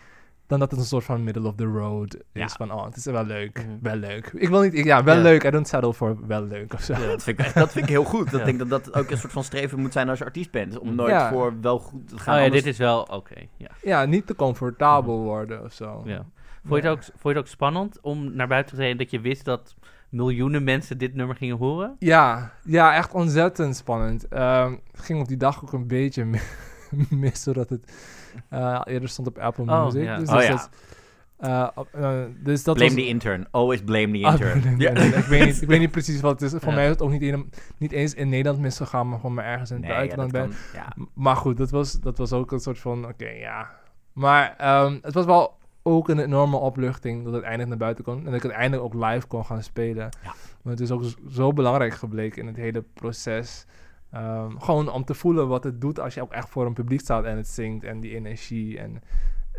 Dan 0.48 0.60
dat 0.60 0.72
het 0.72 0.80
een 0.80 0.86
soort 0.86 1.04
van 1.04 1.24
middle 1.24 1.48
of 1.48 1.56
the 1.56 1.66
road 1.66 2.14
is 2.16 2.22
Ja. 2.32 2.48
van 2.48 2.72
oh, 2.72 2.86
het 2.86 2.96
is 2.96 3.06
wel 3.06 3.24
leuk, 3.26 3.66
Mhm. 3.66 3.78
wel 3.82 3.96
leuk. 3.96 4.32
Ik 4.36 4.50
wil 4.50 4.62
niet, 4.62 4.74
ik, 4.74 4.86
ja, 4.86 5.04
wel 5.04 5.16
Ja. 5.16 5.22
leuk. 5.22 5.44
I 5.44 5.50
don't 5.50 5.68
settle 5.68 5.94
voor 5.94 6.28
wel 6.28 6.44
leuk 6.44 6.74
of 6.74 6.82
zo. 6.82 6.94
Ja. 6.94 7.00
Dat 7.08 7.24
vind, 7.24 7.40
ik, 7.40 7.54
dat 7.54 7.72
vind 7.72 7.86
ik 7.86 7.90
heel 7.92 8.04
goed. 8.04 8.32
Dat 8.32 8.40
Ja. 8.40 8.46
denk 8.46 8.60
dat 8.60 8.70
dat 8.70 8.94
ook 8.94 9.10
een 9.12 9.18
soort 9.18 9.34
van 9.34 9.44
streven 9.44 9.80
moet 9.80 9.94
zijn 9.94 10.10
als 10.10 10.20
je 10.20 10.26
artiest 10.26 10.52
bent. 10.52 10.80
Om 10.80 10.96
nooit 10.96 11.12
Ja. 11.12 11.30
voor 11.32 11.54
wel 11.62 11.80
goed 11.80 12.08
te 12.08 12.18
gaan. 12.18 12.34
Oh 12.34 12.40
ja, 12.40 12.46
anders- 12.46 12.64
dit 12.64 12.74
is 12.74 12.80
wel 12.80 13.02
oké. 13.02 13.36
ja. 13.58 13.70
Ja, 13.84 14.06
niet 14.06 14.28
te 14.28 14.36
comfortabel 14.36 15.20
worden 15.24 15.64
of 15.64 15.74
zo. 15.74 16.02
Ja. 16.06 16.26
Vond, 16.66 16.84
je 16.84 16.90
het 16.90 16.98
ook, 16.98 17.04
vond 17.04 17.22
je 17.22 17.30
het 17.30 17.38
ook 17.38 17.48
spannend 17.48 17.98
om 18.02 18.36
naar 18.36 18.48
buiten 18.48 18.72
te 18.72 18.78
treden 18.78 18.98
dat 18.98 19.12
je 19.12 19.20
wist 19.20 19.46
dat 19.46 19.76
miljoenen 20.10 20.64
mensen 20.64 20.98
dit 20.98 21.14
nummer 21.14 21.36
gingen 21.36 21.58
horen? 21.58 21.96
Ja, 22.00 22.52
ja, 22.64 22.96
echt 22.96 23.14
ontzettend 23.14 23.76
spannend. 23.76 24.28
Ehm, 24.28 24.72
het 24.92 25.02
ging 25.02 25.22
op 25.22 25.28
die 25.28 25.38
dag 25.38 25.64
ook 25.64 25.74
een 25.74 25.88
beetje 25.88 26.26
mi- 26.26 26.40
mis, 27.10 27.44
zodat 27.44 27.70
het 27.70 27.92
eh, 28.50 28.82
eerder 28.86 29.10
stond 29.10 29.28
op 29.28 29.38
Apple 29.38 29.64
Oh, 29.64 29.84
Music. 29.84 30.04
ja. 30.04 30.18
Dus, 30.18 30.30
Oh, 30.30 30.36
dus 30.36 30.46
ja. 30.48 30.52
dat, 30.52 30.70
eh, 31.38 31.68
eh, 32.22 32.26
dus 32.44 32.64
dat 32.64 32.76
blame 32.76 32.92
was... 32.94 33.00
the 33.04 33.08
intern. 33.08 33.48
Always 33.52 33.82
blame 33.82 34.20
the 34.20 34.26
Ah, 34.26 34.32
intern. 34.34 34.80
ik, 35.18 35.26
weet 35.26 35.46
niet, 35.46 35.62
ik 35.62 35.68
weet 35.68 35.80
niet 35.80 35.92
precies 35.92 36.22
wat 36.22 36.40
het 36.42 36.54
is. 36.54 36.60
Voor 36.60 36.70
Ja. 36.70 36.76
mij 36.76 36.84
is 36.86 36.90
het 36.90 37.02
ook 37.02 37.12
niet, 37.12 37.22
in- 37.22 37.50
niet 37.78 37.92
eens 37.92 38.14
in 38.14 38.30
Nederland 38.30 38.60
misgegaan, 38.62 39.10
maar 39.10 39.20
gewoon 39.20 39.34
maar 39.36 39.46
ergens 39.46 39.70
in 39.70 39.76
het 39.76 39.86
Nee, 39.86 39.96
buitenland 39.96 40.32
ben. 40.32 40.42
kan- 40.50 40.58
ja. 40.74 40.94
M- 40.96 41.04
Maar 41.14 41.36
goed, 41.36 41.58
dat 41.58 41.70
was, 41.70 41.92
dat 42.00 42.18
was 42.18 42.34
ook 42.34 42.52
een 42.52 42.60
soort 42.60 42.80
van, 42.80 43.08
oké, 43.08 43.30
ja. 43.30 43.70
Maar 44.14 44.56
ehm, 44.58 44.98
het 45.02 45.14
was 45.14 45.26
wel 45.26 45.56
ook 45.84 46.10
een 46.10 46.20
enorme 46.20 46.58
opluchting 46.58 47.24
dat 47.24 47.34
het 47.34 47.42
eindelijk 47.42 47.70
naar 47.70 47.78
buiten 47.78 48.04
kon. 48.04 48.18
En 48.18 48.24
dat 48.26 48.34
ik 48.34 48.44
het 48.44 48.52
eindelijk 48.52 48.84
ook 48.96 49.04
live 49.04 49.28
kon 49.28 49.46
gaan 49.46 49.64
spelen. 49.64 50.10
Ja. 50.24 50.34
Maar 50.62 50.74
het 50.74 50.80
is 50.82 50.92
ook 50.92 51.04
zo 51.30 51.54
belangrijk 51.54 51.94
gebleken 51.94 52.42
in 52.42 52.48
het 52.48 52.56
hele 52.56 52.84
proces. 52.94 53.66
Ehm, 54.12 54.58
gewoon 54.58 54.90
om 54.92 55.06
te 55.06 55.14
voelen 55.14 55.48
wat 55.48 55.64
het 55.64 55.82
doet 55.82 56.00
als 56.00 56.14
je 56.14 56.22
ook 56.22 56.32
echt 56.32 56.50
voor 56.50 56.66
een 56.66 56.74
publiek 56.74 57.00
staat 57.00 57.24
en 57.26 57.38
het 57.38 57.48
zingt. 57.48 57.84
En 57.84 58.00
die 58.00 58.16
energie. 58.16 58.80
En 58.80 59.02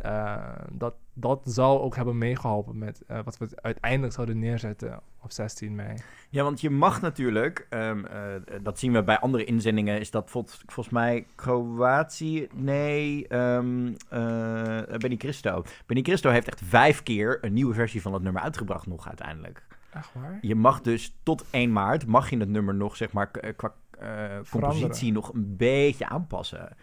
eh, 0.02 0.36
dat, 0.72 0.94
dat 1.14 1.40
zou 1.44 1.80
ook 1.80 1.96
hebben 1.96 2.18
meegeholpen 2.18 2.78
met 2.78 3.02
eh, 3.06 3.18
wat 3.24 3.38
we 3.38 3.48
uiteindelijk 3.54 4.12
zouden 4.12 4.38
neerzetten 4.38 5.00
op 5.22 5.32
16 5.32 5.74
mei. 5.74 5.96
Ja, 6.30 6.42
want 6.42 6.60
je 6.60 6.70
mag 6.70 7.00
natuurlijk, 7.00 7.66
ehm, 7.70 8.04
eh, 8.04 8.20
dat 8.62 8.78
zien 8.78 8.92
we 8.92 9.02
bij 9.02 9.18
andere 9.18 9.44
inzendingen, 9.44 10.00
is 10.00 10.10
dat 10.10 10.30
vol- 10.30 10.44
volgens 10.46 10.88
mij 10.88 11.26
Kroatië, 11.34 12.48
nee, 12.54 13.28
ehm 13.28 13.92
eh 14.08 14.98
Benny 14.98 15.16
Christo. 15.18 15.64
Benny 15.86 16.02
Christo 16.02 16.30
heeft 16.30 16.48
echt 16.48 16.60
vijf 16.64 17.02
keer 17.02 17.38
een 17.40 17.52
nieuwe 17.52 17.74
versie 17.74 18.02
van 18.02 18.12
het 18.12 18.22
nummer 18.22 18.42
uitgebracht 18.42 18.86
nog 18.86 19.06
uiteindelijk. 19.06 19.66
Echt 19.98 20.14
waar? 20.14 20.38
Je 20.40 20.54
mag 20.54 20.80
dus 20.80 21.18
tot 21.22 21.44
1 21.50 21.72
maart, 21.72 22.06
mag 22.06 22.30
je 22.30 22.36
het 22.36 22.48
nummer 22.48 22.74
nog, 22.74 22.96
zeg 22.96 23.12
maar, 23.12 23.30
eh, 23.30 23.56
qua 23.56 23.74
eh, 23.90 24.38
compositie 24.50 25.12
nog 25.12 25.32
een 25.34 25.56
beetje 25.56 26.06
aanpassen. 26.06 26.76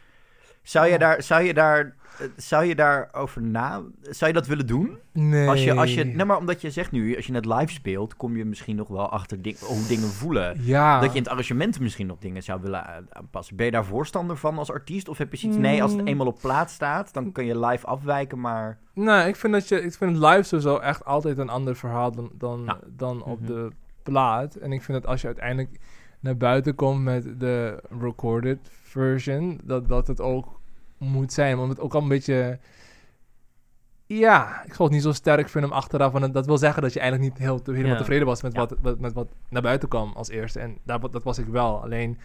Zou 0.66 0.88
je 0.88 0.98
daar, 0.98 1.24
zou 1.24 1.44
je 1.44 1.54
daar, 1.54 1.96
zou 2.36 2.66
je 2.66 2.76
daar 2.76 3.10
over 3.12 3.42
na, 3.42 3.82
zou 4.02 4.28
je 4.32 4.34
dat 4.38 4.48
willen 4.48 4.68
doen? 4.68 4.98
Nee. 5.12 5.48
Als 5.48 5.64
je, 5.64 5.74
als 5.74 5.94
je, 5.94 6.04
nee, 6.04 6.26
maar 6.26 6.38
omdat 6.38 6.62
je 6.62 6.72
zegt 6.72 6.92
nu, 6.92 7.16
als 7.16 7.26
je 7.28 7.34
het 7.34 7.46
live 7.46 7.72
speelt, 7.72 8.16
kom 8.18 8.38
je 8.38 8.46
misschien 8.46 8.76
nog 8.76 8.88
wel 8.88 9.10
achter 9.10 9.38
hoe 9.60 9.88
dingen 9.88 10.08
voelen. 10.10 10.58
Ja. 10.60 11.00
Dat 11.00 11.10
je 11.12 11.18
in 11.18 11.22
het 11.24 11.32
arrangement 11.32 11.80
misschien 11.80 12.08
nog 12.08 12.18
dingen 12.20 12.44
zou 12.44 12.62
willen 12.62 13.06
aanpassen. 13.10 13.56
Ben 13.56 13.66
je 13.66 13.72
daar 13.72 13.86
voorstander 13.86 14.38
van 14.38 14.58
als 14.58 14.72
artiest? 14.72 15.08
Of 15.10 15.18
heb 15.18 15.32
je 15.32 15.38
zoiets, 15.38 15.60
nee, 15.60 15.82
als 15.82 15.92
het 15.92 16.02
Mm. 16.02 16.08
eenmaal 16.08 16.28
op 16.28 16.40
plaats 16.42 16.74
staat, 16.74 17.14
dan 17.14 17.32
kun 17.32 17.46
je 17.46 17.60
live 17.66 17.86
afwijken, 17.86 18.40
maar... 18.40 18.78
Nee, 18.94 19.28
ik 19.28 19.36
vind 19.36 19.54
dat 19.54 19.68
je, 19.68 19.82
ik 19.82 19.94
vind 19.94 20.12
het 20.18 20.24
live 20.32 20.44
sowieso 20.44 20.78
echt 20.78 21.06
altijd 21.06 21.38
een 21.38 21.50
ander 21.50 21.76
verhaal 21.76 22.12
dan, 22.12 22.32
dan, 22.38 22.64
Ja. 22.66 22.80
dan 22.88 23.24
op 23.24 23.40
Mhm. 23.40 23.48
de 23.52 23.70
plaat. 24.04 24.56
En 24.56 24.72
ik 24.72 24.82
vind 24.82 25.02
dat 25.02 25.12
als 25.12 25.22
je 25.22 25.28
uiteindelijk 25.28 25.80
naar 26.20 26.38
buiten 26.38 26.76
komt 26.76 27.04
met 27.04 27.40
de 27.40 27.84
recorded 28.00 28.60
version, 29.02 29.60
dat, 29.64 29.88
dat 29.88 30.08
het 30.08 30.22
ook 30.22 30.60
moet 30.98 31.34
zijn. 31.34 31.58
Want 31.58 31.70
het 31.70 31.80
ook 31.80 31.94
al 31.94 32.02
een 32.02 32.08
beetje... 32.08 32.60
Ja, 34.08 34.64
ik 34.66 34.74
zou 34.74 34.84
het 34.84 34.92
niet 34.92 35.02
zo 35.02 35.12
sterk 35.12 35.50
vinden 35.50 35.70
om 35.72 35.76
achteraf. 35.78 36.12
Want 36.12 36.34
dat 36.34 36.46
wil 36.46 36.58
zeggen 36.58 36.82
dat 36.82 36.94
je 36.94 37.00
eigenlijk 37.00 37.32
niet 37.32 37.42
heel, 37.42 37.60
helemaal 37.66 37.92
Ja. 37.92 37.98
tevreden 37.98 38.26
was 38.28 38.42
met, 38.42 38.54
Ja. 38.54 38.60
wat, 38.60 38.76
wat, 38.82 39.00
met 39.00 39.14
wat 39.14 39.32
naar 39.50 39.62
buiten 39.62 39.90
kwam 39.90 40.12
als 40.16 40.30
eerste. 40.30 40.60
En 40.60 40.78
dat, 40.84 41.12
dat 41.12 41.24
was 41.24 41.38
ik 41.38 41.46
wel. 41.46 41.82
Alleen, 41.84 42.18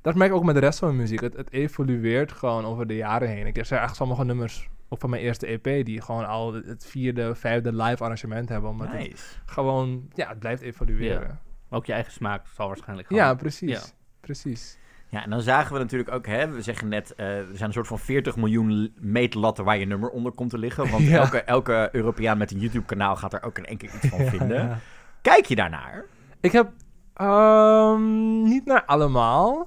dat 0.00 0.14
merk 0.14 0.30
ik 0.30 0.36
ook 0.36 0.44
met 0.44 0.54
de 0.54 0.60
rest 0.60 0.78
van 0.78 0.88
mijn 0.88 1.00
muziek. 1.00 1.20
Het, 1.20 1.36
het 1.36 1.52
evolueert 1.52 2.32
gewoon 2.32 2.64
over 2.64 2.86
de 2.86 2.96
jaren 2.96 3.28
heen. 3.28 3.46
Ik 3.46 3.56
heb 3.56 3.66
er 3.66 3.78
echt 3.78 3.96
sommige 3.96 4.24
nummers, 4.24 4.68
ook 4.88 5.00
van 5.00 5.10
mijn 5.10 5.22
eerste 5.22 5.46
EP, 5.46 5.84
die 5.84 6.00
gewoon 6.00 6.26
al 6.26 6.52
het 6.54 6.86
vierde, 6.86 7.34
vijfde 7.34 7.72
live 7.72 8.02
arrangement 8.02 8.48
hebben. 8.48 8.70
Omdat 8.70 8.88
het 8.92 9.40
gewoon, 9.46 10.08
ja, 10.14 10.28
het 10.28 10.38
blijft 10.38 10.62
evolueren. 10.62 11.40
Ook 11.70 11.86
je 11.86 11.92
eigen 11.92 12.12
smaak 12.12 12.46
zal 12.46 12.66
waarschijnlijk 12.66 13.10
Ja, 13.10 13.22
gewoon. 13.22 13.36
precies. 13.36 13.70
Ja. 13.70 13.80
Precies. 14.20 14.78
Ja, 15.10 15.24
en 15.24 15.30
dan 15.30 15.40
zagen 15.40 15.72
we 15.72 15.78
natuurlijk 15.78 16.10
ook, 16.10 16.26
hè, 16.26 16.48
we 16.50 16.62
zeggen 16.62 16.88
net, 16.88 17.14
eh, 17.14 17.26
er 17.38 17.46
zijn 17.52 17.68
een 17.68 17.72
soort 17.72 17.86
van 17.86 17.98
40 17.98 18.36
miljoen 18.36 18.94
meetlatten 19.00 19.64
waar 19.64 19.78
je 19.78 19.86
nummer 19.86 20.10
onder 20.10 20.32
komt 20.32 20.50
te 20.50 20.58
liggen. 20.58 20.90
Want 20.90 21.04
Ja. 21.08 21.18
elke, 21.18 21.38
elke 21.42 21.88
Europeaan 21.92 22.38
met 22.38 22.50
een 22.50 22.58
YouTube-kanaal 22.58 23.16
gaat 23.16 23.32
er 23.32 23.42
ook 23.42 23.58
in 23.58 23.64
één 23.66 23.76
keer 23.76 23.90
iets 23.94 24.08
van 24.08 24.26
vinden. 24.38 24.62
Ja. 24.68 24.78
Kijk 25.22 25.44
je 25.44 25.54
daarnaar? 25.56 26.04
Ik 26.40 26.52
heb 26.52 26.70
ehm, 27.14 28.42
niet 28.42 28.64
naar 28.64 28.84
allemaal. 28.84 29.66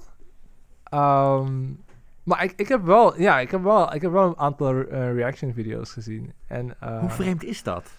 Ehm, 0.84 1.60
maar 2.22 2.44
ik, 2.44 2.52
ik 2.56 2.68
heb 2.68 2.82
wel, 2.84 3.20
ja, 3.20 3.38
ik 3.40 3.50
heb 3.50 3.62
wel, 3.62 3.94
ik 3.94 4.02
heb 4.02 4.12
wel 4.12 4.26
een 4.26 4.38
aantal 4.38 4.74
eh, 4.84 5.12
reaction 5.14 5.52
video's 5.52 5.92
gezien. 5.92 6.32
En, 6.46 6.74
eh, 6.80 6.98
Hoe 7.00 7.10
vreemd 7.10 7.44
is 7.44 7.62
dat? 7.62 7.90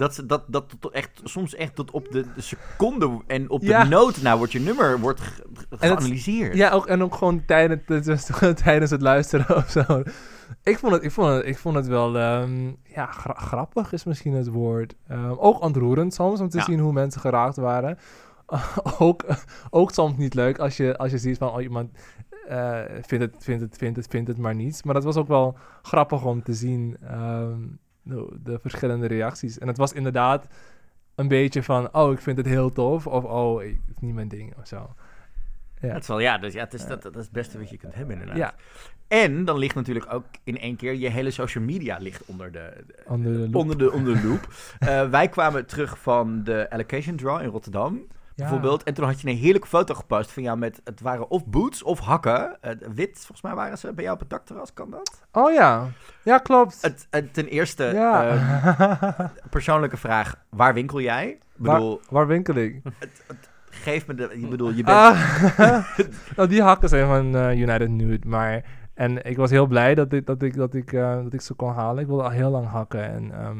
Dat, 0.00 0.22
dat, 0.26 0.42
dat 0.46 0.74
tot 0.80 0.92
echt, 0.92 1.20
soms 1.24 1.54
echt 1.54 1.74
tot 1.74 1.90
op 1.90 2.10
de, 2.10 2.24
de 2.34 2.40
seconde 2.40 3.20
en 3.26 3.50
op 3.50 3.60
de 3.60 3.86
noot 3.88 4.22
nou 4.22 4.38
wordt 4.38 4.52
je 4.52 4.60
nummer 4.60 5.00
wordt 5.00 5.20
ge- 5.20 5.44
geanalyseerd. 5.70 6.54
Ja, 6.56 6.70
ook, 6.70 6.86
en 6.86 7.02
ook 7.02 7.14
gewoon 7.14 7.44
tijdens, 7.44 7.80
tijdens, 7.86 8.30
tijdens 8.64 8.90
het 8.90 9.00
luisteren 9.02 9.56
of 9.56 9.70
zo. 9.70 10.02
Ik 10.62 10.78
vond 10.78 10.92
het, 10.92 11.02
ik 11.02 11.10
vond 11.10 11.28
het, 11.28 11.46
ik 11.46 11.58
vond 11.58 11.74
het 11.74 11.86
wel, 11.86 12.18
ehm, 12.18 12.66
ja, 12.84 13.06
gra- 13.06 13.34
grappig 13.34 13.92
is 13.92 14.04
misschien 14.04 14.32
het 14.34 14.48
woord. 14.48 14.94
Ehm, 15.08 15.30
ook 15.38 15.60
ontroerend 15.62 16.14
soms 16.14 16.40
om 16.40 16.48
te 16.48 16.56
Ja. 16.58 16.64
zien 16.64 16.78
hoe 16.80 16.92
mensen 16.92 17.20
geraakt 17.20 17.56
waren. 17.56 17.98
ook, 18.98 19.24
ook 19.70 19.90
soms 19.90 20.16
niet 20.16 20.34
leuk 20.34 20.58
als 20.58 20.76
je, 20.76 20.96
als 20.98 21.10
je 21.10 21.18
ziet 21.18 21.38
van 21.38 21.48
oh, 21.48 21.62
iemand 21.62 21.90
eh, 22.48 22.78
vindt, 23.02 23.24
het, 23.24 23.34
vindt, 23.38 23.62
het, 23.62 23.76
vindt, 23.76 23.96
het, 23.96 24.06
vindt 24.10 24.28
het 24.28 24.38
maar 24.38 24.54
niets. 24.54 24.82
Maar 24.82 24.94
dat 24.94 25.04
was 25.04 25.16
ook 25.16 25.28
wel 25.28 25.56
grappig 25.82 26.24
om 26.24 26.42
te 26.42 26.54
zien, 26.54 26.96
ehm, 27.02 27.58
de, 28.10 28.36
de 28.42 28.58
verschillende 28.58 29.06
reacties. 29.06 29.58
En 29.58 29.68
het 29.68 29.76
was 29.76 29.92
inderdaad 29.92 30.46
een 31.14 31.28
beetje 31.28 31.62
van, 31.62 31.94
oh, 31.94 32.12
ik 32.12 32.20
vind 32.20 32.36
het 32.36 32.46
heel 32.46 32.70
tof. 32.70 33.06
Of, 33.06 33.24
oh, 33.24 33.62
ik- 33.62 33.78
het 33.86 33.96
is 33.96 34.00
niet 34.02 34.14
mijn 34.14 34.28
ding 34.28 34.54
of 34.58 34.66
zo. 34.66 34.94
Ja. 35.80 35.88
Het 35.88 36.02
is 36.02 36.08
wel, 36.08 36.20
ja, 36.20 36.38
dus 36.38 36.52
ja, 36.52 36.64
het 36.64 36.74
is, 36.74 36.86
dat, 36.86 37.02
dat 37.02 37.16
is 37.16 37.22
het 37.24 37.32
beste 37.32 37.58
wat 37.58 37.70
je 37.70 37.76
kunt 37.76 37.94
hebben 37.94 38.14
inderdaad. 38.20 38.36
Ja. 38.36 38.54
En 39.08 39.44
dan 39.44 39.58
ligt 39.58 39.74
natuurlijk 39.74 40.12
ook 40.12 40.24
in 40.44 40.58
één 40.58 40.76
keer 40.76 40.94
je 40.94 41.08
hele 41.10 41.30
social 41.30 41.64
media 41.64 41.96
ligt 41.98 42.24
onder 42.24 42.52
de, 42.52 42.84
de- 42.86 43.02
Onder 43.06 43.32
de 43.32 43.38
loep. 43.38 43.54
onder 43.54 43.78
de, 43.78 43.92
onder 43.92 44.20
de 44.20 44.26
loep. 44.28 44.48
Eh, 44.78 45.10
wij 45.10 45.28
kwamen 45.28 45.66
terug 45.66 45.98
van 45.98 46.44
de 46.44 46.70
Allocation 46.70 47.16
Draw 47.16 47.40
in 47.42 47.48
Rotterdam. 47.48 48.06
Bijvoorbeeld. 48.40 48.82
En 48.82 48.94
toen 48.94 49.04
had 49.04 49.20
je 49.20 49.28
een 49.28 49.36
heerlijke 49.36 49.68
foto 49.68 49.94
gepost 49.94 50.32
van 50.32 50.42
jou 50.42 50.58
met, 50.58 50.80
het 50.84 51.00
waren 51.00 51.30
of 51.30 51.46
boots 51.46 51.82
of 51.82 51.98
hakken. 51.98 52.62
Eh, 52.62 52.70
wit, 52.94 53.16
volgens 53.16 53.42
mij 53.42 53.54
waren 53.54 53.78
ze 53.78 53.92
bij 53.92 54.02
jou 54.04 54.14
op 54.14 54.20
het 54.20 54.30
dakterras, 54.30 54.72
kan 54.72 54.90
dat? 54.90 55.22
Oh 55.32 55.52
ja, 55.52 55.86
ja 56.22 56.38
klopt. 56.38 56.82
Het, 56.82 57.06
het- 57.10 57.34
ten 57.34 57.46
eerste, 57.46 57.84
ja. 57.84 58.28
eh, 58.28 59.20
persoonlijke 59.50 59.96
vraag, 59.96 60.34
waar 60.48 60.74
winkel 60.74 61.00
jij? 61.00 61.26
Ik 61.28 61.38
bedoel, 61.56 61.96
waar, 61.96 62.06
waar 62.10 62.26
winkel 62.26 62.54
ik? 62.54 62.82
geef 63.70 64.06
me 64.06 64.14
de, 64.14 64.28
ik 64.32 64.50
bedoel, 64.50 64.70
je 64.70 64.82
bent... 64.82 64.96
Ah, 64.96 65.20
nou, 66.36 66.48
die 66.48 66.62
hakken 66.62 66.88
zijn 66.88 67.06
van 67.06 67.36
eh, 67.36 67.58
United 67.58 67.90
Nude, 67.90 68.28
maar... 68.28 68.64
En 68.94 69.24
ik 69.24 69.36
was 69.36 69.50
heel 69.50 69.66
blij 69.66 69.94
dat 69.94 70.12
ik, 70.12 70.26
dat 70.26 70.42
ik, 70.42 70.56
dat 70.56 70.74
ik, 70.74 70.90
dat 70.92 71.32
ik 71.32 71.40
ze 71.40 71.54
kon 71.54 71.72
halen. 71.72 72.02
Ik 72.02 72.06
wilde 72.08 72.22
al 72.22 72.30
heel 72.30 72.50
lang 72.50 72.68
hakken 72.68 73.10
en... 73.12 73.32
ehm, 73.32 73.58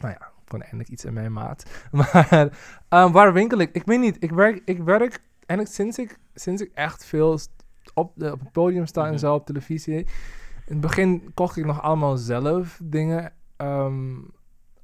nou 0.00 0.14
ja, 0.18 0.30
kon 0.48 0.60
eindelijk 0.60 0.88
iets 0.88 1.04
in 1.04 1.12
mijn 1.12 1.32
maat. 1.32 1.64
Maar 1.90 2.48
ehm, 2.88 3.12
waar 3.12 3.32
winkel 3.32 3.58
ik? 3.58 3.70
Ik 3.72 3.82
weet 3.84 4.00
niet. 4.00 4.16
Ik 4.20 4.30
werk, 4.30 4.62
ik 4.64 4.78
werk 4.78 5.18
eigenlijk 5.46 5.78
sinds 5.78 5.98
ik, 5.98 6.18
sinds 6.34 6.62
ik 6.62 6.70
echt 6.74 7.04
veel 7.04 7.38
op, 7.94 8.12
de, 8.14 8.32
op 8.32 8.40
het 8.40 8.52
podium 8.52 8.86
sta 8.86 9.02
en 9.04 9.10
Mhm. 9.10 9.18
zo 9.18 9.34
op 9.34 9.46
televisie. 9.46 9.94
In 9.96 10.06
het 10.72 10.80
begin 10.80 11.30
kocht 11.34 11.56
ik 11.56 11.64
nog 11.64 11.82
allemaal 11.82 12.16
zelf 12.16 12.80
dingen. 12.82 13.32
ehm, 13.56 14.14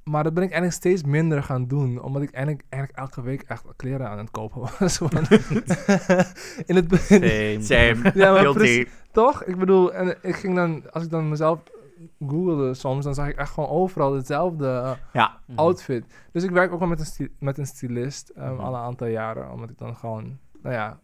maar 0.03 0.23
dat 0.23 0.33
ben 0.33 0.43
ik 0.43 0.51
eigenlijk 0.51 0.81
steeds 0.81 1.03
minder 1.03 1.43
gaan 1.43 1.67
doen. 1.67 2.01
Omdat 2.01 2.21
ik 2.21 2.31
eigenlijk, 2.31 2.65
eigenlijk 2.69 3.03
elke 3.03 3.21
week 3.21 3.41
echt 3.41 3.63
kleren 3.75 4.09
aan 4.09 4.17
het 4.17 4.31
kopen 4.31 4.61
was. 4.79 4.99
In 6.65 6.75
het 6.75 6.87
begin... 6.87 7.19
Same. 7.21 7.57
Same, 7.61 8.11
Ja, 8.13 8.31
maar 8.33 8.53
precies. 8.53 8.87
Toch? 9.11 9.43
Ik 9.43 9.57
bedoel, 9.57 9.93
en 9.93 10.17
ik 10.21 10.35
ging 10.35 10.55
dan... 10.55 10.91
Als 10.91 11.03
ik 11.03 11.09
dan 11.09 11.29
mezelf 11.29 11.59
googelde 12.27 12.73
soms, 12.73 13.03
dan 13.03 13.13
zag 13.13 13.27
ik 13.27 13.37
echt 13.37 13.51
gewoon 13.51 13.69
overal 13.69 14.13
hetzelfde 14.15 14.67
eh, 14.67 14.91
Ja, 15.13 15.37
Mhm. 15.47 15.59
outfit. 15.59 16.05
Dus 16.31 16.43
ik 16.43 16.49
werk 16.51 16.71
ook 16.73 16.79
wel 16.79 16.87
met 16.87 16.99
een, 16.99 17.05
sti- 17.05 17.35
met 17.39 17.57
een 17.57 17.65
stylist 17.67 18.31
um, 18.37 18.43
Mhm. 18.43 18.59
al 18.59 18.73
een 18.75 18.81
aantal 18.81 19.07
jaren. 19.07 19.51
Omdat 19.51 19.69
ik 19.69 19.77
dan 19.77 19.95
gewoon, 19.95 20.37
nou 20.61 20.75
ja, 20.75 20.99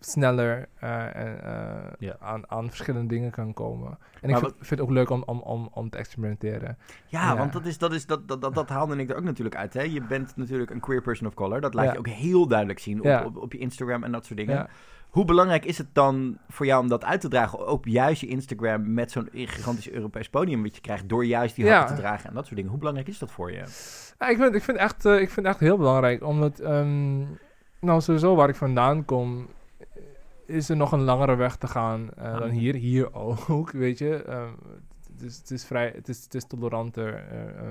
sneller 0.00 0.68
eh, 0.74 1.16
en, 1.16 1.42
eh, 1.44 1.92
Ja. 1.98 2.16
aan, 2.20 2.50
aan 2.50 2.68
verschillende 2.68 3.08
dingen 3.14 3.30
kan 3.30 3.52
komen. 3.54 3.98
En 4.20 4.30
Maar 4.30 4.38
ik 4.38 4.44
vind, 4.44 4.54
vind 4.56 4.70
het 4.70 4.80
ook 4.80 4.90
leuk 4.90 5.10
om, 5.10 5.22
om, 5.26 5.40
om, 5.40 5.68
om 5.72 5.90
te 5.90 5.98
experimenteren. 5.98 6.78
Ja, 7.06 7.22
Ja. 7.32 7.36
want 7.36 7.52
dat, 7.52 7.66
is, 7.66 7.78
dat, 7.78 7.92
is, 7.92 8.06
dat, 8.06 8.28
dat, 8.28 8.40
dat, 8.40 8.54
dat 8.54 8.68
haalde 8.68 8.96
ik 8.96 9.10
er 9.10 9.16
ook 9.16 9.24
natuurlijk 9.24 9.56
uit. 9.56 9.74
Hè? 9.74 9.82
Je 9.82 10.02
bent 10.02 10.36
natuurlijk 10.36 10.70
een 10.70 10.80
queer 10.80 11.02
person 11.02 11.26
of 11.28 11.34
color. 11.34 11.60
Dat 11.60 11.74
laat 11.74 11.84
Ja. 11.84 11.92
je 11.92 11.98
ook 11.98 12.08
heel 12.08 12.46
duidelijk 12.48 12.78
zien 12.78 12.98
op, 12.98 13.04
Ja. 13.04 13.24
op, 13.24 13.36
op 13.36 13.52
je 13.52 13.58
Instagram 13.58 14.04
en 14.04 14.12
dat 14.12 14.24
soort 14.26 14.38
dingen. 14.38 14.68
Hoe 15.08 15.24
belangrijk 15.24 15.64
is 15.64 15.78
het 15.78 15.86
dan 15.92 16.38
voor 16.48 16.66
jou 16.66 16.82
om 16.82 16.88
dat 16.88 17.04
uit 17.04 17.20
te 17.20 17.28
dragen 17.28 17.68
op 17.68 17.86
juist 17.86 18.20
je 18.20 18.26
Instagram 18.26 18.92
met 18.94 19.10
zo'n 19.10 19.28
gigantisch 19.32 19.90
Europees 19.90 20.28
podium 20.28 20.62
wat 20.62 20.74
je 20.74 20.80
krijgt 20.80 21.08
door 21.08 21.24
juist 21.24 21.56
die 21.56 21.64
Ja. 21.64 21.76
hakken 21.78 21.94
te 21.96 22.00
dragen 22.02 22.28
en 22.28 22.34
dat 22.34 22.44
soort 22.44 22.54
dingen? 22.56 22.70
Hoe 22.70 22.78
belangrijk 22.78 23.08
is 23.08 23.18
dat 23.18 23.30
voor 23.30 23.52
je? 23.52 23.64
Ja, 24.18 24.28
ik, 24.28 24.36
vind, 24.36 24.54
ik, 24.54 24.62
vind 24.62 24.76
echt, 24.78 25.04
eh, 25.04 25.12
ik 25.20 25.30
vind 25.30 25.36
het 25.36 25.46
echt 25.46 25.60
heel 25.60 25.76
belangrijk, 25.76 26.22
omdat, 26.24 26.58
ehm, 26.58 27.18
nou 27.80 28.00
sowieso 28.00 28.34
waar 28.34 28.48
ik 28.48 28.54
vandaan 28.56 29.04
kom, 29.04 29.46
is 30.46 30.68
er 30.68 30.76
nog 30.76 30.92
een 30.92 31.02
langere 31.02 31.34
weg 31.34 31.56
te 31.56 31.66
gaan 31.66 32.10
eh, 32.16 32.38
dan 32.38 32.48
hier. 32.50 32.74
Hier 32.74 33.14
ook, 33.48 33.70
weet 33.84 33.98
je. 33.98 34.22
Ehm, 34.22 34.52
het, 35.12 35.22
is, 35.22 35.36
het 35.38 35.50
is 35.50 35.64
vrij, 35.64 35.92
het 35.94 36.08
is, 36.08 36.22
het 36.24 36.34
is 36.34 36.46
toleranter. 36.46 37.14
eh, 37.14 37.68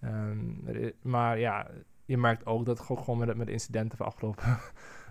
ehm, 0.00 0.90
maar 1.02 1.38
ja, 1.38 1.66
je 2.04 2.18
merkt 2.18 2.46
ook 2.46 2.64
dat 2.66 2.80
gewoon 2.80 3.18
met, 3.18 3.36
met 3.36 3.46
de 3.46 3.52
incidenten 3.52 3.98
van 3.98 4.06
afgelopen 4.06 4.58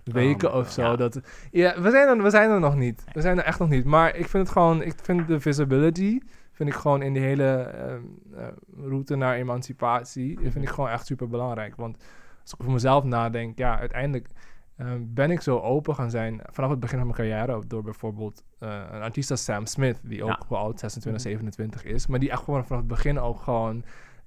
weken 0.04 0.54
of 0.54 0.70
zo. 0.70 0.82
ja. 0.82 0.96
Dat, 0.96 1.20
ja, 1.50 1.80
we 1.80 1.90
zijn, 1.90 2.08
er, 2.08 2.22
we 2.22 2.30
zijn 2.30 2.50
er 2.50 2.60
nog 2.60 2.76
niet. 2.76 3.04
We 3.12 3.20
zijn 3.20 3.38
er 3.38 3.44
echt 3.44 3.58
nog 3.58 3.68
niet. 3.68 3.84
Maar 3.84 4.08
ik 4.16 4.28
vind 4.28 4.42
het 4.46 4.52
gewoon, 4.52 4.82
ik 4.82 4.94
vind 5.02 5.26
de 5.28 5.40
visibility, 5.40 6.20
vind 6.52 6.68
ik 6.68 6.74
gewoon 6.74 7.02
in 7.02 7.12
die 7.12 7.22
hele 7.22 7.52
ehm, 7.52 8.00
eh, 8.36 8.46
route 8.76 9.16
naar 9.16 9.34
emancipatie, 9.34 10.38
vind 10.42 10.64
ik 10.64 10.68
gewoon 10.68 10.90
echt 10.90 11.06
super 11.06 11.28
belangrijk. 11.28 11.76
Want 11.76 11.96
als 12.42 12.52
ik 12.52 12.60
over 12.60 12.72
mezelf 12.72 13.04
nadenk, 13.04 13.58
ja, 13.58 13.78
uiteindelijk 13.78 14.28
ehm, 14.76 15.00
ben 15.06 15.30
ik 15.30 15.40
zo 15.40 15.58
open 15.58 15.94
gaan 15.94 16.10
zijn 16.10 16.40
vanaf 16.50 16.70
het 16.70 16.80
begin 16.80 16.98
van 16.98 17.06
mijn 17.06 17.18
carrière 17.18 17.62
door 17.66 17.82
bijvoorbeeld 17.82 18.44
eh, 18.58 18.80
een 18.92 19.02
artiest 19.02 19.30
als 19.30 19.44
Sam 19.44 19.66
Smith, 19.66 20.00
die 20.02 20.22
ook 20.22 20.28
Ja. 20.28 20.40
wel 20.48 20.58
oud 20.58 20.80
26, 20.80 21.22
27 21.22 21.84
is, 21.84 22.06
maar 22.06 22.18
die 22.18 22.30
echt 22.30 22.42
gewoon 22.42 22.64
vanaf 22.64 22.78
het 22.80 22.88
begin 22.90 23.20
ook 23.20 23.40
gewoon 23.40 23.84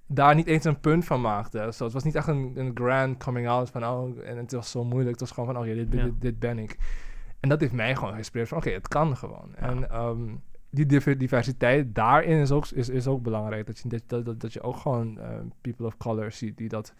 daar 0.07 0.35
niet 0.35 0.47
eens 0.47 0.63
een 0.63 0.79
punt 0.79 1.05
van 1.05 1.21
maakte. 1.21 1.69
Zo, 1.73 1.83
het 1.83 1.93
was 1.93 2.03
niet 2.03 2.15
echt 2.15 2.27
een, 2.27 2.51
een 2.55 2.71
grand 2.73 3.23
coming 3.23 3.47
out 3.47 3.69
van, 3.69 3.85
oh, 3.85 4.27
en 4.27 4.37
het 4.37 4.51
was 4.51 4.71
zo 4.71 4.83
moeilijk. 4.83 5.09
Het 5.11 5.19
was 5.19 5.31
gewoon 5.31 5.53
van, 5.53 5.57
oh 5.61 5.67
ja, 5.67 5.73
dit, 5.73 5.91
dit, 5.91 5.99
Ja. 5.99 6.05
dit, 6.05 6.21
dit 6.21 6.39
ben 6.39 6.59
ik. 6.59 6.77
En 7.39 7.49
dat 7.49 7.59
heeft 7.59 7.73
mij 7.73 7.95
gewoon 7.95 8.11
geïnspireerd 8.11 8.49
van, 8.49 8.57
oké, 8.57 8.69
het 8.69 8.87
kan 8.87 9.17
gewoon. 9.17 9.49
Ja. 9.55 9.61
En 9.61 9.89
ehm, 9.89 10.21
die 10.69 10.85
diver- 10.85 11.17
diversiteit 11.17 11.95
daarin 11.95 12.39
is 12.39 12.51
ook, 12.51 12.65
is, 12.67 12.89
is 12.89 13.07
ook 13.07 13.21
belangrijk. 13.23 13.65
Dat 13.65 13.79
je, 13.79 13.89
dat, 14.07 14.25
dat, 14.25 14.39
dat, 14.39 14.53
je 14.53 14.61
ook 14.61 14.77
gewoon 14.77 15.19
eh, 15.19 15.29
people 15.61 15.85
of 15.85 15.97
color 15.97 16.31
ziet 16.31 16.57
die 16.57 16.69
dat, 16.69 16.93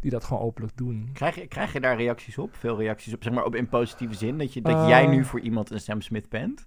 die 0.00 0.10
dat 0.10 0.24
gewoon 0.24 0.42
openlijk 0.42 0.76
doen. 0.76 1.10
Krijg 1.12 1.34
je, 1.34 1.46
krijg 1.46 1.72
je 1.72 1.80
daar 1.80 1.96
reacties 1.96 2.38
op? 2.38 2.54
Veel 2.54 2.78
reacties 2.78 3.14
op, 3.14 3.22
zeg 3.22 3.32
maar 3.32 3.44
op 3.44 3.54
in 3.54 3.68
positieve 3.68 4.14
zin? 4.14 4.38
Dat, 4.38 4.52
je, 4.54 4.62
dat 4.62 4.72
Eh. 4.82 4.88
jij 4.88 5.06
nu 5.06 5.24
voor 5.24 5.40
iemand 5.40 5.70
een 5.70 5.80
Sam 5.80 6.00
Smith 6.00 6.28
bent? 6.28 6.66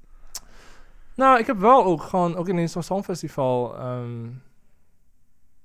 Nou, 1.15 1.39
ik 1.39 1.47
heb 1.47 1.57
wel 1.57 1.83
ook 1.85 2.01
gewoon, 2.01 2.35
ook 2.35 2.47
in 2.47 2.57
een 2.57 2.69
songfestival, 2.69 3.77
ehm 3.77 4.27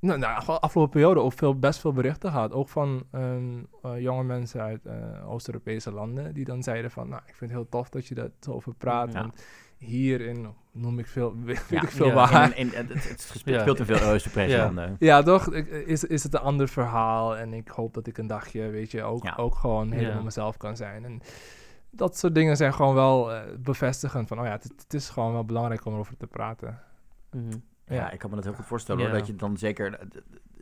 nou, 0.00 0.18
nou, 0.18 0.42
afgelopen 0.46 0.92
periode 0.92 1.20
ook 1.20 1.32
veel, 1.32 1.58
best 1.58 1.80
veel 1.80 1.92
berichten 1.92 2.30
gehad. 2.30 2.52
Ook 2.52 2.68
van 2.68 3.02
ehm, 3.10 3.58
eh, 3.82 4.00
jonge 4.00 4.24
mensen 4.24 4.60
uit 4.60 4.86
eh, 4.86 5.30
Oost-Europese 5.30 5.92
landen, 5.92 6.34
die 6.34 6.44
dan 6.44 6.62
zeiden 6.62 6.90
van, 6.90 7.08
nou, 7.08 7.22
ik 7.26 7.34
vind 7.34 7.50
het 7.50 7.60
heel 7.60 7.68
tof 7.68 7.88
dat 7.88 8.06
je 8.06 8.14
dat 8.14 8.30
zo 8.40 8.52
over 8.52 8.74
praat. 8.74 9.12
Ja. 9.12 9.20
Want 9.20 9.44
hierin 9.78 10.48
noem 10.72 10.98
ik 10.98 11.06
veel, 11.06 11.34
weet 11.44 11.64
Ja. 11.68 11.82
ik 11.82 11.88
veel 11.90 12.06
Ja. 12.06 12.14
waar. 12.14 12.56
In, 12.58 12.74
in, 12.74 12.74
in- 12.90 12.96
het, 12.96 13.30
Ja. 13.44 13.60
speelt 13.60 13.78
in 13.78 13.84
veel 13.84 13.94
Oost-Europese 14.12 14.56
Ja. 14.56 14.64
landen. 14.64 14.96
Ja, 14.98 15.22
toch? 15.22 15.52
Ik- 15.52 15.68
Is, 15.70 16.04
is 16.04 16.22
het 16.22 16.34
een 16.34 16.40
ander 16.40 16.68
verhaal? 16.68 17.36
En 17.36 17.52
ik 17.54 17.68
hoop 17.68 17.94
dat 17.94 18.06
ik 18.06 18.18
een 18.18 18.26
dagje, 18.26 18.68
weet 18.68 18.90
je, 18.90 19.02
ook, 19.02 19.24
Ja. 19.24 19.34
ook 19.36 19.54
gewoon 19.54 19.90
helemaal 19.92 20.16
Ja. 20.18 20.22
mezelf 20.22 20.56
kan 20.56 20.76
zijn. 20.76 21.04
En 21.04 21.20
dat 21.90 22.18
soort 22.18 22.34
dingen 22.34 22.56
zijn 22.56 22.74
gewoon 22.74 22.94
wel 22.94 23.32
eh, 23.32 23.40
bevestigend 23.58 24.28
van, 24.28 24.38
oh 24.38 24.44
ja, 24.44 24.50
het, 24.52 24.72
het 24.76 24.94
is 24.94 25.08
gewoon 25.08 25.32
wel 25.32 25.44
belangrijk 25.44 25.84
om 25.84 25.92
erover 25.92 26.16
te 26.16 26.26
praten. 26.26 26.78
Mhm. 27.30 27.56
Ja, 27.96 28.10
ik 28.10 28.18
kan 28.18 28.30
me 28.30 28.36
dat 28.36 28.44
heel 28.44 28.54
goed 28.54 28.66
voorstellen. 28.66 29.02
Ja. 29.02 29.08
Hoor, 29.08 29.18
dat 29.18 29.26
je 29.26 29.36
dan 29.36 29.56
zeker... 29.56 29.94
eh, 29.98 30.06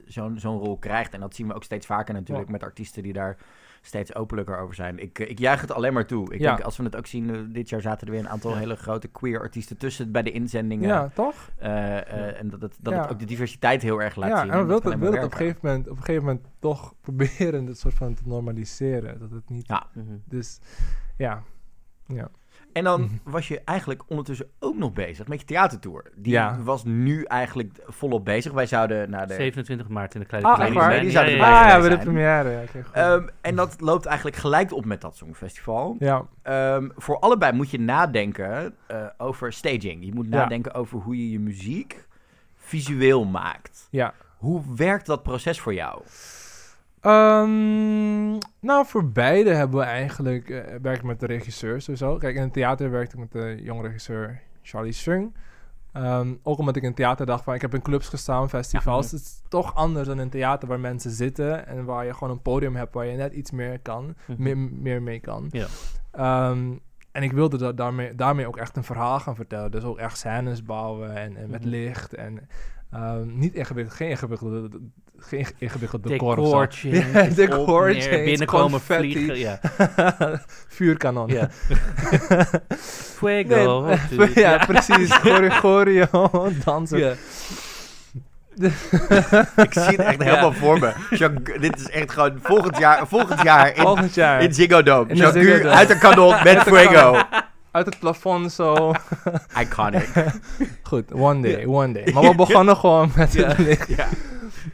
zo'n 0.06 0.38
zo'n 0.38 0.58
rol 0.58 0.78
krijgt. 0.78 1.14
En 1.14 1.20
dat 1.20 1.34
zien 1.34 1.46
we 1.48 1.54
ook 1.54 1.64
steeds 1.64 1.86
vaker 1.86 2.14
natuurlijk 2.14 2.46
Ja. 2.46 2.52
met 2.52 2.62
artiesten 2.62 3.02
die 3.02 3.12
daar 3.12 3.36
steeds 3.82 4.14
openlijker 4.14 4.58
over 4.58 4.74
zijn. 4.74 4.98
Ik, 4.98 5.18
eh, 5.18 5.30
ik 5.30 5.38
juich 5.38 5.60
het 5.60 5.72
alleen 5.72 5.92
maar 5.92 6.06
toe. 6.06 6.34
Ik 6.34 6.40
Ja. 6.40 6.46
denk, 6.54 6.64
als 6.64 6.76
we 6.76 6.82
het 6.82 6.96
ook 6.96 7.06
zien, 7.06 7.34
eh, 7.34 7.40
dit 7.48 7.68
jaar 7.68 7.80
zaten 7.80 8.06
er 8.06 8.12
weer 8.12 8.22
een 8.22 8.28
aantal 8.28 8.56
hele 8.56 8.76
grote 8.76 9.08
queer 9.08 9.40
artiesten 9.40 9.76
tussen 9.76 10.12
bij 10.12 10.22
de 10.22 10.30
inzendingen. 10.30 10.88
Ja, 10.88 11.08
toch? 11.14 11.50
En 11.58 12.48
dat, 12.50 12.60
het, 12.60 12.76
dat 12.80 12.92
Ja. 12.92 13.00
het 13.00 13.10
ook 13.10 13.18
de 13.18 13.24
diversiteit 13.24 13.82
heel 13.82 14.02
erg 14.02 14.16
laat 14.16 14.28
ja, 14.30 14.40
zien. 14.42 14.50
en 14.50 14.58
we 14.60 14.66
dat 14.66 14.82
wilden 14.82 15.00
wil 15.00 15.12
het 15.12 15.24
op 15.24 15.30
een, 15.30 15.36
gegeven 15.36 15.60
moment, 15.62 15.88
op 15.88 15.96
een 15.96 16.02
gegeven 16.04 16.26
moment 16.26 16.46
toch 16.58 16.94
proberen 17.00 17.64
dit 17.64 17.78
soort 17.78 17.94
van 17.94 18.14
te 18.14 18.22
normaliseren. 18.24 19.18
Dat 19.18 19.30
het 19.30 19.48
niet... 19.48 19.66
Ja. 19.66 19.86
Dus, 20.24 20.60
ja. 21.16 21.42
Ja. 22.06 22.28
En 22.72 22.84
dan 22.84 23.00
Mhm. 23.00 23.10
was 23.24 23.48
je 23.48 23.60
eigenlijk 23.64 24.02
ondertussen 24.06 24.50
ook 24.58 24.76
nog 24.76 24.92
bezig 24.92 25.26
met 25.28 25.40
je 25.40 25.46
theatertour. 25.46 26.10
Die 26.16 26.32
Ja. 26.32 26.58
was 26.62 26.84
nu 26.84 27.22
eigenlijk 27.24 27.78
volop 27.86 28.24
bezig. 28.24 28.52
Wij 28.52 28.66
zouden 28.66 29.10
naar 29.10 29.26
de... 29.26 29.34
27 29.34 29.88
maart 29.88 30.14
in 30.14 30.20
de 30.20 30.26
Kleine 30.26 30.48
Ah, 30.48 30.58
waar? 30.58 30.90
Die 30.90 31.04
Ja, 31.04 31.10
zouden 31.10 31.34
ja, 31.34 31.38
erbij 31.40 31.48
ja. 31.70 31.76
Ah 31.76 31.82
ja, 31.82 31.88
de 31.88 31.98
première. 31.98 32.50
Ja. 32.92 33.12
Ehm, 33.14 33.26
en 33.40 33.56
dat 33.56 33.80
loopt 33.80 34.06
eigenlijk 34.06 34.36
gelijk 34.36 34.72
op 34.72 34.84
met 34.84 35.00
dat 35.00 35.16
Songfestival. 35.16 35.96
ja. 35.98 36.22
Ehm, 36.42 36.88
voor 36.96 37.18
allebei 37.18 37.52
moet 37.52 37.70
je 37.70 37.80
nadenken 37.80 38.74
eh, 38.86 39.06
over 39.18 39.52
staging. 39.52 40.04
Je 40.04 40.14
moet 40.14 40.26
Ja. 40.30 40.36
nadenken 40.36 40.74
over 40.74 40.98
hoe 40.98 41.16
je 41.16 41.30
je 41.30 41.40
muziek 41.40 42.06
visueel 42.56 43.24
maakt. 43.24 43.88
ja. 43.90 44.14
Hoe 44.36 44.62
werkt 44.76 45.06
dat 45.06 45.22
proces 45.22 45.60
voor 45.60 45.74
jou? 45.74 46.02
Ehm, 47.08 48.30
nou, 48.60 48.86
voor 48.86 49.08
beide 49.08 49.54
hebben 49.54 49.78
we 49.78 49.84
eigenlijk 49.84 50.64
werk 50.82 51.02
met 51.02 51.20
de 51.20 51.26
regisseur 51.26 51.80
sowieso. 51.80 52.16
Kijk, 52.16 52.36
in 52.36 52.42
het 52.42 52.52
theater 52.52 52.90
werkte 52.90 53.14
ik 53.16 53.20
met 53.20 53.32
de 53.32 53.62
jonge 53.62 53.82
regisseur 53.82 54.40
Charlie 54.62 54.92
Sung. 54.92 55.34
Ehm, 55.92 56.34
ook 56.42 56.58
omdat 56.58 56.76
ik 56.76 56.82
in 56.82 56.94
theater 56.94 57.26
dacht 57.26 57.44
van, 57.44 57.54
ik 57.54 57.60
heb 57.60 57.74
in 57.74 57.82
clubs 57.82 58.08
gestaan, 58.08 58.48
festivals. 58.48 59.10
Ja. 59.10 59.16
Het 59.16 59.26
is 59.26 59.42
toch 59.48 59.74
anders 59.74 60.06
dan 60.08 60.20
in 60.20 60.28
theater 60.30 60.68
waar 60.68 60.80
mensen 60.80 61.10
zitten 61.10 61.66
en 61.66 61.84
waar 61.84 62.04
je 62.04 62.14
gewoon 62.14 62.30
een 62.30 62.42
podium 62.42 62.76
hebt 62.76 62.94
waar 62.94 63.06
je 63.06 63.16
net 63.16 63.32
iets 63.32 63.50
meer 63.50 63.80
kan, 63.80 64.14
Mhm. 64.26 64.42
meer, 64.42 64.56
meer 64.58 65.02
mee 65.02 65.20
kan. 65.20 65.46
Ja. 65.50 65.66
Ehm, 66.10 66.72
en 67.12 67.22
ik 67.22 67.32
wilde 67.32 67.58
dat 67.58 67.76
daarmee, 67.76 68.14
daarmee 68.14 68.46
ook 68.46 68.56
echt 68.56 68.76
een 68.76 68.84
verhaal 68.84 69.20
gaan 69.20 69.36
vertellen. 69.36 69.70
Dus 69.70 69.84
ook 69.84 69.98
echt 69.98 70.18
scènes 70.18 70.62
bouwen 70.62 71.16
en, 71.16 71.36
en 71.36 71.50
met 71.50 71.60
Mhm. 71.60 71.68
licht 71.70 72.14
en 72.14 72.48
ehm, 72.92 73.38
niet 73.38 73.54
ingewikkeld, 73.54 73.96
geen 73.96 74.08
ingewikkelde, 74.10 74.68
geen 75.18 75.46
ingewikkeld 75.58 76.06
decor 76.06 76.34
zo. 76.36 76.42
Decor 76.42 76.66
change, 76.70 77.06
Ja, 77.28 77.34
decor 77.34 77.88
op, 77.88 77.94
neer, 77.94 78.02
change, 78.02 78.24
binnenkomen 78.24 78.70
confetti. 78.70 79.12
vliegen. 79.12 79.38
Ja. 79.38 79.60
Vuurkanon. 80.68 81.28
Ja. 81.28 81.48
Fuego. 83.18 83.80
Nee, 83.86 83.98
dude. 84.10 84.40
ja, 84.40 84.64
precies. 84.66 85.12
Gorygorio, 85.12 86.06
dansen. 86.64 86.98
Ja. 86.98 87.12
Ik 89.56 89.72
zie 89.72 89.82
het 89.82 89.98
echt 89.98 90.22
helemaal 90.22 90.52
voor 90.52 90.78
me. 90.78 90.92
Jacques- 91.10 91.60
dit 91.60 91.76
is 91.80 91.90
echt 91.90 92.12
gewoon 92.12 92.38
volgend 92.42 92.78
jaar, 92.78 93.06
volgend 93.08 93.42
jaar 93.42 93.76
in, 93.76 93.82
Volgend 93.82 94.14
jaar. 94.14 94.42
in 94.42 94.54
Ziggo 94.54 94.82
Dome. 94.82 95.08
In 95.10 95.16
Jacques 95.16 95.44
Ziggo 95.44 95.62
Dome. 95.62 95.74
uit 95.74 95.88
de 95.88 95.98
kanon 95.98 96.34
met 96.44 96.58
Fuego. 96.58 97.18
Uit 97.70 97.86
het 97.86 97.98
plafond 97.98 98.52
zo. 98.52 98.92
Iconic. 99.62 100.08
Goed, 100.82 101.12
one 101.12 101.40
day, 101.40 101.66
one 101.66 101.92
day. 101.92 102.12
Maar 102.12 102.22
we 102.22 102.34
begonnen 102.34 102.76
gewoon 102.84 103.10
met 103.16 103.34
het 103.34 103.58
licht. 103.58 103.90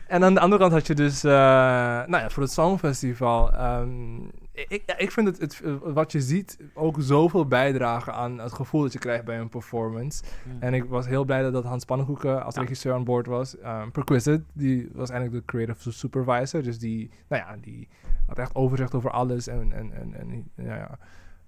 En 0.06 0.24
aan 0.24 0.34
de 0.34 0.40
andere 0.40 0.60
kant 0.60 0.72
had 0.72 0.86
je 0.86 0.94
dus, 0.94 1.24
eh, 1.24 1.30
nou 1.32 2.16
ja, 2.16 2.30
voor 2.30 2.42
het 2.42 2.52
Songfestival. 2.52 3.52
ehm, 3.52 4.14
ik, 4.52 4.82
ik 4.96 5.10
vind 5.10 5.26
het, 5.26 5.40
het, 5.40 5.60
wat 5.82 6.12
je 6.12 6.20
ziet, 6.20 6.58
ook 6.74 6.96
zoveel 6.98 7.46
bijdragen 7.46 8.14
aan 8.14 8.38
het 8.38 8.52
gevoel 8.52 8.82
dat 8.82 8.92
je 8.92 8.98
krijgt 8.98 9.24
bij 9.24 9.38
een 9.38 9.48
performance. 9.48 10.22
En 10.58 10.74
ik 10.74 10.84
was 10.84 11.06
heel 11.06 11.24
blij 11.24 11.42
dat, 11.42 11.52
dat 11.52 11.64
Hans 11.64 11.84
Pannenkoeken 11.84 12.44
als 12.44 12.54
Ja. 12.54 12.60
regisseur 12.60 12.94
aan 12.94 13.04
boord 13.04 13.26
was. 13.26 13.56
Um, 13.64 13.90
Perquisite, 13.92 14.42
die 14.52 14.88
was 14.92 15.10
eigenlijk 15.10 15.46
de 15.46 15.52
creative 15.52 15.92
supervisor. 15.92 16.62
Dus 16.62 16.78
die, 16.78 17.10
nou 17.28 17.42
ja, 17.42 17.56
die 17.60 17.88
had 18.26 18.38
echt 18.38 18.54
overzicht 18.54 18.94
over 18.94 19.10
alles. 19.10 19.46
En, 19.46 19.72
en, 19.72 19.92
en, 19.92 20.14
en 20.14 20.50
ja, 20.66 20.76
ja. 20.76 20.98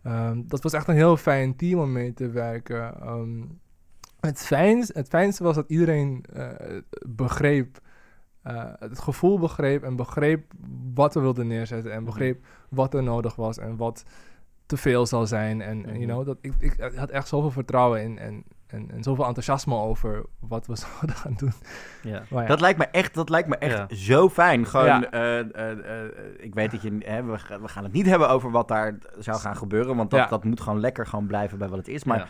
Ehm, 0.06 0.42
dat 0.46 0.62
was 0.62 0.72
echt 0.72 0.88
een 0.88 0.94
heel 0.94 1.16
fijn 1.16 1.56
team 1.56 1.80
om 1.80 1.92
mee 1.92 2.12
te 2.14 2.30
werken. 2.30 3.00
Ehm, 3.00 3.42
het, 4.20 4.38
fijnste, 4.38 4.92
het 4.98 5.08
fijnste 5.08 5.42
was 5.44 5.54
dat 5.54 5.68
iedereen 5.68 6.24
eh, 6.32 6.46
begreep, 7.06 7.80
eh, 8.42 8.64
het 8.78 8.98
gevoel 8.98 9.38
begreep 9.38 9.82
en 9.82 9.96
begreep 9.96 10.52
wat 10.94 11.14
we 11.14 11.20
wilden 11.20 11.46
neerzetten. 11.46 11.92
En 11.92 12.04
begreep 12.04 12.44
wat 12.68 12.94
er 12.94 13.02
nodig 13.02 13.34
was 13.36 13.58
en 13.58 13.76
wat 13.76 14.04
te 14.66 14.76
veel 14.76 15.06
zal 15.06 15.26
zijn. 15.26 15.60
En, 15.60 15.86
en, 15.86 15.92
you 15.92 15.96
Mhm. 15.98 16.06
know, 16.06 16.26
dat, 16.26 16.38
ik, 16.40 16.54
ik 16.58 16.90
had 16.96 17.10
echt 17.10 17.28
zoveel 17.28 17.50
vertrouwen 17.50 18.02
in 18.02 18.18
en, 18.18 18.44
en, 18.66 18.90
en 18.90 19.02
zoveel 19.02 19.24
enthousiasme 19.26 19.74
over 19.74 20.24
wat 20.40 20.66
we 20.66 20.76
zouden 20.86 21.16
gaan 21.16 21.34
doen. 21.36 21.52
Ja. 22.02 22.22
Maar 22.30 22.42
ja. 22.42 22.48
Dat 22.48 22.60
lijkt 22.60 22.78
me 22.78 22.84
echt, 22.86 23.14
dat 23.14 23.28
lijkt 23.28 23.48
me 23.48 23.56
echt 23.56 23.76
Ja. 23.76 23.96
zo 23.96 24.28
fijn. 24.28 24.66
Gewoon, 24.66 24.86
Ja. 24.86 25.10
eh, 25.10 25.38
eh, 25.38 26.04
eh, 26.04 26.10
ik 26.38 26.54
weet 26.54 26.70
dat 26.70 26.82
je, 26.82 26.98
hè, 26.98 27.22
we, 27.24 27.38
we 27.60 27.68
gaan 27.68 27.84
het 27.84 27.92
niet 27.92 28.06
hebben 28.06 28.28
over 28.28 28.50
wat 28.50 28.68
daar 28.68 28.98
zou 29.18 29.38
gaan 29.38 29.56
gebeuren, 29.56 29.96
want 29.96 30.10
dat, 30.10 30.20
Ja. 30.20 30.26
dat 30.26 30.44
moet 30.44 30.60
gewoon 30.60 30.80
lekker 30.80 31.06
gewoon 31.06 31.26
blijven 31.26 31.58
bij 31.58 31.68
wat 31.68 31.78
het 31.78 31.88
is. 31.88 32.04
Maar 32.04 32.18
Ja. 32.18 32.26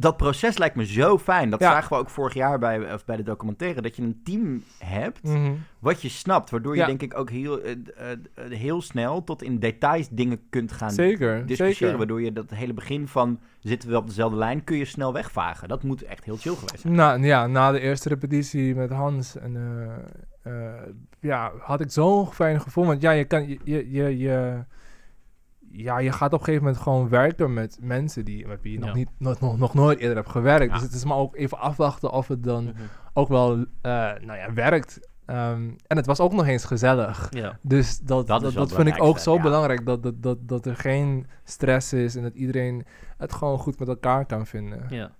Dat 0.00 0.16
proces 0.16 0.58
lijkt 0.58 0.76
me 0.76 0.86
zo 0.86 1.18
fijn. 1.18 1.50
Dat 1.50 1.60
Ja. 1.60 1.70
zagen 1.70 1.88
we 1.88 1.96
ook 2.02 2.10
vorig 2.10 2.34
jaar 2.34 2.58
bij, 2.58 2.92
of 2.94 3.04
bij 3.04 3.16
de 3.16 3.22
documentaire, 3.22 3.80
dat 3.82 3.96
je 3.96 4.02
een 4.02 4.20
team 4.24 4.62
hebt 4.78 5.22
Mhm. 5.22 5.52
wat 5.78 6.02
je 6.02 6.08
snapt, 6.08 6.50
waardoor 6.50 6.76
je 6.76 6.84
denk 6.86 7.02
ik 7.02 7.18
ook 7.18 7.30
heel, 7.30 7.60
eh, 7.60 7.70
eh, 7.96 8.10
eh, 8.34 8.50
heel 8.58 8.82
snel 8.82 9.24
tot 9.24 9.42
in 9.42 9.58
details 9.58 10.08
dingen 10.08 10.40
kunt 10.50 10.72
gaan 10.72 10.90
Zeker, 10.90 11.36
discussiëren, 11.46 11.74
zeker. 11.76 11.96
waardoor 11.96 12.22
je 12.22 12.32
dat 12.32 12.50
hele 12.50 12.74
begin 12.74 13.08
van 13.08 13.40
zitten 13.60 13.88
we 13.90 13.96
op 13.96 14.06
dezelfde 14.06 14.36
lijn, 14.38 14.64
kun 14.64 14.76
je 14.76 14.84
snel 14.84 15.12
wegvagen. 15.12 15.68
Dat 15.68 15.82
moet 15.82 16.02
echt 16.02 16.24
heel 16.24 16.36
chill 16.36 16.54
geweest 16.54 16.80
zijn. 16.80 16.94
Nou 16.94 17.22
ja, 17.24 17.46
na 17.46 17.72
de 17.72 17.80
eerste 17.80 18.08
repetitie 18.08 18.74
met 18.74 18.90
Hans 18.90 19.36
en 19.38 19.56
ja, 21.20 21.52
had 21.60 21.80
ik 21.80 21.90
zo'n 21.90 22.32
fijn 22.32 22.60
gevoel. 22.60 22.86
Want 22.86 23.02
ja, 23.02 23.10
je 23.10 23.24
kan 23.24 23.48
je, 23.48 23.58
je, 23.64 23.90
je, 23.90 24.18
je- 24.18 24.64
ja, 25.72 25.98
je 25.98 26.12
gaat 26.12 26.32
op 26.32 26.38
een 26.38 26.44
gegeven 26.44 26.64
moment 26.66 26.82
gewoon 26.82 27.08
werken 27.08 27.52
met 27.52 27.78
mensen 27.80 28.24
die 28.24 28.46
met 28.46 28.62
wie 28.62 28.72
je 28.72 28.78
nog 28.78 28.88
Ja. 28.88 28.94
niet 28.94 29.10
nog, 29.18 29.40
nog, 29.40 29.58
nog 29.58 29.74
nooit 29.74 29.98
eerder 29.98 30.16
hebt 30.16 30.28
gewerkt. 30.30 30.66
Ja. 30.66 30.72
Dus 30.72 30.82
het 30.82 30.92
is 30.92 31.04
maar 31.04 31.16
ook 31.16 31.36
even 31.36 31.58
afwachten 31.58 32.10
of 32.10 32.28
het 32.28 32.44
dan 32.44 32.64
Mhm. 32.64 32.74
ook 33.12 33.28
wel 33.28 33.52
eh, 33.52 33.90
nou 34.20 34.34
ja, 34.38 34.52
werkt. 34.52 35.08
Ehm, 35.26 35.70
en 35.86 35.96
het 35.96 36.06
was 36.06 36.20
ook 36.20 36.32
nog 36.32 36.46
eens 36.46 36.64
gezellig. 36.64 37.26
Ja. 37.30 37.58
Dus 37.62 37.98
dat, 37.98 38.26
Dat 38.26 38.52
dat, 38.52 38.72
vind 38.72 38.88
ik 38.88 39.02
ook 39.02 39.18
zo 39.18 39.38
belangrijk. 39.40 39.86
Dat, 39.86 40.02
dat, 40.02 40.22
dat, 40.22 40.48
dat 40.48 40.66
er 40.66 40.76
geen 40.76 41.26
stress 41.44 41.92
is 41.92 42.16
en 42.16 42.22
dat 42.22 42.34
iedereen 42.34 42.84
het 43.16 43.32
gewoon 43.32 43.58
goed 43.58 43.78
met 43.78 43.88
elkaar 43.88 44.24
kan 44.26 44.46
vinden. 44.46 44.84
ja. 44.88 45.10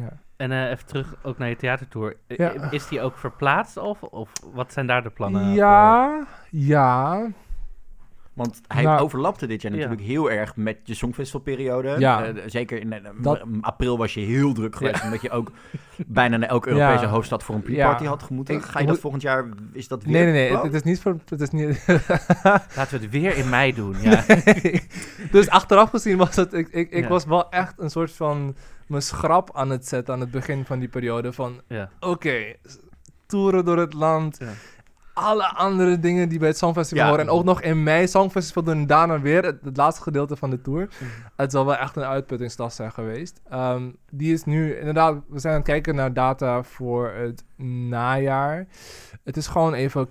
Ja. 0.00 0.12
En 0.36 0.52
eh, 0.52 0.70
even 0.70 0.86
terug 0.86 1.14
ook 1.22 1.38
naar 1.38 1.48
je 1.48 1.56
theatertour. 1.56 2.16
Is 2.70 2.88
die 2.88 3.00
ook 3.00 3.16
verplaatst 3.18 3.76
of, 3.76 4.02
of 4.02 4.32
wat 4.52 4.72
zijn 4.72 4.86
daar 4.86 5.02
de 5.02 5.10
plannen 5.10 5.52
Ja, 5.52 6.26
ja. 6.50 7.26
Want 8.38 8.60
hij 8.68 8.82
Nou, 8.82 9.00
overlapte 9.00 9.46
dit 9.46 9.62
jaar 9.62 9.72
ja. 9.72 9.78
natuurlijk 9.78 10.06
heel 10.08 10.30
erg 10.30 10.56
met 10.56 10.78
je 10.84 10.94
Songfestivalperiode. 10.94 11.94
Ja. 11.98 12.24
Eh, 12.24 12.42
zeker 12.46 12.80
in 12.80 12.94
Dat- 13.20 13.42
april 13.60 13.98
was 13.98 14.14
je 14.14 14.20
heel 14.20 14.52
druk 14.52 14.76
geweest, 14.76 15.02
omdat 15.04 15.20
je 15.22 15.30
ook 15.30 15.52
bijna 16.06 16.36
naar 16.36 16.48
elke 16.48 16.68
Europese 16.68 17.04
Ja. 17.04 17.10
hoofdstad 17.10 17.42
voor 17.42 17.54
een 17.54 17.60
Ja. 17.60 17.66
pre-party 17.66 18.04
had 18.04 18.22
gemoeten. 18.22 18.54
Ik- 18.54 18.62
Ga 18.62 18.78
je 18.78 18.84
dat 18.84 18.86
moet- 18.94 19.00
volgend 19.00 19.22
jaar, 19.22 19.48
is 19.72 19.88
dat 19.88 20.02
weer 20.02 20.12
Nee, 20.12 20.22
nee, 20.24 20.32
nee. 20.32 20.42
Het, 20.42 20.50
plan? 20.52 20.64
het 20.64 20.74
is 20.74 20.82
niet 20.82 21.00
voor. 21.00 21.16
Het 21.28 21.40
is 21.40 21.50
niet. 21.50 21.84
Laten 22.76 22.98
we 22.98 23.04
het 23.04 23.10
weer 23.10 23.36
in 23.36 23.48
mei 23.48 23.74
doen. 23.74 23.96
Ja. 24.00 24.24
dus 25.30 25.48
achteraf 25.48 25.90
gezien 25.90 26.16
was 26.16 26.36
het. 26.36 26.52
Ik, 26.52 26.68
ik, 26.68 26.90
ik 26.90 27.02
Ja. 27.02 27.08
was 27.08 27.24
wel 27.24 27.50
echt 27.50 27.74
een 27.78 27.90
soort 27.90 28.12
van. 28.12 28.56
Mijn 28.86 29.02
schrap 29.02 29.50
aan 29.56 29.70
het 29.70 29.86
zetten 29.86 30.14
aan 30.14 30.20
het 30.20 30.30
begin 30.30 30.64
van 30.64 30.78
die 30.78 30.88
periode. 30.88 31.32
Van 31.32 31.60
ja. 31.66 31.90
oké, 32.00 32.54
toeren 33.26 33.64
door 33.64 33.78
het 33.78 33.92
land. 33.94 34.38
Alle 35.18 35.46
andere 35.54 35.98
dingen 35.98 36.28
die 36.28 36.38
bij 36.38 36.48
het 36.48 36.58
Songfestival 36.58 37.04
Ja. 37.04 37.10
horen. 37.10 37.24
En 37.26 37.30
ook 37.32 37.44
nog 37.44 37.62
in 37.62 37.82
mei 37.82 38.08
Songfestival 38.08 38.62
doen. 38.62 38.76
En 38.76 38.86
daarna 38.86 39.20
weer 39.20 39.44
het, 39.44 39.58
het 39.64 39.76
laatste 39.76 40.02
gedeelte 40.02 40.36
van 40.36 40.50
de 40.50 40.60
tour. 40.60 40.88
Mhm. 40.98 41.10
Het 41.36 41.52
zal 41.52 41.66
wel 41.66 41.76
echt 41.76 41.96
een 41.96 42.04
uitputtingstas 42.04 42.74
zijn 42.76 42.92
geweest. 42.92 43.40
Ehm, 43.50 43.90
die 44.10 44.32
is 44.32 44.44
nu 44.44 44.76
inderdaad. 44.78 45.14
We 45.28 45.38
zijn 45.38 45.52
aan 45.54 45.60
het 45.60 45.68
kijken 45.68 45.94
naar 45.94 46.12
data 46.12 46.62
voor 46.62 47.10
het 47.10 47.44
najaar. 47.88 48.66
Het 49.24 49.36
is 49.36 49.46
gewoon 49.46 49.74
even 49.74 50.08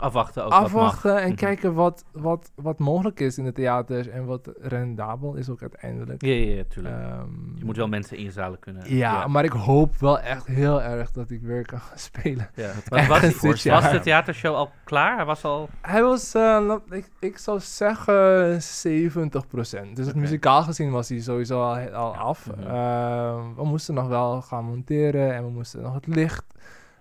Afwachten 0.00 0.44
ook 0.44 0.52
afwachten 0.52 1.16
en 1.20 1.26
Mhm. 1.26 1.36
kijken 1.36 1.74
wat, 1.74 2.04
wat, 2.12 2.50
wat 2.54 2.78
mogelijk 2.78 3.20
is 3.20 3.38
in 3.38 3.44
de 3.44 3.52
theaters 3.52 4.08
en 4.08 4.24
wat 4.24 4.50
rendabel 4.60 5.34
is 5.34 5.48
ook 5.48 5.60
uiteindelijk. 5.60 6.22
Ja, 6.24 6.32
ja, 6.32 6.56
ja, 6.56 6.62
tuurlijk. 6.68 6.94
Ehm, 6.94 7.28
je 7.54 7.64
moet 7.64 7.76
wel 7.76 7.88
mensen 7.88 8.16
in 8.16 8.22
je 8.24 8.30
zalen 8.30 8.58
kunnen. 8.58 8.94
ja, 8.96 9.26
maar 9.26 9.44
ik 9.44 9.52
hoop 9.52 9.96
wel 9.96 10.18
echt 10.20 10.46
heel 10.46 10.82
erg 10.82 11.10
dat 11.12 11.30
ik 11.30 11.40
weer 11.42 11.66
kan 11.66 11.80
spelen. 12.08 12.50
Ja. 12.54 12.70
Was, 12.88 13.08
was, 13.40 13.64
was 13.64 13.90
de 13.90 14.00
theatershow 14.00 14.54
al 14.54 14.70
klaar? 14.84 15.16
Hij 15.16 15.24
was 15.24 15.44
al... 15.44 15.68
Hij 15.80 16.02
was, 16.02 16.34
eh, 16.34 16.74
ik, 16.90 17.08
ik 17.18 17.38
zou 17.38 17.60
zeggen 17.60 18.60
70%. 18.62 19.96
Dus 19.96 20.06
het 20.06 20.14
muzikaal 20.16 20.62
gezien 20.62 20.90
was 20.90 21.08
hij 21.08 21.20
sowieso 21.20 21.62
al, 21.62 21.76
al 21.90 22.16
af. 22.16 22.46
Mhm. 22.56 22.66
Ehm, 22.66 23.54
we 23.56 23.64
moesten 23.64 23.94
nog 23.94 24.08
wel 24.08 24.42
gaan 24.42 24.64
monteren 24.64 25.34
en 25.34 25.44
we 25.44 25.50
moesten 25.50 25.82
nog 25.82 25.94
het 25.94 26.06
licht 26.06 26.44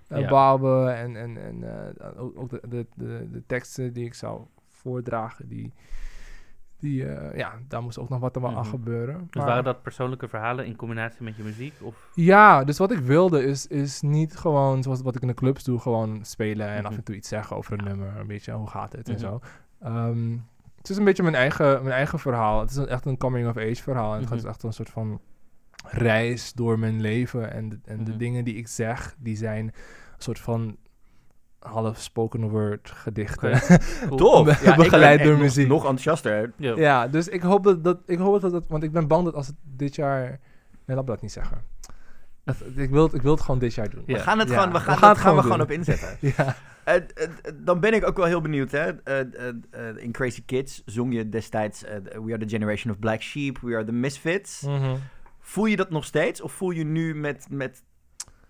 Ja. 0.10 0.30
bouwen. 0.30 0.96
En, 0.96 1.16
en, 1.16 1.38
en 1.44 1.64
eh, 1.98 2.22
ook, 2.22 2.38
ook 2.40 2.50
de, 2.50 2.60
de, 2.96 3.28
de, 3.32 3.44
teksten 3.48 3.94
die 3.94 4.06
ik 4.06 4.14
zou 4.14 4.42
voordragen, 4.68 5.48
die, 5.48 5.74
die, 6.80 7.06
eh, 7.06 7.38
ja, 7.38 7.54
daar 7.68 7.82
moest 7.84 7.98
ook 8.00 8.10
nog 8.10 8.20
wat 8.20 8.38
aan 8.38 8.52
Mhm. 8.54 8.64
gebeuren. 8.64 9.18
Dus 9.26 9.36
Maar- 9.36 9.46
waren 9.46 9.64
dat 9.64 9.82
persoonlijke 9.82 10.28
verhalen 10.28 10.66
in 10.66 10.76
combinatie 10.76 11.24
met 11.24 11.36
je 11.36 11.44
muziek? 11.44 11.74
Of? 11.82 12.10
Ja, 12.14 12.64
dus 12.64 12.78
wat 12.78 12.92
ik 12.92 13.00
wilde 13.00 13.44
is, 13.44 13.68
is 13.68 14.02
niet 14.02 14.38
gewoon 14.38 14.84
zoals 14.84 15.02
wat 15.02 15.16
ik 15.16 15.22
in 15.22 15.28
de 15.28 15.34
clubs 15.34 15.64
doe, 15.64 15.80
gewoon 15.80 16.20
spelen 16.26 16.68
en 16.68 16.84
af 16.84 16.90
Mhm. 16.90 17.00
en 17.00 17.04
toe 17.04 17.16
iets 17.16 17.28
zeggen 17.30 17.56
over 17.56 17.74
een 17.74 17.84
Ja. 17.86 17.90
nummer. 17.90 18.18
Een 18.20 18.28
beetje 18.28 18.52
hoe 18.52 18.68
gaat 18.70 18.92
het 18.92 19.02
Mhm. 19.08 19.12
en 19.12 19.20
zo. 19.20 19.40
Ehm, 19.82 20.38
het 20.78 20.90
is 20.90 20.98
een 20.98 21.04
beetje 21.04 21.24
mijn 21.24 21.36
eigen, 21.36 21.82
mijn 21.84 21.96
eigen 21.96 22.20
verhaal. 22.20 22.60
Het 22.60 22.70
is 22.70 22.76
een- 22.76 22.88
echt 22.88 23.06
een 23.06 23.18
coming-of-age 23.18 23.84
verhaal. 23.84 24.14
En 24.14 24.20
het 24.20 24.30
Mhm. 24.30 24.38
gaat 24.40 24.48
echt 24.48 24.64
een 24.64 24.74
soort 24.74 24.90
van 24.90 25.20
reis 25.88 26.54
door 26.54 26.80
mijn 26.80 27.02
leven. 27.02 27.52
En, 27.54 27.70
de, 27.70 27.80
en 27.86 28.04
de 28.04 28.10
Mhm. 28.10 28.20
dingen 28.20 28.44
die 28.44 28.56
ik 28.56 28.68
zeg, 28.68 29.16
die 29.18 29.36
zijn 29.38 29.66
een 29.66 29.74
soort 30.18 30.40
van 30.40 30.78
half 31.60 31.98
spoken 31.98 32.50
word 32.50 32.92
gedichten. 32.94 33.52
Cool. 34.08 34.18
Tof. 34.18 34.46
Be- 34.46 34.66
Ja, 34.66 34.76
begeleid 34.84 35.24
door 35.24 35.32
nog- 35.32 35.42
muziek. 35.42 35.68
Nog 35.68 35.80
enthousiaster. 35.82 36.52
Ja. 36.56 36.76
Ja, 36.76 37.08
dus 37.08 37.28
ik 37.28 37.42
hoop 37.42 37.64
dat, 37.64 37.84
dat 37.84 37.98
ik 38.06 38.18
hoop 38.18 38.42
dat, 38.42 38.52
dat 38.52 38.64
want 38.68 38.84
ik 38.84 38.92
ben 38.92 39.08
bang 39.08 39.26
dat 39.26 39.34
als 39.34 39.48
het 39.48 39.56
dit 39.64 39.96
jaar, 39.96 40.40
nee, 40.86 40.96
laat 40.96 41.06
me 41.06 41.12
dat 41.12 41.22
niet 41.22 41.32
zeggen. 41.32 41.62
Dat- 42.44 42.56
ik, 42.76 42.90
wil 42.90 43.04
het, 43.04 43.14
ik 43.14 43.22
wil 43.22 43.32
het 43.32 43.42
gewoon 43.42 43.60
dit 43.60 43.74
jaar 43.74 43.90
doen. 43.90 44.04
We 44.06 44.20
gaan 44.20 44.40
het 44.40 44.50
Ja, 44.50 44.54
gewoon, 44.56 44.72
we 44.72 44.78
we 44.78 44.84
gaan, 44.84 44.94
het 44.94 45.04
het 45.08 45.18
gaan 45.18 45.36
we 45.36 45.42
gewoon 45.42 45.62
op 45.62 45.72
inzetten. 45.72 46.18
Ja. 46.38 46.56
Eh, 46.84 46.96
eh, 46.96 47.04
eh, 47.16 47.52
dan 47.56 47.80
ben 47.80 47.94
ik 47.94 48.08
ook 48.08 48.18
wel 48.18 48.26
heel 48.26 48.42
benieuwd. 48.42 48.72
Hè? 48.72 48.92
Eh, 49.04 49.20
eh, 49.20 49.28
eh, 49.72 49.98
in 49.98 50.12
Crazy 50.12 50.44
Kids 50.46 50.82
zong 50.86 51.14
je 51.14 51.30
destijds 51.30 51.82
We 52.24 52.24
are 52.34 52.38
the 52.38 52.48
generation 52.50 52.94
of 52.94 53.00
black 53.00 53.22
sheep, 53.22 53.60
we 53.62 53.76
are 53.76 53.84
the 53.86 53.92
misfits. 53.92 54.62
Mhm. 54.62 54.96
Voel 55.50 55.66
je 55.66 55.76
dat 55.76 55.90
nog 55.90 56.06
steeds? 56.06 56.42
Of 56.42 56.52
voel 56.54 56.70
je 56.72 56.84
nu 56.84 57.16
met, 57.16 57.48
met 57.50 57.84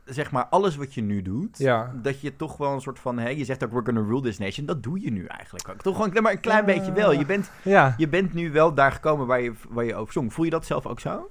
zeg 0.05 0.31
maar 0.31 0.45
alles 0.45 0.75
wat 0.75 0.93
je 0.93 1.01
nu 1.01 1.21
doet, 1.21 1.57
Ja. 1.57 1.93
dat 2.01 2.21
je 2.21 2.35
toch 2.35 2.57
wel 2.57 2.73
een 2.73 2.81
soort 2.81 2.99
van, 2.99 3.17
hè, 3.19 3.29
je 3.29 3.45
zegt 3.45 3.63
ook 3.63 3.71
we're 3.71 3.85
gonna 3.85 4.01
rule 4.01 4.21
this 4.21 4.37
nation, 4.37 4.65
dat 4.65 4.83
doe 4.83 4.99
je 5.01 5.11
nu 5.11 5.25
eigenlijk 5.25 5.69
ook. 5.69 5.81
Toch 5.81 5.95
gewoon 5.95 6.23
maar 6.23 6.31
een 6.31 6.39
klein 6.39 6.65
beetje 6.65 6.91
wel. 6.91 7.11
Je 7.11 7.25
bent, 7.25 7.51
Ja. 7.63 7.93
je 7.97 8.07
bent 8.07 8.33
nu 8.33 8.51
wel 8.51 8.73
daar 8.73 8.91
gekomen 8.91 9.27
waar 9.27 9.41
je, 9.41 9.53
waar 9.69 9.85
je 9.85 9.95
over 9.95 10.13
zong. 10.13 10.33
Voel 10.33 10.45
je 10.45 10.51
dat 10.51 10.65
zelf 10.65 10.85
ook 10.85 10.99
zo? 10.99 11.29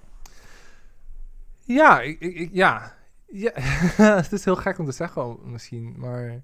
Ja, 1.65 2.01
ik, 2.01 2.21
ik, 2.21 2.51
ja. 2.53 2.95
ja. 3.27 3.51
het 4.23 4.33
is 4.33 4.45
heel 4.45 4.57
gek 4.57 4.79
om 4.79 4.85
te 4.85 4.93
zeggen 4.93 5.37
misschien, 5.45 5.95
maar... 5.99 6.41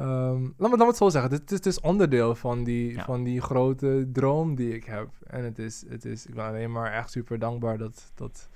ehm, 0.00 0.42
laat, 0.56 0.70
me, 0.70 0.76
laat 0.76 0.86
het 0.86 0.96
zo 0.96 1.08
zeggen. 1.08 1.30
Dit, 1.30 1.38
dit, 1.48 1.48
dit 1.62 1.66
is 1.66 1.80
onderdeel 1.80 2.34
van 2.34 2.64
die, 2.64 2.92
Ja. 2.92 3.04
van 3.04 3.22
die 3.24 3.40
grote 3.40 4.08
droom 4.12 4.54
die 4.54 4.74
ik 4.74 4.84
heb. 4.84 5.08
En 5.26 5.44
het 5.44 5.58
is, 5.58 5.84
het 5.88 6.04
is, 6.04 6.26
ik 6.26 6.34
ben 6.34 6.44
alleen 6.44 6.72
maar 6.72 6.92
echt 6.92 7.10
super 7.10 7.38
dankbaar 7.38 7.78
dat, 7.78 8.12
dat 8.14 8.48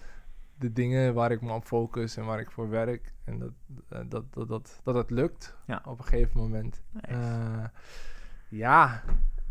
de 0.58 0.72
dingen 0.72 1.14
waar 1.14 1.30
ik 1.30 1.40
me 1.40 1.52
op 1.52 1.64
focus 1.64 2.16
en 2.16 2.24
waar 2.24 2.40
ik 2.40 2.50
voor 2.50 2.68
werk, 2.68 3.12
en 3.24 3.38
dat, 3.38 3.52
eh, 3.88 3.98
dat, 4.08 4.24
dat, 4.32 4.48
dat, 4.48 4.80
dat 4.82 4.94
het 4.94 5.10
lukt 5.10 5.56
Ja. 5.66 5.82
op 5.86 5.98
een 5.98 6.04
gegeven 6.04 6.40
moment. 6.40 6.82
Nice. 6.92 7.06
Eh, 7.08 7.64
ja, 8.48 9.02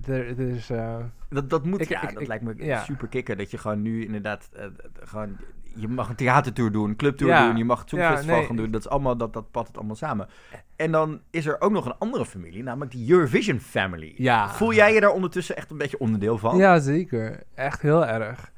er, 0.08 0.39
is... 0.39 0.70
eh, 0.70 1.04
Dat, 1.30 1.50
dat 1.50 1.66
moet, 1.66 1.82
Ik- 1.82 1.89
ja, 1.89 2.02
ik- 2.08 2.14
dat 2.14 2.22
ik- 2.22 2.28
lijkt 2.28 2.44
me 2.44 2.56
ja. 2.66 2.84
super 2.84 3.08
kicken. 3.08 3.38
Dat 3.38 3.52
je 3.52 3.58
gewoon 3.58 3.82
nu 3.82 4.06
inderdaad, 4.06 4.50
gewoon, 4.94 5.38
je 5.76 5.88
mag 5.88 6.10
een 6.10 6.16
theatertour 6.16 6.72
doen, 6.72 6.90
een 6.90 6.96
clubtour 6.96 7.32
Ja. 7.32 7.48
doen, 7.48 7.58
je 7.58 7.66
mag 7.66 7.80
het 7.80 7.90
Ja, 7.90 7.98
Songfestival 7.98 8.38
nee. 8.38 8.46
gaan 8.46 8.56
doen. 8.56 8.72
Dat 8.72 8.82
is 8.82 8.90
allemaal, 8.90 9.18
dat, 9.18 9.34
dat 9.34 9.52
past 9.52 9.68
het 9.68 9.78
allemaal 9.78 9.96
samen. 9.96 10.28
En 10.76 10.92
dan 10.92 11.22
is 11.30 11.46
er 11.46 11.62
ook 11.62 11.72
nog 11.72 11.86
een 11.86 11.98
andere 11.98 12.26
familie, 12.26 12.64
namelijk 12.64 12.92
de 12.92 13.06
Eurovision 13.10 13.60
Family. 13.60 14.14
Ja. 14.18 14.50
Voel 14.50 14.74
jij 14.74 14.94
je 14.94 15.00
daar 15.02 15.12
ondertussen 15.12 15.56
echt 15.56 15.72
een 15.72 15.78
beetje 15.78 16.00
onderdeel 16.00 16.38
van? 16.38 16.58
Ja, 16.58 16.80
zeker. 16.80 17.44
Echt 17.54 17.82
heel 17.82 18.06
erg. 18.06 18.52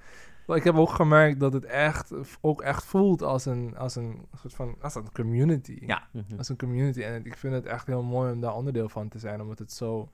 Maar 0.48 0.58
ik 0.58 0.64
heb 0.64 0.76
ook 0.76 0.90
gemerkt 0.90 1.40
dat 1.40 1.54
het 1.54 1.66
echt, 1.66 2.12
ook 2.42 2.62
echt 2.62 2.86
voelt 2.86 3.22
als 3.22 3.46
een, 3.46 3.78
als 3.78 3.96
een 3.96 4.26
soort 4.42 4.54
van, 4.54 4.76
als 4.82 4.96
een 4.96 5.12
community. 5.12 5.78
Ja. 5.86 6.08
Mhm. 6.12 6.38
Als 6.38 6.50
een 6.50 6.58
community. 6.58 7.02
En 7.02 7.26
ik 7.26 7.38
vind 7.38 7.54
het 7.54 7.66
echt 7.66 7.88
heel 7.88 8.04
mooi 8.04 8.32
om 8.32 8.42
daar 8.42 8.54
onderdeel 8.56 8.90
van 8.90 9.08
te 9.08 9.20
zijn, 9.20 9.42
omdat 9.42 9.60
het 9.60 9.72
zo, 9.72 10.10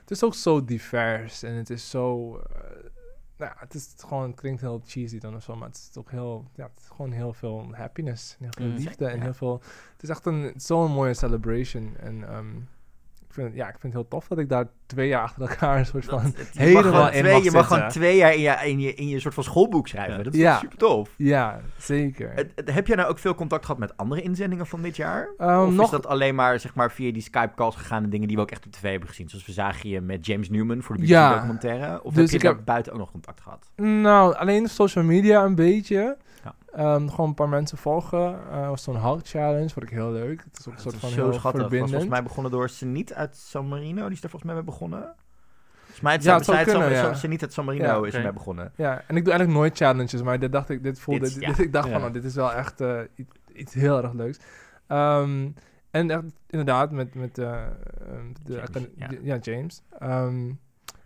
het 0.00 0.10
is 0.10 0.24
ook 0.24 0.34
zo 0.34 0.64
divers 0.64 1.42
en 1.42 1.54
het 1.54 1.70
is 1.70 1.90
zo, 1.90 2.36
eh, 2.36 2.60
nou 3.36 3.50
ja, 3.54 3.60
het 3.60 3.74
is 3.74 3.94
gewoon, 3.96 4.26
het 4.30 4.40
klinkt 4.40 4.60
heel 4.60 4.80
cheesy 4.86 5.18
dan 5.18 5.34
of 5.34 5.42
zo, 5.42 5.56
maar 5.56 5.68
het 5.68 5.76
is 5.76 5.98
ook 5.98 6.10
heel, 6.10 6.50
ja, 6.54 6.64
het 6.74 6.80
is 6.80 6.88
gewoon 6.88 7.12
heel 7.12 7.32
veel 7.32 7.68
happiness, 7.72 8.36
en 8.38 8.42
heel 8.44 8.52
veel 8.56 8.66
Mm. 8.66 8.74
liefde 8.74 9.06
en 9.06 9.16
Ja. 9.16 9.22
heel 9.22 9.34
veel, 9.34 9.60
het 9.92 10.02
is 10.02 10.08
echt 10.08 10.26
een, 10.26 10.52
zo'n 10.56 10.90
mooie 10.92 11.14
celebration 11.14 11.96
en 11.96 12.22
ik 12.22 12.28
vind, 13.34 13.54
ja, 13.54 13.64
ik 13.68 13.76
vind 13.78 13.82
het 13.82 13.92
heel 13.92 14.08
tof 14.08 14.28
dat 14.28 14.38
ik 14.38 14.48
daar 14.48 14.66
twee 14.86 15.08
jaar 15.08 15.22
achter 15.22 15.42
elkaar 15.42 15.78
een 15.78 15.86
soort 15.86 16.06
Dat- 16.10 16.20
van 16.20 16.32
het- 16.36 16.50
helemaal 16.58 16.82
gewoon 16.82 17.12
in 17.12 17.22
twee, 17.22 17.42
Je 17.42 17.50
mag 17.50 17.66
gewoon 17.66 17.88
twee 17.88 18.16
jaar 18.16 18.34
in 18.34 18.40
je, 18.40 18.50
in 18.64 18.80
je, 18.80 18.94
in 18.94 19.08
je 19.08 19.20
soort 19.20 19.34
van 19.34 19.44
schoolboek 19.44 19.88
schrijven. 19.88 20.16
Ja. 20.16 20.22
Dat 20.22 20.34
is 20.34 20.40
Ja. 20.40 20.58
super 20.58 20.78
tof. 20.78 21.10
Ja, 21.16 21.60
zeker. 21.78 22.32
heb 22.64 22.86
jij 22.86 22.96
nou 22.96 23.08
ook 23.08 23.18
veel 23.18 23.34
contact 23.34 23.64
gehad 23.64 23.80
met 23.80 23.96
andere 23.96 24.22
inzendingen 24.22 24.66
van 24.66 24.82
dit 24.82 24.96
jaar? 24.96 25.28
Ehm, 25.38 25.60
of 25.66 25.72
nog- 25.74 25.84
is 25.84 25.90
dat 25.90 26.06
alleen 26.06 26.34
maar, 26.34 26.60
zeg 26.60 26.74
maar 26.74 26.92
via 26.92 27.12
die 27.12 27.22
Skype-calls 27.22 27.76
gegaan 27.76 28.04
en 28.04 28.10
dingen 28.10 28.26
die 28.28 28.36
we 28.36 28.42
ook 28.42 28.50
echt 28.50 28.66
op 28.66 28.72
tv 28.72 28.90
hebben 28.90 29.08
gezien? 29.08 29.28
Zoals 29.28 29.46
we 29.46 29.52
zagen 29.52 29.88
je 29.88 30.00
met 30.00 30.26
James 30.26 30.50
Newman 30.50 30.82
voor 30.82 30.96
de 30.96 31.06
Ja. 31.06 31.28
BBC-documentaire. 31.28 32.02
Of 32.02 32.14
Dus 32.14 32.30
heb 32.32 32.40
je 32.40 32.46
daar 32.46 32.56
heb- 32.56 32.64
buiten 32.64 32.92
ook 32.92 32.98
nog 32.98 33.10
contact 33.10 33.40
gehad? 33.40 33.70
Nou, 33.76 34.34
alleen 34.34 34.68
social 34.68 35.04
media 35.04 35.44
een 35.44 35.54
beetje. 35.54 36.16
Ehm, 36.76 37.08
gewoon 37.08 37.28
een 37.28 37.34
paar 37.34 37.48
mensen 37.48 37.78
volgen. 37.78 38.38
Eh 38.50 38.68
was 38.68 38.82
zo'n 38.82 38.96
Hulk 39.00 39.26
challenge, 39.26 39.68
vond 39.68 39.86
ik 39.86 39.92
heel 39.92 40.12
leuk. 40.12 40.44
Het 40.44 40.58
is 40.58 40.68
ook 40.68 40.74
een 40.74 40.80
soort 40.80 40.94
van 40.96 41.10
heel 41.10 41.32
schattig. 41.32 41.60
Verbindend. 41.60 41.90
volgens 41.90 42.10
mij 42.10 42.22
begonnen 42.22 42.52
door 42.52 42.68
Seniet 42.68 43.14
uit 43.14 43.36
San 43.36 43.68
Marino. 43.68 44.02
Die 44.04 44.16
is 44.16 44.22
er 44.22 44.28
volgens 44.30 44.42
mij 44.44 44.54
mee 44.54 44.62
begonnen. 44.62 45.14
Volgens 45.80 46.00
mij 46.00 46.12
het 46.12 46.22
Ja, 46.22 46.34
het 46.34 46.44
zou 46.44 46.56
zij 46.56 46.66
het 46.66 46.74
kunnen, 46.76 46.96
San- 46.98 47.08
ja. 47.08 47.14
Seniet 47.14 47.42
uit 47.42 47.52
San 47.52 47.64
Marino 47.64 47.84
Ja, 47.84 48.06
is 48.06 48.14
ermee 48.14 48.32
begonnen. 48.32 48.72
Ja, 48.76 48.92
en 49.06 49.16
ik 49.16 49.24
doe 49.24 49.32
eigenlijk 49.32 49.58
nooit 49.60 49.76
challenges, 49.76 50.22
maar 50.22 50.38
dit 50.38 50.52
dacht 50.52 50.68
ik, 50.68 50.82
dit 50.82 51.00
voelde, 51.00 51.20
Dit- 51.20 51.34
dit, 51.34 51.56
ja. 51.56 51.62
ik 51.62 51.72
dacht 51.72 51.88
van, 51.88 52.04
oh, 52.04 52.12
dit 52.12 52.24
is 52.24 52.34
wel 52.34 52.52
echt 52.52 52.80
eh, 52.80 53.00
iets, 53.14 53.30
iets 53.52 53.74
heel 53.74 54.02
erg 54.02 54.12
leuks. 54.12 54.38
Ehm, 54.86 55.48
en 55.90 56.10
echt, 56.10 56.22
inderdaad, 56.48 56.90
met, 56.90 57.14
met 57.14 57.38
eh, 57.38 57.52
ehm, 57.52 57.66
de, 58.42 58.62
James, 58.72 58.88
ja. 58.96 59.08
ja. 59.22 59.36
James. 59.36 59.82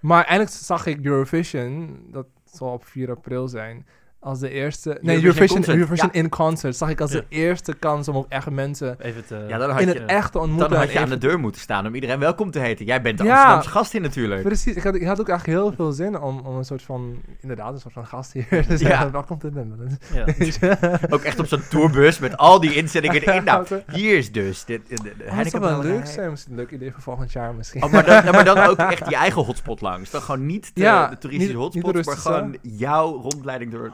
Maar 0.00 0.24
eindelijk 0.24 0.56
zag 0.56 0.86
ik 0.86 1.04
Eurovision, 1.04 1.98
dat 2.10 2.26
zal 2.44 2.72
op 2.72 2.84
4 2.84 3.10
april 3.10 3.48
zijn, 3.48 3.86
als 4.20 4.38
de 4.38 4.50
eerste... 4.50 4.88
Nee, 4.88 4.98
Eurovision 4.98 5.24
Eurovision, 5.24 5.56
Concert, 5.56 5.76
Eurovision 5.76 6.10
ja. 6.12 6.20
in 6.20 6.28
concert 6.28 6.76
Zag 6.76 6.88
ik 6.88 7.00
als 7.00 7.12
Ja. 7.12 7.18
de 7.18 7.26
eerste 7.28 7.74
kans 7.74 8.08
om 8.08 8.16
ook 8.16 8.26
echt 8.28 8.50
mensen 8.50 8.96
Even 9.00 9.26
te... 9.26 9.44
Ja, 9.48 9.58
dan 9.58 9.70
had 9.70 9.80
in 9.80 9.86
je, 9.86 9.94
het 9.94 10.04
echt 10.04 10.32
te 10.32 10.38
ontmoeten. 10.38 10.70
dan 10.70 10.78
had 10.78 10.92
je 10.92 10.98
aan 10.98 11.08
de 11.08 11.18
deur 11.18 11.38
moeten 11.38 11.60
staan 11.60 11.86
om 11.86 11.94
iedereen 11.94 12.18
welkom 12.18 12.50
te 12.50 12.58
heten. 12.58 12.86
Jij 12.86 13.02
bent 13.02 13.18
de 13.18 13.24
Ja. 13.24 13.30
Amsterdamse 13.30 13.68
gast 13.70 13.92
hier 13.92 14.00
natuurlijk. 14.00 14.42
Precies, 14.42 14.74
ik 14.74 14.82
had, 14.82 14.94
ik 14.94 15.06
had 15.06 15.20
ook 15.20 15.28
echt 15.28 15.46
heel 15.46 15.72
veel 15.72 15.92
zin 15.92 16.20
om, 16.20 16.38
om 16.38 16.56
een 16.56 16.64
soort 16.64 16.82
van, 16.82 17.22
inderdaad, 17.40 17.72
een 17.72 17.80
soort 17.80 17.94
van 17.94 18.06
gast 18.06 18.32
hier 18.32 18.48
te 18.48 18.76
zijn. 18.76 18.90
Ja. 18.90 19.10
Welkom 19.10 19.38
te 19.38 19.50
nemen. 19.52 19.98
ja. 20.14 20.78
Ook 21.10 21.22
echt 21.22 21.38
op 21.38 21.46
zo'n 21.46 21.62
tourbus 21.70 22.18
met 22.18 22.36
al 22.36 22.60
die 22.60 22.74
inzendingen 22.74 23.22
erin. 23.22 23.44
Nou, 23.44 23.66
hier 23.92 24.16
is 24.16 24.32
dus. 24.32 24.64
Dit, 24.64 24.88
de, 24.88 24.94
de 25.02 25.24
Oh, 25.30 25.36
dat 25.36 25.46
zou 25.50 25.62
wel 25.62 25.82
leuk 25.82 26.06
zijn. 26.06 26.30
Misschien 26.30 26.52
een 26.52 26.58
leuk 26.58 26.70
idee 26.70 26.92
voor 26.92 27.02
volgend 27.02 27.32
jaar 27.32 27.54
misschien. 27.54 27.82
Oh, 27.82 27.92
maar, 27.92 28.04
dan, 28.04 28.24
maar 28.32 28.44
dan 28.44 28.58
ook 28.58 28.78
echt 28.92 29.08
je 29.08 29.16
eigen 29.16 29.44
hotspot 29.44 29.80
langs. 29.80 30.10
Dan 30.10 30.20
gewoon 30.20 30.46
niet 30.46 30.70
de, 30.74 30.80
Ja, 30.80 31.08
de 31.08 31.18
toeristische 31.18 31.56
hotspot, 31.56 32.04
maar 32.04 32.16
gewoon 32.16 32.56
jouw 32.62 33.20
rondleiding 33.20 33.72
door... 33.72 33.92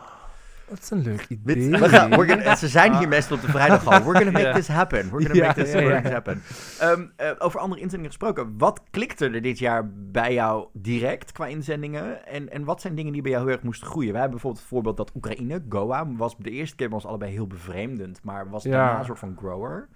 Dat 0.75 0.83
is 0.83 0.91
een 0.91 1.03
leuk 1.03 1.27
idee. 1.45 1.70
we 1.70 1.89
gaan, 1.89 2.12
gonna- 2.12 2.55
ze 2.57 2.68
zijn 2.68 2.97
hier 2.97 3.09
meestal 3.09 3.37
op 3.37 3.43
de 3.43 3.49
vrijdag 3.49 3.87
al. 3.87 4.05
We're 4.05 4.16
gonna 4.16 4.31
make 4.31 4.53
this 4.53 4.68
happen. 4.68 5.11
We're 5.11 5.27
gonna 5.27 5.47
make 5.47 5.62
this, 5.62 5.72
ja. 5.72 5.81
gonna 5.81 6.11
happen. 6.11 6.43
Ehm, 6.79 7.07
eh, 7.16 7.31
over 7.39 7.61
andere 7.61 7.81
inzendingen 7.81 8.11
gesproken. 8.11 8.59
Wat 8.59 8.81
klikte 8.91 9.29
er 9.29 9.43
dit 9.43 9.59
jaar 9.59 9.91
bij 9.95 10.33
jou 10.35 10.66
direct 10.72 11.33
qua 11.33 11.47
inzendingen? 11.47 12.27
En, 12.27 12.51
en 12.51 12.64
wat 12.64 12.81
zijn 12.81 12.95
dingen 12.95 13.12
die 13.12 13.22
bij 13.22 13.31
jou 13.31 13.45
heel 13.45 13.53
erg 13.55 13.62
moesten 13.62 13.87
groeien? 13.87 14.11
Wij 14.12 14.20
hebben 14.20 14.41
bijvoorbeeld 14.41 14.62
het 14.62 14.72
voorbeeld 14.72 14.97
dat 14.97 15.12
Oekraïne, 15.14 15.62
Goa, 15.68 16.07
was 16.16 16.37
de 16.39 16.51
eerste 16.51 16.77
keer 16.77 16.87
bij 16.89 16.97
ons 16.97 17.07
allebei 17.07 17.33
heel 17.33 17.47
bevreemdend. 17.47 18.20
Maar 18.22 18.51
was 18.51 18.62
daarna 18.64 18.99
een 18.99 19.05
soort 19.05 19.18
van 19.18 19.37
grower. 19.39 19.89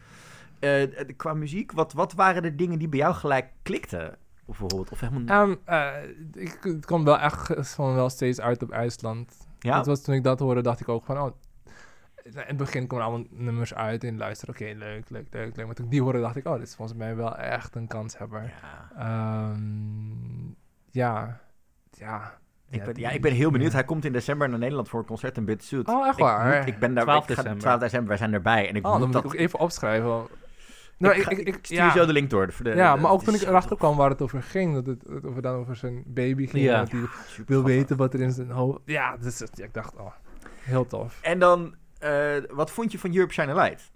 Eh, 0.61 0.83
qua 1.17 1.35
muziek, 1.35 1.73
wat, 1.73 1.93
wat 1.93 2.13
waren 2.13 2.43
de 2.43 2.55
dingen 2.55 2.79
die 2.79 2.89
bij 2.89 2.99
jou 2.99 3.15
gelijk 3.15 3.47
klikten? 3.63 4.17
Bijvoorbeeld, 4.47 4.91
of 4.91 5.01
helemaal... 5.01 5.57
Eh, 5.65 5.89
ik, 6.33 6.59
het 6.63 6.87
kwam 6.87 7.05
wel 7.05 7.19
echt 7.19 7.53
van 7.75 7.95
wel 7.95 8.11
steeds 8.11 8.41
uit 8.41 8.63
op 8.63 8.71
IJsland. 8.71 9.47
Ja? 9.59 9.77
Dat 9.77 9.87
was 9.87 10.03
toen 10.03 10.15
ik 10.15 10.23
dat 10.25 10.39
hoorde, 10.39 10.61
dacht 10.63 10.81
ik 10.81 10.89
ook 10.89 11.05
van, 11.05 11.19
oh, 11.19 11.31
in 12.23 12.33
het 12.37 12.57
begin 12.57 12.87
komen 12.87 13.05
allemaal 13.05 13.27
nummers 13.31 13.75
uit 13.75 14.05
en 14.05 14.17
luister, 14.19 14.49
oké, 14.49 14.65
leuk, 14.65 15.11
leuk, 15.11 15.27
leuk, 15.31 15.57
leuk. 15.57 15.67
Maar 15.67 15.75
toen 15.75 15.85
ik 15.85 15.91
die 15.91 16.03
hoorde, 16.03 16.21
dacht 16.21 16.37
ik, 16.37 16.47
oh, 16.47 16.53
dit 16.59 16.63
is 16.69 16.75
volgens 16.75 16.99
mij 16.99 17.17
wel 17.17 17.37
echt 17.37 17.75
een 17.75 17.87
kanshebber. 17.87 18.43
Ja. 18.43 18.91
Ehm, 18.99 20.47
ja, 20.91 21.41
ja. 21.91 22.39
Ik 22.71 22.85
ben, 22.85 22.97
ja, 22.97 23.11
ik 23.11 23.23
ben 23.23 23.33
heel 23.33 23.51
benieuwd. 23.51 23.73
Hij 23.73 23.85
komt 23.85 24.05
in 24.05 24.13
december 24.13 24.49
naar 24.49 24.59
Nederland 24.59 24.89
voor 24.89 25.01
een 25.01 25.07
concert 25.07 25.37
in 25.37 25.45
Bitsuit. 25.45 25.89
Oh, 25.89 26.07
echt 26.07 26.19
Ik, 26.19 26.25
waar? 26.25 26.59
moet- 26.59 26.67
ik 26.67 26.79
ben 26.79 26.95
daar 26.95 27.05
12 27.05 27.23
ik 27.29 27.29
ga- 27.29 27.35
december. 27.35 27.61
12 27.63 27.81
december, 27.81 28.09
wij 28.09 28.17
zijn 28.17 28.33
erbij. 28.33 28.69
En 28.69 28.77
ik 28.77 28.85
Oh, 28.87 28.91
moet 28.91 29.01
dan 29.01 29.09
moet 29.11 29.13
dat... 29.13 29.25
ik 29.25 29.31
ook 29.31 29.45
even 29.47 29.59
opschrijven. 29.59 30.27
Nou, 30.99 31.15
ik, 31.15 31.21
ik, 31.21 31.25
ga- 31.25 31.31
ik, 31.31 31.39
ik 31.39 31.47
ik- 31.57 31.65
stuur 31.65 31.77
ja. 31.79 31.85
je 31.93 31.99
zo 31.99 32.07
de 32.07 32.13
link 32.13 32.31
door. 32.31 32.47
De, 32.63 32.71
ja, 32.75 32.97
maar 32.97 33.11
ook 33.11 33.23
toen 33.23 33.35
ik 33.35 33.41
erachter 33.43 33.77
kwam 33.77 33.97
waar 33.97 34.11
het 34.11 34.23
over 34.23 34.43
ging, 34.43 34.75
dat 34.75 34.87
het, 34.87 35.03
het 35.09 35.27
over, 35.27 35.43
dan 35.43 35.55
over 35.55 35.77
zijn 35.77 36.03
baby 36.07 36.47
ging, 36.47 36.65
Ja. 36.65 36.79
dat 36.79 36.91
hij 36.91 37.01
Super 37.27 37.55
wil 37.55 37.65
weten 37.65 37.97
wat 37.97 38.15
er 38.15 38.21
in 38.21 38.33
zijn 38.33 38.51
hoofd... 38.51 38.79
Ja, 38.85 39.17
dus, 39.17 39.41
ik 39.41 39.75
dacht, 39.75 39.97
oh, 39.97 40.13
heel 40.61 40.87
tof. 40.87 41.19
En 41.23 41.39
dan, 41.39 41.75
eh, 41.99 42.37
wat 42.51 42.71
vond 42.71 42.93
je 42.93 42.99
van 42.99 43.15
Europe 43.15 43.33
Shine 43.33 43.53
a 43.53 43.55
Light? 43.63 43.91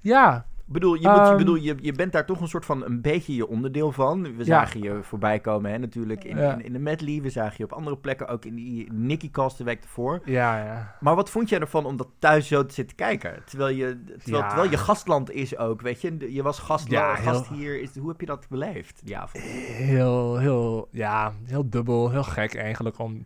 Ja, 0.00 0.46
bedoel, 0.72 0.94
je, 0.94 1.08
moet, 1.08 1.16
je, 1.16 1.22
Ehm. 1.24 1.36
bedoel 1.36 1.54
je, 1.54 1.74
je 1.80 1.92
bent 1.92 2.12
daar 2.12 2.26
toch 2.26 2.40
een 2.40 2.48
soort 2.48 2.64
van 2.64 2.84
een 2.84 3.00
beetje 3.00 3.34
je 3.34 3.48
onderdeel 3.48 3.92
van. 3.92 4.22
We 4.22 4.30
Ja. 4.38 4.44
zagen 4.44 4.82
je 4.82 4.98
voorbij 5.02 5.40
komen, 5.40 5.70
hè, 5.70 5.78
natuurlijk 5.78 6.24
in, 6.24 6.36
Ja. 6.36 6.52
in, 6.54 6.64
in 6.64 6.72
de 6.72 6.78
medley. 6.78 7.22
We 7.22 7.30
zagen 7.30 7.54
je 7.58 7.64
op 7.64 7.72
andere 7.72 7.96
plekken, 7.96 8.28
ook 8.28 8.44
in 8.44 8.54
die 8.54 8.92
Nicky-cast 8.92 9.58
de 9.58 9.64
week 9.64 9.82
ervoor. 9.82 10.20
Ja, 10.24 10.64
ja. 10.64 10.96
Maar 11.00 11.14
wat 11.14 11.30
vond 11.30 11.48
jij 11.48 11.60
ervan 11.60 11.86
om 11.86 11.96
dat 11.96 12.08
thuis 12.18 12.46
zo 12.48 12.66
te 12.66 12.74
zitten 12.74 12.96
kijken? 12.96 13.42
Terwijl 13.44 13.76
je, 13.76 14.02
terwijl, 14.18 14.42
Ja. 14.42 14.48
terwijl 14.48 14.70
je 14.70 14.76
gastland 14.78 15.30
is 15.30 15.56
ook, 15.58 15.80
weet 15.80 16.00
je. 16.00 16.32
Je 16.32 16.42
was 16.42 16.58
gast, 16.58 16.90
Ja, 16.90 17.14
gast 17.14 17.48
hier. 17.48 17.80
Is, 17.80 17.96
hoe 17.96 18.08
heb 18.08 18.20
je 18.20 18.26
dat 18.26 18.46
beleefd, 18.48 19.00
die 19.04 19.16
avond? 19.18 19.44
Heel, 19.44 20.38
heel, 20.38 20.88
ja, 20.90 21.32
heel 21.44 21.70
dubbel, 21.70 22.10
heel 22.10 22.24
gek 22.24 22.54
eigenlijk 22.54 22.98
om... 22.98 23.22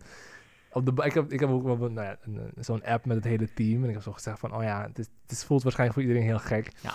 Op 0.71 0.85
de, 0.85 1.03
ik, 1.05 1.13
heb, 1.13 1.31
ik 1.31 1.39
heb 1.39 1.49
ook 1.49 1.63
wel 1.63 1.77
nou 1.77 2.07
ja, 2.07 2.17
zo'n 2.59 2.83
app 2.83 3.05
met 3.05 3.15
het 3.15 3.25
hele 3.25 3.53
team. 3.53 3.81
En 3.83 3.87
ik 3.87 3.93
heb 3.93 4.03
zo 4.03 4.11
gezegd 4.11 4.39
van, 4.39 4.55
oh 4.55 4.63
ja, 4.63 4.81
het, 4.87 4.99
is, 4.99 5.07
het 5.27 5.43
voelt 5.45 5.63
waarschijnlijk 5.63 5.99
voor 5.99 6.07
iedereen 6.09 6.29
heel 6.29 6.39
gek. 6.39 6.71
Ja. 6.81 6.93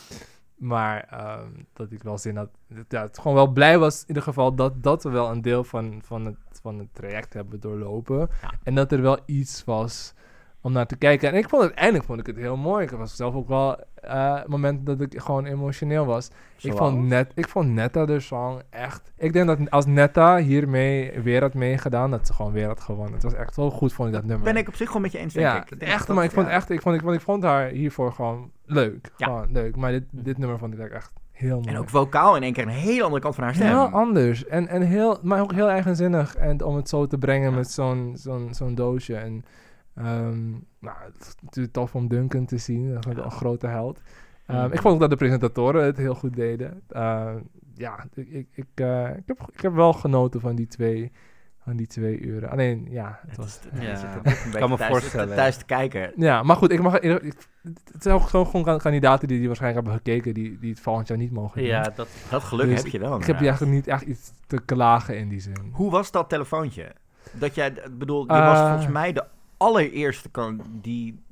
Maar 0.62 1.06
ehm, 1.10 1.48
dat 1.72 1.90
ik 1.92 2.02
wel 2.02 2.18
zin 2.18 2.36
had, 2.36 2.48
dat- 2.68 2.84
ja, 2.88 3.02
het 3.02 3.18
gewoon 3.18 3.34
wel 3.36 3.46
blij 3.46 3.78
was 3.78 4.00
in 4.00 4.08
ieder 4.08 4.22
geval 4.22 4.54
dat, 4.54 4.82
dat 4.82 5.02
we 5.02 5.10
wel 5.10 5.30
een 5.30 5.42
deel 5.42 5.64
van, 5.64 6.00
van, 6.04 6.24
het, 6.24 6.36
van 6.62 6.78
het 6.78 6.88
traject 6.92 7.32
hebben 7.32 7.60
doorlopen. 7.60 8.18
Ja. 8.42 8.52
En 8.62 8.74
dat 8.74 8.92
er 8.92 9.02
wel 9.02 9.18
iets 9.26 9.64
was 9.64 10.14
om 10.62 10.72
naar 10.72 10.86
te 10.86 10.96
kijken. 10.96 11.28
En 11.28 11.34
ik 11.34 11.48
vond 11.48 11.62
het, 11.62 11.74
eindelijk 11.74 12.04
vond 12.04 12.20
ik 12.20 12.26
het 12.26 12.36
heel 12.36 12.56
mooi. 12.56 12.84
Ik 12.84 12.90
was 12.90 13.16
zelf 13.16 13.34
ook 13.34 13.48
wel 13.48 13.76
eh 13.94 14.38
momenten 14.46 14.84
dat 14.84 15.00
ik 15.00 15.20
gewoon 15.20 15.44
emotioneel 15.44 16.04
was. 16.06 16.30
Ik 16.60 16.76
vond, 16.76 17.02
net, 17.06 17.32
ik 17.34 17.48
vond 17.48 17.68
Netta 17.68 18.04
de 18.04 18.20
song 18.20 18.60
echt... 18.70 19.12
Ik 19.16 19.32
denk 19.32 19.46
dat 19.46 19.70
als 19.70 19.86
Netta 19.86 20.36
hiermee 20.36 21.20
weer 21.20 21.40
had 21.40 21.54
meegedaan, 21.54 22.10
dat 22.10 22.26
ze 22.26 22.32
gewoon 22.32 22.52
weer 22.52 22.66
had 22.66 22.80
gewonnen. 22.80 23.12
Het 23.14 23.22
was 23.22 23.34
echt 23.34 23.54
zo 23.54 23.70
goed, 23.70 23.92
vond 23.92 24.08
ik 24.08 24.14
dat 24.14 24.24
nummer. 24.24 24.44
Ben 24.52 24.56
ik 24.56 24.68
op 24.68 24.74
zich 24.74 24.86
gewoon 24.86 25.02
met 25.02 25.12
je 25.12 25.18
eens, 25.18 25.34
denk 25.34 25.46
ja, 25.46 25.62
ik. 25.62 25.78
Denk 25.78 25.92
echt, 25.92 26.06
dat- 26.06 26.16
maar 26.16 26.24
ik 26.24 26.30
vond 26.30 26.46
ja. 26.46 26.52
echt, 26.52 26.70
ik 26.70 26.80
vond, 26.82 26.94
ik, 26.94 27.00
vond, 27.00 27.14
ik 27.14 27.20
vond 27.20 27.42
haar 27.42 27.68
hiervoor 27.68 28.12
gewoon 28.12 28.50
leuk. 28.64 29.10
Ja. 29.16 29.26
Gewoon 29.26 29.48
leuk. 29.52 29.76
Maar 29.76 29.90
dit, 29.90 30.04
dit 30.10 30.38
nummer 30.38 30.58
vond 30.58 30.78
ik 30.78 30.90
echt 30.90 31.12
heel 31.32 31.56
mooi. 31.60 31.68
En 31.68 31.78
ook 31.78 31.88
vocaal 31.88 32.36
in 32.36 32.42
één 32.42 32.52
keer 32.52 32.62
een 32.62 32.68
hele 32.68 33.02
andere 33.02 33.22
kant 33.22 33.34
van 33.34 33.44
haar 33.44 33.54
stem. 33.54 33.66
Heel 33.66 33.88
anders. 33.88 34.46
En, 34.46 34.68
en 34.68 34.82
heel, 34.82 35.18
maar 35.22 35.40
ook 35.40 35.52
heel 35.52 35.68
eigenzinnig. 35.68 36.36
En 36.36 36.62
om 36.62 36.76
het 36.76 36.88
zo 36.88 37.06
te 37.06 37.18
brengen 37.18 37.54
met 37.54 37.70
zo'n 37.70 38.12
zo'n 38.16 38.48
zo'n 38.50 38.74
doosje. 38.74 39.16
En 39.16 39.44
ehm, 39.94 40.50
nou, 40.78 40.96
het 41.04 41.20
is 41.20 41.34
natuurlijk 41.42 41.74
tof 41.74 41.94
om 41.94 42.08
Duncan 42.08 42.44
te 42.44 42.58
zien. 42.58 42.94
Dat 42.94 43.06
is 43.06 43.16
Ja. 43.16 43.22
een 43.24 43.30
grote 43.30 43.66
held. 43.66 44.00
Ehm, 44.46 44.58
Mhm. 44.64 44.72
Ik 44.72 44.80
vond 44.80 44.94
ook 44.94 45.00
dat 45.00 45.10
de 45.10 45.16
presentatoren 45.16 45.84
het 45.84 45.96
heel 45.96 46.14
goed 46.14 46.34
deden. 46.36 46.82
Ehm, 46.88 47.38
ja, 47.74 48.04
ik, 48.14 48.28
ik, 48.28 48.46
ik, 48.52 48.66
eh, 48.74 49.08
ik, 49.16 49.22
heb, 49.26 49.38
ik 49.52 49.60
heb 49.60 49.72
wel 49.74 49.92
genoten 49.92 50.40
van 50.40 50.54
die 50.56 50.66
twee, 50.66 51.12
van 51.58 51.76
die 51.76 51.86
twee 51.86 52.20
uren. 52.20 52.50
Alleen, 52.50 52.86
ja, 52.90 53.18
het 53.20 53.30
Het 53.30 53.36
was... 53.36 53.60
is- 53.72 53.80
Ja, 53.80 54.20
beetje 54.22 54.58
kan 54.58 54.70
me 54.70 54.76
thuis- 54.76 54.90
voorstellen. 54.90 55.36
Thuis 55.36 55.56
te 55.56 55.64
kijken. 55.64 56.12
Ja, 56.16 56.42
maar 56.42 56.56
goed, 56.56 56.72
ik 56.72 56.82
mag, 56.82 56.98
ik, 56.98 57.22
ik- 57.22 57.46
het 57.92 58.02
zijn 58.02 58.14
ook 58.14 58.22
gewoon 58.22 58.46
gewoon 58.46 58.78
kandidaten 58.78 59.28
die, 59.28 59.38
die 59.38 59.46
waarschijnlijk 59.46 59.86
hebben 59.86 60.02
gekeken, 60.04 60.34
die, 60.34 60.58
die 60.58 60.70
het 60.70 60.80
volgend 60.80 61.08
jaar 61.08 61.18
niet 61.18 61.32
mogen 61.32 61.58
doen. 61.58 61.66
Ja, 61.68 61.82
dat, 61.96 62.08
Dat 62.30 62.42
geluk 62.42 62.66
Dus 62.68 62.82
heb 62.82 62.92
je 62.92 62.98
wel. 62.98 63.20
ik 63.20 63.24
heb 63.26 63.40
eigenlijk 63.40 63.72
niet 63.72 63.86
echt 63.86 64.02
iets 64.02 64.32
te 64.46 64.60
klagen 64.64 65.18
in 65.18 65.28
die 65.28 65.40
zin. 65.40 65.70
Hoe 65.72 65.90
was 65.90 66.10
dat 66.10 66.28
telefoontje? 66.28 66.92
Dat 67.32 67.54
jij, 67.54 67.68
ik 67.68 67.98
bedoel, 67.98 68.22
je 68.24 68.32
Eh. 68.32 68.46
was 68.48 68.58
volgens 68.68 68.88
mij 68.92 69.12
de 69.12 69.24
allereerste 69.62 70.28
kan, 70.28 70.60
die 70.80 71.22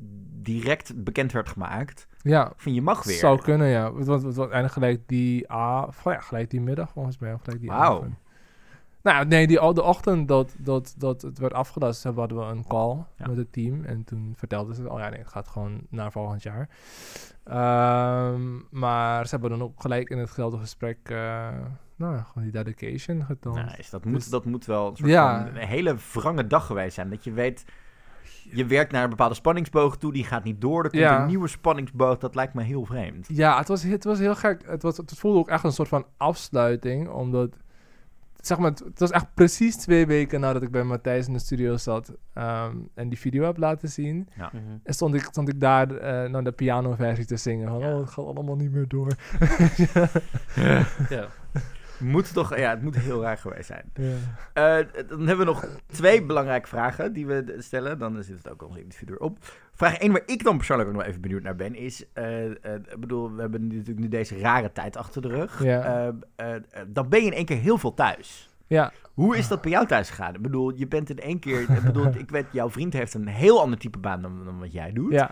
direct 0.42 1.04
bekend 1.04 1.32
werd 1.32 1.48
gemaakt. 1.48 2.06
Ja, 2.22 2.52
Van 2.56 2.74
je 2.74 2.82
mag 2.82 3.04
weer. 3.04 3.16
Zou 3.18 3.40
kunnen, 3.40 3.68
ja. 3.68 3.94
Het 3.94 4.06
was, 4.06 4.22
het 4.22 4.34
was 4.34 4.44
eigenlijk 4.50 4.72
gelijk 4.72 5.02
die, 5.08 5.52
a, 5.52 5.82
of 5.82 6.04
ja, 6.04 6.20
gelijk 6.20 6.50
die 6.50 6.60
middag 6.60 6.90
volgens 6.90 7.18
mij. 7.18 7.32
Of 7.32 7.40
gelijk 7.42 7.60
die 7.60 7.70
Wauw. 7.70 7.96
avond. 7.96 8.14
Nou, 9.02 9.26
nee, 9.26 9.46
die, 9.46 9.72
de 9.74 9.82
ochtend 9.82 10.28
dat, 10.28 10.54
dat, 10.58 10.94
dat 10.98 11.22
het 11.22 11.38
werd 11.38 11.52
afgelast, 11.52 12.04
hadden 12.04 12.38
we 12.38 12.44
een 12.44 12.66
call 12.66 13.04
Ja. 13.16 13.26
met 13.28 13.36
het 13.36 13.52
team. 13.52 13.84
En 13.84 14.04
toen 14.04 14.32
vertelden 14.36 14.74
ze, 14.74 14.90
oh 14.90 14.98
ja, 14.98 15.08
nee, 15.08 15.18
het 15.18 15.28
gaat 15.28 15.48
gewoon 15.48 15.80
naar 15.88 16.12
volgend 16.12 16.42
jaar. 16.42 16.68
Ehm, 17.44 18.58
maar 18.70 19.24
ze 19.24 19.30
hebben 19.30 19.50
dan 19.50 19.62
ook 19.62 19.80
gelijk 19.80 20.08
in 20.10 20.18
het 20.18 20.30
geldige 20.30 20.62
gesprek, 20.62 20.98
eh, 21.02 21.48
nou, 21.96 22.14
ja, 22.16 22.22
gewoon 22.22 22.42
die 22.50 22.52
dedication 22.64 23.24
getoond. 23.24 23.56
Nice, 23.76 23.90
dat, 23.90 24.04
moet, 24.04 24.14
Dus- 24.14 24.28
dat 24.28 24.44
moet 24.44 24.64
wel 24.66 24.88
een, 24.88 24.96
soort 24.96 25.10
Ja. 25.10 25.38
van 25.46 25.56
een 25.56 25.66
hele 25.66 25.96
wrange 26.12 26.46
dag 26.46 26.66
geweest 26.66 26.94
zijn. 26.94 27.10
Dat 27.10 27.24
je 27.24 27.32
weet, 27.32 27.64
je 28.50 28.66
werkt 28.66 28.92
naar 28.92 29.02
een 29.04 29.10
bepaalde 29.10 29.34
spanningsboog 29.34 29.96
toe, 29.96 30.12
die 30.12 30.24
gaat 30.24 30.44
niet 30.44 30.60
door. 30.60 30.84
Er 30.84 30.90
komt 30.90 31.02
Ja. 31.02 31.20
een 31.20 31.26
nieuwe 31.26 31.48
spanningsboog, 31.48 32.18
dat 32.18 32.34
lijkt 32.34 32.54
me 32.54 32.62
heel 32.62 32.84
vreemd. 32.84 33.26
Ja, 33.32 33.58
het 33.58 33.68
was, 33.68 33.82
het 33.82 34.04
was 34.04 34.18
heel 34.18 34.34
gek. 34.34 34.62
Het, 34.66 34.82
was, 34.82 34.96
het 34.96 35.12
voelde 35.18 35.38
ook 35.38 35.48
echt 35.48 35.64
een 35.64 35.72
soort 35.72 35.88
van 35.88 36.06
afsluiting, 36.16 37.08
omdat... 37.08 37.56
Zeg 38.40 38.58
maar, 38.58 38.70
het, 38.70 38.78
het 38.78 38.98
was 38.98 39.10
echt 39.10 39.26
precies 39.34 39.76
twee 39.76 40.06
weken 40.06 40.40
nadat 40.40 40.62
ik 40.62 40.70
bij 40.70 40.82
Matthijs 40.82 41.26
in 41.26 41.32
de 41.32 41.38
studio 41.38 41.76
zat 41.76 42.12
ehm, 42.34 42.76
en 42.94 43.08
die 43.08 43.18
video 43.18 43.44
heb 43.44 43.56
laten 43.56 43.88
zien. 43.88 44.28
mhm. 44.36 44.56
En 44.82 44.94
stond 44.94 45.14
ik, 45.14 45.22
stond 45.22 45.48
ik 45.48 45.60
daar 45.60 45.90
eh, 45.96 46.30
naar 46.30 46.44
de 46.44 46.52
pianoversie 46.52 47.24
te 47.24 47.36
zingen. 47.36 47.68
Van, 47.68 47.78
Ja. 47.78 47.92
oh, 47.94 48.00
het 48.00 48.10
gaat 48.10 48.24
allemaal 48.24 48.56
niet 48.56 48.72
meer 48.72 48.88
door. 48.88 49.12
ja. 51.10 51.26
Moet 52.00 52.32
toch, 52.32 52.56
ja, 52.58 52.70
het 52.70 52.82
moet 52.82 52.96
heel 52.96 53.22
raar 53.22 53.38
geweest 53.38 53.66
zijn. 53.66 53.90
ja. 53.94 54.14
Eh, 54.52 54.86
dan 55.08 55.18
hebben 55.26 55.38
we 55.46 55.52
nog 55.52 55.66
twee 55.86 56.22
belangrijke 56.24 56.68
vragen 56.68 57.12
die 57.12 57.26
we 57.26 57.54
stellen. 57.58 57.98
Dan 57.98 58.22
zit 58.22 58.36
het 58.36 58.50
ook 58.50 58.62
onze 58.62 58.82
interview 58.82 59.10
erop. 59.10 59.38
Vraag 59.72 59.98
1, 59.98 60.12
waar 60.12 60.22
ik 60.26 60.44
dan 60.44 60.56
persoonlijk 60.56 60.88
ook 60.88 60.94
nog 60.94 61.04
even 61.04 61.20
benieuwd 61.20 61.42
naar 61.42 61.56
ben, 61.56 61.74
is... 61.74 62.04
eh, 62.12 62.44
eh, 62.44 62.52
ik 62.74 63.00
bedoel, 63.00 63.34
we 63.34 63.40
hebben 63.40 63.66
natuurlijk 63.66 63.98
nu 63.98 64.08
deze 64.08 64.38
rare 64.38 64.72
tijd 64.72 64.96
achter 64.96 65.22
de 65.22 65.28
rug. 65.28 65.62
Ja. 65.64 66.12
Dan 66.86 67.08
ben 67.08 67.20
je 67.20 67.26
in 67.26 67.32
één 67.32 67.44
keer 67.44 67.58
heel 67.58 67.78
veel 67.78 67.94
thuis. 67.94 68.48
ja, 68.66 68.92
Hoe 69.14 69.36
is 69.36 69.48
dat 69.48 69.60
bij 69.62 69.70
jou 69.70 69.86
thuis 69.86 70.08
gegaan? 70.10 70.34
Ik 70.34 70.42
bedoel, 70.42 70.72
je 70.76 70.86
bent 70.86 71.10
in 71.10 71.18
één 71.18 71.38
keer... 71.38 71.60
Ik 71.60 71.82
bedoel, 71.82 72.06
ik 72.24 72.30
weet, 72.30 72.46
jouw 72.52 72.70
vriend 72.70 72.92
heeft 72.92 73.14
een 73.14 73.26
heel 73.26 73.60
ander 73.60 73.78
type 73.78 73.98
baan 73.98 74.22
dan, 74.22 74.44
dan 74.44 74.58
wat 74.58 74.72
jij 74.72 74.92
doet. 74.92 75.12
ja. 75.12 75.30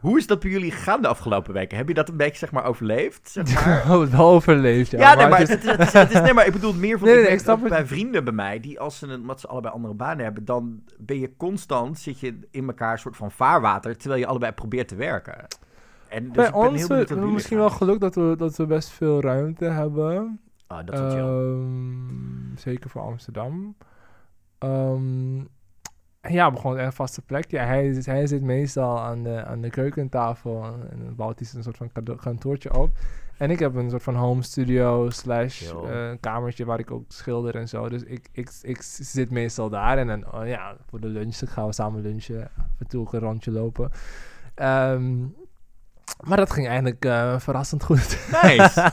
Hoe 0.00 0.18
is 0.18 0.26
dat 0.26 0.40
bij 0.40 0.50
jullie 0.50 0.70
gegaan 0.70 1.02
de 1.02 1.08
afgelopen 1.08 1.52
weken? 1.52 1.76
Heb 1.76 1.88
je 1.88 1.94
dat 1.94 2.08
een 2.08 2.16
beetje, 2.16 2.36
zeg 2.38 2.52
maar, 2.52 2.64
overleefd? 2.64 3.30
Zeg 3.30 3.54
maar? 3.66 3.84
Oh, 3.98 4.20
overleefd, 4.20 4.90
ja. 4.90 4.98
Ja, 4.98 5.14
nee, 5.14 5.28
maar 5.28 5.38
het 5.38 5.48
het 5.48 5.64
is- 5.64 5.70
het, 5.70 5.80
is, 5.80 5.92
het 5.92 6.10
is- 6.14 6.20
nee, 6.20 6.32
maar 6.34 6.46
ik 6.46 6.52
bedoel 6.52 6.74
meer 6.74 6.98
van 6.98 7.08
Nee, 7.08 7.16
ik 7.16 7.22
nee, 7.24 7.32
ik 7.38 7.46
het. 7.46 7.68
bij 7.68 7.86
vrienden 7.86 8.24
bij 8.24 8.32
mij 8.32 8.60
die 8.60 8.80
als 8.80 8.98
ze 8.98 9.06
een, 9.06 9.20
omdat 9.20 9.40
ze 9.40 9.46
allebei 9.46 9.74
andere 9.74 9.94
banen 9.94 10.24
hebben, 10.24 10.44
dan 10.44 10.82
ben 10.98 11.18
je 11.18 11.36
constant 11.36 11.98
zit 11.98 12.20
je 12.20 12.38
in 12.50 12.66
elkaar 12.66 12.92
een 12.92 12.98
soort 12.98 13.16
van 13.16 13.30
vaarwater 13.30 13.96
terwijl 13.96 14.20
je 14.20 14.26
allebei 14.26 14.52
probeert 14.52 14.88
te 14.88 14.94
werken. 14.96 15.46
En 16.08 16.24
dus 16.24 16.32
bij 16.32 16.46
ik 16.46 16.52
ben 16.52 16.60
ons 16.60 16.78
heel 16.78 16.88
we 16.88 17.04
benieuwd 17.04 17.26
we 17.26 17.32
misschien 17.32 17.56
gaan. 17.58 17.66
wel 17.66 17.76
geluk 17.76 18.00
dat 18.00 18.14
we, 18.14 18.34
dat 18.38 18.56
we 18.56 18.66
best 18.66 18.88
veel 18.88 19.20
ruimte 19.20 19.64
hebben. 19.64 20.40
Oh, 20.68 20.78
dat 20.84 20.94
is. 20.94 21.14
Ehm, 21.14 22.56
zeker 22.56 22.90
voor 22.90 23.02
Amsterdam. 23.02 23.74
Ehm, 24.58 25.38
ja, 26.28 26.52
we 26.52 26.58
gewoon 26.58 26.78
een 26.78 26.92
vaste 26.92 27.22
plek. 27.22 27.50
Ja, 27.50 27.64
hij, 27.64 27.92
zit- 27.92 28.06
hij 28.06 28.26
zit 28.26 28.42
meestal 28.42 29.00
aan 29.00 29.22
de, 29.22 29.44
aan 29.44 29.60
de 29.60 29.70
keukentafel 29.70 30.64
en 30.64 30.98
dan 31.04 31.14
bouwt 31.14 31.38
hij 31.38 31.48
een 31.54 31.62
soort 31.62 31.76
van 31.76 32.16
kantoortje 32.16 32.74
op. 32.74 32.90
En 33.36 33.50
ik 33.50 33.58
heb 33.58 33.74
een 33.74 33.90
soort 33.90 34.02
van 34.02 34.14
home 34.14 34.42
studio 34.42 35.10
slash 35.10 35.72
eh, 35.72 36.10
kamertje 36.20 36.64
waar 36.64 36.78
ik 36.78 36.90
ook 36.90 37.04
schilder 37.08 37.56
en 37.56 37.68
zo. 37.68 37.88
Dus 37.88 38.02
ik, 38.02 38.28
ik, 38.32 38.50
ik 38.62 38.82
zit 38.82 39.30
meestal 39.30 39.68
daar 39.68 39.98
en 39.98 40.06
dan, 40.06 40.32
oh 40.34 40.46
ja, 40.46 40.76
voor 40.88 41.00
de 41.00 41.06
lunch 41.08 41.38
gaan 41.44 41.66
we 41.66 41.72
samen 41.72 42.02
lunchen. 42.02 42.44
Af 42.58 42.64
en 42.78 42.86
toe 42.86 43.00
ook 43.00 43.12
een 43.12 43.20
rondje 43.20 43.50
lopen. 43.50 43.90
Ehm, 44.54 45.18
maar 46.24 46.36
dat 46.36 46.50
ging 46.50 46.66
eigenlijk 46.66 47.04
eh, 47.04 47.38
verrassend 47.38 47.82
goed. 47.84 48.18
Nice. 48.42 48.82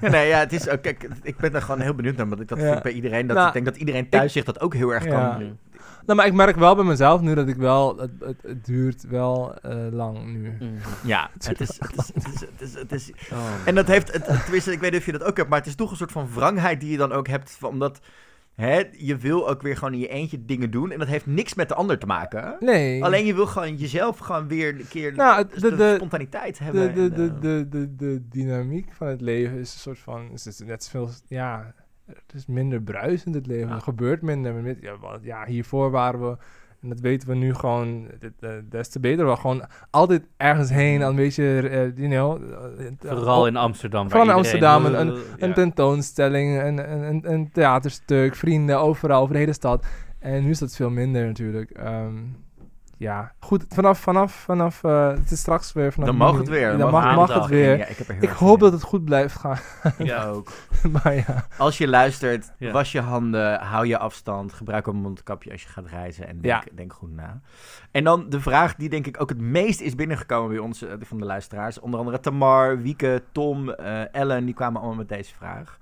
Ja, 0.00 0.10
nee, 0.10 0.28
ja, 0.28 0.38
het 0.38 0.52
is 0.52 0.68
ook, 0.68 0.82
kijk, 0.82 1.08
ik 1.22 1.36
ben 1.36 1.54
er 1.54 1.62
gewoon 1.62 1.80
heel 1.80 1.94
benieuwd 1.94 2.16
naar, 2.16 2.28
want 2.28 2.40
ik 2.40 2.48
dat 2.48 2.58
Ja. 2.60 2.70
vind 2.70 2.82
bij 2.82 2.92
iedereen, 2.92 3.26
dat 3.26 3.36
Nou, 3.36 3.46
ik 3.48 3.52
denk 3.52 3.64
dat 3.64 3.76
iedereen 3.76 4.08
thuis 4.08 4.32
zich 4.32 4.44
dat 4.44 4.60
ook 4.60 4.74
heel 4.74 4.90
erg 4.94 5.04
Ja. 5.04 5.10
kan. 5.10 5.58
Nou, 6.06 6.18
maar 6.18 6.26
ik 6.26 6.34
merk 6.34 6.56
wel 6.56 6.74
bij 6.74 6.84
mezelf 6.84 7.20
nu 7.20 7.34
dat 7.34 7.48
ik 7.48 7.56
wel... 7.56 7.96
Het, 7.98 8.10
het, 8.20 8.42
het 8.42 8.64
duurt 8.64 9.08
wel 9.08 9.54
eh, 9.54 9.76
lang 9.90 10.24
nu. 10.26 10.52
Ja, 11.04 11.30
het 11.38 11.60
is, 11.60 11.78
het 11.78 11.96
is, 11.96 12.10
het 12.14 12.32
is, 12.32 12.40
het 12.40 12.60
is, 12.60 12.74
het 12.74 12.92
is, 12.92 13.12
Oh. 13.32 13.38
En 13.64 13.74
dat 13.74 13.86
heeft, 13.86 14.12
het, 14.12 14.24
tenminste, 14.42 14.72
ik 14.72 14.80
weet 14.80 14.90
niet 14.90 15.00
of 15.00 15.06
je 15.06 15.12
dat 15.12 15.22
ook 15.24 15.36
hebt, 15.36 15.48
maar 15.48 15.58
het 15.58 15.68
is 15.68 15.74
toch 15.74 15.90
een 15.90 15.96
soort 15.96 16.12
van 16.12 16.28
wrangheid 16.34 16.80
die 16.80 16.90
je 16.90 16.96
dan 16.96 17.12
ook 17.12 17.28
hebt. 17.28 17.58
Omdat 17.62 18.00
hè, 18.54 18.82
je 18.96 19.16
wil 19.16 19.48
ook 19.48 19.62
weer 19.62 19.76
gewoon 19.76 19.92
in 19.92 19.98
je 20.00 20.08
eentje 20.08 20.44
dingen 20.44 20.70
doen. 20.70 20.90
En 20.90 20.98
dat 20.98 21.08
heeft 21.08 21.26
niks 21.26 21.54
met 21.54 21.68
de 21.68 21.74
ander 21.74 21.98
te 21.98 22.06
maken. 22.06 22.56
Nee. 22.60 23.04
Alleen 23.04 23.26
je 23.26 23.34
wil 23.34 23.46
gewoon 23.46 23.76
jezelf 23.76 24.18
gewoon 24.18 24.48
weer 24.48 24.68
een 24.74 24.88
keer 24.88 25.14
Nou, 25.14 25.44
de, 25.54 25.60
de- 25.60 25.76
de- 25.76 25.92
spontaniteit 25.96 26.58
hebben. 26.58 26.94
de, 26.94 27.02
en, 27.02 27.14
de, 27.14 27.24
eh, 27.34 27.40
de, 27.40 27.68
de, 27.68 27.94
de 27.96 28.28
dynamiek 28.28 28.92
van 28.92 29.06
het 29.06 29.20
leven 29.20 29.58
is 29.58 29.72
een 29.72 29.80
soort 29.80 29.98
van... 29.98 30.30
is 30.32 30.44
het 30.44 30.66
net 30.66 30.84
zoveel... 30.84 31.10
Ja, 31.28 31.74
het 32.06 32.34
is 32.34 32.46
minder 32.46 32.82
bruisend 32.82 33.34
het 33.34 33.46
leven. 33.46 33.68
Ja. 33.68 33.74
Er 33.74 33.80
gebeurt 33.80 34.22
minder. 34.22 34.76
Ja, 35.22 35.44
hiervoor 35.46 35.90
waren 35.90 36.30
we... 36.30 36.36
En 36.80 36.90
dat 36.90 37.00
weten 37.00 37.28
we 37.28 37.34
nu 37.34 37.54
gewoon 37.54 38.06
eh, 38.40 38.50
des 38.68 38.88
te 38.88 39.00
beter. 39.00 39.26
We 39.26 39.36
gewoon 39.36 39.64
altijd 39.90 40.26
ergens 40.36 40.70
heen, 40.70 41.00
een 41.00 41.16
beetje, 41.16 41.68
eh, 41.68 41.96
you 41.96 42.08
know... 42.08 42.42
eh, 42.80 42.86
Vooral 42.98 43.46
in 43.46 43.56
Amsterdam. 43.56 44.08
Vooral 44.10 44.28
in 44.28 44.34
Amsterdam, 44.34 44.84
Een 44.84 45.16
Ja. 45.38 45.52
tentoonstelling, 45.52 46.62
een, 46.62 46.92
een, 46.92 47.02
een, 47.08 47.32
een 47.32 47.50
theaterstuk, 47.52 48.34
vrienden, 48.34 48.78
overal, 48.78 49.20
over 49.22 49.32
de 49.34 49.40
hele 49.40 49.52
stad. 49.52 49.86
En 50.18 50.44
nu 50.44 50.50
is 50.50 50.58
dat 50.58 50.76
veel 50.76 50.90
minder 50.90 51.26
natuurlijk. 51.26 51.70
Ehm, 51.70 52.14
ja, 53.04 53.32
goed. 53.40 53.64
Vanaf, 53.68 53.98
vanaf, 53.98 54.32
vanaf, 54.32 54.84
eh, 54.84 55.08
het 55.08 55.30
is 55.30 55.38
straks 55.38 55.72
weer 55.72 55.92
vanaf 55.92 56.08
Dan 56.08 56.16
mag 56.18 56.36
het 56.38 56.48
weer. 56.48 56.68
Dan 56.70 56.78
Dan 56.78 56.90
mag, 56.90 57.14
mag 57.14 57.34
het 57.34 57.46
weer. 57.46 57.76
Ja, 57.76 57.84
ik 57.86 57.96
heb 57.96 58.08
er 58.08 58.14
heel 58.14 58.22
Ik 58.22 58.28
erg 58.28 58.38
hoop 58.38 58.60
dat 58.60 58.72
het 58.72 58.82
goed 58.82 59.04
blijft 59.04 59.34
gaan. 59.38 59.58
Ja. 59.98 60.24
ook. 60.34 60.48
maar 61.02 61.14
ja. 61.14 61.46
Als 61.58 61.78
je 61.78 61.88
luistert, 61.88 62.52
Ja. 62.58 62.72
was 62.72 62.92
je 62.92 63.00
handen, 63.00 63.60
hou 63.60 63.86
je 63.86 63.98
afstand, 63.98 64.52
gebruik 64.52 64.86
een 64.86 64.96
mondkapje 64.96 65.50
als 65.52 65.62
je 65.62 65.68
gaat 65.68 65.86
reizen 65.86 66.26
en 66.28 66.40
denk, 66.40 66.64
Ja. 66.64 66.70
denk 66.74 66.92
goed 66.92 67.12
na. 67.14 67.40
En 67.90 68.04
dan 68.04 68.28
de 68.28 68.40
vraag 68.40 68.74
die 68.74 68.88
denk 68.88 69.06
ik 69.06 69.20
ook 69.20 69.28
het 69.28 69.40
meest 69.40 69.80
is 69.80 69.94
binnengekomen 69.94 70.48
bij 70.50 70.58
ons, 70.58 70.82
eh, 70.82 70.92
van 71.00 71.18
de 71.18 71.24
luisteraars. 71.24 71.80
Onder 71.80 71.98
andere 72.00 72.20
Tamar, 72.20 72.82
Wieke, 72.82 73.22
Tom, 73.32 73.70
eh, 73.70 74.14
Ellen, 74.14 74.44
die 74.44 74.54
kwamen 74.54 74.80
allemaal 74.80 74.96
met 74.98 75.08
deze 75.08 75.34
vraag. 75.34 75.78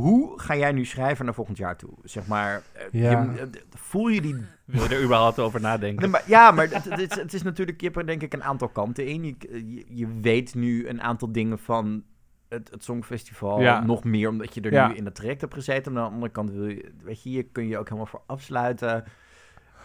Hoe 0.00 0.40
ga 0.40 0.56
jij 0.56 0.72
nu 0.72 0.84
schrijven 0.84 1.24
naar 1.24 1.34
volgend 1.34 1.56
jaar 1.56 1.76
toe? 1.76 1.90
Zeg 2.02 2.26
maar, 2.26 2.62
eh, 2.72 2.82
Ja. 2.90 3.10
je- 3.22 3.40
eh, 3.40 3.46
voel 3.70 4.08
je 4.08 4.20
die 4.20 4.36
Wil 4.64 4.82
je 4.82 4.94
er 4.94 5.02
überhaupt 5.02 5.38
over 5.38 5.60
nadenken? 5.60 6.00
Nee, 6.02 6.10
maar, 6.10 6.22
ja, 6.26 6.50
maar 6.50 6.68
het, 6.70 6.84
het, 6.84 6.98
is, 7.00 7.14
het 7.16 7.34
is 7.34 7.42
natuurlijk, 7.42 7.80
je 7.80 7.86
hebt 7.86 7.98
er 7.98 8.06
denk 8.06 8.22
ik 8.22 8.32
een 8.34 8.44
aantal 8.44 8.68
kanten 8.68 9.06
in. 9.06 9.24
Je, 9.24 9.34
je, 9.74 9.84
je 9.88 10.20
weet 10.20 10.54
nu 10.54 10.88
een 10.88 11.02
aantal 11.02 11.32
dingen 11.32 11.58
van 11.58 12.04
het, 12.48 12.70
het 12.70 12.84
Songfestival. 12.84 13.60
Ja. 13.60 13.84
Nog 13.84 14.04
meer 14.04 14.28
omdat 14.28 14.54
je 14.54 14.60
er 14.60 14.72
Ja. 14.72 14.88
nu 14.88 14.94
in 14.94 15.04
het 15.04 15.14
traject 15.14 15.40
hebt 15.40 15.54
gezeten. 15.54 15.96
Aan 15.96 16.04
de 16.08 16.14
andere 16.14 16.32
kant 16.32 16.50
wil 16.50 16.66
je, 16.66 16.92
weet 17.02 17.22
je, 17.22 17.28
hier 17.28 17.44
kun 17.52 17.68
je 17.68 17.78
ook 17.78 17.84
helemaal 17.86 18.06
voor 18.06 18.22
afsluiten. 18.26 19.04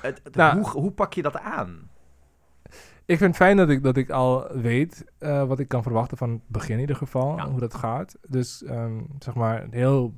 Het, 0.01 0.21
het- 0.23 0.35
Nou. 0.35 0.57
hoe, 0.59 0.69
hoe 0.69 0.91
pak 0.91 1.13
je 1.13 1.21
dat 1.21 1.39
aan? 1.39 1.89
Ik 3.11 3.17
vind 3.17 3.29
het 3.29 3.35
fijn 3.43 3.57
dat 3.57 3.69
ik, 3.69 3.83
dat 3.83 3.97
ik 3.97 4.09
al 4.09 4.47
weet 4.61 5.05
eh, 5.17 5.43
wat 5.43 5.59
ik 5.59 5.67
kan 5.67 5.83
verwachten 5.83 6.17
van 6.17 6.29
het 6.29 6.41
begin 6.47 6.75
in 6.75 6.79
ieder 6.81 6.95
geval, 6.95 7.35
Ja. 7.37 7.49
hoe 7.49 7.59
dat 7.59 7.73
gaat. 7.73 8.17
Dus 8.27 8.63
ehm, 8.63 8.93
zeg 9.19 9.33
maar, 9.35 9.67
heel 9.69 10.13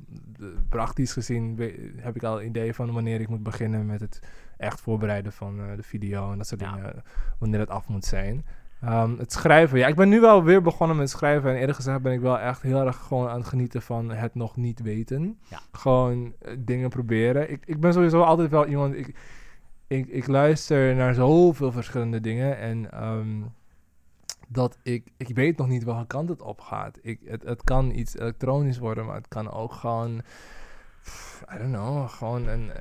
praktisch 0.69 1.13
gezien 1.13 1.59
heb 1.97 2.15
ik 2.15 2.23
al 2.23 2.41
een 2.41 2.47
idee 2.47 2.73
van 2.73 2.93
wanneer 2.93 3.21
ik 3.21 3.27
moet 3.27 3.43
beginnen 3.43 3.85
met 3.85 3.99
het 3.99 4.21
echt 4.57 4.81
voorbereiden 4.81 5.31
van 5.31 5.59
eh, 5.59 5.75
de 5.75 5.83
video 5.83 6.31
en 6.31 6.37
dat 6.37 6.47
soort 6.47 6.61
Ja. 6.61 6.73
dingen, 6.75 7.03
wanneer 7.39 7.59
het 7.59 7.69
af 7.69 7.87
moet 7.87 8.05
zijn. 8.05 8.45
Ehm, 8.81 9.17
het 9.17 9.31
schrijven, 9.31 9.77
ja, 9.79 9.87
ik 9.87 9.95
ben 9.95 10.09
nu 10.09 10.19
wel 10.19 10.43
weer 10.43 10.61
begonnen 10.61 10.97
met 10.97 11.09
schrijven 11.09 11.49
en 11.49 11.55
eerlijk 11.57 11.75
gezegd 11.77 12.01
ben 12.01 12.13
ik 12.13 12.19
wel 12.19 12.39
echt 12.39 12.61
heel 12.61 12.85
erg 12.85 12.97
gewoon 12.97 13.29
aan 13.29 13.39
het 13.39 13.47
genieten 13.47 13.81
van 13.81 14.09
het 14.11 14.35
nog 14.35 14.55
niet 14.55 14.81
weten. 14.81 15.37
Ja. 15.49 15.59
Gewoon 15.71 16.33
eh, 16.41 16.53
dingen 16.59 16.89
proberen. 16.89 17.51
Ik, 17.51 17.63
ik 17.65 17.79
ben 17.79 17.93
sowieso 17.93 18.21
altijd 18.21 18.49
wel 18.49 18.65
iemand, 18.65 18.95
ik, 18.95 19.15
ik, 19.93 20.07
ik 20.07 20.27
luister 20.27 20.95
naar 20.95 21.13
zoveel 21.13 21.71
verschillende 21.71 22.21
dingen 22.21 22.57
en 22.57 22.91
ehm, 22.91 23.41
dat 24.47 24.77
ik, 24.83 25.11
ik 25.17 25.35
weet 25.35 25.57
nog 25.57 25.67
niet 25.67 25.83
welke 25.83 26.07
kant 26.07 26.29
het 26.29 26.41
op 26.41 26.59
gaat. 26.61 26.99
Ik, 27.01 27.19
het, 27.25 27.43
het 27.43 27.63
kan 27.63 27.91
iets 27.91 28.17
elektronisch 28.17 28.77
worden, 28.77 29.05
maar 29.05 29.15
het 29.15 29.27
kan 29.27 29.51
ook 29.51 29.73
gewoon, 29.73 30.21
I 31.53 31.57
don't 31.57 31.71
know, 31.73 32.09
gewoon 32.09 32.47
een, 32.47 32.71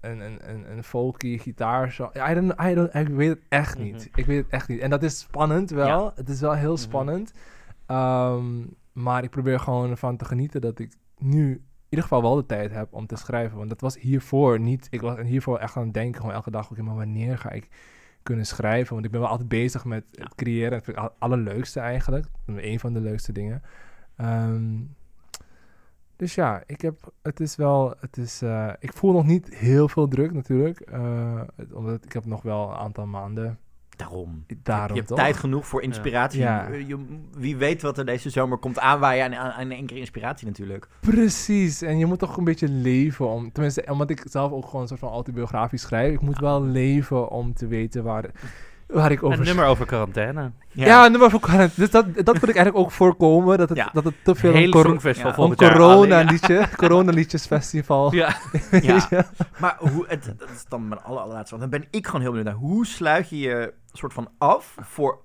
een, 0.00 0.20
een, 0.20 0.50
een, 0.50 0.72
een 0.72 0.84
folky 0.84 1.38
gitaar. 1.38 1.92
Zo. 1.92 2.10
I 2.30 2.34
don't, 2.34 2.60
I 2.60 2.74
don't, 2.74 2.94
ik 2.94 3.08
weet 3.08 3.28
het 3.28 3.40
echt 3.48 3.78
niet. 3.78 4.08
Mhm. 4.10 4.18
Ik 4.20 4.26
weet 4.26 4.42
het 4.42 4.52
echt 4.52 4.68
niet. 4.68 4.80
En 4.80 4.90
dat 4.90 5.02
is 5.02 5.18
spannend 5.18 5.70
wel. 5.70 5.86
Ja. 6.04 6.12
Het 6.14 6.28
is 6.28 6.40
wel 6.40 6.54
heel 6.54 6.72
Mhm. 6.72 6.80
spannend. 6.82 7.32
Ehm, 7.86 8.64
maar 8.92 9.22
ik 9.22 9.30
probeer 9.30 9.60
gewoon 9.60 9.90
ervan 9.90 10.16
te 10.16 10.24
genieten 10.24 10.60
dat 10.60 10.78
ik 10.78 10.92
nu 11.18 11.62
ieder 11.92 12.02
geval 12.02 12.22
wel 12.22 12.34
de 12.34 12.46
tijd 12.46 12.70
heb 12.72 12.92
om 12.92 13.06
te 13.06 13.16
schrijven. 13.16 13.56
Want 13.56 13.68
dat 13.68 13.80
was 13.80 13.98
hiervoor 13.98 14.60
niet. 14.60 14.86
Ik 14.90 15.00
was 15.00 15.18
hiervoor 15.20 15.58
echt 15.58 15.76
aan 15.76 15.84
het 15.84 15.94
denken, 15.94 16.20
gewoon 16.20 16.34
elke 16.36 16.50
dag. 16.50 16.70
Oké, 16.70 16.82
maar 16.82 16.94
wanneer 16.94 17.38
ga 17.38 17.50
ik 17.50 17.68
kunnen 18.22 18.46
schrijven? 18.46 18.92
Want 18.94 19.04
ik 19.06 19.10
ben 19.10 19.20
wel 19.20 19.28
altijd 19.28 19.48
bezig 19.48 19.84
met 19.84 20.04
het 20.10 20.34
creëren. 20.34 20.70
Dat 20.70 20.84
vind 20.84 20.96
ik 20.96 21.02
het 21.02 21.12
allerleukste 21.18 21.80
eigenlijk. 21.80 22.26
Een 22.46 22.80
van 22.80 22.92
de 22.92 23.00
leukste 23.00 23.32
dingen. 23.32 23.62
Ehm, 24.16 24.80
dus 26.16 26.34
ja, 26.34 26.62
ik 26.66 26.80
heb, 26.80 27.12
het 27.22 27.40
is 27.40 27.56
wel, 27.56 27.94
het 28.00 28.16
is, 28.16 28.42
eh, 28.42 28.72
ik 28.78 28.92
voel 28.92 29.12
nog 29.12 29.26
niet 29.26 29.54
heel 29.54 29.88
veel 29.88 30.08
druk 30.08 30.32
natuurlijk. 30.32 30.80
eh, 30.80 31.40
het- 31.56 31.72
omdat 31.72 32.04
ik 32.04 32.12
heb 32.12 32.24
nog 32.24 32.42
wel 32.42 32.68
een 32.70 32.76
aantal 32.76 33.06
maanden. 33.06 33.58
Daarom. 34.02 34.44
Daarom 34.62 34.88
je 34.88 34.94
hebt 34.94 35.08
toch? 35.08 35.18
tijd 35.18 35.36
genoeg 35.36 35.66
voor 35.66 35.82
inspiratie. 35.82 36.40
Ja. 36.40 36.68
Je- 36.68 37.20
wie 37.36 37.56
weet 37.56 37.82
wat 37.82 37.98
er 37.98 38.04
deze 38.06 38.30
zomer 38.30 38.58
komt 38.58 38.78
aanwaaien 38.78 39.24
aan, 39.24 39.34
aan, 39.34 39.50
aan 39.52 39.70
één 39.70 39.86
keer 39.86 39.96
inspiratie 39.96 40.46
natuurlijk. 40.46 40.88
Precies, 41.00 41.82
en 41.82 41.98
je 41.98 42.06
moet 42.06 42.18
toch 42.18 42.36
een 42.36 42.44
beetje 42.44 42.68
leven 42.68 43.28
om, 43.28 43.52
tenminste, 43.52 43.84
omdat 43.90 44.10
ik 44.10 44.22
zelf 44.24 44.52
ook 44.52 44.64
gewoon 44.64 44.82
een 44.82 44.88
soort 44.88 45.00
van 45.00 45.10
autobiografisch 45.10 45.82
schrijf, 45.82 46.12
ik 46.12 46.20
moet 46.20 46.38
wel 46.38 46.62
leven 46.64 47.28
om 47.30 47.54
te 47.54 47.66
weten 47.66 48.04
waar, 48.04 48.24
waar 48.92 49.10
ik 49.10 49.22
over 49.22 49.38
Een 49.38 49.44
nummer 49.44 49.64
over 49.66 49.86
quarantaine. 49.86 50.50
Ja, 50.68 51.04
een 51.04 51.10
nummer 51.10 51.30
voor 51.30 51.40
quarantaine. 51.40 51.74
Dus 51.76 51.90
dat, 51.90 52.04
dat 52.14 52.38
wil 52.38 52.48
ik 52.48 52.56
eigenlijk 52.56 52.76
ook 52.76 52.90
voorkomen, 52.90 53.58
dat 53.58 53.68
het, 53.68 53.78
Ja. 53.78 53.90
dat 53.92 54.04
het 54.04 54.14
te 54.24 54.34
veel 54.34 54.52
Hele 54.52 54.64
een, 54.64 54.70
cor- 54.70 54.84
Songfestival 54.84 55.48
ja, 55.48 55.54
corona-liedje, 55.54 56.68
coronaliedjesfestival. 56.76 58.12
Ja. 58.14 58.36
Ja. 58.82 59.08
Maar 59.58 59.76
hoe, 59.78 60.04
het, 60.08 60.34
dat 60.38 60.50
is 60.50 60.64
dan 60.68 60.88
mijn 60.88 61.00
aller, 61.00 61.20
allerlaatste. 61.20 61.56
Want 61.58 61.70
dan 61.70 61.80
ben 61.80 61.88
ik 61.90 62.06
gewoon 62.06 62.20
heel 62.20 62.30
benieuwd 62.30 62.48
naar 62.50 62.58
hoe 62.60 62.86
sluit 62.86 63.28
je 63.28 63.38
je 63.38 63.72
soort 63.92 64.12
van 64.12 64.28
af 64.38 64.74
voor 64.80 65.18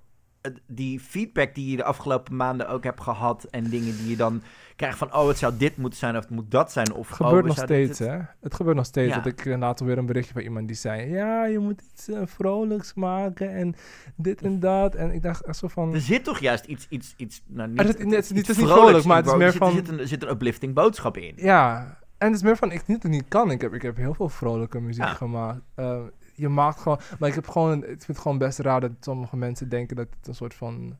die 0.67 0.99
feedback 0.99 1.55
die 1.55 1.71
je 1.71 1.77
de 1.77 1.83
afgelopen 1.83 2.35
maanden 2.35 2.69
ook 2.69 2.83
hebt 2.83 3.01
gehad 3.01 3.43
en 3.43 3.63
dingen 3.69 3.97
die 3.97 4.09
je 4.09 4.15
dan 4.15 4.41
krijgt 4.75 4.97
van 4.97 5.13
oh 5.15 5.27
het 5.27 5.37
zou 5.37 5.53
dit 5.57 5.77
moeten 5.77 5.99
zijn 5.99 6.15
of 6.15 6.21
het 6.21 6.29
moet 6.29 6.51
dat 6.51 6.71
zijn 6.71 6.93
of 6.93 7.07
Het 7.07 7.15
gebeurt 7.15 7.41
oh, 7.41 7.47
nog 7.47 7.57
steeds, 7.57 7.97
dit- 7.97 8.07
hè? 8.07 8.17
Het 8.41 8.53
gebeurt 8.53 8.75
nog 8.75 8.85
steeds. 8.85 9.15
Ja. 9.15 9.19
Dat 9.21 9.25
ik 9.25 9.45
later 9.45 9.85
weer 9.85 9.97
een 9.97 10.05
berichtje 10.05 10.33
van 10.33 10.41
iemand 10.41 10.67
die 10.67 10.75
zei... 10.75 11.09
Ja, 11.11 11.45
je 11.45 11.59
moet 11.59 11.81
iets 11.93 12.07
eh, 12.09 12.21
vrolijks 12.25 12.93
maken 12.93 13.53
en 13.53 13.75
dit 14.15 14.41
en 14.41 14.59
dat. 14.59 14.95
En 14.95 15.11
ik 15.13 15.21
dacht 15.21 15.55
zo 15.57 15.67
van... 15.67 15.93
Er 15.93 16.01
zit 16.01 16.23
toch 16.23 16.39
juist 16.39 16.65
iets, 16.65 16.85
iets, 16.89 17.13
iets 17.17 17.41
nou, 17.47 17.69
niet, 17.69 17.79
Er 17.79 17.85
zit- 17.85 18.05
nee, 18.05 18.15
het 18.15 18.23
is 18.23 18.29
niet- 18.29 18.39
iets 18.39 18.47
het 18.47 18.57
is 18.57 18.63
niet 18.63 18.71
vrolijk, 18.73 19.05
maar 19.05 19.17
het 19.17 19.25
is 19.25 19.33
meer 19.33 19.45
er 19.45 19.51
zit, 19.51 19.61
van- 19.61 19.69
Er 19.69 19.75
zit, 19.75 19.87
een, 19.87 19.99
er 19.99 20.07
zit 20.07 20.23
een 20.23 20.29
uplifting 20.29 20.73
boodschap 20.73 21.17
in. 21.17 21.33
Ja, 21.35 21.97
en 22.17 22.27
het 22.27 22.35
is 22.35 22.41
meer 22.43 22.57
van... 22.57 22.71
Ik 22.71 22.87
niet 22.87 23.03
niet 23.03 23.25
kan. 23.27 23.51
Ik 23.51 23.61
heb, 23.61 23.73
ik 23.73 23.81
heb 23.81 23.97
heel 23.97 24.13
veel 24.13 24.29
vrolijke 24.29 24.79
muziek 24.81 25.03
Ja. 25.03 25.13
gemaakt. 25.13 25.59
Eh, 25.75 25.99
je 26.37 26.49
maakt 26.49 26.79
gewoon... 26.79 26.99
Maar 27.19 27.29
ik 27.29 27.35
heb 27.35 27.47
gewoon... 27.47 27.77
Ik 27.77 27.87
vind 27.87 28.07
het 28.07 28.17
gewoon 28.19 28.37
best 28.37 28.59
raar 28.59 28.81
dat 28.81 28.91
sommige 28.99 29.37
mensen 29.37 29.69
denken 29.69 29.95
dat 29.95 30.07
het 30.19 30.27
een 30.27 30.35
soort 30.35 30.53
van... 30.53 30.97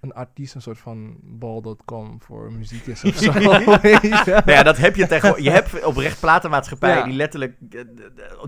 Een 0.00 0.12
artiest 0.14 0.54
een 0.54 0.62
soort 0.62 0.78
van 0.78 1.16
bal.com 1.22 2.22
voor 2.22 2.52
muziek 2.52 2.86
is 2.86 3.04
of 3.04 3.14
zo. 3.16 3.32
Nou 3.42 4.50
ja, 4.50 4.62
dat 4.62 4.76
heb 4.76 4.96
je 4.96 5.06
tegenwoordig. 5.06 5.44
Je 5.44 5.50
hebt 5.50 5.84
oprecht 5.84 6.20
platenmaatschappijen 6.20 6.96
Ja. 6.98 7.04
die 7.04 7.12
letterlijk 7.14 7.56
eh, 7.70 7.80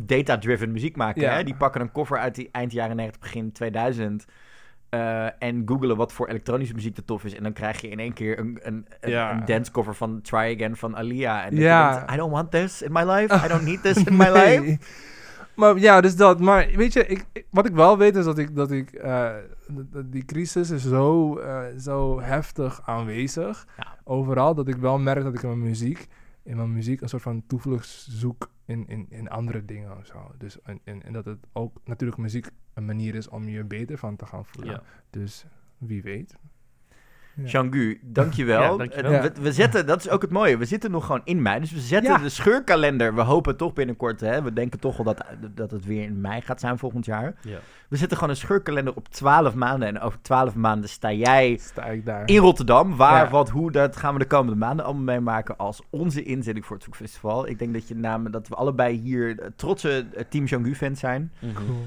data-driven 0.03 0.73
muziek 0.73 0.97
maken. 0.97 1.23
Ja. 1.23 1.33
Hè? 1.35 1.45
Die 1.45 1.55
pakken 1.55 1.81
een 1.81 1.93
cover 1.93 2.19
uit 2.19 2.35
die 2.35 2.49
eind 2.53 2.73
jaren 2.73 2.97
90, 2.97 3.21
begin 3.21 3.53
2000. 3.53 4.25
eh, 4.89 5.43
en 5.43 5.63
googelen 5.67 5.97
wat 5.97 6.13
voor 6.13 6.29
elektronische 6.29 6.75
muziek 6.75 6.97
er 6.97 7.05
tof 7.05 7.25
is. 7.25 7.35
En 7.35 7.43
dan 7.43 7.53
krijg 7.53 7.81
je 7.81 7.89
in 7.89 7.99
één 7.99 8.13
keer 8.13 8.39
een, 8.39 8.59
een, 8.63 8.87
een, 9.01 9.11
Ja. 9.11 9.31
een 9.33 9.45
dance 9.45 9.71
cover 9.71 9.95
van 9.95 10.21
Try 10.23 10.55
Again 10.55 10.77
van 10.77 10.97
Alia. 10.97 11.45
En 11.45 11.57
Ja. 11.57 11.93
denkt, 11.97 12.13
I 12.13 12.17
don't 12.17 12.33
want 12.33 12.51
this 12.51 12.83
in 12.83 12.93
my 12.93 13.03
life. 13.11 13.45
I 13.45 13.49
don't 13.49 13.65
need 13.65 13.83
this 13.83 13.97
in 14.05 14.17
my 14.17 14.29
life. 14.41 14.79
Maar 15.57 15.79
ja, 15.79 16.01
dus 16.01 16.17
dat. 16.17 16.41
Maar 16.41 16.69
weet 16.75 16.93
je, 16.93 17.07
ik, 17.07 17.25
ik- 17.33 17.47
wat 17.51 17.67
ik 17.67 17.73
wel 17.75 17.99
weet 17.99 18.17
is 18.17 18.25
dat 18.25 18.39
ik, 18.39 18.55
dat 18.57 18.71
ik 18.71 18.93
eh, 18.93 19.35
die 20.05 20.25
crisis 20.25 20.71
is 20.71 20.83
zo, 20.89 21.37
eh, 21.39 21.65
zo 21.79 22.21
heftig 22.21 22.81
aanwezig. 22.87 23.67
Ja. 23.77 23.99
Overal, 24.05 24.55
dat 24.55 24.69
ik 24.69 24.77
wel 24.77 24.99
merk 24.99 25.23
dat 25.23 25.35
ik 25.35 25.43
in 25.43 25.49
mijn 25.49 25.63
muziek, 25.63 26.07
in 26.43 26.57
mijn 26.57 26.73
muziek 26.73 27.01
een 27.01 27.09
soort 27.09 27.23
van 27.23 27.43
toevlucht 27.47 27.89
zoek 28.11 28.51
in, 28.65 28.87
in, 28.89 29.07
in 29.09 29.29
andere 29.29 29.65
dingen 29.65 29.97
of 29.99 30.07
zo. 30.07 30.33
Dus, 30.39 30.63
en, 30.63 30.81
en, 30.85 31.03
en 31.03 31.13
dat 31.13 31.25
het 31.25 31.47
ook 31.53 31.77
natuurlijk 31.85 32.21
muziek 32.21 32.51
een 32.75 32.85
manier 32.85 33.15
is 33.15 33.29
om 33.29 33.49
je 33.49 33.65
beter 33.65 33.99
van 33.99 34.17
te 34.17 34.27
gaan 34.27 34.45
voelen. 34.47 34.73
Ja. 34.75 34.83
Dus 35.11 35.45
wie 35.79 36.03
weet. 36.03 36.37
Ja. 37.37 37.45
Jean-Gu, 37.45 37.99
dankjewel. 38.03 38.61
Ja, 38.63 38.77
dankjewel. 38.77 39.13
Eh, 39.13 39.23
we, 39.23 39.33
we 39.41 39.53
zetten, 39.53 39.87
dat 39.87 39.99
is 40.01 40.09
ook 40.09 40.23
het 40.23 40.31
mooie, 40.31 40.57
we 40.57 40.65
zitten 40.65 40.91
nog 40.91 41.07
gewoon 41.07 41.21
in 41.25 41.43
mei. 41.43 41.61
Dus 41.61 41.73
we 41.73 41.81
zetten 41.81 42.13
Ja. 42.13 42.19
de 42.19 42.29
scheurkalender. 42.29 43.15
We 43.15 43.21
hopen 43.21 43.57
toch 43.57 43.73
binnenkort, 43.73 44.21
hè, 44.21 44.43
we 44.43 44.53
denken 44.53 44.81
toch 44.81 44.97
wel 44.97 45.05
dat, 45.05 45.25
dat 45.55 45.71
het 45.71 45.85
weer 45.85 46.03
in 46.03 46.21
mei 46.21 46.41
gaat 46.41 46.61
zijn 46.61 46.79
volgend 46.79 47.05
jaar. 47.05 47.35
Ja. 47.41 47.59
We 47.89 47.97
zetten 47.97 48.17
gewoon 48.17 48.33
een 48.33 48.39
scheurkalender 48.41 48.95
op 48.95 49.09
12 49.09 49.55
maanden. 49.55 49.89
En 49.89 50.01
over 50.01 50.19
12 50.23 50.55
maanden 50.55 50.89
sta 50.89 51.13
jij 51.13 51.57
Sta 51.61 51.85
ik 51.85 52.07
daar. 52.07 52.23
in 52.29 52.37
Rotterdam. 52.37 52.97
Waar, 52.97 53.25
Ja. 53.25 53.31
wat, 53.31 53.51
hoe, 53.51 53.71
dat 53.73 53.97
gaan 53.97 54.13
we 54.13 54.19
de 54.19 54.27
komende 54.27 54.59
maanden 54.59 54.85
allemaal 54.85 55.05
meemaken 55.05 55.57
als 55.57 55.83
onze 55.91 56.23
inzending 56.23 56.67
voor 56.67 56.77
het 56.77 56.85
Zoekfestival. 56.85 57.49
Ik 57.49 57.59
denk 57.59 57.73
dat, 57.75 57.89
je 57.89 57.95
namen, 57.95 58.33
dat 58.33 58.49
we 58.49 58.55
allebei 58.55 58.97
hier 59.01 59.39
eh, 59.39 59.47
trotse 59.57 60.07
eh, 60.15 60.25
Team 60.29 60.45
Jean-Gu 60.45 60.75
fans 60.75 61.01
zijn. 61.01 61.33
Mhm. 61.39 61.55
Cool. 61.55 61.85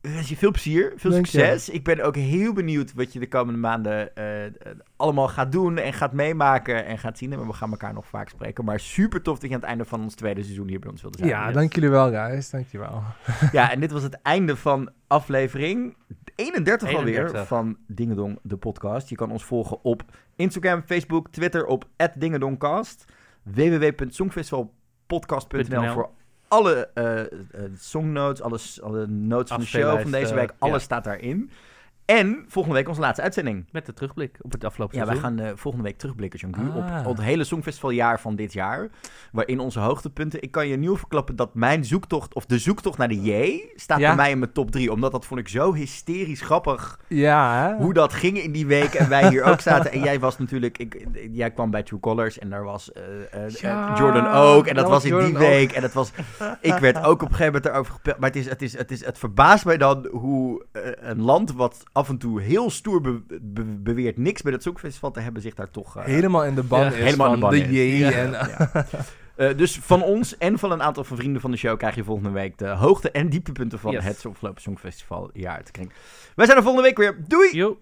Ik 0.00 0.10
wens 0.10 0.28
je 0.28 0.36
veel 0.36 0.50
plezier, 0.50 0.92
veel 0.96 1.10
Dank 1.10 1.26
je. 1.26 1.30
succes. 1.38 1.68
Ik 1.68 1.84
ben 1.84 2.00
ook 2.00 2.16
heel 2.16 2.52
benieuwd 2.52 2.94
wat 2.94 3.12
je 3.12 3.18
de 3.18 3.28
komende 3.28 3.60
maanden 3.60 4.16
eh, 4.16 4.24
allemaal 4.96 5.28
gaat 5.28 5.52
doen 5.52 5.78
en 5.78 5.92
gaat 5.92 6.12
meemaken 6.12 6.84
en 6.86 6.98
gaat 6.98 7.18
zien. 7.18 7.32
En 7.32 7.46
we 7.46 7.52
gaan 7.52 7.70
elkaar 7.70 7.92
nog 7.94 8.06
vaak 8.06 8.28
spreken. 8.28 8.64
Maar 8.64 8.80
super 8.80 9.22
tof 9.22 9.38
dat 9.38 9.48
je 9.48 9.54
aan 9.54 9.60
het 9.60 9.68
einde 9.68 9.84
van 9.84 10.00
ons 10.02 10.14
tweede 10.14 10.42
seizoen 10.42 10.68
hier 10.68 10.78
bij 10.78 10.90
ons 10.90 11.02
wilde 11.02 11.18
zijn. 11.18 11.30
Ja, 11.30 11.44
Yes. 11.44 11.54
dank 11.54 11.74
jullie 11.74 11.90
wel, 11.90 12.10
guys. 12.10 12.50
Dank 12.50 12.66
je 12.66 12.78
wel. 12.78 13.02
Ja, 13.52 13.70
en 13.72 13.80
dit 13.80 13.90
was 13.90 14.02
het 14.02 14.22
einde 14.22 14.56
van 14.56 14.90
aflevering 15.06 15.96
31 16.34 16.94
alweer 16.94 17.14
31. 17.18 17.46
van 17.46 17.76
Dingedong, 17.86 18.38
de 18.42 18.56
podcast. 18.56 19.08
Je 19.08 19.16
kan 19.16 19.30
ons 19.30 19.44
volgen 19.44 19.84
op 19.84 20.02
Instagram, 20.36 20.82
Facebook, 20.86 21.28
Twitter 21.30 21.66
op 21.66 21.84
@dingedongcast. 22.14 23.04
www.songfestivalpodcast.nl 23.42 25.82
.nl. 25.82 25.92
voor 25.92 26.10
alle 26.48 26.88
eh 26.94 27.20
eh, 27.20 27.28
songnotes, 27.78 28.42
alles, 28.42 28.82
alle 28.82 29.06
notes 29.06 29.48
van 29.48 29.60
de 29.60 29.66
show 29.66 29.82
van 29.82 29.90
deze 29.90 30.04
Afspeellijsten, 30.04 30.36
week. 30.36 30.52
Alles 30.58 30.82
staat 30.82 31.04
daarin. 31.04 31.50
En 32.08 32.44
volgende 32.48 32.76
week 32.78 32.88
onze 32.88 33.00
laatste 33.00 33.22
uitzending. 33.22 33.64
Met 33.72 33.86
de 33.86 33.92
terugblik 33.94 34.38
op 34.40 34.52
het 34.52 34.64
afgelopen 34.64 34.98
Ja, 34.98 35.06
wij 35.06 35.16
gaan 35.16 35.38
eh, 35.38 35.50
volgende 35.54 35.86
week 35.86 35.98
terugblikken, 35.98 36.38
Jean 36.38 36.76
op, 36.76 36.82
Ah. 36.90 37.06
op 37.06 37.16
het 37.16 37.24
hele 37.24 37.44
Songfestivaljaar 37.44 38.20
van 38.20 38.36
dit 38.36 38.52
jaar. 38.52 38.88
Waarin 39.32 39.58
onze 39.58 39.80
hoogtepunten... 39.80 40.42
Ik 40.42 40.50
kan 40.50 40.68
je 40.68 40.76
nieuw 40.76 40.96
verklappen 40.96 41.36
dat 41.36 41.54
mijn 41.54 41.84
zoektocht, 41.84 42.34
of 42.34 42.46
de 42.46 42.58
zoektocht 42.58 42.98
naar 42.98 43.08
de 43.08 43.22
J... 43.22 43.60
staat 43.76 43.98
Ja. 43.98 44.06
bij 44.06 44.16
mij 44.16 44.30
in 44.30 44.38
mijn 44.38 44.52
top 44.52 44.70
3. 44.70 44.92
Omdat 44.92 45.12
dat 45.12 45.26
vond 45.26 45.40
ik 45.40 45.48
zo 45.48 45.74
hysterisch 45.74 46.40
grappig... 46.40 47.00
Ja, 47.06 47.68
hè? 47.68 47.74
hoe 47.84 47.94
dat 47.94 48.12
ging 48.12 48.42
in 48.42 48.52
die 48.52 48.66
week. 48.66 48.94
En 48.94 49.08
wij 49.08 49.28
hier 49.28 49.42
ook 49.44 49.60
zaten. 49.60 49.92
En 49.92 50.00
jij 50.00 50.20
was 50.20 50.38
natuurlijk... 50.38 50.78
Ik, 50.78 51.06
jij 51.32 51.50
kwam 51.50 51.70
bij 51.70 51.82
True 51.82 52.00
Colors 52.00 52.38
en 52.38 52.50
daar 52.50 52.64
was 52.64 52.92
eh, 52.92 53.02
eh, 53.44 53.50
Ja, 53.50 53.94
Jordan 53.98 54.26
ook. 54.26 54.66
En 54.66 54.74
dat, 54.74 54.88
was 54.88 55.04
in 55.04 55.18
die 55.18 55.26
ook. 55.32 55.38
week. 55.38 55.72
En 55.72 55.82
dat 55.82 55.92
was... 55.92 56.10
Ik 56.60 56.74
werd 56.78 56.96
ook 57.04 57.22
op 57.22 57.28
een 57.28 57.34
gegeven 57.34 57.52
moment 57.52 57.66
erover 57.66 57.92
gepeld. 57.92 58.18
Maar 58.18 58.28
het, 58.28 58.38
is, 58.38 58.48
het, 58.48 58.62
is, 58.62 58.76
het, 58.76 58.90
is, 58.90 59.04
het 59.04 59.18
verbaast 59.18 59.64
mij 59.64 59.76
dan 59.76 60.08
hoe 60.12 60.66
een 61.00 61.20
land 61.22 61.52
wat 61.52 61.82
af 61.98 62.08
en 62.08 62.18
toe 62.18 62.40
heel 62.40 62.70
stoer 62.70 63.00
be- 63.00 63.22
be- 63.40 63.64
beweert 63.64 64.16
niks 64.18 64.42
bij 64.42 64.52
het 64.52 64.62
Songfestival 64.62 65.10
te 65.10 65.20
hebben, 65.20 65.42
zich 65.42 65.54
daar 65.54 65.70
toch... 65.70 65.96
eh, 65.96 66.04
helemaal 66.04 66.44
in 66.44 66.54
de 66.54 66.62
ban 66.62 66.80
Ja, 66.80 66.86
is 66.86 66.94
helemaal 66.94 67.26
in 67.34 67.40
de 67.40 67.48
de, 67.48 67.60
ban 67.62 67.72
J. 67.72 67.78
is. 67.78 68.12
En, 68.14 68.30
Ja. 68.30 68.86
Eh, 69.36 69.56
dus 69.56 69.78
van 69.82 70.02
ons 70.02 70.36
en 70.38 70.58
van 70.58 70.70
een 70.72 70.82
aantal 70.82 71.04
van 71.04 71.16
vrienden 71.16 71.40
van 71.40 71.50
de 71.50 71.56
show 71.56 71.78
krijg 71.78 71.94
je 71.94 72.04
volgende 72.04 72.30
week 72.30 72.58
de 72.58 72.66
hoogte- 72.68 73.10
en 73.10 73.28
dieptepunten 73.28 73.78
van 73.78 73.92
Yes. 73.92 74.04
het 74.04 74.26
afgelopen 74.26 74.62
Songfestival 74.62 75.30
jaar 75.32 75.62
te 75.64 75.70
kring. 75.72 75.92
Wij 76.34 76.46
zijn 76.46 76.56
er 76.58 76.62
volgende 76.64 76.88
week 76.88 76.96
weer. 76.98 77.24
Doei! 77.28 77.56
Yo. 77.56 77.78